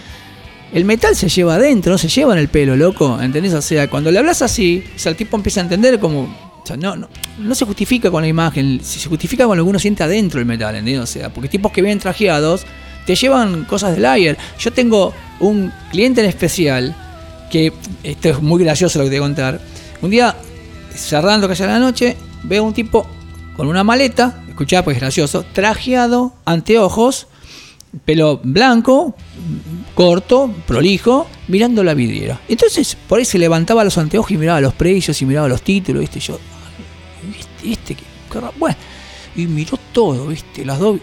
el 0.72 0.84
metal 0.86 1.14
se 1.14 1.28
lleva 1.28 1.56
adentro, 1.56 1.92
no 1.92 1.98
se 1.98 2.09
lleva 2.09 2.32
en 2.32 2.38
el 2.38 2.48
pelo, 2.48 2.76
loco, 2.76 3.20
¿entendés? 3.20 3.52
O 3.54 3.60
sea, 3.62 3.88
cuando 3.90 4.10
le 4.10 4.18
hablas 4.18 4.40
así, 4.42 4.82
o 4.96 4.98
sea, 4.98 5.10
el 5.10 5.16
tipo 5.16 5.36
empieza 5.36 5.60
a 5.60 5.64
entender 5.64 5.98
como, 5.98 6.34
no, 6.78 6.96
no, 6.96 7.09
no 7.38 7.54
se 7.54 7.66
justifica 7.66 8.10
con 8.10 8.22
la 8.22 8.28
imagen, 8.28 8.80
se 8.82 8.98
se 9.00 9.09
justifica 9.09 9.44
con 9.46 9.59
lo 9.59 9.64
que 9.64 9.70
uno 9.70 9.78
siente 9.78 10.02
adentro 10.02 10.40
el 10.40 10.46
metal, 10.46 10.74
¿entendés? 10.74 11.02
O 11.02 11.06
sea, 11.06 11.28
porque 11.28 11.48
tipos 11.50 11.70
que 11.72 11.82
vienen 11.82 11.98
trajeados 11.98 12.64
te 13.04 13.14
llevan 13.16 13.64
cosas 13.64 13.94
del 13.94 14.06
ayer. 14.06 14.38
Yo 14.59 14.70
tengo 14.72 15.12
un 15.40 15.70
cliente 15.90 16.22
en 16.22 16.28
especial 16.28 16.96
que 17.52 17.70
esto 18.02 18.30
es 18.30 18.40
muy 18.40 18.64
gracioso 18.64 18.98
lo 18.98 19.04
que 19.04 19.10
te 19.10 19.20
voy 19.20 19.26
a 19.26 19.28
contar. 19.28 19.60
Un 20.00 20.10
día, 20.10 20.34
cerrando 20.94 21.46
casi 21.46 21.62
la 21.64 21.78
noche, 21.78 22.16
veo 22.44 22.64
un 22.64 22.72
tipo 22.72 23.06
con 23.56 23.68
una 23.68 23.84
maleta, 23.84 24.42
escuchá 24.48 24.82
porque 24.82 24.96
es 24.96 25.02
gracioso, 25.02 25.44
trajeado, 25.52 26.32
anteojos, 26.46 27.26
pelo 28.06 28.40
blanco, 28.42 29.14
corto, 29.94 30.50
prolijo, 30.66 31.26
mirando 31.48 31.84
la 31.84 31.92
vidriera. 31.92 32.40
Entonces, 32.48 32.96
por 33.06 33.18
ahí 33.18 33.26
se 33.26 33.38
levantaba 33.38 33.84
los 33.84 33.98
anteojos 33.98 34.30
y 34.30 34.38
miraba 34.38 34.62
los 34.62 34.72
precios 34.72 35.20
y 35.20 35.26
miraba 35.26 35.46
los 35.46 35.60
títulos, 35.60 36.00
¿viste? 36.00 36.20
Yo, 36.20 36.38
"Ay, 36.38 37.34
¿viste? 37.36 37.70
¿Este 37.70 37.94
qué, 37.96 38.04
qué 38.32 38.40
ra-?" 38.40 38.52
Bueno, 38.58 38.76
y 39.36 39.46
miró 39.46 39.78
todo, 39.92 40.28
¿viste? 40.28 40.64
Las 40.64 40.78
dos. 40.78 40.98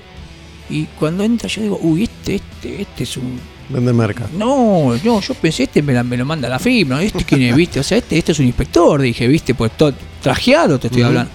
Y 0.67 0.85
cuando 0.99 1.23
entra 1.23 1.47
yo 1.47 1.61
digo, 1.61 1.79
uy, 1.79 2.03
este, 2.03 2.35
este, 2.35 2.81
este 2.81 3.03
es 3.03 3.17
un 3.17 3.39
Vende 3.69 3.93
merca. 3.93 4.27
no, 4.35 4.95
no, 5.03 5.21
yo 5.21 5.33
pensé, 5.35 5.63
este 5.63 5.81
me, 5.83 5.93
la- 5.93 6.03
me 6.03 6.17
lo 6.17 6.25
manda 6.25 6.49
la 6.49 6.57
FIB, 6.57 6.91
Este 7.01 7.23
quién 7.23 7.43
es, 7.43 7.55
viste, 7.55 7.79
o 7.79 7.83
sea, 7.83 7.99
este, 7.99 8.17
este 8.17 8.31
es 8.31 8.39
un 8.39 8.47
inspector, 8.47 8.99
dije, 9.01 9.27
viste, 9.27 9.53
pues 9.53 9.71
todo 9.77 9.93
trajeado 10.21 10.79
te 10.79 10.87
estoy 10.87 11.03
hablando. 11.03 11.31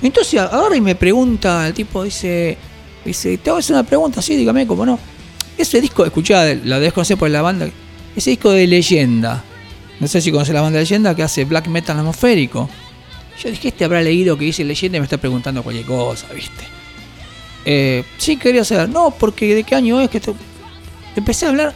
Entonces 0.00 0.38
agarra 0.40 0.76
y 0.76 0.80
me 0.80 0.94
pregunta, 0.94 1.66
el 1.66 1.74
tipo 1.74 2.04
dice, 2.04 2.56
dice, 3.04 3.36
te 3.38 3.50
voy 3.50 3.58
a 3.58 3.60
hacer 3.60 3.74
una 3.74 3.82
pregunta, 3.82 4.22
sí, 4.22 4.36
dígame, 4.36 4.66
cómo 4.66 4.86
no. 4.86 4.98
Ese 5.56 5.80
disco, 5.80 6.04
escuchá, 6.04 6.44
la 6.54 6.78
desconocé 6.78 7.16
por 7.16 7.28
la 7.30 7.42
banda, 7.42 7.68
ese 8.14 8.30
disco 8.30 8.50
de 8.52 8.68
leyenda, 8.68 9.42
no 9.98 10.06
sé 10.06 10.20
si 10.20 10.30
conoces 10.30 10.54
la 10.54 10.60
banda 10.60 10.78
de 10.78 10.84
leyenda 10.84 11.16
que 11.16 11.24
hace 11.24 11.44
black 11.44 11.66
metal 11.66 11.98
atmosférico. 11.98 12.70
Yo 13.42 13.50
dije, 13.50 13.68
este 13.68 13.84
habrá 13.84 14.00
leído 14.00 14.38
que 14.38 14.44
dice 14.44 14.62
leyenda 14.64 14.98
y 14.98 15.00
me 15.00 15.04
está 15.06 15.16
preguntando 15.18 15.64
cualquier 15.64 15.86
cosa, 15.86 16.26
viste. 16.32 16.64
Eh, 17.64 18.04
sí, 18.16 18.36
quería 18.36 18.64
saber, 18.64 18.88
no, 18.88 19.10
porque 19.10 19.52
de 19.56 19.64
qué 19.64 19.74
año 19.74 20.00
es 20.00 20.08
que 20.08 20.18
esto 20.18 20.34
empecé 21.18 21.46
a 21.46 21.50
hablar. 21.50 21.74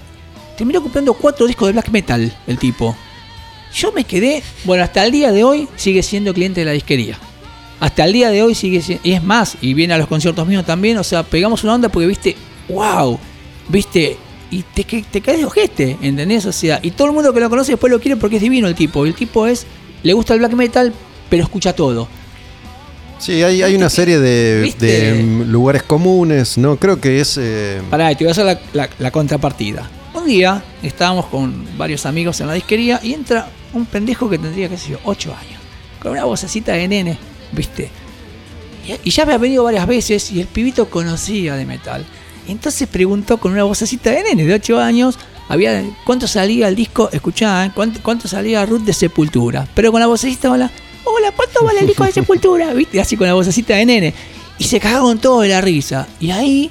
Terminó 0.56 0.82
comprando 0.82 1.14
cuatro 1.14 1.46
discos 1.46 1.68
de 1.68 1.72
black 1.72 1.90
metal, 1.90 2.36
el 2.46 2.58
tipo. 2.58 2.96
Yo 3.74 3.92
me 3.92 4.04
quedé. 4.04 4.42
Bueno, 4.64 4.84
hasta 4.84 5.04
el 5.04 5.12
día 5.12 5.32
de 5.32 5.44
hoy 5.44 5.68
sigue 5.76 6.02
siendo 6.02 6.34
cliente 6.34 6.60
de 6.60 6.66
la 6.66 6.72
disquería. 6.72 7.18
Hasta 7.80 8.04
el 8.04 8.12
día 8.12 8.30
de 8.30 8.42
hoy 8.42 8.54
sigue 8.54 8.82
siendo. 8.82 9.02
Y 9.06 9.12
es 9.12 9.22
más, 9.22 9.56
y 9.60 9.74
viene 9.74 9.94
a 9.94 9.98
los 9.98 10.08
conciertos 10.08 10.46
míos 10.46 10.64
también. 10.64 10.98
O 10.98 11.04
sea, 11.04 11.22
pegamos 11.22 11.64
una 11.64 11.74
onda 11.74 11.88
porque 11.88 12.06
viste. 12.06 12.36
¡Wow! 12.68 13.18
Viste. 13.68 14.16
y 14.50 14.62
te, 14.62 14.84
te 14.84 15.20
caes 15.20 15.38
de 15.38 15.44
ojete, 15.46 15.96
¿entendés? 16.02 16.44
O 16.46 16.52
sea, 16.52 16.78
y 16.82 16.90
todo 16.90 17.08
el 17.08 17.14
mundo 17.14 17.32
que 17.32 17.40
lo 17.40 17.48
conoce 17.48 17.72
después 17.72 17.90
lo 17.90 18.00
quiere 18.00 18.16
porque 18.16 18.36
es 18.36 18.42
divino 18.42 18.68
el 18.68 18.74
tipo. 18.74 19.06
El 19.06 19.14
tipo 19.14 19.46
es, 19.46 19.66
le 20.02 20.12
gusta 20.12 20.34
el 20.34 20.40
black 20.40 20.52
metal, 20.52 20.92
pero 21.30 21.42
escucha 21.42 21.72
todo. 21.72 22.08
Sí, 23.22 23.42
hay, 23.42 23.62
hay 23.62 23.74
una 23.76 23.88
serie 24.00 24.18
de, 24.18 25.22
mm, 25.24 25.42
lugares 25.50 25.82
comunes, 25.84 26.58
¿no? 26.58 26.76
Creo 26.76 27.00
que 27.00 27.20
es. 27.20 27.38
eh, 27.40 27.80
Pará, 27.88 28.08
te 28.14 28.24
voy 28.24 28.28
a 28.28 28.32
hacer 28.32 28.44
la, 28.44 28.60
la- 28.72 28.90
la 28.98 29.10
contrapartida. 29.10 29.88
Un 30.14 30.26
día 30.26 30.62
estábamos 30.82 31.26
con 31.26 31.66
varios 31.78 32.04
amigos 32.04 32.40
en 32.40 32.48
la 32.48 32.52
disquería 32.54 33.00
y 33.02 33.14
entra 33.14 33.48
un 33.72 33.86
pendejo 33.86 34.28
que 34.28 34.38
tendría, 34.38 34.68
qué 34.68 34.76
sé 34.76 34.90
yo, 34.90 34.98
8 35.04 35.30
años, 35.34 35.60
con 36.00 36.12
una 36.12 36.24
vocecita 36.24 36.72
de 36.72 36.86
nene, 36.88 37.16
¿viste? 37.52 37.90
Y, 39.04 39.10
ya 39.10 39.22
había 39.22 39.38
venido 39.38 39.64
varias 39.64 39.86
veces 39.86 40.30
y 40.32 40.40
el 40.40 40.48
pibito 40.48 40.90
conocía 40.90 41.54
de 41.54 41.64
metal. 41.64 42.04
Entonces 42.48 42.88
preguntó 42.88 43.38
con 43.38 43.52
una 43.52 43.62
vocecita 43.62 44.10
de 44.10 44.22
nene 44.24 44.44
de 44.44 44.54
8 44.54 44.80
años 44.80 45.16
había, 45.48 45.82
cuánto 46.04 46.26
salía 46.26 46.66
el 46.68 46.74
disco, 46.74 47.08
escuchá, 47.12 47.64
¿eh? 47.66 47.72
¿cuánto, 47.74 48.00
cuánto 48.02 48.26
salía 48.26 48.64
Ruth 48.66 48.82
de 48.82 48.92
Sepultura. 48.92 49.66
Pero 49.74 49.92
con 49.92 50.00
la 50.00 50.06
vocecita, 50.08 50.50
hola, 50.50 50.70
hola, 51.04 51.32
¿cuánto 51.34 51.64
vale 51.64 51.80
el 51.80 51.86
disco 51.86 52.04
de 52.04 52.12
Sepultura? 52.12 52.72
¿Viste? 52.74 53.00
Así 53.00 53.16
con 53.16 53.26
la 53.26 53.34
vocecita 53.34 53.74
de 53.76 53.86
nene. 53.86 54.14
Y 54.58 54.64
se 54.64 54.80
cagaron 54.80 55.18
todos 55.18 55.42
de 55.42 55.48
la 55.48 55.60
risa. 55.60 56.06
Y 56.20 56.30
ahí 56.30 56.70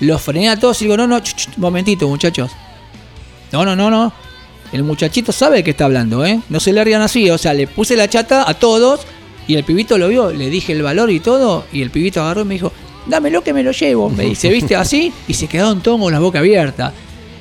los 0.00 0.20
frené 0.22 0.48
a 0.48 0.58
todos 0.58 0.80
y 0.80 0.84
digo, 0.84 0.96
no, 0.96 1.06
no, 1.06 1.20
ch, 1.20 1.34
ch, 1.34 1.48
momentito, 1.58 2.08
muchachos. 2.08 2.50
No, 3.52 3.64
no, 3.64 3.74
no, 3.76 3.90
no. 3.90 4.12
El 4.72 4.84
muchachito 4.84 5.32
sabe 5.32 5.56
de 5.58 5.64
qué 5.64 5.70
está 5.72 5.84
hablando, 5.86 6.24
¿eh? 6.24 6.40
No 6.48 6.60
se 6.60 6.72
le 6.72 6.82
rían 6.84 7.02
así. 7.02 7.28
O 7.30 7.38
sea, 7.38 7.52
le 7.54 7.66
puse 7.66 7.96
la 7.96 8.08
chata 8.08 8.48
a 8.48 8.54
todos 8.54 9.00
y 9.48 9.56
el 9.56 9.64
pibito 9.64 9.98
lo 9.98 10.08
vio, 10.08 10.30
le 10.30 10.48
dije 10.48 10.72
el 10.72 10.82
valor 10.82 11.10
y 11.10 11.18
todo. 11.20 11.64
Y 11.72 11.82
el 11.82 11.90
pibito 11.90 12.22
agarró 12.22 12.42
y 12.42 12.44
me 12.44 12.54
dijo, 12.54 12.72
dámelo 13.06 13.42
que 13.42 13.52
me 13.52 13.64
lo 13.64 13.72
llevo. 13.72 14.08
Me 14.08 14.24
dice, 14.24 14.48
¿viste? 14.48 14.76
Así. 14.76 15.12
Y 15.26 15.34
se 15.34 15.48
quedaron 15.48 15.80
todos 15.82 16.00
con 16.00 16.12
la 16.12 16.20
boca 16.20 16.38
abierta. 16.38 16.92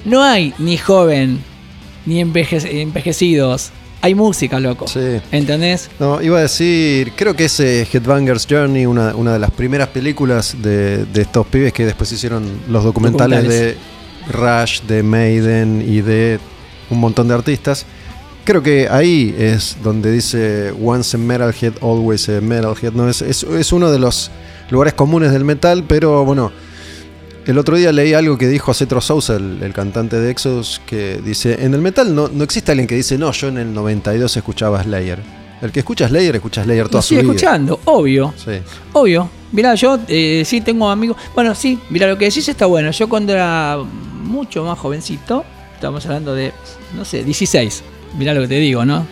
No 0.06 0.24
hay 0.24 0.54
ni 0.58 0.78
joven 0.78 1.40
ni 2.08 2.20
enveje- 2.24 2.82
envejecidos. 2.82 3.70
Hay 4.02 4.16
música, 4.16 4.60
loco. 4.60 4.88
Sí. 4.88 5.20
¿Entendés? 5.32 5.90
No, 6.00 6.22
iba 6.22 6.38
a 6.38 6.42
decir, 6.44 7.12
creo 7.16 7.36
que 7.36 7.46
es 7.46 7.60
eh, 7.60 7.88
Headbangers 7.92 8.48
Journey, 8.50 8.86
una, 8.86 9.14
una 9.16 9.34
de 9.34 9.40
las 9.40 9.52
primeras 9.52 9.90
películas 9.90 10.56
de, 10.62 11.06
de 11.06 11.22
estos 11.22 11.46
pibes 11.48 11.74
que 11.74 11.86
después 11.86 12.10
hicieron 12.12 12.46
los 12.70 12.84
documentales, 12.84 13.48
de 13.48 13.78
Rush, 14.30 14.84
de 14.84 15.04
Maiden 15.04 15.84
y 15.86 16.02
de 16.02 16.40
un 16.90 17.00
montón 17.00 17.28
de 17.28 17.34
artistas. 17.34 17.86
Creo 18.46 18.64
que 18.64 18.88
ahí 18.90 19.36
es 19.38 19.78
donde 19.84 20.12
dice 20.12 20.74
Once 20.82 21.18
a 21.18 21.20
Metalhead, 21.20 21.74
always 21.82 22.30
a 22.30 22.40
Metalhead. 22.40 22.94
¿no? 22.94 23.10
Es, 23.10 23.22
es, 23.22 23.44
es 23.44 23.74
uno 23.74 23.92
de 23.92 24.00
los 24.00 24.32
lugares 24.70 24.94
comunes 24.94 25.32
del 25.34 25.44
metal, 25.44 25.84
pero 25.88 26.24
bueno, 26.24 26.52
el 27.52 27.58
otro 27.58 27.78
día 27.78 27.92
leí 27.92 28.14
algo 28.14 28.38
que 28.38 28.48
dijo 28.48 28.74
Cetro 28.74 29.02
Sousa, 29.02 29.36
el, 29.36 29.60
el 29.62 29.74
cantante 29.74 30.20
de 30.20 30.30
Exodus, 30.30 30.82
que 30.86 31.20
dice, 31.24 31.64
en 31.66 31.74
el 31.74 31.82
metal 31.82 32.14
no, 32.14 32.28
no 32.28 32.44
existe 32.44 32.72
alguien 32.72 32.88
que 32.88 32.96
dice, 32.96 33.18
no, 33.18 33.32
yo 33.32 33.48
en 33.48 33.58
el 33.58 33.74
92 33.74 34.38
escuchaba 34.38 34.84
Slayer. 34.84 35.20
El 35.62 35.72
que 35.72 35.80
escucha 35.80 36.08
Slayer, 36.08 36.36
escucha 36.36 36.64
Slayer 36.64 36.88
toda 36.88 37.02
su 37.02 37.16
vida. 37.16 37.22
escuchando, 37.24 37.80
obvio. 37.86 38.34
Sí. 38.38 38.52
Obvio. 38.94 39.30
Mirá, 39.52 39.76
yo 39.76 40.00
eh, 40.08 40.44
sí 40.46 40.62
tengo 40.62 40.90
amigos. 40.90 41.18
Bueno, 41.36 41.56
sí, 41.56 41.80
mirá, 41.90 42.08
lo 42.08 42.18
que 42.18 42.26
decís 42.26 42.48
está 42.48 42.66
bueno. 42.66 42.92
Yo 42.92 43.10
cuando 43.10 43.34
era 43.34 43.78
mucho 44.24 44.64
más 44.64 44.78
jovencito, 44.78 45.44
estamos 45.74 46.06
hablando 46.06 46.36
de, 46.36 46.54
no 46.96 47.04
sé, 47.04 47.24
16. 47.24 47.84
Mirá 48.18 48.34
lo 48.34 48.42
que 48.42 48.48
te 48.48 48.60
digo, 48.60 48.86
¿no? 48.86 49.06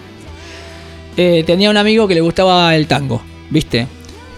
Eh, 1.17 1.43
tenía 1.45 1.69
un 1.69 1.77
amigo 1.77 2.07
que 2.07 2.13
le 2.13 2.21
gustaba 2.21 2.75
el 2.75 2.87
tango, 2.87 3.21
¿viste? 3.49 3.87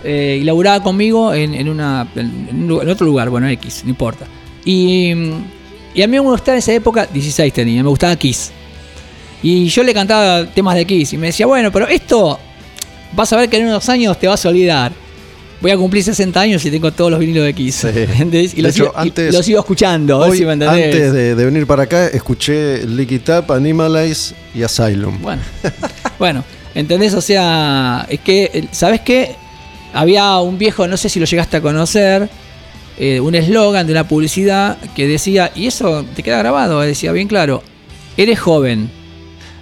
Eh, 0.04 0.40
y 0.42 0.44
laburaba 0.46 0.82
conmigo 0.82 1.34
en, 1.34 1.54
en 1.54 1.68
una, 1.70 2.08
en, 2.16 2.72
otro 2.72 3.06
lugar, 3.06 3.30
bueno, 3.30 3.48
X, 3.50 3.82
no 3.84 3.90
importa. 3.90 4.26
Y, 4.66 5.12
y 5.94 6.02
a 6.02 6.08
mí 6.08 6.12
me 6.14 6.20
gustaba 6.20 6.56
en 6.56 6.60
esa 6.60 6.74
época, 6.74 7.06
16 7.12 7.52
tenía, 7.54 7.84
me 7.84 7.90
gustaba 7.90 8.16
Kiss. 8.16 8.52
Y 9.44 9.68
yo 9.68 9.84
le 9.84 9.94
cantaba 9.94 10.46
temas 10.46 10.76
de 10.76 10.86
Kiss 10.86 11.14
y 11.14 11.18
me 11.18 11.28
decía, 11.28 11.46
bueno, 11.46 11.72
pero 11.72 11.88
esto 11.88 12.40
vas 13.14 13.32
a 13.34 13.38
ver 13.38 13.50
que 13.50 13.58
en 13.58 13.68
unos 13.68 13.88
años 13.90 14.18
te 14.20 14.28
vas 14.28 14.46
a 14.46 14.50
olvidar. 14.50 14.92
Voy 15.62 15.72
a 15.72 15.78
cumplir 15.78 16.02
60 16.02 16.40
años 16.40 16.64
y 16.64 16.72
tengo 16.72 16.90
todos 16.94 17.12
los 17.12 17.20
vinilos 17.20 17.44
de 17.44 17.54
Kiss. 17.54 17.76
Sí. 17.76 17.88
Y 18.22 18.26
De 18.26 18.62
los, 18.62 18.76
hecho, 18.76 18.86
sigo, 18.86 18.94
y 18.96 19.02
antes- 19.02 19.34
los 19.34 19.46
sigo 19.46 19.60
escuchando. 19.60 20.16
a 20.16 20.20
ver 20.20 20.32
Hoy, 20.32 20.38
si 20.38 20.46
me 20.46 20.54
entendés. 20.54 20.86
antes 20.86 21.12
de, 21.14 21.36
de 21.36 21.46
venir 21.46 21.68
para 21.68 21.84
acá, 21.84 22.08
escuché 22.08 22.86
Lick 22.88 23.12
It 23.12 23.30
Up, 23.30 23.52
Animalize 23.52 24.34
y 24.56 24.64
Asylum. 24.64 25.22
Bueno, 25.22 25.42
bueno, 26.20 26.44
¿entendés? 26.76 27.14
O 27.14 27.20
sea, 27.22 28.06
es 28.10 28.22
que, 28.22 28.50
eh, 28.54 28.68
¿sabes 28.72 29.02
qué? 29.02 29.36
Había 29.94 30.38
un 30.40 30.58
viejo, 30.58 30.88
no 30.88 30.98
sé 30.98 31.10
si 31.10 31.20
lo 31.20 31.26
llegaste 31.26 31.58
a 31.58 31.62
conocer, 31.62 32.30
eh, 32.98 33.20
un 33.20 33.34
eslogan 33.34 33.88
de 33.88 33.94
una 33.94 34.08
publicidad 34.08 34.78
que 34.96 35.08
decía, 35.08 35.52
y 35.56 35.68
eso 35.68 36.06
te 36.16 36.22
queda 36.22 36.40
grabado, 36.40 36.84
eh, 36.84 36.88
decía 36.88 37.12
bien 37.12 37.28
claro, 37.28 37.64
eres 38.18 38.40
joven, 38.40 38.90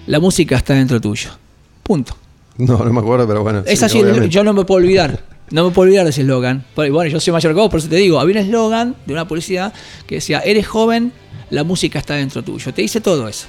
la 0.08 0.20
música 0.20 0.58
está 0.58 0.74
dentro 0.74 1.00
tuyo. 1.00 1.30
Punto. 1.84 2.18
No, 2.58 2.78
no 2.80 2.92
me 2.92 3.00
acuerdo, 3.00 3.28
pero 3.28 3.44
bueno. 3.44 3.64
Es 3.66 3.80
sí, 3.80 3.86
así, 3.86 4.02
obviamente. 4.02 4.30
yo 4.30 4.44
no 4.44 4.54
me 4.54 4.66
puedo 4.66 4.84
olvidar. 4.84 5.24
No 5.52 5.66
me 5.66 5.72
puedo 5.72 5.88
olvidar 5.88 6.04
de 6.04 6.10
ese 6.10 6.22
eslogan. 6.22 6.66
Bueno, 6.76 7.06
yo 7.06 7.20
soy 7.20 7.32
mayor 7.32 7.54
que 7.54 7.60
vos, 7.60 7.70
por 7.70 7.80
eso 7.80 7.88
te 7.88 7.96
digo, 7.96 8.20
había 8.20 8.42
un 8.42 8.46
eslogan 8.48 8.96
de 9.06 9.14
una 9.14 9.28
publicidad 9.28 9.74
que 10.06 10.16
decía, 10.16 10.40
eres 10.40 10.68
joven, 10.68 11.14
la 11.50 11.64
música 11.64 12.00
está 12.00 12.16
dentro 12.16 12.44
tuyo. 12.44 12.74
Te 12.74 12.82
dice 12.82 13.00
todo 13.00 13.28
eso. 13.28 13.48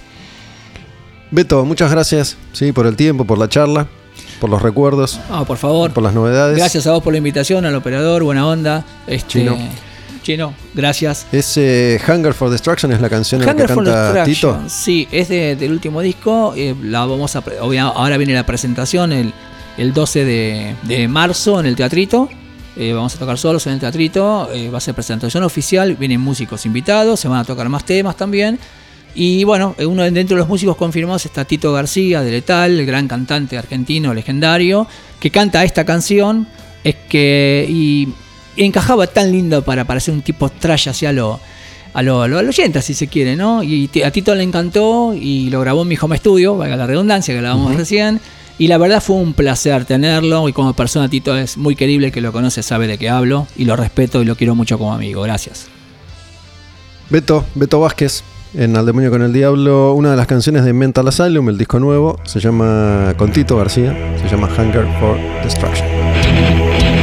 Beto, 1.30 1.64
muchas 1.64 1.90
gracias 1.90 2.36
sí, 2.52 2.72
por 2.72 2.86
el 2.86 2.96
tiempo, 2.96 3.24
por 3.24 3.38
la 3.38 3.48
charla, 3.48 3.88
por 4.40 4.50
los 4.50 4.62
recuerdos, 4.62 5.20
No, 5.30 5.44
por 5.44 5.56
favor. 5.58 5.92
por 5.92 6.02
las 6.02 6.14
novedades. 6.14 6.56
Gracias 6.56 6.86
a 6.86 6.92
vos 6.92 7.02
por 7.02 7.12
la 7.12 7.18
invitación, 7.18 7.64
al 7.66 7.74
operador, 7.74 8.22
buena 8.22 8.46
onda. 8.46 8.84
Este, 9.06 9.40
Chino. 9.40 9.56
Chino, 10.22 10.52
gracias. 10.74 11.26
Ese 11.32 12.00
Hunger 12.06 12.34
for 12.34 12.50
Destruction 12.50 12.92
es 12.92 13.00
la 13.00 13.08
canción 13.08 13.40
en 13.40 13.46
la 13.46 13.54
que 13.54 13.62
Hunger 13.62 13.74
for 13.74 13.84
canta 13.84 14.24
Tito. 14.24 14.60
Sí, 14.68 15.08
es 15.10 15.28
de- 15.28 15.56
del 15.56 15.72
último 15.72 16.00
disco. 16.02 16.52
eh, 16.56 16.74
la 16.82 17.06
vamos 17.06 17.34
a, 17.36 17.42
ahora 17.94 18.16
viene 18.18 18.34
la 18.34 18.44
presentación 18.44 19.12
el, 19.12 19.32
el 19.78 19.92
12 19.94 20.24
de, 20.24 20.74
de 20.82 21.08
marzo 21.08 21.60
en 21.60 21.66
el 21.66 21.76
teatrito. 21.76 22.28
Eh, 22.76 22.92
vamos 22.92 23.14
a 23.14 23.18
tocar 23.18 23.38
solos 23.38 23.66
en 23.68 23.72
el 23.74 23.80
teatrito. 23.80 24.50
eh, 24.52 24.68
va 24.70 24.78
a 24.78 24.80
ser 24.80 24.94
presentación 24.94 25.42
oficial. 25.44 25.94
Vienen 25.96 26.20
músicos 26.20 26.66
invitados. 26.66 27.18
Se 27.20 27.28
van 27.28 27.38
a 27.40 27.44
tocar 27.44 27.68
más 27.70 27.84
temas 27.84 28.14
también. 28.16 28.58
Y 29.14 29.44
bueno, 29.44 29.74
eh, 29.78 29.86
uno 29.86 30.02
dentro 30.04 30.36
de 30.36 30.40
los 30.40 30.48
músicos 30.48 30.76
confirmados 30.76 31.26
está 31.26 31.44
Tito 31.44 31.72
García 31.72 32.22
de 32.22 32.30
Letal, 32.30 32.78
el 32.78 32.86
gran 32.86 33.08
cantante 33.08 33.58
argentino 33.58 34.14
legendario, 34.14 34.86
que 35.20 35.30
canta 35.30 35.64
esta 35.64 35.84
canción. 35.84 36.46
Es 36.84 36.96
que. 37.08 37.66
Y, 37.68 38.08
encajaba 38.56 39.06
tan 39.06 39.30
lindo 39.30 39.62
para, 39.62 39.84
para 39.84 40.00
ser 40.00 40.14
un 40.14 40.22
tipo 40.22 40.48
trash 40.48 40.88
hacia 40.88 41.12
lo, 41.12 41.38
a 41.94 42.02
lo, 42.02 42.22
a 42.22 42.26
lo, 42.26 42.38
al 42.38 42.48
80, 42.48 42.82
si 42.82 42.92
se 42.92 43.06
quiere, 43.06 43.36
¿no? 43.36 43.62
Y 43.62 43.88
a 44.04 44.10
Tito 44.10 44.34
le 44.34 44.42
encantó 44.42 45.14
y 45.14 45.48
lo 45.50 45.60
grabó 45.60 45.82
en 45.82 45.88
mi 45.88 45.96
home 46.00 46.16
studio, 46.16 46.56
valga 46.56 46.74
la 46.74 46.86
redundancia 46.88 47.32
que 47.32 47.38
hablábamos 47.38 47.76
recién. 47.76 48.20
Y 48.58 48.66
la 48.66 48.76
verdad 48.76 49.00
fue 49.00 49.16
un 49.16 49.34
placer 49.34 49.84
tenerlo. 49.84 50.48
Y 50.48 50.52
como 50.52 50.72
persona, 50.72 51.08
Tito 51.08 51.36
es 51.36 51.56
muy 51.56 51.76
querible, 51.76 52.10
que 52.10 52.20
lo 52.20 52.32
conoce 52.32 52.62
sabe 52.64 52.88
de 52.88 52.98
qué 52.98 53.08
hablo. 53.08 53.46
Y 53.56 53.64
lo 53.64 53.76
respeto 53.76 54.20
y 54.20 54.24
lo 54.24 54.34
quiero 54.34 54.56
mucho 54.56 54.78
como 54.78 54.92
amigo. 54.92 55.22
Gracias. 55.22 55.68
Beto, 57.08 57.44
Beto 57.54 57.80
Vázquez, 57.80 58.24
en 58.54 58.76
Al 58.76 58.86
Demonio 58.86 59.10
con 59.10 59.22
el 59.22 59.32
Diablo, 59.32 59.92
una 59.92 60.10
de 60.10 60.16
las 60.16 60.26
canciones 60.26 60.64
de 60.64 60.72
Mental 60.72 61.06
Asylum, 61.08 61.48
el 61.48 61.58
disco 61.58 61.78
nuevo, 61.78 62.18
se 62.24 62.40
llama, 62.40 63.14
con 63.16 63.32
Tito 63.32 63.56
García, 63.56 63.96
se 64.20 64.28
llama 64.28 64.48
Hunger 64.56 64.86
for 65.00 65.16
Destruction. 65.42 66.97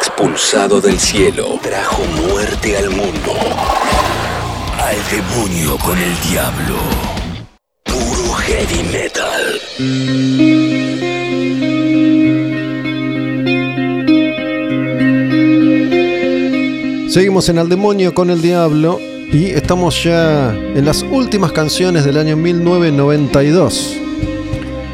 Expulsado 0.00 0.80
del 0.80 0.96
cielo, 0.96 1.58
trajo 1.60 2.04
muerte 2.22 2.76
al 2.76 2.88
mundo. 2.88 3.34
Al 4.78 4.96
demonio 5.10 5.76
con 5.78 5.98
el 5.98 6.14
diablo. 6.30 6.76
Puro 7.82 8.32
heavy 8.34 8.84
metal. 8.92 9.60
Seguimos 17.10 17.48
en 17.48 17.58
Al 17.58 17.68
Demonio 17.68 18.14
con 18.14 18.30
el 18.30 18.40
Diablo 18.40 19.00
y 19.00 19.46
estamos 19.46 20.04
ya 20.04 20.54
en 20.54 20.84
las 20.84 21.02
últimas 21.02 21.50
canciones 21.50 22.04
del 22.04 22.18
año 22.18 22.36
1992. 22.36 23.96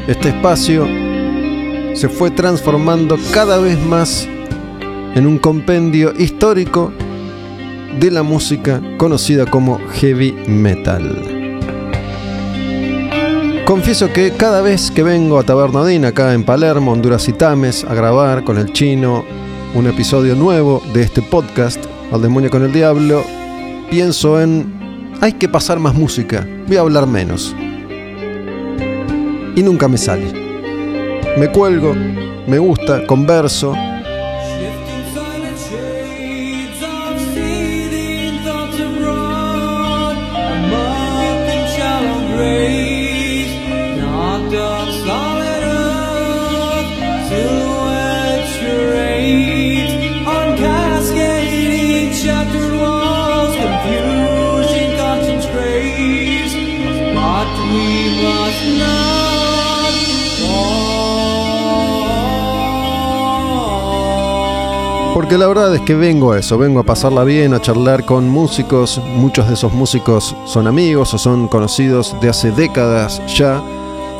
Este 0.07 0.29
espacio 0.29 0.87
se 1.93 2.09
fue 2.09 2.31
transformando 2.31 3.19
cada 3.31 3.59
vez 3.59 3.77
más 3.79 4.27
en 5.15 5.25
un 5.25 5.39
compendio 5.39 6.13
histórico 6.17 6.91
de 7.99 8.11
la 8.11 8.21
música 8.21 8.81
conocida 8.97 9.45
como 9.45 9.79
heavy 9.93 10.33
metal. 10.47 11.35
Confieso 13.65 14.11
que 14.11 14.31
cada 14.31 14.61
vez 14.61 14.91
que 14.91 15.01
vengo 15.03 15.39
a 15.39 15.43
Tabernadín 15.43 16.05
acá 16.05 16.33
en 16.33 16.43
Palermo, 16.43 16.91
Honduras 16.91 17.27
y 17.29 17.33
Tames, 17.33 17.85
a 17.85 17.95
grabar 17.95 18.43
con 18.43 18.57
el 18.57 18.73
chino 18.73 19.25
un 19.73 19.87
episodio 19.87 20.35
nuevo 20.35 20.83
de 20.93 21.03
este 21.03 21.21
podcast, 21.21 21.83
Al 22.11 22.21
Demonio 22.21 22.49
con 22.49 22.63
el 22.63 22.73
Diablo, 22.73 23.23
pienso 23.89 24.39
en, 24.41 25.09
hay 25.21 25.33
que 25.33 25.47
pasar 25.47 25.79
más 25.79 25.95
música, 25.95 26.45
voy 26.67 26.75
a 26.77 26.81
hablar 26.81 27.07
menos. 27.07 27.55
Y 29.55 29.63
nunca 29.63 29.87
me 29.87 29.97
sale. 29.97 30.31
Me 31.37 31.49
cuelgo, 31.51 31.93
me 32.47 32.59
gusta, 32.59 33.07
converso, 33.07 33.73
Porque 65.25 65.39
la 65.39 65.47
verdad 65.47 65.73
es 65.73 65.81
que 65.81 65.95
vengo 65.95 66.33
a 66.33 66.37
eso, 66.37 66.55
vengo 66.55 66.79
a 66.79 66.83
pasarla 66.83 67.23
bien, 67.23 67.55
a 67.55 67.59
charlar 67.59 68.05
con 68.05 68.29
músicos. 68.29 69.01
Muchos 69.15 69.47
de 69.47 69.55
esos 69.55 69.73
músicos 69.73 70.35
son 70.45 70.67
amigos 70.67 71.15
o 71.15 71.17
son 71.17 71.47
conocidos 71.47 72.15
de 72.21 72.29
hace 72.29 72.51
décadas 72.51 73.19
ya. 73.35 73.59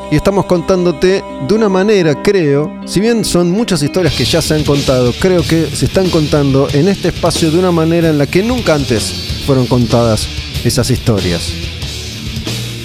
Y 0.10 0.16
estamos 0.16 0.48
contándote 0.48 1.24
de 1.48 1.54
una 1.54 1.70
manera, 1.70 2.24
creo, 2.24 2.74
si 2.88 3.02
bien 3.02 3.24
son 3.24 3.52
muchas 3.52 3.84
historias 3.84 4.16
que 4.16 4.26
ya 4.26 4.42
se 4.42 4.56
han 4.56 4.64
contado, 4.64 5.14
creo 5.20 5.44
que 5.44 5.68
se 5.68 5.86
están 5.86 6.10
contando 6.10 6.68
en 6.74 6.88
este 6.88 7.10
espacio 7.10 7.52
de 7.52 7.60
una 7.60 7.72
manera 7.72 8.10
en 8.10 8.18
la 8.18 8.26
que 8.26 8.42
nunca 8.42 8.74
antes 8.74 9.44
fueron 9.46 9.68
contadas 9.68 10.28
esas 10.64 10.90
historias. 10.90 11.54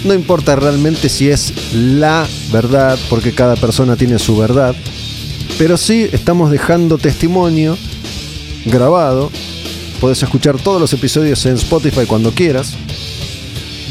No 0.04 0.12
importa 0.12 0.56
realmente 0.56 1.08
si 1.08 1.30
es 1.30 1.72
la 1.72 2.26
verdad, 2.52 2.98
porque 3.08 3.32
cada 3.32 3.56
persona 3.56 3.96
tiene 3.96 4.18
su 4.18 4.36
verdad, 4.36 4.76
pero 5.56 5.78
sí 5.78 6.06
estamos 6.12 6.50
dejando 6.50 6.98
testimonio 6.98 7.78
grabado. 8.70 9.30
Puedes 10.00 10.22
escuchar 10.22 10.56
todos 10.58 10.80
los 10.80 10.92
episodios 10.92 11.44
en 11.46 11.56
Spotify 11.56 12.06
cuando 12.06 12.32
quieras. 12.32 12.74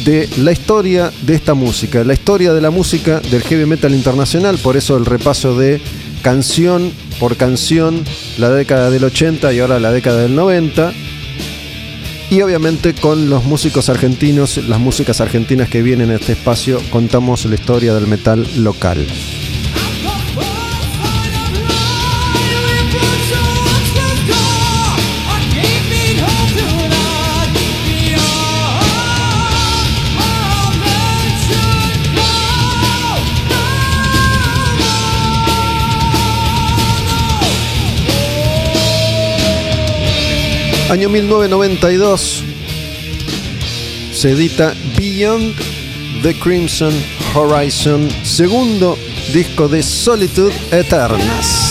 De 0.06 0.30
la 0.38 0.52
historia 0.52 1.12
de 1.22 1.36
esta 1.36 1.54
música, 1.54 2.04
la 2.04 2.14
historia 2.14 2.54
de 2.54 2.62
la 2.62 2.70
música 2.70 3.20
del 3.20 3.44
heavy 3.44 3.66
metal 3.66 3.94
internacional. 3.94 4.58
Por 4.58 4.78
eso 4.78 4.98
el 4.98 5.06
repaso 5.06 5.58
de 5.58 5.82
canción 6.22 6.92
por 7.20 7.36
canción, 7.36 8.04
la 8.38 8.50
década 8.50 8.90
del 8.90 9.04
80 9.04 9.54
y 9.54 9.60
ahora 9.60 9.80
la 9.80 9.92
década 9.92 10.22
del 10.22 10.36
90. 10.36 10.94
Y 12.32 12.42
obviamente 12.42 12.94
con 12.94 13.30
los 13.30 13.44
músicos 13.44 13.90
argentinos, 13.90 14.58
las 14.58 14.80
músicas 14.80 15.20
argentinas 15.20 15.68
que 15.68 15.82
vienen 15.82 16.12
a 16.12 16.16
este 16.16 16.34
espacio, 16.34 16.80
contamos 16.92 17.46
la 17.46 17.56
historia 17.56 17.94
del 17.94 18.08
metal 18.08 18.48
local. 18.64 19.06
Año 40.90 41.08
1992 41.08 42.44
se 44.12 44.32
edita 44.32 44.74
Beyond 44.98 45.56
the 46.24 46.34
Crimson 46.34 46.92
Horizon, 47.36 48.10
segundo 48.24 48.98
disco 49.32 49.68
de 49.68 49.84
Solitude 49.84 50.54
Eternas. 50.72 51.69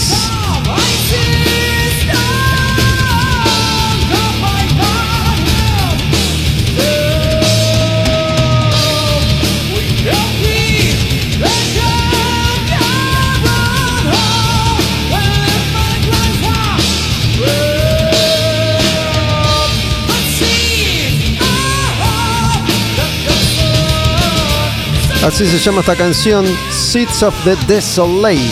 Así 25.28 25.46
se 25.46 25.58
llama 25.58 25.80
esta 25.80 25.94
canción, 25.94 26.46
Seeds 26.72 27.22
of 27.22 27.34
the 27.44 27.54
Desolate. 27.66 28.50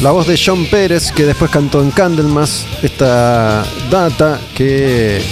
La 0.00 0.10
voz 0.10 0.26
de 0.26 0.40
John 0.42 0.64
Pérez, 0.70 1.12
que 1.12 1.26
después 1.26 1.50
cantó 1.50 1.82
en 1.82 1.90
Candlemas, 1.90 2.64
esta 2.82 3.62
data 3.90 4.40
que 4.54 5.22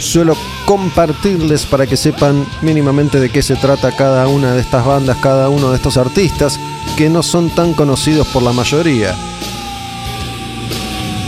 suelo 0.00 0.36
compartirles 0.66 1.64
para 1.64 1.86
que 1.86 1.96
sepan 1.96 2.44
mínimamente 2.60 3.20
de 3.20 3.30
qué 3.30 3.40
se 3.40 3.54
trata 3.54 3.94
cada 3.94 4.26
una 4.26 4.52
de 4.52 4.60
estas 4.60 4.84
bandas, 4.84 5.16
cada 5.18 5.48
uno 5.48 5.70
de 5.70 5.76
estos 5.76 5.96
artistas, 5.96 6.58
que 6.96 7.08
no 7.08 7.22
son 7.22 7.50
tan 7.50 7.72
conocidos 7.72 8.26
por 8.26 8.42
la 8.42 8.52
mayoría. 8.52 9.14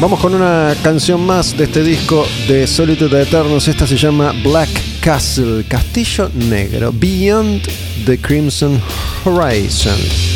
Vamos 0.00 0.18
con 0.18 0.34
una 0.34 0.74
canción 0.82 1.24
más 1.24 1.56
de 1.56 1.64
este 1.64 1.84
disco 1.84 2.26
de 2.48 2.66
Solitude 2.66 3.22
Eternos. 3.22 3.68
Esta 3.68 3.86
se 3.86 3.96
llama 3.96 4.32
Black 4.42 4.95
Castle, 5.06 5.62
Castillo 5.62 6.26
Negro, 6.30 6.90
Beyond 6.90 7.62
the 8.06 8.16
Crimson 8.16 8.80
Horizon. 9.22 10.35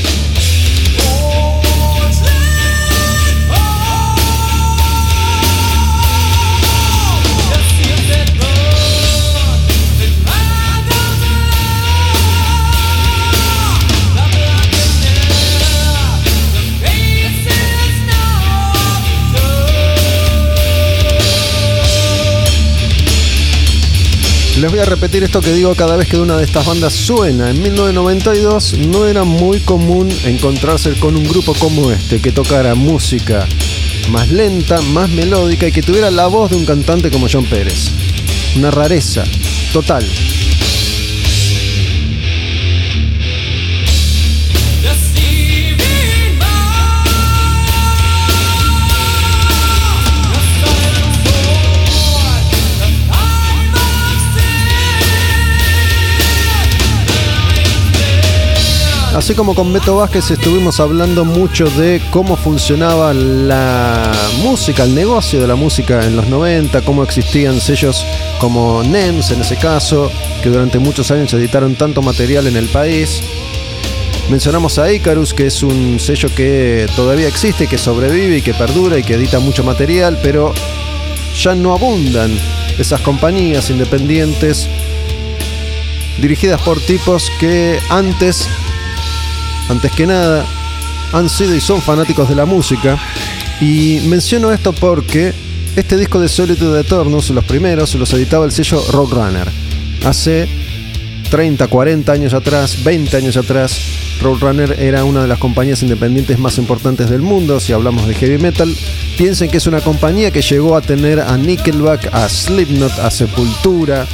Les 24.61 24.71
voy 24.71 24.81
a 24.81 24.85
repetir 24.85 25.23
esto 25.23 25.41
que 25.41 25.55
digo 25.55 25.75
cada 25.75 25.97
vez 25.97 26.07
que 26.07 26.19
una 26.19 26.37
de 26.37 26.45
estas 26.45 26.67
bandas 26.67 26.93
suena. 26.93 27.49
En 27.49 27.63
1992 27.63 28.75
no 28.89 29.07
era 29.07 29.25
muy 29.25 29.61
común 29.61 30.07
encontrarse 30.27 30.93
con 30.99 31.17
un 31.17 31.25
grupo 31.25 31.55
como 31.55 31.91
este 31.91 32.21
que 32.21 32.31
tocara 32.31 32.75
música 32.75 33.49
más 34.11 34.31
lenta, 34.31 34.79
más 34.93 35.09
melódica 35.09 35.67
y 35.67 35.73
que 35.73 35.81
tuviera 35.81 36.11
la 36.11 36.27
voz 36.27 36.51
de 36.51 36.57
un 36.57 36.67
cantante 36.67 37.11
como 37.11 37.27
John 37.33 37.47
Pérez. 37.47 37.91
Una 38.55 38.71
rareza 38.71 39.25
total. 39.73 40.05
Así 59.21 59.35
como 59.35 59.55
con 59.55 59.71
Beto 59.71 59.97
Vázquez 59.97 60.31
estuvimos 60.31 60.81
hablando 60.81 61.27
mucho 61.27 61.67
de 61.67 62.01
cómo 62.11 62.37
funcionaba 62.37 63.13
la 63.13 64.11
música, 64.43 64.85
el 64.85 64.95
negocio 64.95 65.39
de 65.39 65.47
la 65.47 65.57
música 65.57 66.07
en 66.07 66.17
los 66.17 66.27
90, 66.29 66.81
cómo 66.81 67.05
existían 67.05 67.61
sellos 67.61 68.03
como 68.39 68.83
NEMS 68.83 69.33
en 69.33 69.43
ese 69.43 69.57
caso, 69.57 70.11
que 70.43 70.49
durante 70.49 70.79
muchos 70.79 71.11
años 71.11 71.35
editaron 71.35 71.75
tanto 71.75 72.01
material 72.01 72.47
en 72.47 72.57
el 72.57 72.71
país. 72.71 73.21
Mencionamos 74.31 74.79
a 74.79 74.91
Icarus, 74.91 75.35
que 75.35 75.49
es 75.49 75.63
un 75.63 76.01
sello 76.01 76.31
que 76.35 76.89
todavía 76.97 77.29
existe, 77.29 77.67
que 77.67 77.77
sobrevive 77.77 78.39
y 78.39 78.43
que 78.43 78.55
perdura 78.55 78.97
y 78.97 79.03
que 79.03 79.17
edita 79.17 79.39
mucho 79.39 79.63
material, 79.63 80.19
pero 80.23 80.55
ya 81.39 81.55
no 81.55 81.75
abundan 81.75 82.31
esas 82.79 83.03
compañías 83.03 83.69
independientes 83.69 84.67
dirigidas 86.23 86.63
por 86.63 86.81
tipos 86.81 87.31
que 87.39 87.79
antes 87.91 88.49
antes 89.71 89.93
que 89.93 90.07
nada, 90.07 90.45
han 91.13 91.29
sido 91.29 91.55
y 91.55 91.61
son 91.61 91.81
fanáticos 91.81 92.29
de 92.29 92.35
la 92.35 92.45
música. 92.45 92.99
Y 93.61 94.01
menciono 94.09 94.53
esto 94.53 94.73
porque 94.73 95.33
este 95.77 95.97
disco 95.97 96.19
de 96.19 96.29
Solitude 96.29 96.81
Eternus, 96.81 97.31
los 97.31 97.45
primeros, 97.45 97.95
los 97.95 98.13
editaba 98.13 98.45
el 98.45 98.53
sello 98.53 98.83
Roadrunner. 98.91 99.49
Hace 100.05 100.49
30, 101.31 101.69
40 101.69 102.13
años 102.13 102.35
atrás, 102.35 102.83
20 102.83 103.17
años 103.17 103.37
atrás, 103.37 103.79
Roadrunner 104.21 104.77
era 104.81 105.05
una 105.05 105.23
de 105.23 105.29
las 105.29 105.39
compañías 105.39 105.83
independientes 105.83 106.39
más 106.39 106.59
importantes 106.59 107.09
del 107.09 107.23
mundo. 107.23 107.61
Si 107.61 107.73
hablamos 107.73 108.09
de 108.09 108.15
heavy 108.15 108.39
metal, 108.39 108.75
piensen 109.17 109.51
que 109.51 109.59
es 109.59 109.67
una 109.67 109.81
compañía 109.81 110.31
que 110.31 110.43
llegó 110.43 110.77
a 110.77 110.81
tener 110.81 111.21
a 111.21 111.37
Nickelback, 111.37 112.13
a 112.13 112.29
Slipknot, 112.29 112.99
a 112.99 113.11
Sepultura, 113.11 114.07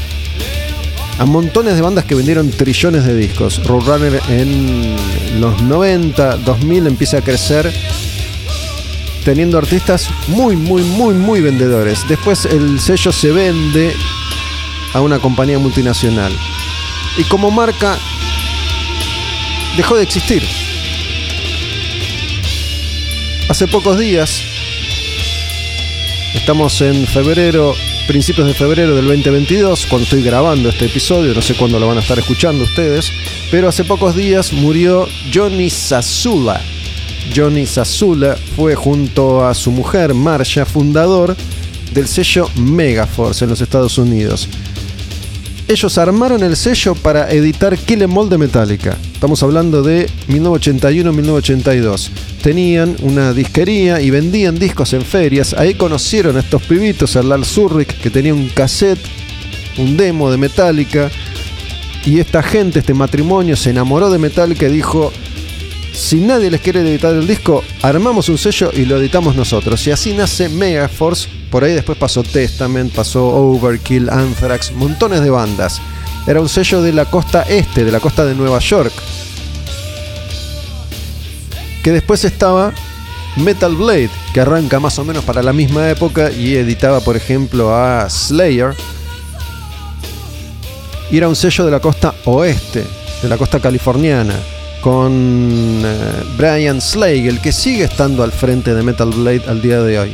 a 1.19 1.25
montones 1.25 1.75
de 1.77 1.81
bandas 1.81 2.05
que 2.05 2.15
vendieron 2.15 2.51
trillones 2.51 3.05
de 3.05 3.15
discos. 3.15 3.65
Roadrunner 3.65 4.21
en 4.29 4.97
los 5.41 5.63
90, 5.63 6.39
2000 6.39 6.87
empieza 6.87 7.19
a 7.19 7.21
crecer 7.23 7.73
teniendo 9.25 9.59
artistas 9.59 10.09
muy, 10.29 10.57
muy, 10.57 10.83
muy, 10.83 11.15
muy 11.15 11.41
vendedores. 11.41 12.07
Después 12.09 12.45
el 12.45 12.79
sello 12.79 13.13
se 13.13 13.33
vende 13.33 13.93
a 14.95 15.01
una 15.01 15.19
compañía 15.19 15.59
multinacional. 15.59 16.33
Y 17.19 17.25
como 17.25 17.51
marca 17.51 17.97
dejó 19.77 19.97
de 19.97 20.03
existir. 20.03 20.43
Hace 23.49 23.67
pocos 23.69 23.99
días, 23.99 24.43
estamos 26.35 26.81
en 26.81 27.07
febrero 27.07 27.75
principios 28.07 28.47
de 28.47 28.55
febrero 28.55 28.95
del 28.95 29.07
2022, 29.07 29.87
cuando 29.87 30.05
estoy 30.05 30.23
grabando 30.23 30.69
este 30.69 30.87
episodio, 30.87 31.35
no 31.35 31.43
sé 31.43 31.55
cuándo 31.55 31.79
lo 31.79 31.89
van 31.89 31.99
a 31.99 32.01
estar 32.01 32.19
escuchando 32.19 32.65
ustedes, 32.65 33.11
pero 33.51 33.69
hace 33.69 33.85
pocos 33.85 34.15
días 34.15 34.53
murió 34.53 35.07
Johnny 35.35 35.69
Sazula. 35.69 36.61
Johnny 37.35 37.67
Sazula 37.67 38.37
fue 38.55 38.75
junto 38.75 39.45
a 39.45 39.55
su 39.55 39.73
mujer 39.73 40.15
Marsha 40.15 40.65
fundador 40.65 41.37
del 41.93 42.07
sello 42.07 42.49
Megaforce 42.57 43.45
en 43.45 43.51
los 43.51 43.61
Estados 43.61 43.99
Unidos. 43.99 44.49
Ellos 45.69 45.99
armaron 45.99 46.45
el 46.45 46.55
sello 46.55 46.95
para 46.95 47.29
editar 47.33 47.77
Kill 47.77 48.03
Em 48.03 48.29
de 48.29 48.39
Metallica. 48.39 48.97
Estamos 49.13 49.43
hablando 49.43 49.83
de 49.83 50.09
1981-1982. 50.29 52.11
Tenían 52.41 52.95
una 53.03 53.33
disquería 53.33 54.01
y 54.01 54.11
vendían 54.11 54.61
discos 54.61 54.93
en 54.93 55.03
ferias. 55.03 55.55
Ahí 55.55 55.75
conocieron 55.75 56.37
a 56.37 56.41
estos 56.41 56.63
pibitos, 56.63 57.17
a 57.17 57.23
Lars 57.25 57.59
Ulrich, 57.59 58.01
que 58.01 58.11
tenía 58.11 58.33
un 58.33 58.49
cassette, 58.51 59.01
un 59.79 59.97
demo 59.97 60.31
de 60.31 60.37
Metallica. 60.37 61.11
Y 62.05 62.21
esta 62.21 62.45
gente, 62.45 62.79
este 62.79 62.95
matrimonio, 62.95 63.57
se 63.57 63.71
enamoró 63.71 64.09
de 64.09 64.21
Metallica 64.21 64.69
y 64.69 64.73
dijo: 64.73 65.13
Si 65.97 66.21
nadie 66.21 66.51
les 66.51 66.61
quiere 66.61 66.81
editar 66.81 67.15
el 67.15 67.27
disco, 67.27 67.65
armamos 67.81 68.29
un 68.29 68.37
sello 68.37 68.71
y 68.71 68.85
lo 68.85 68.99
editamos 68.99 69.35
nosotros. 69.35 69.85
Y 69.87 69.93
así 69.93 70.13
nace 70.13 70.51
Megaforce. 70.51 71.27
Por 71.51 71.65
ahí 71.65 71.73
después 71.73 71.97
pasó 71.97 72.23
Testament, 72.23 72.93
pasó 72.93 73.27
Overkill, 73.27 74.11
Anthrax, 74.11 74.73
montones 74.73 75.23
de 75.23 75.31
bandas. 75.31 75.81
Era 76.27 76.43
un 76.43 76.51
sello 76.51 76.83
de 76.83 76.93
la 76.93 77.07
costa 77.07 77.43
este, 77.49 77.83
de 77.83 77.91
la 77.91 77.99
costa 77.99 78.27
de 78.27 78.35
Nueva 78.35 78.59
York. 78.59 78.93
Que 81.83 81.93
después 81.93 82.27
estaba 82.27 82.75
Metal 83.37 83.75
Blade, 83.75 84.11
que 84.35 84.41
arranca 84.41 84.79
más 84.79 84.99
o 84.99 85.05
menos 85.05 85.25
para 85.25 85.43
la 85.43 85.55
misma 85.55 85.89
época 85.89 86.31
y 86.31 86.57
editaba, 86.57 87.01
por 87.01 87.17
ejemplo, 87.17 87.75
a 87.75 88.11
Slayer. 88.11 88.75
Y 91.11 91.17
era 91.17 91.29
un 91.29 91.37
sello 91.37 91.65
de 91.65 91.71
la 91.71 91.81
costa 91.81 92.15
oeste, 92.27 92.85
de 93.23 93.29
la 93.31 93.39
costa 93.39 93.61
californiana, 93.61 94.35
con 94.87 95.83
eh, 95.85 96.23
Brian 96.39 96.81
Slagle, 96.81 97.41
que 97.41 97.51
sigue 97.51 97.83
estando 97.83 98.23
al 98.23 98.31
frente 98.31 98.73
de 98.73 98.85
Metal 98.85 99.11
Blade 99.11 99.43
al 99.49 99.61
día 99.61 99.83
de 99.83 99.99
hoy. 99.99 100.13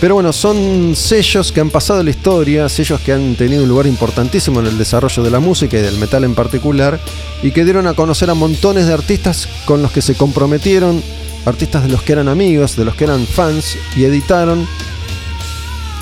Pero 0.00 0.14
bueno, 0.14 0.32
son 0.32 0.94
sellos 0.94 1.50
que 1.50 1.58
han 1.58 1.70
pasado 1.70 2.04
la 2.04 2.10
historia, 2.10 2.68
sellos 2.68 3.00
que 3.00 3.12
han 3.12 3.34
tenido 3.34 3.64
un 3.64 3.68
lugar 3.68 3.88
importantísimo 3.88 4.60
en 4.60 4.68
el 4.68 4.78
desarrollo 4.78 5.20
de 5.24 5.32
la 5.32 5.40
música 5.40 5.76
y 5.76 5.82
del 5.82 5.98
metal 5.98 6.22
en 6.22 6.36
particular, 6.36 7.00
y 7.42 7.50
que 7.50 7.64
dieron 7.64 7.88
a 7.88 7.94
conocer 7.94 8.30
a 8.30 8.34
montones 8.34 8.86
de 8.86 8.92
artistas 8.92 9.48
con 9.64 9.82
los 9.82 9.90
que 9.90 10.00
se 10.00 10.14
comprometieron, 10.14 11.02
artistas 11.44 11.82
de 11.82 11.88
los 11.88 12.02
que 12.02 12.12
eran 12.12 12.28
amigos, 12.28 12.76
de 12.76 12.84
los 12.84 12.94
que 12.94 13.02
eran 13.02 13.26
fans, 13.26 13.76
y 13.96 14.04
editaron 14.04 14.64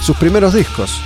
sus 0.02 0.18
primeros 0.18 0.52
discos. 0.52 1.00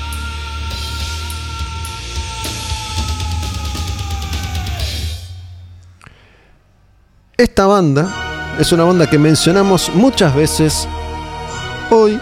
Esta 7.38 7.66
banda 7.66 8.56
es 8.58 8.72
una 8.72 8.84
banda 8.84 9.10
que 9.10 9.18
mencionamos 9.18 9.90
muchas 9.92 10.34
veces 10.34 10.88
hoy 11.90 12.18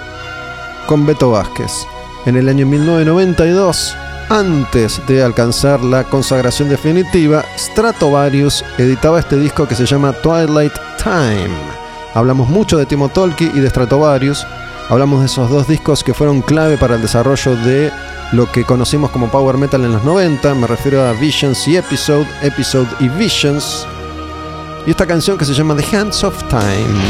con 0.88 1.06
Beto 1.06 1.30
Vázquez. 1.30 1.86
En 2.26 2.36
el 2.36 2.48
año 2.48 2.66
1992, 2.66 3.94
antes 4.28 5.00
de 5.06 5.22
alcanzar 5.22 5.84
la 5.84 6.02
consagración 6.02 6.68
definitiva, 6.68 7.44
Stratovarius 7.56 8.64
editaba 8.76 9.20
este 9.20 9.36
disco 9.36 9.68
que 9.68 9.76
se 9.76 9.86
llama 9.86 10.12
Twilight 10.14 10.72
Time. 11.00 11.54
Hablamos 12.14 12.48
mucho 12.48 12.76
de 12.76 12.84
Timo 12.84 13.08
Tolki 13.08 13.52
y 13.54 13.60
de 13.60 13.70
Stratovarius. 13.70 14.44
Hablamos 14.88 15.20
de 15.20 15.26
esos 15.26 15.48
dos 15.48 15.68
discos 15.68 16.02
que 16.02 16.12
fueron 16.12 16.42
clave 16.42 16.76
para 16.76 16.96
el 16.96 17.02
desarrollo 17.02 17.54
de 17.58 17.92
lo 18.32 18.50
que 18.50 18.64
conocimos 18.64 19.12
como 19.12 19.30
Power 19.30 19.58
Metal 19.58 19.84
en 19.84 19.92
los 19.92 20.02
90. 20.02 20.56
Me 20.56 20.66
refiero 20.66 21.06
a 21.06 21.12
Visions 21.12 21.68
y 21.68 21.76
Episode, 21.76 22.26
Episode 22.42 22.88
y 22.98 23.08
Visions. 23.10 23.86
Y 24.86 24.90
esta 24.90 25.06
canción 25.06 25.38
que 25.38 25.44
se 25.44 25.54
llama 25.54 25.74
The 25.74 25.96
Hands 25.96 26.24
of 26.24 26.36
Time. 26.48 27.00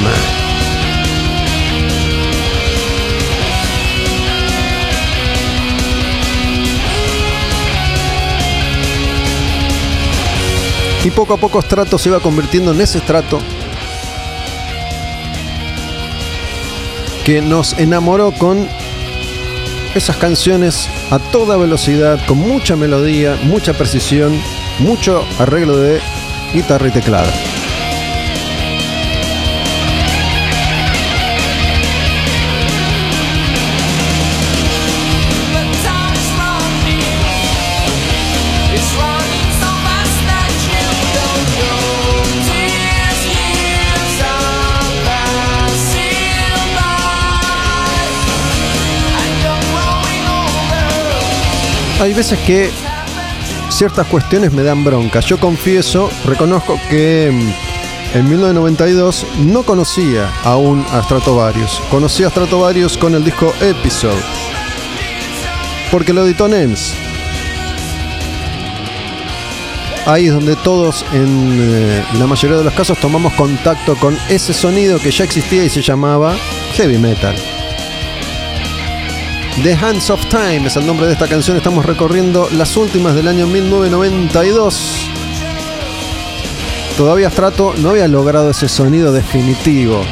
Y 11.04 11.10
poco 11.10 11.34
a 11.34 11.36
poco 11.36 11.60
Strato 11.60 11.98
se 11.98 12.08
iba 12.08 12.20
convirtiendo 12.20 12.72
en 12.72 12.80
ese 12.80 12.98
Strato 12.98 13.38
que 17.24 17.42
nos 17.42 17.72
enamoró 17.74 18.32
con 18.32 18.68
esas 19.94 20.16
canciones 20.16 20.88
a 21.10 21.18
toda 21.18 21.56
velocidad, 21.56 22.18
con 22.26 22.38
mucha 22.38 22.76
melodía, 22.76 23.38
mucha 23.44 23.72
precisión, 23.72 24.38
mucho 24.78 25.24
arreglo 25.38 25.76
de 25.76 26.00
guitarra 26.52 26.88
y 26.88 26.90
teclado. 26.90 27.53
Hay 52.00 52.12
veces 52.12 52.38
que 52.40 52.70
ciertas 53.70 54.06
cuestiones 54.08 54.52
me 54.52 54.62
dan 54.62 54.84
bronca. 54.84 55.20
Yo 55.20 55.38
confieso, 55.38 56.10
reconozco 56.24 56.78
que 56.90 57.30
mm, 57.32 58.18
en 58.18 58.28
1992 58.28 59.26
no 59.46 59.62
conocía 59.62 60.30
aún 60.44 60.84
a 60.92 61.02
Stratovarius. 61.02 61.80
Conocí 61.90 62.24
a 62.24 62.30
Stratovarius 62.30 62.98
con 62.98 63.14
el 63.14 63.24
disco 63.24 63.52
Episode. 63.60 64.20
Porque 65.90 66.12
lo 66.12 66.24
editó 66.24 66.48
NEMS. 66.48 66.94
Ahí 70.06 70.26
es 70.26 70.34
donde 70.34 70.54
todos, 70.56 71.04
en 71.12 71.58
eh, 71.60 72.04
la 72.18 72.26
mayoría 72.26 72.58
de 72.58 72.64
los 72.64 72.74
casos, 72.74 72.98
tomamos 72.98 73.32
contacto 73.34 73.96
con 73.96 74.18
ese 74.28 74.52
sonido 74.52 74.98
que 74.98 75.10
ya 75.10 75.24
existía 75.24 75.64
y 75.64 75.70
se 75.70 75.80
llamaba 75.80 76.36
heavy 76.74 76.98
metal. 76.98 77.34
The 79.62 79.72
Hands 79.72 80.10
of 80.10 80.26
Time 80.26 80.66
es 80.66 80.76
el 80.76 80.84
nombre 80.84 81.06
de 81.06 81.12
esta 81.12 81.28
canción. 81.28 81.56
Estamos 81.56 81.86
recorriendo 81.86 82.48
las 82.50 82.76
últimas 82.76 83.14
del 83.14 83.28
año 83.28 83.46
1992. 83.46 85.08
Todavía 86.96 87.30
Strato 87.30 87.72
no 87.78 87.90
había 87.90 88.08
logrado 88.08 88.50
ese 88.50 88.68
sonido 88.68 89.12
definitivo. 89.12 90.02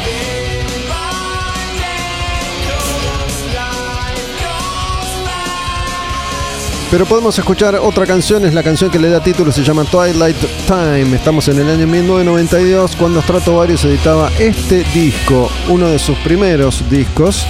Pero 6.92 7.06
podemos 7.06 7.38
escuchar 7.38 7.74
otra 7.76 8.06
canción, 8.06 8.44
es 8.44 8.52
la 8.52 8.62
canción 8.62 8.90
que 8.90 8.98
le 8.98 9.08
da 9.08 9.22
título, 9.22 9.50
se 9.50 9.64
llama 9.64 9.84
Twilight 9.84 10.36
Time. 10.66 11.16
Estamos 11.16 11.48
en 11.48 11.58
el 11.58 11.70
año 11.70 11.86
1992 11.86 12.96
cuando 12.96 13.22
Stratovarius 13.22 13.86
editaba 13.86 14.30
este 14.38 14.84
disco, 14.92 15.50
uno 15.68 15.88
de 15.88 15.98
sus 15.98 16.18
primeros 16.18 16.84
discos, 16.90 17.46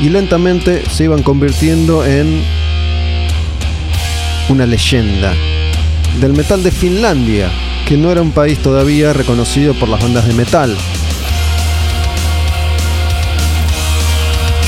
y 0.00 0.08
lentamente 0.08 0.82
se 0.90 1.04
iban 1.04 1.22
convirtiendo 1.22 2.04
en 2.04 2.42
una 4.48 4.66
leyenda 4.66 5.32
del 6.20 6.32
metal 6.32 6.62
de 6.62 6.70
Finlandia, 6.70 7.50
que 7.86 7.96
no 7.96 8.10
era 8.10 8.22
un 8.22 8.32
país 8.32 8.58
todavía 8.58 9.12
reconocido 9.12 9.74
por 9.74 9.88
las 9.88 10.02
bandas 10.02 10.26
de 10.26 10.34
metal. 10.34 10.76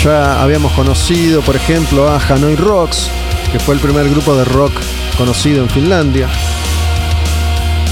Ya 0.05 0.43
habíamos 0.43 0.73
conocido, 0.73 1.43
por 1.43 1.57
ejemplo, 1.57 2.09
a 2.09 2.19
Hanoi 2.19 2.57
Rocks, 2.57 3.09
que 3.51 3.59
fue 3.59 3.75
el 3.75 3.81
primer 3.81 4.09
grupo 4.09 4.35
de 4.35 4.45
rock 4.45 4.73
conocido 5.17 5.63
en 5.63 5.71
Finlandia. 5.71 6.29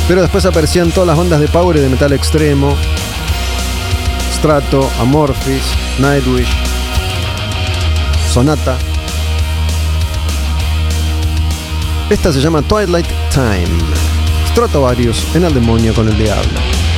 Pero 0.08 0.20
después 0.20 0.44
aparecían 0.44 0.90
todas 0.90 1.06
las 1.06 1.16
bandas 1.16 1.40
de 1.40 1.48
power 1.48 1.76
y 1.76 1.80
de 1.80 1.88
metal 1.88 2.12
extremo. 2.12 2.76
Strato, 4.34 4.90
Amorphis, 4.98 5.62
Nightwish, 6.00 6.69
Sonata. 8.30 8.78
Esta 12.08 12.32
se 12.32 12.40
llama 12.40 12.62
Twilight 12.62 13.08
Time. 13.32 13.66
Stratovarius 14.52 15.34
en 15.34 15.46
el 15.46 15.54
demonio 15.54 15.92
con 15.92 16.06
el 16.08 16.16
diablo. 16.16 16.89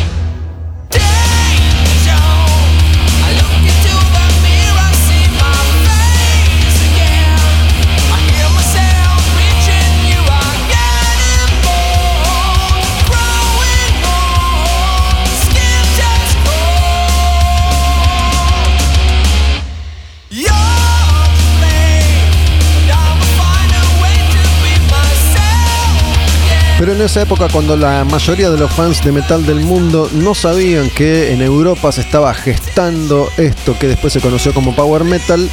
Pero 26.82 26.94
en 26.94 27.02
esa 27.02 27.22
época 27.22 27.46
cuando 27.48 27.76
la 27.76 28.04
mayoría 28.04 28.50
de 28.50 28.58
los 28.58 28.72
fans 28.72 29.04
de 29.04 29.12
metal 29.12 29.46
del 29.46 29.60
mundo 29.60 30.10
no 30.14 30.34
sabían 30.34 30.90
que 30.90 31.32
en 31.32 31.40
Europa 31.40 31.92
se 31.92 32.00
estaba 32.00 32.34
gestando 32.34 33.28
esto 33.36 33.78
que 33.78 33.86
después 33.86 34.12
se 34.12 34.20
conoció 34.20 34.52
como 34.52 34.74
power 34.74 35.04
metal, 35.04 35.48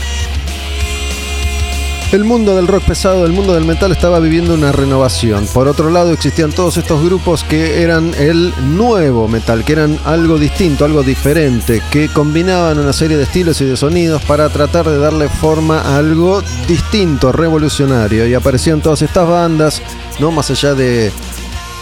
el 2.12 2.24
mundo 2.24 2.56
del 2.56 2.68
rock 2.68 2.86
pesado, 2.86 3.26
el 3.26 3.34
mundo 3.34 3.54
del 3.54 3.66
metal 3.66 3.92
estaba 3.92 4.20
viviendo 4.20 4.56
una 4.56 4.72
renovación. 4.72 5.46
Por 5.54 5.68
otro 5.68 5.92
lado 5.92 6.12
existían 6.12 6.52
todos 6.52 6.78
estos 6.78 7.04
grupos 7.04 7.44
que 7.44 7.84
eran 7.84 8.14
el 8.18 8.52
nuevo 8.76 9.28
metal, 9.28 9.64
que 9.64 9.74
eran 9.74 10.00
algo 10.06 10.40
distinto, 10.40 10.86
algo 10.86 11.04
diferente, 11.04 11.84
que 11.92 12.10
combinaban 12.10 12.80
una 12.80 12.94
serie 12.94 13.16
de 13.16 13.24
estilos 13.24 13.62
y 13.62 13.66
de 13.66 13.78
sonidos 13.78 14.24
para 14.24 14.50
tratar 14.50 14.90
de 14.90 14.98
darle 14.98 15.30
forma 15.30 15.82
a 15.82 15.98
algo 15.98 16.42
distinto, 16.68 17.32
revolucionario. 17.32 18.26
Y 18.26 18.34
aparecían 18.34 18.82
todas 18.82 19.04
estas 19.04 19.28
bandas, 19.28 19.82
no 20.20 20.32
más 20.32 20.50
allá 20.50 20.74
de 20.74 21.12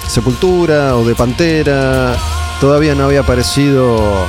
Sepultura 0.10 0.98
o 0.98 1.06
de 1.06 1.16
Pantera, 1.16 2.18
todavía 2.60 2.96
no 2.96 3.06
había 3.06 3.22
aparecido 3.22 4.26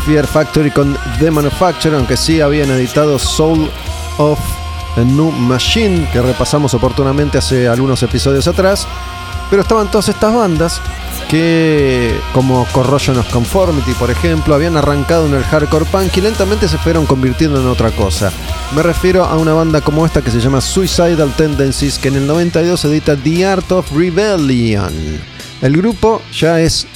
Fear 0.00 0.26
Factory 0.26 0.70
con 0.70 0.96
The 1.18 1.30
Manufacturer, 1.30 1.96
aunque 1.96 2.16
sí 2.16 2.40
habían 2.40 2.70
editado 2.70 3.18
Soul 3.18 3.70
of 4.18 4.38
a 4.96 5.00
New 5.00 5.30
Machine, 5.30 6.08
que 6.12 6.20
repasamos 6.20 6.74
oportunamente 6.74 7.38
hace 7.38 7.68
algunos 7.68 8.02
episodios 8.02 8.48
atrás. 8.48 8.86
Pero 9.48 9.62
estaban 9.62 9.90
todas 9.90 10.08
estas 10.08 10.32
bandas 10.32 10.80
que, 11.28 12.14
como 12.32 12.66
Corrosion 12.72 13.18
of 13.18 13.30
Conformity, 13.32 13.92
por 13.94 14.10
ejemplo, 14.10 14.54
habían 14.54 14.76
arrancado 14.76 15.26
en 15.26 15.34
el 15.34 15.44
hardcore 15.44 15.84
punk 15.86 16.16
y 16.16 16.20
lentamente 16.20 16.68
se 16.68 16.78
fueron 16.78 17.04
convirtiendo 17.04 17.60
en 17.60 17.66
otra 17.66 17.90
cosa. 17.90 18.32
Me 18.74 18.82
refiero 18.82 19.24
a 19.24 19.36
una 19.36 19.52
banda 19.52 19.80
como 19.80 20.06
esta 20.06 20.22
que 20.22 20.30
se 20.30 20.40
llama 20.40 20.60
Suicidal 20.60 21.32
Tendencies, 21.36 21.98
que 21.98 22.08
en 22.08 22.16
el 22.16 22.26
92 22.26 22.84
edita 22.84 23.16
The 23.16 23.46
Art 23.46 23.72
of 23.72 23.90
Rebellion. 23.92 24.92
El 25.62 25.76
grupo 25.76 26.22
ya 26.32 26.60
es 26.60 26.86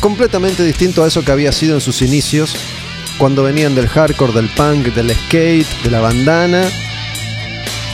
completamente 0.00 0.64
distinto 0.64 1.04
a 1.04 1.06
eso 1.06 1.24
que 1.24 1.30
había 1.30 1.52
sido 1.52 1.74
en 1.74 1.80
sus 1.80 2.02
inicios, 2.02 2.56
cuando 3.18 3.42
venían 3.42 3.74
del 3.74 3.86
hardcore, 3.86 4.32
del 4.32 4.48
punk, 4.48 4.86
del 4.94 5.14
skate, 5.14 5.68
de 5.82 5.90
la 5.90 6.00
bandana 6.00 6.64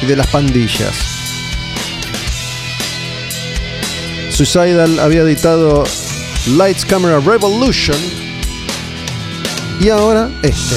y 0.01 0.07
de 0.07 0.16
las 0.16 0.27
pandillas. 0.28 0.95
Suicidal 4.31 5.01
había 5.01 5.23
editado 5.23 5.85
Lights 6.47 6.85
Camera 6.85 7.19
Revolution 7.20 7.97
y 9.81 9.89
ahora 9.89 10.31
este. 10.43 10.77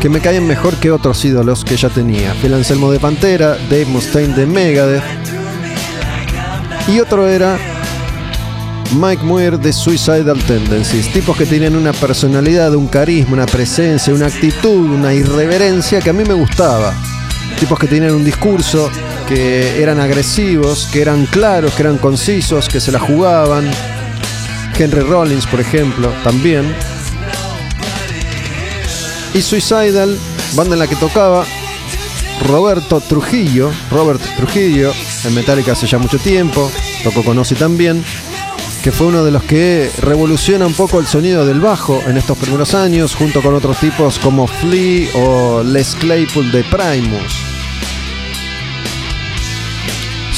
que 0.00 0.08
me 0.08 0.20
caían 0.20 0.46
mejor 0.46 0.76
que 0.76 0.90
otros 0.90 1.24
ídolos 1.24 1.64
que 1.64 1.76
ya 1.76 1.88
tenía. 1.88 2.34
Phil 2.40 2.54
Anselmo 2.54 2.92
de 2.92 3.00
Pantera, 3.00 3.56
Dave 3.68 3.86
Mustaine 3.86 4.34
de 4.34 4.46
Megadeth 4.46 5.02
y 6.88 7.00
otro 7.00 7.28
era 7.28 7.58
Mike 8.94 9.22
Muir 9.22 9.58
de 9.58 9.72
Suicidal 9.72 10.42
Tendencies. 10.44 11.12
Tipos 11.12 11.36
que 11.36 11.44
tenían 11.44 11.76
una 11.76 11.92
personalidad, 11.92 12.74
un 12.74 12.86
carisma, 12.86 13.34
una 13.34 13.46
presencia, 13.46 14.14
una 14.14 14.26
actitud, 14.26 14.90
una 14.90 15.12
irreverencia 15.12 16.00
que 16.00 16.10
a 16.10 16.12
mí 16.12 16.24
me 16.24 16.34
gustaba. 16.34 16.94
Tipos 17.58 17.78
que 17.78 17.88
tenían 17.88 18.14
un 18.14 18.24
discurso, 18.24 18.90
que 19.28 19.82
eran 19.82 20.00
agresivos, 20.00 20.88
que 20.92 21.02
eran 21.02 21.26
claros, 21.26 21.74
que 21.74 21.82
eran 21.82 21.98
concisos, 21.98 22.68
que 22.68 22.80
se 22.80 22.92
la 22.92 23.00
jugaban. 23.00 23.68
Henry 24.78 25.00
Rollins, 25.00 25.46
por 25.46 25.60
ejemplo, 25.60 26.10
también. 26.22 26.64
Y 29.38 29.42
Suicidal, 29.42 30.18
banda 30.56 30.74
en 30.74 30.80
la 30.80 30.88
que 30.88 30.96
tocaba 30.96 31.46
Roberto 32.48 33.00
Trujillo, 33.00 33.70
Robert 33.88 34.20
Trujillo, 34.36 34.90
en 35.24 35.32
Metallica 35.32 35.72
hace 35.72 35.86
ya 35.86 35.96
mucho 35.96 36.18
tiempo, 36.18 36.68
tocó 37.04 37.22
con 37.22 37.38
Ozzy 37.38 37.54
también, 37.54 38.04
que 38.82 38.90
fue 38.90 39.06
uno 39.06 39.24
de 39.24 39.30
los 39.30 39.44
que 39.44 39.92
revoluciona 40.00 40.66
un 40.66 40.74
poco 40.74 40.98
el 40.98 41.06
sonido 41.06 41.46
del 41.46 41.60
bajo 41.60 42.02
en 42.08 42.16
estos 42.16 42.36
primeros 42.36 42.74
años, 42.74 43.14
junto 43.14 43.40
con 43.40 43.54
otros 43.54 43.78
tipos 43.78 44.18
como 44.18 44.48
Flea 44.48 45.08
o 45.14 45.62
Les 45.62 45.94
Claypool 45.94 46.50
de 46.50 46.64
Primus. 46.64 47.47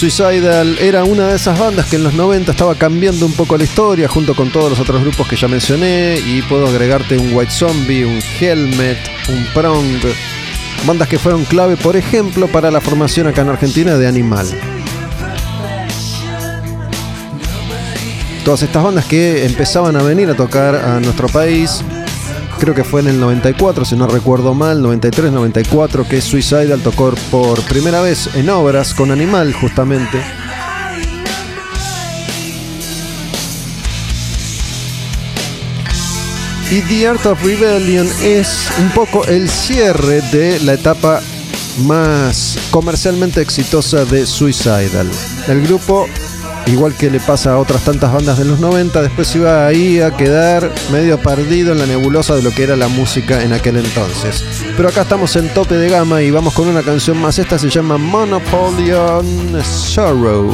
Suicidal 0.00 0.78
era 0.80 1.04
una 1.04 1.26
de 1.26 1.36
esas 1.36 1.58
bandas 1.58 1.84
que 1.84 1.96
en 1.96 2.04
los 2.04 2.14
90 2.14 2.52
estaba 2.52 2.74
cambiando 2.74 3.26
un 3.26 3.34
poco 3.34 3.58
la 3.58 3.64
historia 3.64 4.08
junto 4.08 4.34
con 4.34 4.50
todos 4.50 4.70
los 4.70 4.80
otros 4.80 5.02
grupos 5.02 5.28
que 5.28 5.36
ya 5.36 5.46
mencioné 5.46 6.18
y 6.18 6.40
puedo 6.40 6.68
agregarte 6.68 7.18
un 7.18 7.34
White 7.34 7.52
Zombie, 7.52 8.06
un 8.06 8.18
Helmet, 8.40 8.96
un 9.28 9.44
Prong, 9.52 10.00
bandas 10.86 11.06
que 11.06 11.18
fueron 11.18 11.44
clave 11.44 11.76
por 11.76 11.98
ejemplo 11.98 12.48
para 12.48 12.70
la 12.70 12.80
formación 12.80 13.26
acá 13.26 13.42
en 13.42 13.50
Argentina 13.50 13.98
de 13.98 14.08
Animal. 14.08 14.46
Todas 18.42 18.62
estas 18.62 18.82
bandas 18.82 19.04
que 19.04 19.44
empezaban 19.44 19.96
a 19.96 20.02
venir 20.02 20.30
a 20.30 20.34
tocar 20.34 20.76
a 20.76 20.98
nuestro 21.00 21.28
país 21.28 21.84
creo 22.60 22.74
que 22.74 22.84
fue 22.84 23.00
en 23.00 23.08
el 23.08 23.18
94, 23.18 23.84
si 23.86 23.96
no 23.96 24.06
recuerdo 24.06 24.54
mal, 24.54 24.82
93, 24.82 25.32
94, 25.32 26.06
que 26.06 26.20
Suicidal 26.20 26.80
tocó 26.82 27.12
por 27.30 27.60
primera 27.62 28.02
vez 28.02 28.28
en 28.34 28.50
obras 28.50 28.92
con 28.92 29.10
Animal, 29.10 29.54
justamente. 29.54 30.20
Y 36.70 36.82
The 36.82 37.08
Art 37.08 37.26
of 37.26 37.42
Rebellion 37.42 38.06
es 38.22 38.70
un 38.78 38.90
poco 38.90 39.24
el 39.24 39.48
cierre 39.48 40.20
de 40.30 40.60
la 40.60 40.74
etapa 40.74 41.20
más 41.86 42.58
comercialmente 42.70 43.40
exitosa 43.40 44.04
de 44.04 44.26
Suicidal. 44.26 45.10
El 45.48 45.62
grupo 45.62 46.06
igual 46.70 46.94
que 46.94 47.10
le 47.10 47.20
pasa 47.20 47.52
a 47.52 47.58
otras 47.58 47.84
tantas 47.84 48.12
bandas 48.12 48.38
de 48.38 48.44
los 48.44 48.60
90, 48.60 49.02
después 49.02 49.34
iba 49.34 49.66
ahí 49.66 50.00
a 50.00 50.16
quedar 50.16 50.70
medio 50.92 51.18
perdido 51.18 51.72
en 51.72 51.78
la 51.78 51.86
nebulosa 51.86 52.36
de 52.36 52.42
lo 52.42 52.50
que 52.50 52.62
era 52.62 52.76
la 52.76 52.88
música 52.88 53.42
en 53.42 53.52
aquel 53.52 53.76
entonces. 53.76 54.44
Pero 54.76 54.88
acá 54.88 55.02
estamos 55.02 55.34
en 55.36 55.48
tope 55.48 55.76
de 55.76 55.88
gama 55.88 56.22
y 56.22 56.30
vamos 56.30 56.54
con 56.54 56.68
una 56.68 56.82
canción 56.82 57.18
más. 57.18 57.38
Esta 57.38 57.58
se 57.58 57.68
llama 57.70 57.98
Monopoly 57.98 58.92
on 58.92 59.62
Sorrow. 59.64 60.50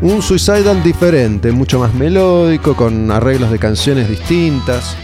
Un 0.00 0.20
Suicidal 0.20 0.82
diferente, 0.82 1.52
mucho 1.52 1.78
más 1.78 1.94
melódico, 1.94 2.74
con 2.74 3.10
arreglos 3.10 3.50
de 3.50 3.58
canciones 3.58 4.08
distintas. 4.08 4.96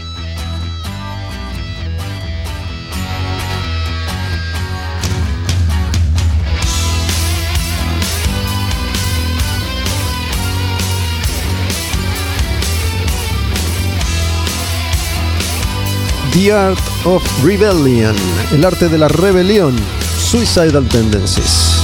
The 16.33 16.53
Art 16.53 16.79
of 17.03 17.21
Rebellion, 17.43 18.15
el 18.53 18.63
arte 18.63 18.87
de 18.87 18.97
la 18.97 19.09
rebelión, 19.09 19.75
Suicidal 20.17 20.87
Tendencies. 20.87 21.80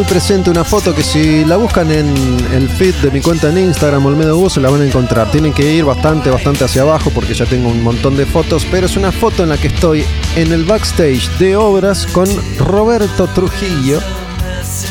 Muy 0.00 0.08
presente 0.08 0.48
una 0.48 0.64
foto 0.64 0.94
que 0.94 1.02
si 1.02 1.44
la 1.44 1.58
buscan 1.58 1.90
en 1.92 2.08
el 2.54 2.70
feed 2.70 2.94
de 3.02 3.10
mi 3.10 3.20
cuenta 3.20 3.50
en 3.50 3.58
Instagram, 3.58 4.06
Olmedo 4.06 4.34
Bus, 4.38 4.56
la 4.56 4.70
van 4.70 4.80
a 4.80 4.86
encontrar. 4.86 5.30
Tienen 5.30 5.52
que 5.52 5.74
ir 5.74 5.84
bastante, 5.84 6.30
bastante 6.30 6.64
hacia 6.64 6.80
abajo 6.80 7.10
porque 7.14 7.34
ya 7.34 7.44
tengo 7.44 7.68
un 7.68 7.82
montón 7.82 8.16
de 8.16 8.24
fotos, 8.24 8.66
pero 8.70 8.86
es 8.86 8.96
una 8.96 9.12
foto 9.12 9.42
en 9.42 9.50
la 9.50 9.58
que 9.58 9.66
estoy 9.66 10.02
en 10.36 10.52
el 10.54 10.64
backstage 10.64 11.28
de 11.38 11.54
obras 11.54 12.06
con 12.06 12.26
Roberto 12.56 13.26
Trujillo. 13.26 14.00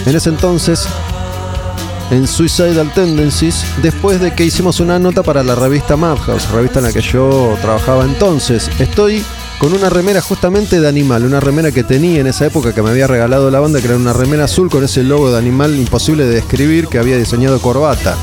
En 0.05 0.15
ese 0.15 0.29
entonces, 0.29 0.87
en 2.11 2.27
Suicidal 2.27 2.93
Tendencies, 2.93 3.65
después 3.81 4.19
de 4.19 4.35
que 4.35 4.45
hicimos 4.45 4.79
una 4.79 4.99
nota 4.99 5.23
para 5.23 5.41
la 5.41 5.55
revista 5.55 5.97
Madhouse, 5.97 6.51
revista 6.51 6.79
en 6.79 6.85
la 6.85 6.93
que 6.93 7.01
yo 7.01 7.57
trabajaba 7.63 8.05
entonces. 8.05 8.69
Estoy 8.77 9.25
con 9.59 9.73
una 9.73 9.89
remera 9.89 10.21
justamente 10.21 10.79
de 10.79 10.87
animal, 10.87 11.25
una 11.25 11.41
remera 11.41 11.73
que 11.73 11.83
tenía 11.83 12.21
en 12.21 12.27
esa 12.27 12.45
época 12.45 12.73
que 12.73 12.81
me 12.81 12.91
había 12.91 13.07
regalado 13.07 13.51
la 13.51 13.59
banda, 13.59 13.81
que 13.81 13.87
era 13.87 13.97
una 13.97 14.13
remera 14.13 14.45
azul 14.45 14.69
con 14.69 14.85
ese 14.85 15.03
logo 15.03 15.31
de 15.31 15.37
animal 15.37 15.75
imposible 15.75 16.25
de 16.25 16.35
describir 16.35 16.87
que 16.87 16.97
había 16.97 17.17
diseñado 17.17 17.59
corbata. 17.59 18.15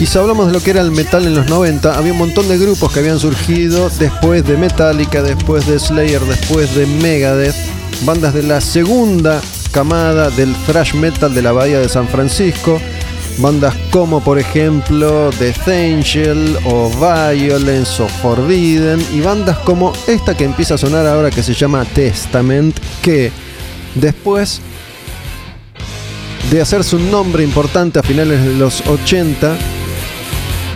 Y 0.00 0.06
si 0.06 0.18
hablamos 0.18 0.46
de 0.46 0.52
lo 0.52 0.60
que 0.60 0.70
era 0.70 0.82
el 0.82 0.92
metal 0.92 1.26
en 1.26 1.34
los 1.34 1.48
90, 1.48 1.98
había 1.98 2.12
un 2.12 2.18
montón 2.18 2.46
de 2.46 2.58
grupos 2.58 2.92
que 2.92 3.00
habían 3.00 3.18
surgido 3.18 3.90
después 3.98 4.46
de 4.46 4.56
Metallica, 4.56 5.20
después 5.22 5.66
de 5.66 5.80
Slayer, 5.80 6.20
después 6.20 6.76
de 6.76 6.86
Megadeth, 6.86 7.56
bandas 8.04 8.34
de 8.34 8.44
la 8.44 8.60
segunda 8.60 9.40
camada 9.74 10.30
del 10.30 10.54
thrash 10.66 10.94
metal 10.94 11.34
de 11.34 11.42
la 11.42 11.50
bahía 11.50 11.80
de 11.80 11.88
San 11.88 12.06
Francisco, 12.06 12.80
bandas 13.38 13.74
como 13.90 14.22
por 14.22 14.38
ejemplo 14.38 15.32
Death 15.32 15.66
Angel 15.66 16.56
o 16.64 16.88
Violence 16.88 18.00
o 18.00 18.06
Forbidden. 18.06 19.04
Y 19.12 19.20
bandas 19.20 19.58
como 19.58 19.92
esta 20.06 20.36
que 20.36 20.44
empieza 20.44 20.74
a 20.74 20.78
sonar 20.78 21.08
ahora 21.08 21.30
que 21.32 21.42
se 21.42 21.54
llama 21.54 21.84
Testament, 21.86 22.78
que 23.02 23.32
después 23.96 24.60
de 26.52 26.60
hacerse 26.60 26.94
un 26.94 27.10
nombre 27.10 27.42
importante 27.42 27.98
a 27.98 28.04
finales 28.04 28.44
de 28.44 28.54
los 28.54 28.86
80, 28.86 29.56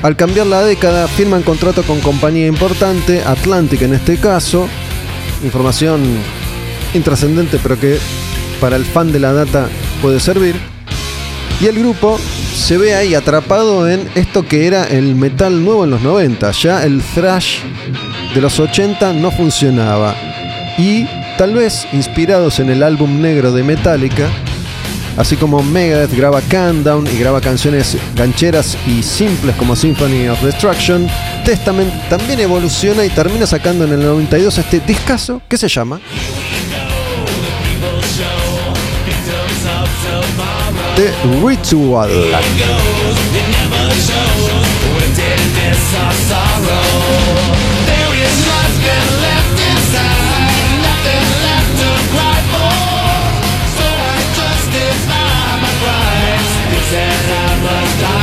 al 0.03 0.17
cambiar 0.17 0.49
la 0.49 0.65
década 0.65 1.07
firman 1.07 1.45
contrato 1.45 1.85
con 1.85 2.01
compañía 2.01 2.49
importante, 2.49 3.23
Atlantic 3.23 3.83
en 3.83 3.95
este 3.95 4.17
caso, 4.17 4.67
información 5.45 6.03
intrascendente 6.95 7.61
pero 7.63 7.79
que 7.79 7.99
para 8.61 8.77
el 8.77 8.85
fan 8.85 9.13
de 9.13 9.21
la 9.21 9.33
data 9.33 9.69
puede 10.03 10.21
servir, 10.21 10.57
y 11.61 11.67
el 11.67 11.79
grupo 11.79 12.19
se 12.55 12.77
ve 12.77 12.95
ahí 12.95 13.15
atrapado 13.15 13.89
en 13.89 14.09
esto 14.15 14.47
que 14.47 14.67
era 14.67 14.85
el 14.85 15.15
metal 15.15 15.65
nuevo 15.65 15.85
en 15.85 15.91
los 15.91 16.03
90, 16.03 16.51
ya 16.53 16.85
el 16.85 17.03
thrash 17.15 17.59
de 18.35 18.41
los 18.41 18.59
80 18.61 19.13
no 19.15 19.31
funcionaba, 19.31 20.15
y 20.77 21.07
tal 21.37 21.55
vez 21.55 21.87
inspirados 21.93 22.61
en 22.61 22.71
el 22.71 22.83
álbum 22.83 23.21
negro 23.21 23.53
de 23.53 23.63
Metallica, 23.63 24.29
Así 25.19 25.37
como 25.37 25.65
Megadeth 25.65 26.15
graba 26.15 26.41
Countdown 26.43 27.05
y 27.09 27.19
graba 27.19 27.41
canciones 27.41 27.97
gancheras 28.15 28.79
y 28.87 29.03
simples 29.03 29.57
como 29.57 29.75
Symphony 29.75 30.29
of 30.29 30.41
Destruction, 30.45 31.09
Testament 31.45 31.93
también 32.09 32.39
evoluciona 32.39 33.05
y 33.05 33.11
termina 33.11 33.45
sacando 33.45 33.85
en 33.85 33.95
el 33.95 34.05
92 34.05 34.59
este 34.59 34.79
discazo 34.79 35.43
que 35.49 35.57
se 35.57 35.67
llama 35.67 36.01
The 40.99 41.15
Ritual. 41.45 42.09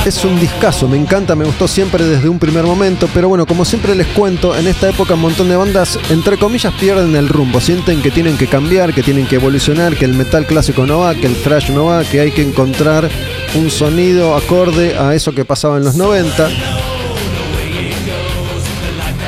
Es 0.05 0.23
un 0.23 0.39
discazo, 0.39 0.87
me 0.87 0.97
encanta, 0.97 1.35
me 1.35 1.45
gustó 1.45 1.67
siempre 1.67 2.03
desde 2.03 2.29
un 2.29 2.37
primer 2.37 2.63
momento, 2.63 3.09
pero 3.11 3.27
bueno, 3.27 3.47
como 3.47 3.65
siempre 3.65 3.95
les 3.95 4.05
cuento, 4.07 4.55
en 4.55 4.67
esta 4.67 4.87
época 4.87 5.15
un 5.15 5.21
montón 5.21 5.49
de 5.49 5.55
bandas, 5.55 5.97
entre 6.11 6.37
comillas, 6.37 6.71
pierden 6.75 7.15
el 7.15 7.27
rumbo, 7.27 7.59
sienten 7.59 8.03
que 8.03 8.11
tienen 8.11 8.37
que 8.37 8.45
cambiar, 8.45 8.93
que 8.93 9.01
tienen 9.01 9.25
que 9.25 9.37
evolucionar, 9.37 9.95
que 9.95 10.05
el 10.05 10.13
metal 10.13 10.45
clásico 10.45 10.85
no 10.85 10.99
va, 10.99 11.15
que 11.15 11.25
el 11.25 11.35
thrash 11.41 11.71
no 11.71 11.85
va, 11.85 12.03
que 12.03 12.19
hay 12.19 12.31
que 12.31 12.43
encontrar 12.43 13.09
un 13.55 13.71
sonido 13.71 14.35
acorde 14.35 14.95
a 14.95 15.15
eso 15.15 15.33
que 15.33 15.43
pasaba 15.43 15.77
en 15.77 15.85
los 15.85 15.95
90. 15.95 16.49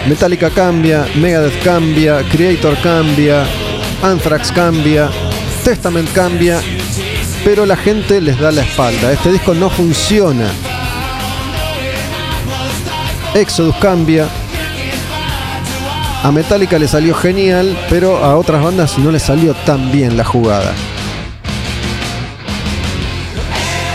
Metallica 0.08 0.52
cambia, 0.52 1.08
Megadeth 1.16 1.64
cambia, 1.64 2.22
Creator 2.32 2.78
cambia, 2.84 3.46
Anthrax 4.04 4.52
cambia, 4.52 5.10
Testament 5.64 6.10
cambia, 6.14 6.62
pero 7.48 7.66
la 7.66 7.78
gente 7.78 8.20
les 8.20 8.38
da 8.38 8.52
la 8.52 8.62
espalda. 8.62 9.10
Este 9.10 9.32
disco 9.32 9.54
no 9.54 9.70
funciona. 9.70 10.50
Exodus 13.34 13.78
cambia. 13.78 14.28
A 16.24 16.32
Metallica 16.34 16.78
le 16.78 16.90
salió 16.90 17.16
genial, 17.16 17.78
pero 17.90 18.18
a 18.18 18.36
otras 18.36 18.62
bandas 18.62 18.98
no 18.98 19.12
le 19.12 19.20
salió 19.22 19.54
tan 19.66 19.94
bien 19.94 20.18
la 20.18 20.26
jugada. 20.26 20.74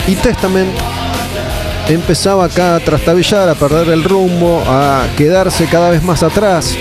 Y 0.07 0.15
Testament 0.15 0.71
empezaba 1.91 2.47
acá 2.47 2.77
a 2.77 2.81
trastabillar, 2.81 3.51
a 3.51 3.55
perder 3.55 3.91
el 3.91 4.03
rumbo, 4.03 4.65
a 4.67 5.05
quedarse 5.19 5.67
cada 5.67 5.91
vez 5.91 6.03
más 6.03 6.23
atrás 6.23 6.75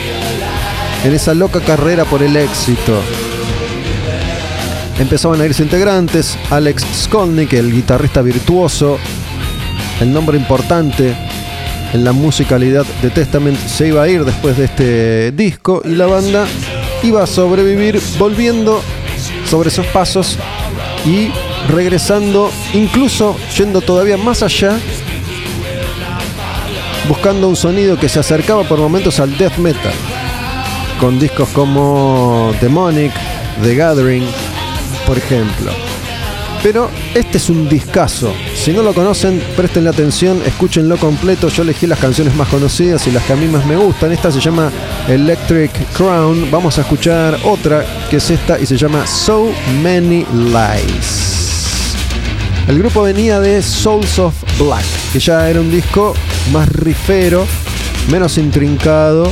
en 1.03 1.13
esa 1.13 1.33
loca 1.33 1.59
carrera 1.59 2.05
por 2.05 2.23
el 2.23 2.37
éxito. 2.37 3.01
Empezaban 4.99 5.41
a 5.41 5.45
irse 5.45 5.63
integrantes, 5.63 6.37
Alex 6.49 6.85
Skolnick, 7.03 7.53
el 7.53 7.71
guitarrista 7.71 8.21
virtuoso, 8.21 8.99
el 9.99 10.13
nombre 10.13 10.37
importante 10.37 11.15
en 11.93 12.03
la 12.03 12.11
musicalidad 12.11 12.85
de 13.01 13.09
Testament, 13.09 13.57
se 13.57 13.87
iba 13.87 14.03
a 14.03 14.07
ir 14.07 14.23
después 14.23 14.57
de 14.57 14.65
este 14.65 15.31
disco 15.31 15.81
y 15.83 15.89
la 15.89 16.05
banda 16.05 16.45
iba 17.03 17.23
a 17.23 17.27
sobrevivir 17.27 17.99
volviendo 18.17 18.81
sobre 19.49 19.69
esos 19.69 19.85
pasos 19.87 20.37
y 21.05 21.31
regresando, 21.69 22.51
incluso 22.73 23.35
yendo 23.57 23.81
todavía 23.81 24.17
más 24.17 24.43
allá, 24.43 24.77
buscando 27.07 27.47
un 27.47 27.55
sonido 27.55 27.97
que 27.97 28.07
se 28.07 28.19
acercaba 28.19 28.63
por 28.63 28.79
momentos 28.79 29.19
al 29.19 29.37
death 29.37 29.57
metal, 29.57 29.93
con 30.99 31.19
discos 31.19 31.49
como 31.49 32.53
Demonic, 32.61 33.11
The 33.63 33.75
Gathering, 33.75 34.25
por 35.11 35.17
ejemplo. 35.17 35.73
Pero 36.63 36.89
este 37.13 37.37
es 37.37 37.49
un 37.49 37.67
discazo. 37.67 38.33
Si 38.55 38.71
no 38.71 38.81
lo 38.81 38.93
conocen, 38.93 39.43
prestenle 39.57 39.89
atención, 39.89 40.41
escúchenlo 40.45 40.95
completo. 40.95 41.49
Yo 41.49 41.63
elegí 41.63 41.85
las 41.85 41.99
canciones 41.99 42.33
más 42.33 42.47
conocidas 42.47 43.05
y 43.07 43.11
las 43.11 43.21
que 43.25 43.33
a 43.33 43.35
mí 43.35 43.45
más 43.47 43.65
me 43.65 43.75
gustan. 43.75 44.13
Esta 44.13 44.31
se 44.31 44.39
llama 44.39 44.71
Electric 45.09 45.69
Crown. 45.97 46.49
Vamos 46.49 46.77
a 46.77 46.83
escuchar 46.83 47.37
otra 47.43 47.85
que 48.09 48.17
es 48.17 48.29
esta 48.29 48.57
y 48.57 48.65
se 48.65 48.77
llama 48.77 49.05
So 49.05 49.51
Many 49.83 50.25
Lies. 50.33 51.93
El 52.69 52.79
grupo 52.79 53.01
venía 53.01 53.41
de 53.41 53.61
Souls 53.61 54.17
of 54.17 54.33
Black, 54.57 54.85
que 55.11 55.19
ya 55.19 55.49
era 55.49 55.59
un 55.59 55.69
disco 55.69 56.13
más 56.53 56.69
rifero, 56.69 57.45
menos 58.09 58.37
intrincado 58.37 59.29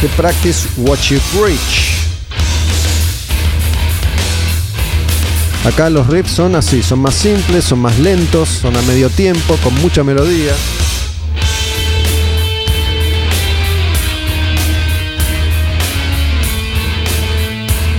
que 0.00 0.06
Practice 0.16 0.66
What 0.78 1.00
You 1.10 1.18
Preach. 1.38 1.93
Acá 5.64 5.88
los 5.88 6.06
riffs 6.08 6.30
son 6.30 6.56
así, 6.56 6.82
son 6.82 7.00
más 7.00 7.14
simples, 7.14 7.64
son 7.64 7.78
más 7.78 7.98
lentos, 7.98 8.50
son 8.50 8.76
a 8.76 8.82
medio 8.82 9.08
tiempo, 9.08 9.56
con 9.62 9.74
mucha 9.80 10.04
melodía. 10.04 10.52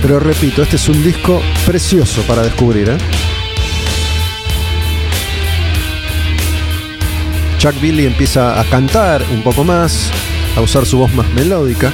Pero 0.00 0.20
repito, 0.20 0.62
este 0.62 0.76
es 0.76 0.88
un 0.88 1.02
disco 1.02 1.42
precioso 1.66 2.22
para 2.22 2.42
descubrir. 2.42 2.90
¿eh? 2.90 2.98
Chuck 7.58 7.80
Billy 7.80 8.06
empieza 8.06 8.60
a 8.60 8.64
cantar 8.64 9.24
un 9.32 9.42
poco 9.42 9.64
más, 9.64 10.12
a 10.56 10.60
usar 10.60 10.86
su 10.86 10.98
voz 10.98 11.12
más 11.14 11.28
melódica. 11.30 11.92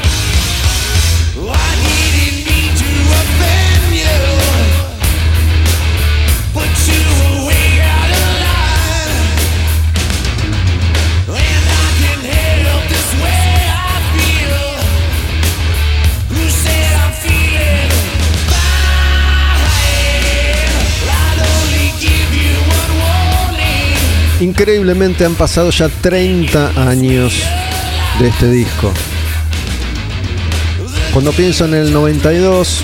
Increíblemente 24.43 25.24
han 25.24 25.36
pasado 25.36 25.70
ya 25.70 25.89
30 25.89 26.73
años 26.89 27.44
de 28.19 28.27
este 28.27 28.51
disco. 28.51 28.93
Cuando 31.12 31.31
pienso 31.31 31.64
en 31.66 31.74
el 31.74 31.93
92, 31.93 32.82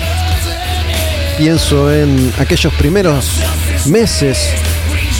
pienso 1.37 1.93
en 1.93 2.31
aquellos 2.39 2.73
primeros 2.75 3.41
meses 3.87 4.53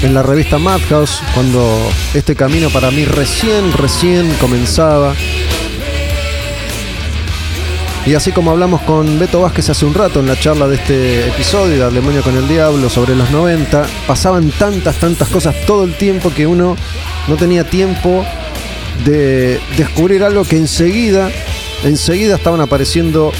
en 0.01 0.13
la 0.13 0.23
revista 0.23 0.57
Madhouse, 0.57 1.21
cuando 1.33 1.77
este 2.13 2.37
camino 2.37 2.69
para 2.69 2.89
mí 2.89 3.03
recién, 3.03 3.73
recién 3.73 4.31
comenzaba. 4.39 5.15
Y 8.05 8.13
así 8.15 8.31
como 8.31 8.51
hablamos 8.51 8.81
con 8.81 9.19
Beto 9.19 9.41
Vázquez 9.41 9.69
hace 9.69 9.85
un 9.85 9.93
rato 9.93 10.19
en 10.21 10.27
la 10.27 10.39
charla 10.39 10.67
de 10.67 10.75
este 10.75 11.27
episodio 11.27 11.89
de 11.89 11.93
Demonio 11.93 12.23
con 12.23 12.35
el 12.35 12.47
Diablo 12.47 12.89
sobre 12.89 13.15
los 13.15 13.29
90, 13.29 13.85
pasaban 14.07 14.49
tantas, 14.51 14.95
tantas 14.95 15.27
cosas 15.27 15.55
todo 15.67 15.83
el 15.83 15.95
tiempo 15.95 16.33
que 16.33 16.47
uno 16.47 16.75
no 17.27 17.35
tenía 17.35 17.69
tiempo 17.69 18.25
de 19.05 19.59
descubrir 19.77 20.23
algo 20.23 20.43
que 20.43 20.57
enseguida, 20.57 21.29
enseguida 21.83 22.35
estaban 22.35 22.61
apareciendo 22.61 23.31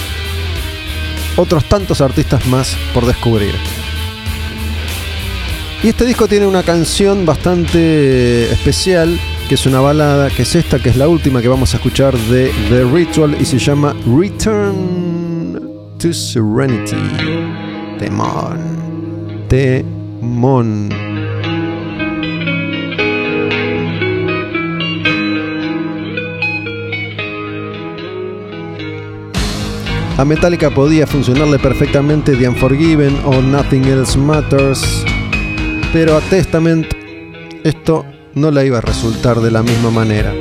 otros 1.36 1.66
tantos 1.66 2.02
artistas 2.02 2.46
más 2.48 2.78
por 2.94 3.06
descubrir. 3.06 3.56
Y 5.82 5.88
este 5.88 6.06
disco 6.06 6.28
tiene 6.28 6.46
una 6.46 6.64
canción 6.64 7.26
bastante 7.26 8.52
especial, 8.52 9.18
que 9.50 9.56
es 9.56 9.66
una 9.66 9.82
balada, 9.82 10.30
que 10.30 10.44
es 10.44 10.56
esta, 10.56 10.78
que 10.78 10.90
es 10.90 10.96
la 10.96 11.08
última 11.08 11.42
que 11.42 11.48
vamos 11.48 11.74
a 11.74 11.78
escuchar 11.78 12.16
de 12.16 12.52
The 12.70 12.84
Ritual 12.84 13.36
y 13.42 13.46
se 13.46 13.58
llama 13.58 13.96
Return 14.06 15.60
to 15.98 16.14
Serenity. 16.14 16.96
Temón. 17.98 19.48
Temón. 19.48 20.90
A 30.16 30.26
Metallica 30.26 30.70
podía 30.70 31.08
funcionarle 31.08 31.58
perfectamente 31.58 32.36
The 32.36 32.50
Unforgiven 32.50 33.18
o 33.26 33.42
Nothing 33.42 33.86
Else 33.86 34.16
Matters, 34.20 35.04
pero 35.92 36.18
a 36.18 36.22
Testament 36.22 36.86
esto 37.64 38.06
no 38.36 38.52
le 38.52 38.66
iba 38.66 38.78
a 38.78 38.82
resultar 38.82 39.40
de 39.40 39.52
la 39.52 39.64
misma 39.64 39.90
manera. 39.90 40.34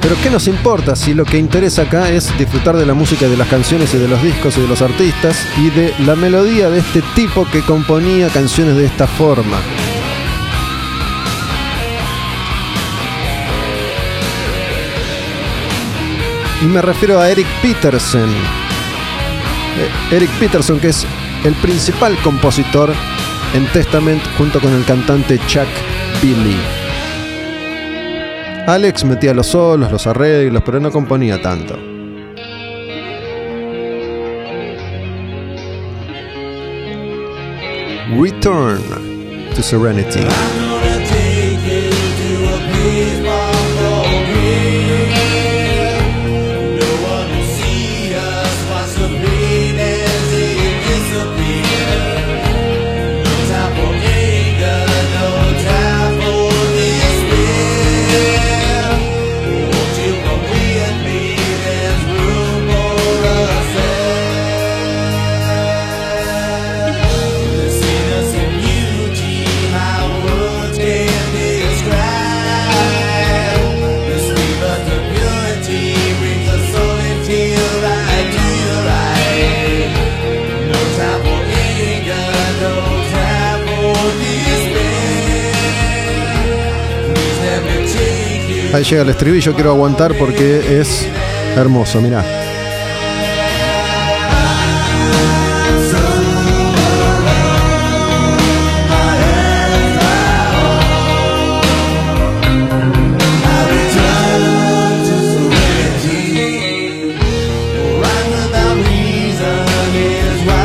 Pero 0.00 0.16
¿qué 0.22 0.30
nos 0.30 0.48
importa 0.48 0.96
si 0.96 1.12
lo 1.12 1.24
que 1.24 1.38
interesa 1.38 1.82
acá 1.82 2.08
es 2.10 2.36
disfrutar 2.38 2.76
de 2.76 2.86
la 2.86 2.94
música 2.94 3.28
de 3.28 3.36
las 3.36 3.48
canciones 3.48 3.92
y 3.94 3.98
de 3.98 4.08
los 4.08 4.22
discos 4.22 4.56
y 4.56 4.62
de 4.62 4.68
los 4.68 4.80
artistas 4.80 5.36
y 5.58 5.70
de 5.70 5.94
la 6.06 6.16
melodía 6.16 6.70
de 6.70 6.78
este 6.78 7.02
tipo 7.14 7.46
que 7.52 7.60
componía 7.60 8.28
canciones 8.28 8.76
de 8.76 8.86
esta 8.86 9.06
forma? 9.06 9.58
Y 16.62 16.64
me 16.66 16.82
refiero 16.82 17.20
a 17.20 17.30
Eric 17.30 17.46
Peterson. 17.62 18.28
Eh, 19.78 20.16
Eric 20.16 20.30
Peterson, 20.38 20.78
que 20.78 20.88
es 20.88 21.06
el 21.44 21.54
principal 21.54 22.16
compositor 22.22 22.92
en 23.54 23.66
Testament 23.72 24.22
junto 24.38 24.60
con 24.60 24.72
el 24.72 24.84
cantante 24.84 25.38
Chuck 25.46 25.68
Billy. 26.22 26.56
Alex 28.66 29.04
metía 29.04 29.34
los 29.34 29.48
solos, 29.48 29.90
los 29.90 30.06
arreglos, 30.06 30.62
pero 30.64 30.78
no 30.78 30.90
componía 30.90 31.40
tanto. 31.40 31.76
Return 38.16 38.80
to 39.54 39.62
Serenity. 39.62 40.69
Ahí 88.72 88.84
llega 88.84 89.02
el 89.02 89.08
estribillo, 89.08 89.52
quiero 89.52 89.70
aguantar 89.70 90.16
porque 90.16 90.80
es 90.80 91.04
hermoso, 91.56 92.00
mirá. 92.00 92.24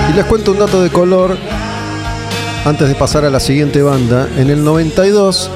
Y 0.08 0.14
les 0.14 0.26
cuento 0.26 0.52
un 0.52 0.60
dato 0.60 0.84
de 0.84 0.92
color 0.92 1.36
antes 2.66 2.88
de 2.88 2.94
pasar 2.94 3.26
a 3.26 3.32
la 3.32 3.40
siguiente 3.40 3.82
banda. 3.82 4.30
En 4.38 4.52
el 4.52 4.64
92, 4.64 5.50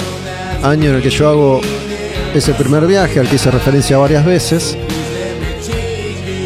año 0.63 0.89
en 0.89 0.95
el 0.95 1.01
que 1.03 1.11
yo 1.11 1.29
hago 1.29 1.61
ese 2.33 2.53
primer 2.53 2.85
viaje 2.85 3.19
al 3.19 3.27
que 3.27 3.35
hice 3.35 3.51
referencia 3.51 3.97
varias 3.97 4.25
veces, 4.25 4.77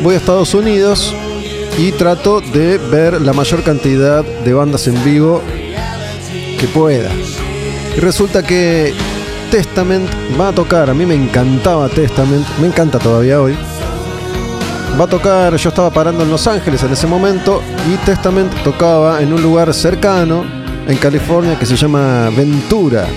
voy 0.01 0.15
a 0.15 0.17
Estados 0.17 0.53
Unidos 0.53 1.13
y 1.77 1.91
trato 1.91 2.41
de 2.41 2.77
ver 2.77 3.21
la 3.21 3.33
mayor 3.33 3.63
cantidad 3.63 4.23
de 4.23 4.53
bandas 4.53 4.87
en 4.87 5.03
vivo 5.03 5.41
que 6.59 6.67
pueda. 6.67 7.09
Y 7.95 7.99
resulta 7.99 8.43
que 8.43 8.93
Testament 9.51 10.09
va 10.39 10.49
a 10.49 10.51
tocar, 10.51 10.89
a 10.89 10.93
mí 10.93 11.05
me 11.05 11.15
encantaba 11.15 11.89
Testament, 11.89 12.47
me 12.59 12.67
encanta 12.67 12.99
todavía 12.99 13.41
hoy. 13.41 13.55
Va 14.99 15.05
a 15.05 15.07
tocar, 15.07 15.55
yo 15.55 15.69
estaba 15.69 15.89
parando 15.89 16.23
en 16.23 16.29
Los 16.29 16.45
Ángeles 16.47 16.83
en 16.83 16.93
ese 16.93 17.07
momento 17.07 17.61
y 17.91 17.97
Testament 18.05 18.53
tocaba 18.63 19.21
en 19.21 19.33
un 19.33 19.41
lugar 19.41 19.73
cercano, 19.73 20.43
en 20.87 20.97
California, 20.97 21.57
que 21.57 21.65
se 21.65 21.75
llama 21.75 22.29
Ventura. 22.35 23.07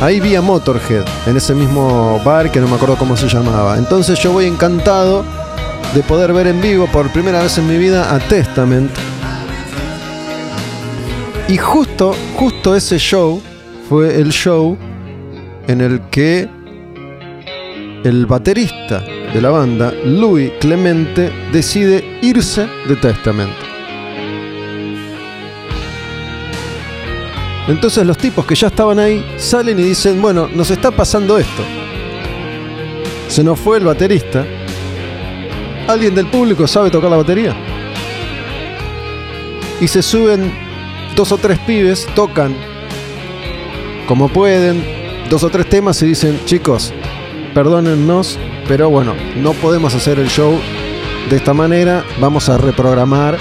Ahí 0.00 0.20
vi 0.20 0.34
a 0.34 0.42
Motorhead, 0.42 1.06
en 1.26 1.38
ese 1.38 1.54
mismo 1.54 2.20
bar 2.22 2.52
que 2.52 2.60
no 2.60 2.68
me 2.68 2.74
acuerdo 2.74 2.96
cómo 2.96 3.16
se 3.16 3.28
llamaba. 3.28 3.78
Entonces 3.78 4.18
yo 4.18 4.30
voy 4.30 4.44
encantado 4.44 5.24
de 5.94 6.02
poder 6.02 6.34
ver 6.34 6.48
en 6.48 6.60
vivo 6.60 6.86
por 6.86 7.10
primera 7.12 7.42
vez 7.42 7.56
en 7.56 7.66
mi 7.66 7.78
vida 7.78 8.14
a 8.14 8.18
Testament. 8.18 8.90
Y 11.48 11.56
justo, 11.56 12.14
justo 12.34 12.76
ese 12.76 12.98
show 12.98 13.40
fue 13.88 14.20
el 14.20 14.32
show 14.32 14.76
en 15.66 15.80
el 15.80 16.02
que 16.10 16.46
el 18.04 18.26
baterista 18.26 19.00
de 19.00 19.40
la 19.40 19.48
banda, 19.48 19.94
Louis 20.04 20.52
Clemente, 20.60 21.32
decide 21.52 22.18
irse 22.20 22.68
de 22.86 22.96
Testament. 22.96 23.65
Entonces 27.68 28.06
los 28.06 28.16
tipos 28.16 28.46
que 28.46 28.54
ya 28.54 28.68
estaban 28.68 28.98
ahí 28.98 29.24
salen 29.36 29.78
y 29.78 29.82
dicen, 29.82 30.22
bueno, 30.22 30.48
nos 30.52 30.70
está 30.70 30.90
pasando 30.90 31.36
esto. 31.38 31.62
Se 33.28 33.42
nos 33.42 33.58
fue 33.58 33.78
el 33.78 33.84
baterista. 33.84 34.46
¿Alguien 35.88 36.14
del 36.14 36.26
público 36.26 36.66
sabe 36.66 36.90
tocar 36.90 37.10
la 37.10 37.16
batería? 37.16 37.56
Y 39.80 39.88
se 39.88 40.02
suben 40.02 40.52
dos 41.16 41.32
o 41.32 41.38
tres 41.38 41.58
pibes, 41.60 42.06
tocan 42.14 42.54
como 44.06 44.28
pueden, 44.28 44.84
dos 45.28 45.42
o 45.42 45.50
tres 45.50 45.68
temas 45.68 46.00
y 46.02 46.06
dicen, 46.06 46.40
chicos, 46.44 46.92
perdónennos, 47.54 48.38
pero 48.68 48.88
bueno, 48.88 49.14
no 49.36 49.52
podemos 49.52 49.94
hacer 49.94 50.18
el 50.18 50.28
show 50.28 50.58
de 51.28 51.36
esta 51.36 51.52
manera, 51.52 52.04
vamos 52.20 52.48
a 52.48 52.56
reprogramar. 52.56 53.36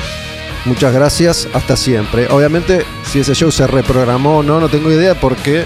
Muchas 0.66 0.94
gracias, 0.94 1.48
hasta 1.54 1.78
siempre. 1.78 2.28
Obviamente, 2.30 2.84
si 3.16 3.22
ese 3.22 3.34
show 3.34 3.50
se 3.50 3.66
reprogramó 3.66 4.44
no, 4.44 4.60
no 4.60 4.68
tengo 4.68 4.92
idea 4.92 5.16
porque 5.16 5.64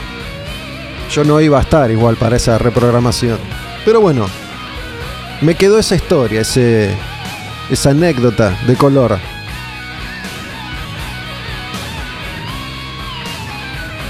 yo 1.10 1.24
no 1.24 1.42
iba 1.42 1.58
a 1.58 1.62
estar 1.62 1.90
igual 1.90 2.16
para 2.16 2.36
esa 2.36 2.60
reprogramación. 2.60 3.40
Pero 3.84 4.02
bueno, 4.02 4.28
me 5.42 5.56
quedó 5.56 5.80
esa 5.80 5.96
historia, 5.96 6.42
ese, 6.42 6.96
esa 7.72 7.90
anécdota 7.90 8.56
de 8.68 8.76
color. 8.76 9.18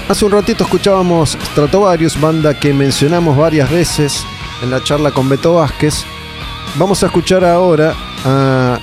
Hace 0.06 0.24
un 0.26 0.32
ratito 0.32 0.64
escuchábamos 0.64 1.38
Stratovarius, 1.52 2.20
banda 2.20 2.52
que 2.60 2.74
mencionamos 2.74 3.38
varias 3.38 3.70
veces 3.70 4.22
en 4.62 4.70
la 4.70 4.84
charla 4.84 5.12
con 5.12 5.30
Beto 5.30 5.54
Vázquez. 5.54 6.04
Vamos 6.74 7.02
a 7.02 7.06
escuchar 7.06 7.42
ahora 7.46 7.94
a 8.22 8.78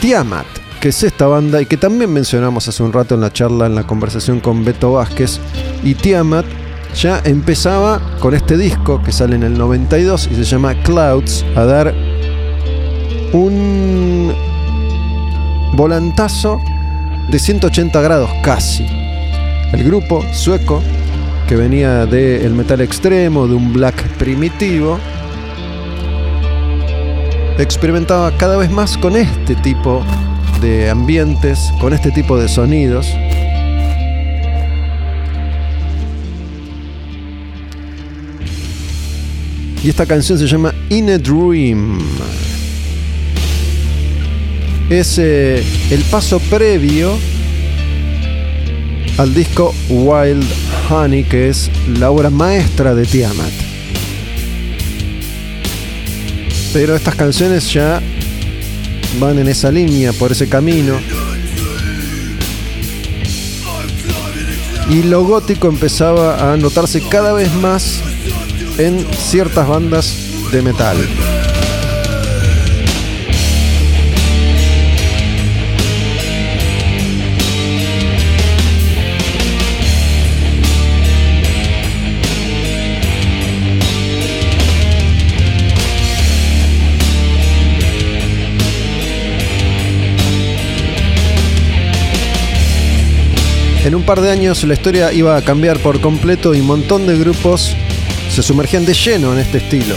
Tiamat, 0.00 0.57
que 0.80 0.90
es 0.90 1.02
esta 1.02 1.26
banda 1.26 1.60
y 1.60 1.66
que 1.66 1.76
también 1.76 2.12
mencionamos 2.12 2.68
hace 2.68 2.82
un 2.82 2.92
rato 2.92 3.14
en 3.14 3.20
la 3.20 3.32
charla, 3.32 3.66
en 3.66 3.74
la 3.74 3.86
conversación 3.86 4.40
con 4.40 4.64
Beto 4.64 4.92
Vázquez. 4.92 5.40
Y 5.82 5.94
Tiamat 5.94 6.46
ya 6.94 7.20
empezaba 7.24 8.00
con 8.20 8.34
este 8.34 8.56
disco 8.56 9.02
que 9.02 9.12
sale 9.12 9.36
en 9.36 9.42
el 9.42 9.58
92 9.58 10.28
y 10.30 10.34
se 10.34 10.44
llama 10.44 10.74
Clouds 10.82 11.44
a 11.56 11.64
dar 11.64 11.94
un 13.32 14.32
volantazo 15.74 16.60
de 17.30 17.38
180 17.38 18.00
grados 18.00 18.30
casi. 18.42 18.86
El 19.72 19.84
grupo 19.84 20.24
sueco, 20.32 20.82
que 21.46 21.56
venía 21.56 22.06
del 22.06 22.52
metal 22.52 22.80
extremo, 22.80 23.46
de 23.46 23.54
un 23.54 23.72
black 23.72 24.08
primitivo, 24.16 24.98
experimentaba 27.58 28.30
cada 28.36 28.56
vez 28.56 28.70
más 28.70 28.96
con 28.96 29.16
este 29.16 29.54
tipo 29.56 30.02
de 30.60 30.90
ambientes, 30.90 31.72
con 31.80 31.92
este 31.92 32.10
tipo 32.10 32.38
de 32.38 32.48
sonidos. 32.48 33.06
Y 39.82 39.88
esta 39.88 40.06
canción 40.06 40.38
se 40.38 40.46
llama 40.46 40.74
In 40.90 41.10
a 41.10 41.18
Dream. 41.18 41.98
Es 44.90 45.18
eh, 45.18 45.62
el 45.90 46.02
paso 46.04 46.40
previo 46.40 47.16
al 49.18 49.34
disco 49.34 49.74
Wild 49.88 50.44
Honey, 50.90 51.24
que 51.24 51.48
es 51.48 51.70
la 51.98 52.10
obra 52.10 52.30
maestra 52.30 52.94
de 52.94 53.04
Tiamat. 53.04 53.52
Pero 56.72 56.96
estas 56.96 57.14
canciones 57.14 57.72
ya 57.72 58.00
van 59.20 59.38
en 59.38 59.48
esa 59.48 59.70
línea, 59.70 60.12
por 60.12 60.32
ese 60.32 60.48
camino. 60.48 60.94
Y 64.90 65.02
lo 65.02 65.24
gótico 65.24 65.68
empezaba 65.68 66.52
a 66.52 66.56
notarse 66.56 67.02
cada 67.08 67.32
vez 67.32 67.52
más 67.54 68.00
en 68.78 69.06
ciertas 69.14 69.68
bandas 69.68 70.16
de 70.50 70.62
metal. 70.62 70.96
En 93.88 93.94
un 93.94 94.02
par 94.02 94.20
de 94.20 94.30
años 94.30 94.64
la 94.64 94.74
historia 94.74 95.14
iba 95.14 95.34
a 95.34 95.40
cambiar 95.40 95.78
por 95.78 95.98
completo 96.02 96.54
y 96.54 96.60
un 96.60 96.66
montón 96.66 97.06
de 97.06 97.16
grupos 97.16 97.74
se 98.28 98.42
sumergían 98.42 98.84
de 98.84 98.92
lleno 98.92 99.32
en 99.32 99.38
este 99.38 99.56
estilo. 99.56 99.94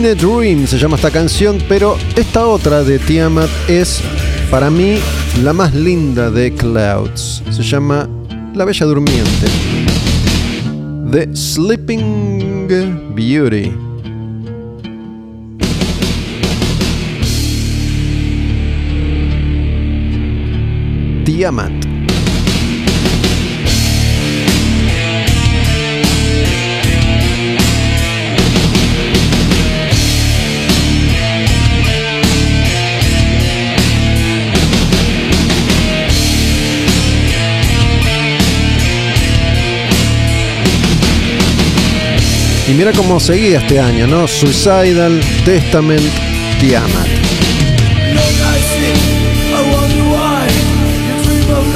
In 0.00 0.06
a 0.06 0.14
Dream 0.14 0.66
se 0.66 0.78
llama 0.78 0.96
esta 0.96 1.10
canción, 1.10 1.58
pero 1.68 1.98
esta 2.16 2.46
otra 2.46 2.82
de 2.82 2.98
Tiamat 2.98 3.50
es 3.68 4.00
para 4.50 4.70
mí 4.70 4.98
la 5.42 5.52
más 5.52 5.74
linda 5.74 6.30
de 6.30 6.54
Clouds. 6.54 7.42
Se 7.50 7.62
llama 7.62 8.08
La 8.54 8.64
Bella 8.64 8.86
Durmiente. 8.86 9.46
The 11.10 11.36
Sleeping 11.36 12.66
Beauty. 13.14 13.72
Tiamat. 21.26 21.72
Y 42.70 42.72
mira 42.72 42.92
cómo 42.92 43.18
seguía 43.18 43.58
este 43.58 43.80
año, 43.80 44.06
¿no? 44.06 44.28
Suicidal, 44.28 45.20
Testament, 45.44 46.00
Tiamat. 46.60 47.08
Long 48.14 48.36
I 48.46 48.58
sleep, 48.70 48.96
I 49.56 49.60
wonder 49.72 50.04
why 50.04 50.46
you 51.08 51.16
dream 51.24 51.70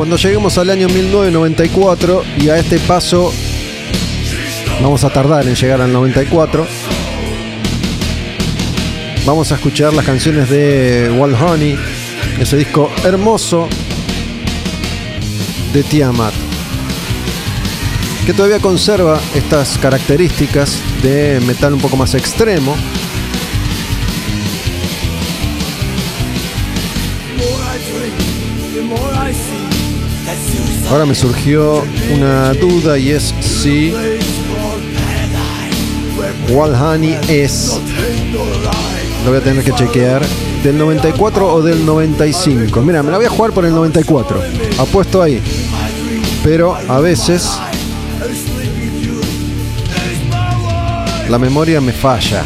Cuando 0.00 0.16
lleguemos 0.16 0.56
al 0.56 0.70
año 0.70 0.88
1994 0.88 2.22
y 2.38 2.48
a 2.48 2.56
este 2.56 2.78
paso 2.78 3.30
vamos 4.80 5.04
a 5.04 5.10
tardar 5.10 5.46
en 5.46 5.54
llegar 5.54 5.82
al 5.82 5.92
94, 5.92 6.66
vamos 9.26 9.52
a 9.52 9.56
escuchar 9.56 9.92
las 9.92 10.06
canciones 10.06 10.48
de 10.48 11.14
Walt 11.14 11.36
Honey, 11.38 11.76
ese 12.40 12.56
disco 12.56 12.90
hermoso 13.04 13.68
de 15.74 15.82
Tiamat, 15.82 16.32
que 18.24 18.32
todavía 18.32 18.58
conserva 18.58 19.20
estas 19.34 19.76
características 19.76 20.78
de 21.02 21.42
metal 21.46 21.74
un 21.74 21.80
poco 21.80 21.98
más 21.98 22.14
extremo, 22.14 22.74
Ahora 30.90 31.06
me 31.06 31.14
surgió 31.14 31.84
una 32.12 32.52
duda 32.54 32.98
y 32.98 33.10
es 33.10 33.32
si 33.40 33.94
Honey 36.52 37.16
es. 37.28 37.80
Lo 39.24 39.30
voy 39.30 39.38
a 39.38 39.40
tener 39.40 39.62
que 39.62 39.72
chequear. 39.72 40.22
¿Del 40.64 40.76
94 40.76 41.54
o 41.54 41.62
del 41.62 41.86
95? 41.86 42.82
Mira, 42.82 43.04
me 43.04 43.12
la 43.12 43.18
voy 43.18 43.26
a 43.26 43.30
jugar 43.30 43.52
por 43.52 43.64
el 43.64 43.72
94. 43.72 44.42
Apuesto 44.78 45.22
ahí. 45.22 45.40
Pero 46.42 46.74
a 46.74 46.98
veces 46.98 47.48
la 51.28 51.38
memoria 51.38 51.80
me 51.80 51.92
falla. 51.92 52.42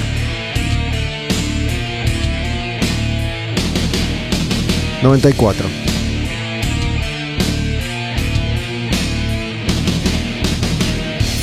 ...94... 5.03 5.84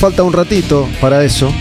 Falta 0.01 0.23
un 0.23 0.33
ratito 0.33 0.89
para 0.99 1.23
eso. 1.23 1.53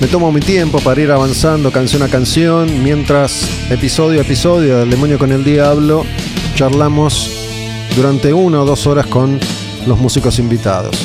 Me 0.00 0.08
tomo 0.08 0.32
mi 0.32 0.40
tiempo 0.40 0.80
para 0.80 1.00
ir 1.00 1.12
avanzando 1.12 1.70
canción 1.70 2.02
a 2.02 2.08
canción, 2.08 2.82
mientras 2.82 3.48
episodio 3.70 4.18
a 4.18 4.24
episodio 4.24 4.78
del 4.78 4.90
Demonio 4.90 5.16
con 5.16 5.30
el 5.30 5.44
Diablo 5.44 6.04
charlamos 6.56 7.30
durante 7.94 8.32
una 8.32 8.62
o 8.62 8.64
dos 8.64 8.88
horas 8.88 9.06
con 9.06 9.38
los 9.86 9.96
músicos 10.00 10.40
invitados. 10.40 10.96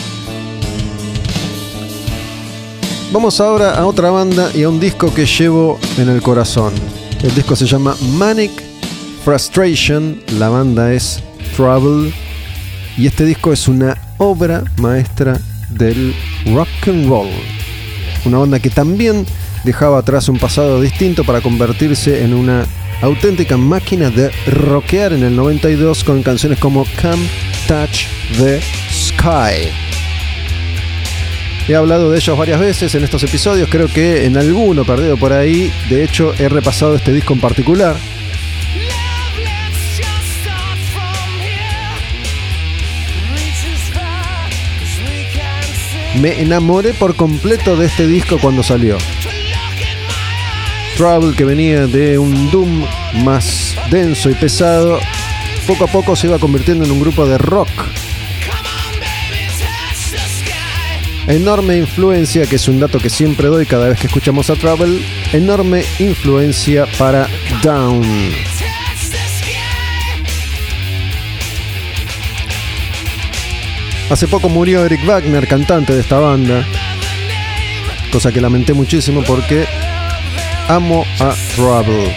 Vamos 3.11 3.39
ahora 3.39 3.75
a 3.75 3.85
otra 3.85 4.09
banda 4.09 4.49
y 4.55 4.63
a 4.63 4.69
un 4.69 4.79
disco 4.79 5.13
que 5.13 5.27
llevo 5.27 5.77
en 5.99 6.09
el 6.09 6.23
corazón. 6.23 6.73
El 7.21 7.35
disco 7.35 7.55
se 7.55 7.67
llama 7.67 7.95
Manic 8.17 8.63
Frustration, 9.23 10.19
la 10.39 10.49
banda 10.49 10.91
es 10.91 11.21
Trouble 11.55 12.11
y 12.97 13.05
este 13.05 13.25
disco 13.25 13.53
es 13.53 13.67
una 13.67 14.02
obra 14.17 14.63
maestra 14.77 15.39
del 15.69 16.13
rock 16.53 16.87
and 16.87 17.07
roll. 17.07 17.29
Una 18.25 18.37
banda 18.37 18.59
que 18.59 18.69
también 18.69 19.25
dejaba 19.63 19.99
atrás 19.99 20.29
un 20.29 20.39
pasado 20.39 20.81
distinto 20.81 21.23
para 21.23 21.41
convertirse 21.41 22.23
en 22.23 22.33
una 22.33 22.65
auténtica 23.01 23.57
máquina 23.57 24.09
de 24.09 24.31
rockear 24.47 25.13
en 25.13 25.23
el 25.23 25.35
92 25.35 26.03
con 26.03 26.23
canciones 26.23 26.59
como 26.59 26.85
Come 27.01 27.27
Touch 27.67 28.05
the 28.37 28.61
Sky. 28.91 29.69
He 31.67 31.75
hablado 31.75 32.11
de 32.11 32.17
ellos 32.17 32.37
varias 32.37 32.59
veces 32.59 32.93
en 32.95 33.03
estos 33.03 33.23
episodios, 33.23 33.69
creo 33.69 33.87
que 33.87 34.25
en 34.25 34.35
alguno 34.37 34.83
perdido 34.83 35.15
por 35.15 35.31
ahí, 35.31 35.71
de 35.89 36.03
hecho 36.03 36.33
he 36.37 36.49
repasado 36.49 36.95
este 36.95 37.13
disco 37.13 37.33
en 37.33 37.39
particular. 37.39 37.95
Me 46.21 46.41
enamoré 46.41 46.93
por 46.93 47.15
completo 47.15 47.75
de 47.75 47.87
este 47.87 48.07
disco 48.07 48.37
cuando 48.39 48.63
salió. 48.63 48.97
Trouble, 50.95 51.35
que 51.35 51.43
venía 51.43 51.87
de 51.87 52.19
un 52.19 52.51
doom 52.51 52.85
más 53.23 53.75
denso 53.89 54.29
y 54.29 54.35
pesado, 54.35 54.99
poco 55.65 55.85
a 55.85 55.87
poco 55.87 56.15
se 56.15 56.27
iba 56.27 56.37
convirtiendo 56.37 56.85
en 56.85 56.91
un 56.91 56.99
grupo 56.99 57.25
de 57.25 57.37
rock. 57.37 57.69
Enorme 61.27 61.77
influencia, 61.77 62.45
que 62.45 62.57
es 62.57 62.67
un 62.67 62.79
dato 62.79 62.99
que 62.99 63.09
siempre 63.09 63.47
doy 63.47 63.65
cada 63.65 63.87
vez 63.87 63.99
que 63.99 64.07
escuchamos 64.07 64.49
a 64.49 64.55
Trouble, 64.55 65.01
enorme 65.31 65.83
influencia 65.99 66.85
para 66.97 67.27
Down. 67.63 68.52
Hace 74.09 74.27
poco 74.27 74.49
murió 74.49 74.85
Eric 74.85 75.05
Wagner, 75.05 75.47
cantante 75.47 75.93
de 75.93 76.01
esta 76.01 76.19
banda, 76.19 76.65
cosa 78.11 78.31
que 78.31 78.41
lamenté 78.41 78.73
muchísimo 78.73 79.23
porque 79.23 79.65
amo 80.67 81.05
a 81.19 81.33
Trouble. 81.55 82.13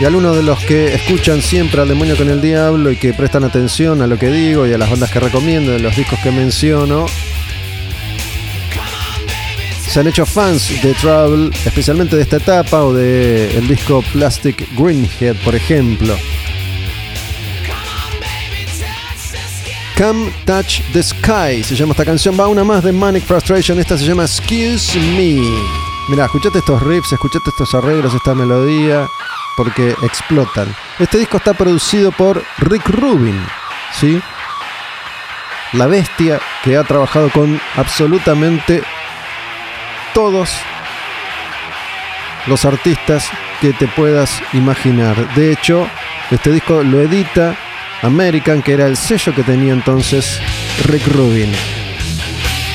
Y 0.00 0.04
algunos 0.04 0.36
de 0.36 0.44
los 0.44 0.60
que 0.60 0.94
escuchan 0.94 1.42
siempre 1.42 1.82
al 1.82 1.88
demonio 1.88 2.16
con 2.16 2.28
el 2.30 2.40
diablo 2.40 2.92
y 2.92 2.96
que 2.96 3.12
prestan 3.12 3.42
atención 3.42 4.00
a 4.00 4.06
lo 4.06 4.16
que 4.16 4.28
digo 4.28 4.66
y 4.66 4.72
a 4.72 4.78
las 4.78 4.88
bandas 4.88 5.10
que 5.10 5.18
recomiendo, 5.18 5.72
de 5.72 5.80
los 5.80 5.96
discos 5.96 6.20
que 6.20 6.30
menciono, 6.30 7.06
se 9.88 10.00
han 10.00 10.06
hecho 10.06 10.24
fans 10.24 10.80
de 10.82 10.94
Trouble, 10.94 11.50
especialmente 11.64 12.14
de 12.14 12.22
esta 12.22 12.36
etapa 12.36 12.84
o 12.84 12.94
del 12.94 13.50
el 13.56 13.66
disco 13.66 14.04
Plastic 14.12 14.68
Greenhead, 14.76 15.34
por 15.44 15.56
ejemplo. 15.56 16.16
Come 19.98 20.30
Touch 20.44 20.80
the 20.92 21.02
Sky 21.02 21.64
se 21.64 21.74
llama 21.74 21.90
esta 21.90 22.04
canción. 22.04 22.38
Va 22.38 22.46
una 22.46 22.62
más 22.62 22.84
de 22.84 22.92
Manic 22.92 23.24
Frustration. 23.24 23.80
Esta 23.80 23.98
se 23.98 24.04
llama 24.04 24.22
Excuse 24.22 24.96
Me. 24.96 25.42
Mira, 26.08 26.26
escuchate 26.26 26.60
estos 26.60 26.80
riffs, 26.84 27.12
escuchate 27.12 27.50
estos 27.50 27.74
arreglos, 27.74 28.14
esta 28.14 28.32
melodía, 28.32 29.08
porque 29.56 29.96
explotan. 30.04 30.72
Este 31.00 31.18
disco 31.18 31.38
está 31.38 31.52
producido 31.52 32.12
por 32.12 32.40
Rick 32.58 32.88
Rubin, 32.90 33.44
¿sí? 33.92 34.20
La 35.72 35.88
bestia 35.88 36.38
que 36.62 36.76
ha 36.76 36.84
trabajado 36.84 37.28
con 37.30 37.60
absolutamente 37.74 38.84
todos 40.14 40.48
los 42.46 42.64
artistas 42.64 43.28
que 43.60 43.72
te 43.72 43.88
puedas 43.88 44.40
imaginar. 44.52 45.34
De 45.34 45.50
hecho, 45.50 45.88
este 46.30 46.52
disco 46.52 46.84
lo 46.84 47.00
edita 47.00 47.58
American, 48.02 48.62
que 48.62 48.72
era 48.72 48.86
el 48.86 48.96
sello 48.96 49.34
que 49.34 49.42
tenía 49.42 49.72
entonces 49.72 50.40
Rick 50.84 51.06
Rubin. 51.08 51.52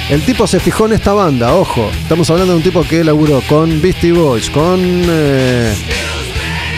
El 0.10 0.22
tipo 0.24 0.46
se 0.48 0.60
fijó 0.60 0.86
en 0.86 0.94
esta 0.94 1.14
banda, 1.14 1.56
ojo, 1.56 1.90
estamos 2.02 2.30
hablando 2.30 2.54
de 2.54 2.58
un 2.58 2.64
tipo 2.64 2.84
que 2.84 3.04
laburó 3.04 3.42
con 3.48 3.82
Beastie 3.82 4.12
Boys, 4.12 4.50
con 4.50 4.80
eh, 4.82 5.74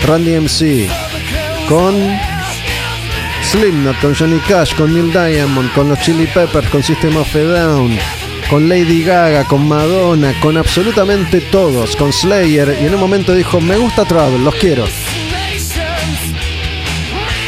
Randy 0.06 0.40
MC, 0.40 0.88
con 1.68 1.96
Slipknot, 3.52 4.00
con 4.00 4.16
Johnny 4.16 4.40
Cash, 4.48 4.76
con 4.76 4.94
Neil 4.94 5.12
Diamond, 5.12 5.74
con 5.74 5.90
los 5.90 6.00
Chili 6.00 6.28
Peppers, 6.28 6.70
con 6.70 6.84
System 6.84 7.18
of 7.18 7.36
a 7.36 7.40
Down, 7.40 7.98
con 8.50 8.70
Lady 8.70 9.04
Gaga, 9.04 9.44
con 9.46 9.68
Madonna, 9.68 10.34
con 10.40 10.56
absolutamente 10.56 11.42
todos, 11.42 11.96
con 11.96 12.14
Slayer, 12.14 12.78
y 12.80 12.86
en 12.86 12.94
un 12.94 13.00
momento 13.00 13.34
dijo, 13.34 13.60
me 13.60 13.76
gusta 13.78 14.06
Travel, 14.06 14.44
los 14.44 14.56
quiero. 14.56 14.86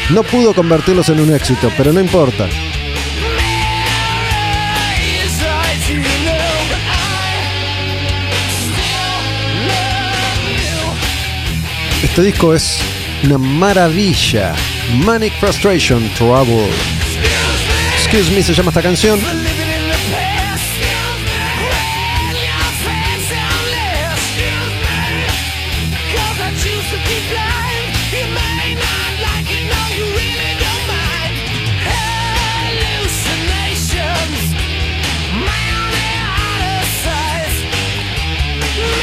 No 0.10 0.24
pudo 0.24 0.54
convertirlos 0.54 1.10
en 1.10 1.20
un 1.20 1.34
éxito, 1.34 1.70
pero 1.76 1.92
no 1.92 2.00
importa. 2.00 2.48
Este 12.02 12.22
disco 12.22 12.54
es 12.54 12.80
una 13.24 13.38
maravilla. 13.38 14.56
Manic 15.06 15.34
Frustration 15.40 16.10
Trouble. 16.16 16.70
Excuse 17.98 18.32
me, 18.32 18.42
se 18.42 18.54
llama 18.54 18.70
esta 18.70 18.82
canción. 18.82 19.20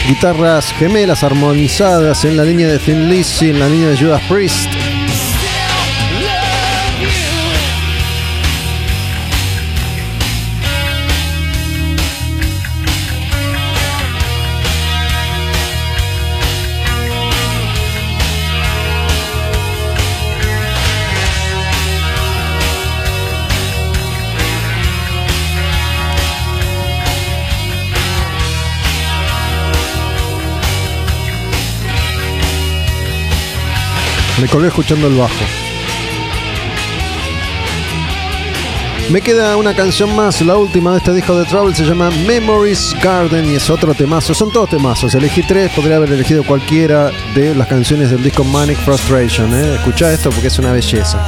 Guitarras 0.07 0.71
gemelas 0.75 1.25
armonizadas 1.25 2.27
en 2.27 2.37
la 2.37 2.45
línea 2.45 2.69
de 2.69 2.79
Thin 2.79 3.09
Lizzy, 3.09 3.51
en 3.51 3.59
la 3.59 3.69
línea 3.69 3.89
de 3.89 3.97
Judas 3.97 4.21
Priest. 4.29 4.84
Me 34.41 34.49
colgué 34.49 34.69
escuchando 34.69 35.07
el 35.07 35.15
bajo. 35.17 35.33
Me 39.11 39.21
queda 39.21 39.57
una 39.57 39.75
canción 39.75 40.17
más, 40.17 40.41
la 40.41 40.57
última 40.57 40.93
de 40.93 40.99
este 40.99 41.13
disco 41.13 41.39
de 41.39 41.45
Trouble 41.45 41.75
se 41.75 41.85
llama 41.85 42.11
Memories 42.27 42.97
Garden 43.03 43.45
y 43.45 43.55
es 43.55 43.69
otro 43.69 43.95
temazo. 43.95 44.35
Son 44.35 44.51
todos 44.51 44.71
temazos. 44.71 45.15
Elegí 45.15 45.43
tres, 45.43 45.71
podría 45.73 45.97
haber 45.97 46.11
elegido 46.13 46.43
cualquiera 46.43 47.11
de 47.35 47.55
las 47.55 47.69
canciones 47.69 48.11
del 48.11 48.23
disco 48.23 48.43
Manic 48.45 48.79
Frustration. 48.79 49.55
¿eh? 49.55 49.75
Escuchá 49.75 50.13
esto 50.13 50.31
porque 50.31 50.49
es 50.49 50.59
una 50.59 50.73
belleza. 50.73 51.25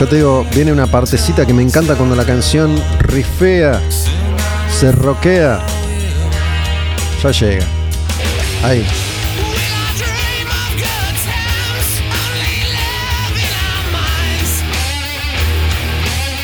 Ya 0.00 0.06
te 0.06 0.16
digo, 0.16 0.46
viene 0.54 0.72
una 0.72 0.86
partecita 0.86 1.44
que 1.44 1.52
me 1.52 1.62
encanta 1.62 1.94
cuando 1.94 2.16
la 2.16 2.24
canción 2.24 2.74
rifea, 3.00 3.82
se 4.80 4.92
roquea. 4.92 5.60
Ya 7.22 7.30
llega. 7.32 7.66
Ahí. 8.64 8.86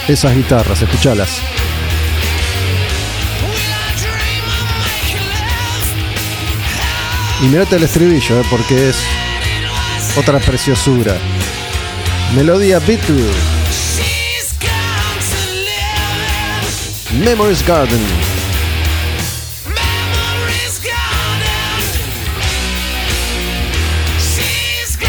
Esas 0.06 0.36
guitarras, 0.36 0.82
escuchalas. 0.82 1.40
Y 7.42 7.46
mirate 7.46 7.76
el 7.76 7.84
estribillo, 7.84 8.38
eh, 8.38 8.44
porque 8.50 8.90
es 8.90 8.98
otra 10.18 10.40
preciosura. 10.40 11.16
Melodía 12.34 12.80
Beatle. 12.80 13.55
Memories 17.18 17.62
Garden. 17.66 17.98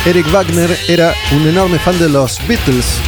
Eric 0.05 0.31
Wagner 0.31 0.69
era 0.87 1.13
un 1.33 1.45
enorme 1.47 1.77
fan 1.79 1.99
de 1.99 2.07
los 2.07 2.39
Beatles. 2.47 3.01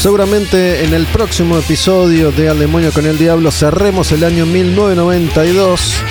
Seguramente 0.00 0.82
en 0.82 0.94
el 0.94 1.04
próximo 1.08 1.58
episodio 1.58 2.32
de 2.32 2.48
Al 2.48 2.58
Demonio 2.58 2.90
con 2.90 3.04
el 3.04 3.18
Diablo 3.18 3.50
cerremos 3.50 4.10
el 4.12 4.24
año 4.24 4.46
1992. 4.46 6.02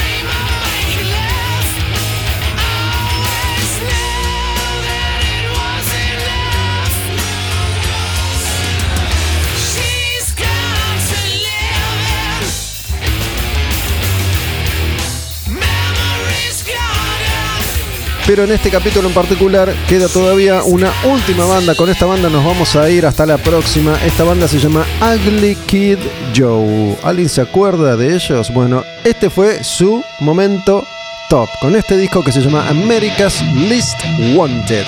Pero 18.30 18.44
en 18.44 18.52
este 18.52 18.70
capítulo 18.70 19.08
en 19.08 19.14
particular 19.16 19.74
queda 19.88 20.08
todavía 20.08 20.62
una 20.62 20.94
última 21.04 21.46
banda. 21.46 21.74
Con 21.74 21.90
esta 21.90 22.06
banda 22.06 22.30
nos 22.30 22.46
vamos 22.46 22.76
a 22.76 22.88
ir 22.88 23.08
hasta 23.08 23.26
la 23.26 23.40
próxima. 23.40 23.98
Esta 24.06 24.24
banda 24.24 24.48
se 24.48 24.60
llama 24.60 24.86
Ugly 25.02 25.56
Kid 25.66 25.98
Joe. 26.38 26.96
¿Alguien 27.02 27.28
se 27.28 27.42
acuerda 27.42 27.98
de 27.98 28.14
ellos? 28.14 28.54
Bueno, 28.54 28.84
este 29.04 29.32
fue 29.32 29.64
su 29.64 30.04
momento 30.20 30.86
top. 31.28 31.50
Con 31.60 31.76
este 31.76 31.98
disco 31.98 32.24
que 32.24 32.32
se 32.32 32.42
llama 32.42 32.70
America's 32.70 33.42
Least 33.42 33.98
Wanted. 34.36 34.86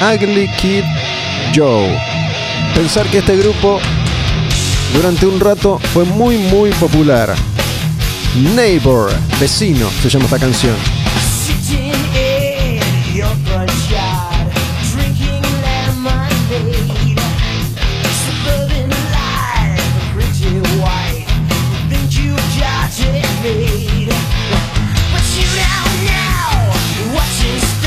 Ugly 0.00 0.50
Kid 0.60 0.82
Joe. 1.54 1.96
Pensar 2.74 3.06
que 3.06 3.18
este 3.18 3.36
grupo 3.36 3.78
durante 4.92 5.24
un 5.24 5.38
rato 5.38 5.78
fue 5.94 6.04
muy 6.04 6.36
muy 6.36 6.70
popular. 6.70 7.32
Neighbor, 8.56 9.12
vecino, 9.38 9.88
se 10.02 10.08
llama 10.08 10.24
esta 10.24 10.40
canción. 10.40 10.74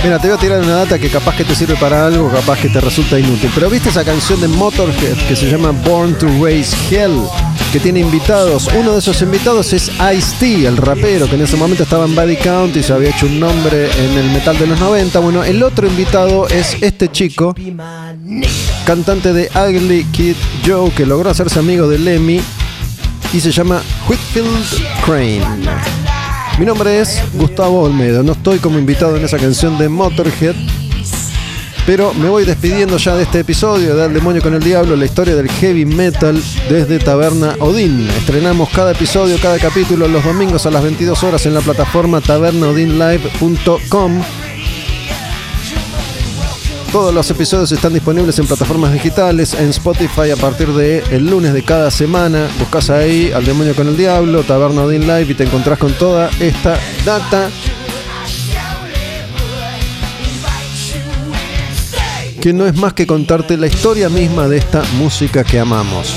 Mira, 0.06 0.20
te 0.20 0.28
voy 0.28 0.38
a 0.38 0.40
tirar 0.40 0.62
una 0.62 0.76
data 0.76 1.00
que 1.00 1.10
capaz 1.10 1.36
que 1.36 1.44
te 1.44 1.56
sirve 1.56 1.76
para 1.78 2.06
algo, 2.06 2.30
capaz 2.30 2.60
que 2.60 2.70
te 2.70 2.80
resulta 2.80 3.18
inútil. 3.18 3.50
Pero 3.56 3.72
viste 3.72 3.90
esa 3.90 4.06
canción 4.06 4.40
de 4.40 4.48
Motorhead 4.48 5.18
que 5.28 5.36
se 5.36 5.50
llama 5.50 5.72
Born 5.72 6.14
to 6.20 6.28
Raise 6.40 6.78
Hell, 6.92 7.24
que 7.74 7.80
tiene 7.80 8.02
invitados. 8.02 8.70
Uno 8.76 8.94
de 8.94 9.00
esos 9.00 9.20
invitados 9.24 9.74
es 9.74 9.90
Ice-T, 10.16 10.68
el 10.68 10.78
rapero, 10.78 11.28
que 11.28 11.34
en 11.34 11.42
ese 11.42 11.58
momento 11.58 11.82
estaba 11.82 12.06
en 12.06 12.14
Body 12.14 12.36
Count 12.36 12.78
y 12.78 12.84
se 12.84 12.94
había 12.94 13.10
hecho 13.10 13.26
un 13.26 13.40
nombre 13.40 13.90
en 13.98 14.16
el 14.16 14.30
metal 14.30 14.60
de 14.60 14.68
los 14.68 14.80
90. 14.80 15.18
Bueno, 15.22 15.44
el 15.44 15.64
otro 15.64 15.88
invitado 15.88 16.48
es 16.50 16.78
este 16.82 17.12
chico, 17.12 17.56
cantante 18.86 19.34
de 19.34 19.50
Ugly 19.56 20.04
Kid 20.12 20.36
Joe, 20.64 20.92
que 20.92 21.08
logró 21.08 21.32
hacerse 21.32 21.58
amigo 21.58 21.88
de 21.88 21.98
Lemmy 21.98 22.42
y 23.34 23.40
se 23.40 23.52
llama 23.52 23.82
Whitfield 24.08 24.84
Crane. 25.04 25.95
Mi 26.58 26.66
nombre 26.66 27.02
es 27.02 27.22
Gustavo 27.34 27.82
Olmedo, 27.82 28.24
no 28.24 28.32
estoy 28.32 28.60
como 28.60 28.80
invitado 28.80 29.18
en 29.18 29.26
esa 29.26 29.38
canción 29.38 29.78
de 29.78 29.90
Motorhead, 29.90 30.56
pero 31.86 32.14
me 32.14 32.30
voy 32.30 32.46
despidiendo 32.46 32.96
ya 32.96 33.14
de 33.14 33.24
este 33.24 33.42
episodio 33.42 33.94
de 33.94 34.06
Al 34.06 34.14
Demonio 34.14 34.42
con 34.42 34.54
el 34.54 34.64
Diablo, 34.64 34.96
la 34.96 35.04
historia 35.04 35.36
del 35.36 35.52
heavy 35.52 35.86
metal 35.86 36.42
desde 36.70 37.00
Taberna 37.00 37.58
Odin. 37.60 38.08
Estrenamos 38.18 38.70
cada 38.70 38.94
episodio, 38.94 39.38
cada 39.42 39.60
capítulo 39.60 40.08
los 40.08 40.24
domingos 40.24 40.66
a 40.66 40.72
las 40.72 40.82
22 40.82 41.24
horas 41.24 41.46
en 41.46 41.56
la 41.56 41.60
plataforma 41.60 42.22
tabernaodinlive.com. 42.22 44.22
Todos 46.96 47.14
los 47.14 47.30
episodios 47.30 47.70
están 47.74 47.92
disponibles 47.92 48.40
en 48.40 48.48
plataformas 48.48 48.94
digitales, 48.94 49.54
en 49.54 49.68
Spotify 49.72 50.32
a 50.32 50.38
partir 50.38 50.70
de 50.70 51.04
el 51.12 51.30
lunes 51.30 51.52
de 51.52 51.62
cada 51.62 51.92
semana. 51.92 52.48
Buscas 52.58 52.90
ahí 52.90 53.34
al 53.34 53.44
demonio 53.44 53.76
con 53.76 53.90
el 53.90 53.98
diablo, 53.98 54.44
Taberna 54.44 54.84
Odin 54.84 55.02
Live 55.02 55.26
y 55.28 55.34
te 55.34 55.44
encontrás 55.44 55.78
con 55.78 55.92
toda 55.92 56.30
esta 56.40 56.80
data 57.04 57.50
que 62.40 62.54
no 62.54 62.66
es 62.66 62.78
más 62.78 62.94
que 62.94 63.06
contarte 63.06 63.58
la 63.58 63.68
historia 63.68 64.08
misma 64.08 64.48
de 64.48 64.56
esta 64.56 64.82
música 64.98 65.44
que 65.44 65.60
amamos. 65.60 66.16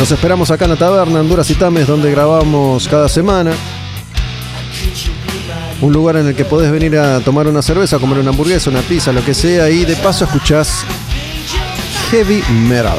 Nos 0.00 0.10
esperamos 0.10 0.50
acá 0.50 0.64
en 0.64 0.72
la 0.72 0.76
taberna 0.76 1.20
Honduras 1.20 1.48
y 1.48 1.54
Tames 1.54 1.86
donde 1.86 2.10
grabamos 2.10 2.88
cada 2.88 3.08
semana. 3.08 3.52
Un 5.80 5.92
lugar 5.92 6.16
en 6.16 6.26
el 6.26 6.34
que 6.34 6.44
podés 6.44 6.72
venir 6.72 6.96
a 6.96 7.20
tomar 7.20 7.46
una 7.46 7.62
cerveza, 7.62 7.98
comer 7.98 8.18
una 8.18 8.30
hamburguesa, 8.30 8.68
una 8.70 8.80
pizza, 8.80 9.12
lo 9.12 9.24
que 9.24 9.32
sea, 9.32 9.70
y 9.70 9.84
de 9.84 9.94
paso 9.96 10.24
escuchás 10.24 10.84
heavy 12.10 12.42
metal. 12.66 12.98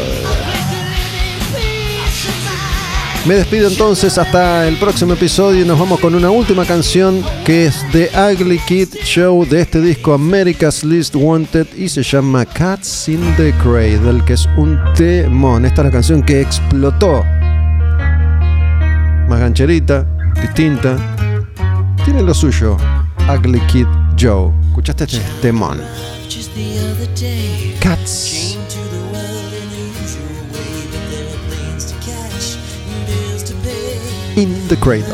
Me 3.25 3.35
despido 3.35 3.67
entonces 3.67 4.17
hasta 4.17 4.65
el 4.65 4.77
próximo 4.77 5.13
episodio 5.13 5.63
y 5.63 5.67
nos 5.67 5.77
vamos 5.77 5.99
con 5.99 6.15
una 6.15 6.31
última 6.31 6.65
canción 6.65 7.21
que 7.43 7.65
es 7.65 7.85
The 7.91 8.09
Ugly 8.15 8.59
Kid 8.59 8.87
Show 9.03 9.45
de 9.45 9.61
este 9.61 9.81
disco 9.81 10.13
America's 10.13 10.85
Least 10.85 11.15
Wanted 11.15 11.67
y 11.75 11.89
se 11.89 12.01
llama 12.01 12.45
Cats 12.45 13.09
in 13.09 13.21
the 13.35 13.53
Cradle, 13.61 14.23
que 14.25 14.33
es 14.33 14.47
un 14.57 14.79
temón. 14.95 15.65
Esta 15.65 15.81
es 15.81 15.85
la 15.85 15.91
canción 15.91 16.23
que 16.23 16.39
explotó. 16.39 17.25
Más 19.27 19.39
gancherita, 19.39 20.07
distinta. 20.41 21.18
Tiene 22.09 22.23
lo 22.23 22.33
suyo. 22.33 22.75
Ugly 23.29 23.59
Kid 23.67 23.85
Joe. 24.17 24.51
¿Escuchaste 24.69 25.03
este 25.03 25.21
temón? 25.43 25.79
Cats 27.79 28.57
in 34.35 34.67
the 34.69 34.75
Cradle. 34.77 35.13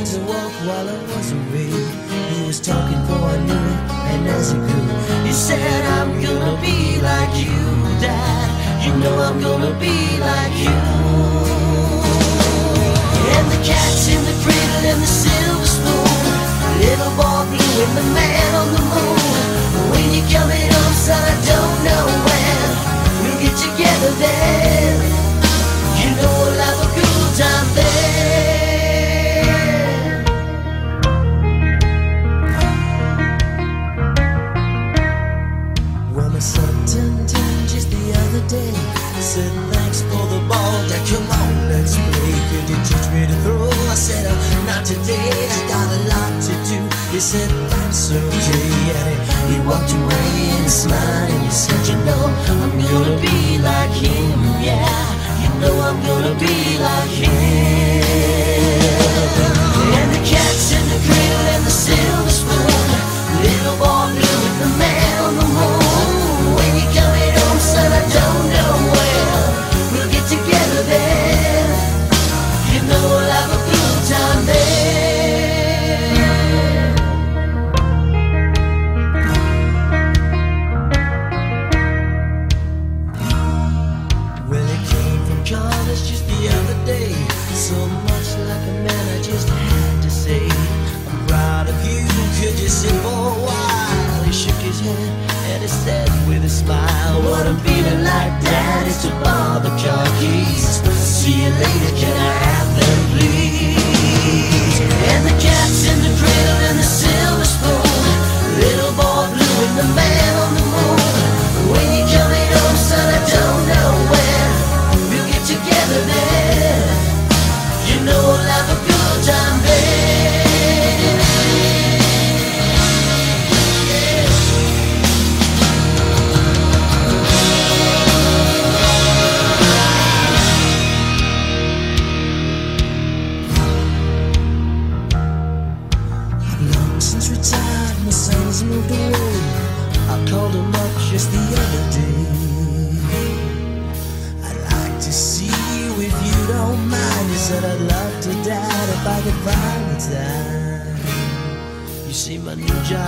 And 13.35 13.51
the 13.51 13.57
cat's 13.65 14.07
in 14.07 14.23
the 14.23 14.31
cradle 14.41 14.85
and 14.91 15.01
the 15.01 15.07
silver 15.07 15.64
little 16.85 17.13
boy 17.17 17.41
blue 17.49 17.83
and 17.83 17.93
the 17.97 18.05
man 18.17 18.49
on 18.61 18.67
the 18.75 18.83
moon. 18.93 19.19
When 19.91 20.05
you're 20.13 20.29
coming 20.35 20.67
home, 20.73 20.95
son, 21.05 21.23
I 21.33 21.35
don't 21.51 21.77
know 21.87 22.05
when 22.27 22.67
we'll 23.21 23.39
get 23.43 23.55
together 23.65 24.11
then. 24.23 24.95
You 25.99 26.07
know 26.17 26.31
we'll 26.39 26.59
have 26.65 26.79
a 26.85 26.89
good 26.97 27.29
time 27.41 27.67
then. 27.77 27.95
Well, 36.13 36.29
my 36.29 36.39
son 36.39 36.73
turned 36.91 37.29
ten 37.29 37.53
just 37.67 37.87
the 37.89 38.03
other 38.21 38.43
day. 38.47 38.73
Said 39.19 39.53
thanks 39.95 40.13
for 40.13 40.25
the 40.27 40.39
ball, 40.47 40.87
Dad. 40.89 41.07
Come 41.07 41.27
on, 41.29 41.69
let's 41.69 41.95
play. 41.95 42.35
Could 42.49 42.69
you 42.69 42.77
teach 42.83 43.07
me 43.13 43.21
to 43.27 43.35
throw? 43.43 43.69
I 43.69 43.95
said, 43.95 44.25
uh, 44.25 44.35
not 44.65 44.85
today. 44.85 45.31
I 45.47 45.59
got 45.69 45.87
a 45.87 45.99
lot 46.11 46.33
to 46.47 46.53
do. 46.67 46.79
He 47.11 47.19
said, 47.19 47.49
that's 47.69 48.11
okay. 48.11 48.91
And 48.99 49.15
he, 49.49 49.55
he 49.55 49.67
walked 49.67 49.91
away 49.91 50.29
and 50.59 50.69
smiled 50.69 51.29
and 51.31 51.43
he 51.43 51.51
said, 51.51 51.81
you 51.87 51.97
know, 52.05 52.21
I'm 52.51 52.79
gonna 52.79 53.21
be 53.21 53.59
like 53.59 53.91
him. 53.91 54.39
Yeah, 54.59 54.83
you 55.41 55.49
know 55.61 55.75
I'm 55.79 55.99
gonna 56.03 56.35
be 56.39 56.77
like 56.79 57.09
him. 57.09 57.31
And 59.95 60.09
the 60.11 60.21
cat's 60.27 60.71
in 60.73 60.83
the 60.91 60.99
cradle 61.07 61.47
and 61.55 61.63
the 61.65 61.71
silver 61.71 62.29
spoon. 62.29 62.89
Little 63.43 63.77
boy 63.77 64.11
blue 64.11 64.41
and 64.49 64.57
the 64.61 64.77
man 64.79 65.04
Is 99.23 99.61
the 99.63 99.69
car 99.69 100.05
keys. 100.19 100.81
See 100.93 101.43
you 101.43 101.49
later, 101.49 101.95
can 101.97 102.17
I 102.17 102.54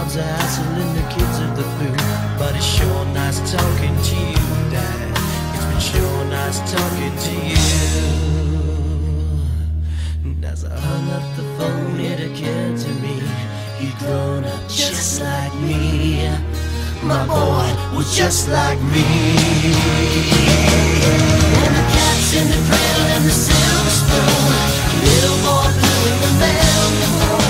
job's 0.10 0.18
a 0.18 0.62
and 0.62 0.96
the 0.96 1.04
kids 1.14 1.40
are 1.40 1.56
the 1.56 1.64
food. 1.76 1.98
But 2.40 2.56
it's 2.56 2.66
sure 2.66 3.06
nice 3.14 3.40
talking 3.52 3.96
to 3.96 4.16
you, 4.16 4.48
Dad. 4.72 5.18
It's 5.54 5.66
been 5.66 5.80
sure 5.80 6.26
nice 6.26 6.60
talking 6.72 7.16
to 7.26 7.34
you. 7.52 7.66
And 10.24 10.46
as 10.46 10.64
I 10.64 10.80
hung 10.80 11.10
up 11.12 11.36
the 11.36 11.44
phone, 11.58 12.00
it 12.00 12.20
occurred 12.20 12.78
to 12.78 12.90
me 13.04 13.22
he'd 13.80 13.98
grown 14.00 14.46
up 14.46 14.70
just 14.70 15.22
like 15.22 15.54
me. 15.56 16.30
My 17.04 17.26
boy 17.28 17.68
was 17.96 18.16
just 18.16 18.50
like 18.50 18.80
me. 18.94 19.04
And 21.64 21.74
the 21.78 21.86
cat's 21.94 22.34
in 22.40 22.48
the 22.48 22.60
cradle 22.68 23.08
and 23.16 23.24
the 23.26 23.32
silver 23.32 23.96
spoon. 24.00 24.54
Little 25.04 25.38
boy 25.44 25.68
blue 25.80 26.08
and 26.12 26.22
the 27.02 27.10
moon. 27.18 27.48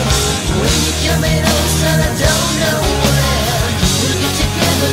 When 0.60 0.76
you 0.86 0.94
coming 1.06 1.44
home, 1.46 1.57
We'll 1.80 1.86
get 4.20 4.34
together. 4.34 4.92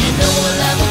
You 0.00 0.10
know 0.18 0.28
I 0.28 0.30
love. 0.80 0.89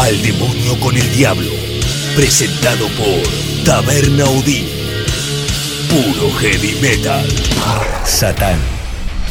Al 0.00 0.22
demonio 0.22 0.80
con 0.80 0.96
el 0.96 1.12
diablo. 1.12 1.50
Presentado 2.16 2.88
por 2.88 3.64
Taberna 3.66 4.24
Odín. 4.24 4.66
Puro 5.90 6.32
heavy 6.38 6.78
metal. 6.80 7.28
Satán. 8.06 8.58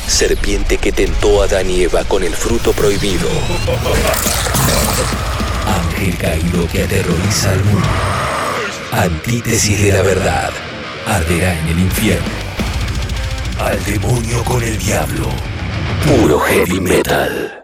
Serpiente 0.07 0.77
que 0.77 0.91
tentó 0.91 1.41
a 1.41 1.45
Adán 1.45 1.71
y 1.71 1.81
Eva 1.81 2.03
con 2.03 2.23
el 2.23 2.35
fruto 2.35 2.71
prohibido. 2.73 3.27
Ángel 5.65 6.15
caído 6.17 6.67
que 6.71 6.83
aterroriza 6.83 7.49
al 7.49 7.63
mundo. 7.65 7.87
Antítesis 8.91 9.81
de 9.81 9.91
la 9.91 10.03
verdad. 10.03 10.51
Arderá 11.07 11.59
en 11.61 11.67
el 11.69 11.79
infierno. 11.79 12.29
Al 13.59 13.83
demonio 13.85 14.43
con 14.45 14.63
el 14.63 14.77
diablo. 14.77 15.29
Puro 16.05 16.39
heavy 16.39 16.79
metal. 16.79 17.58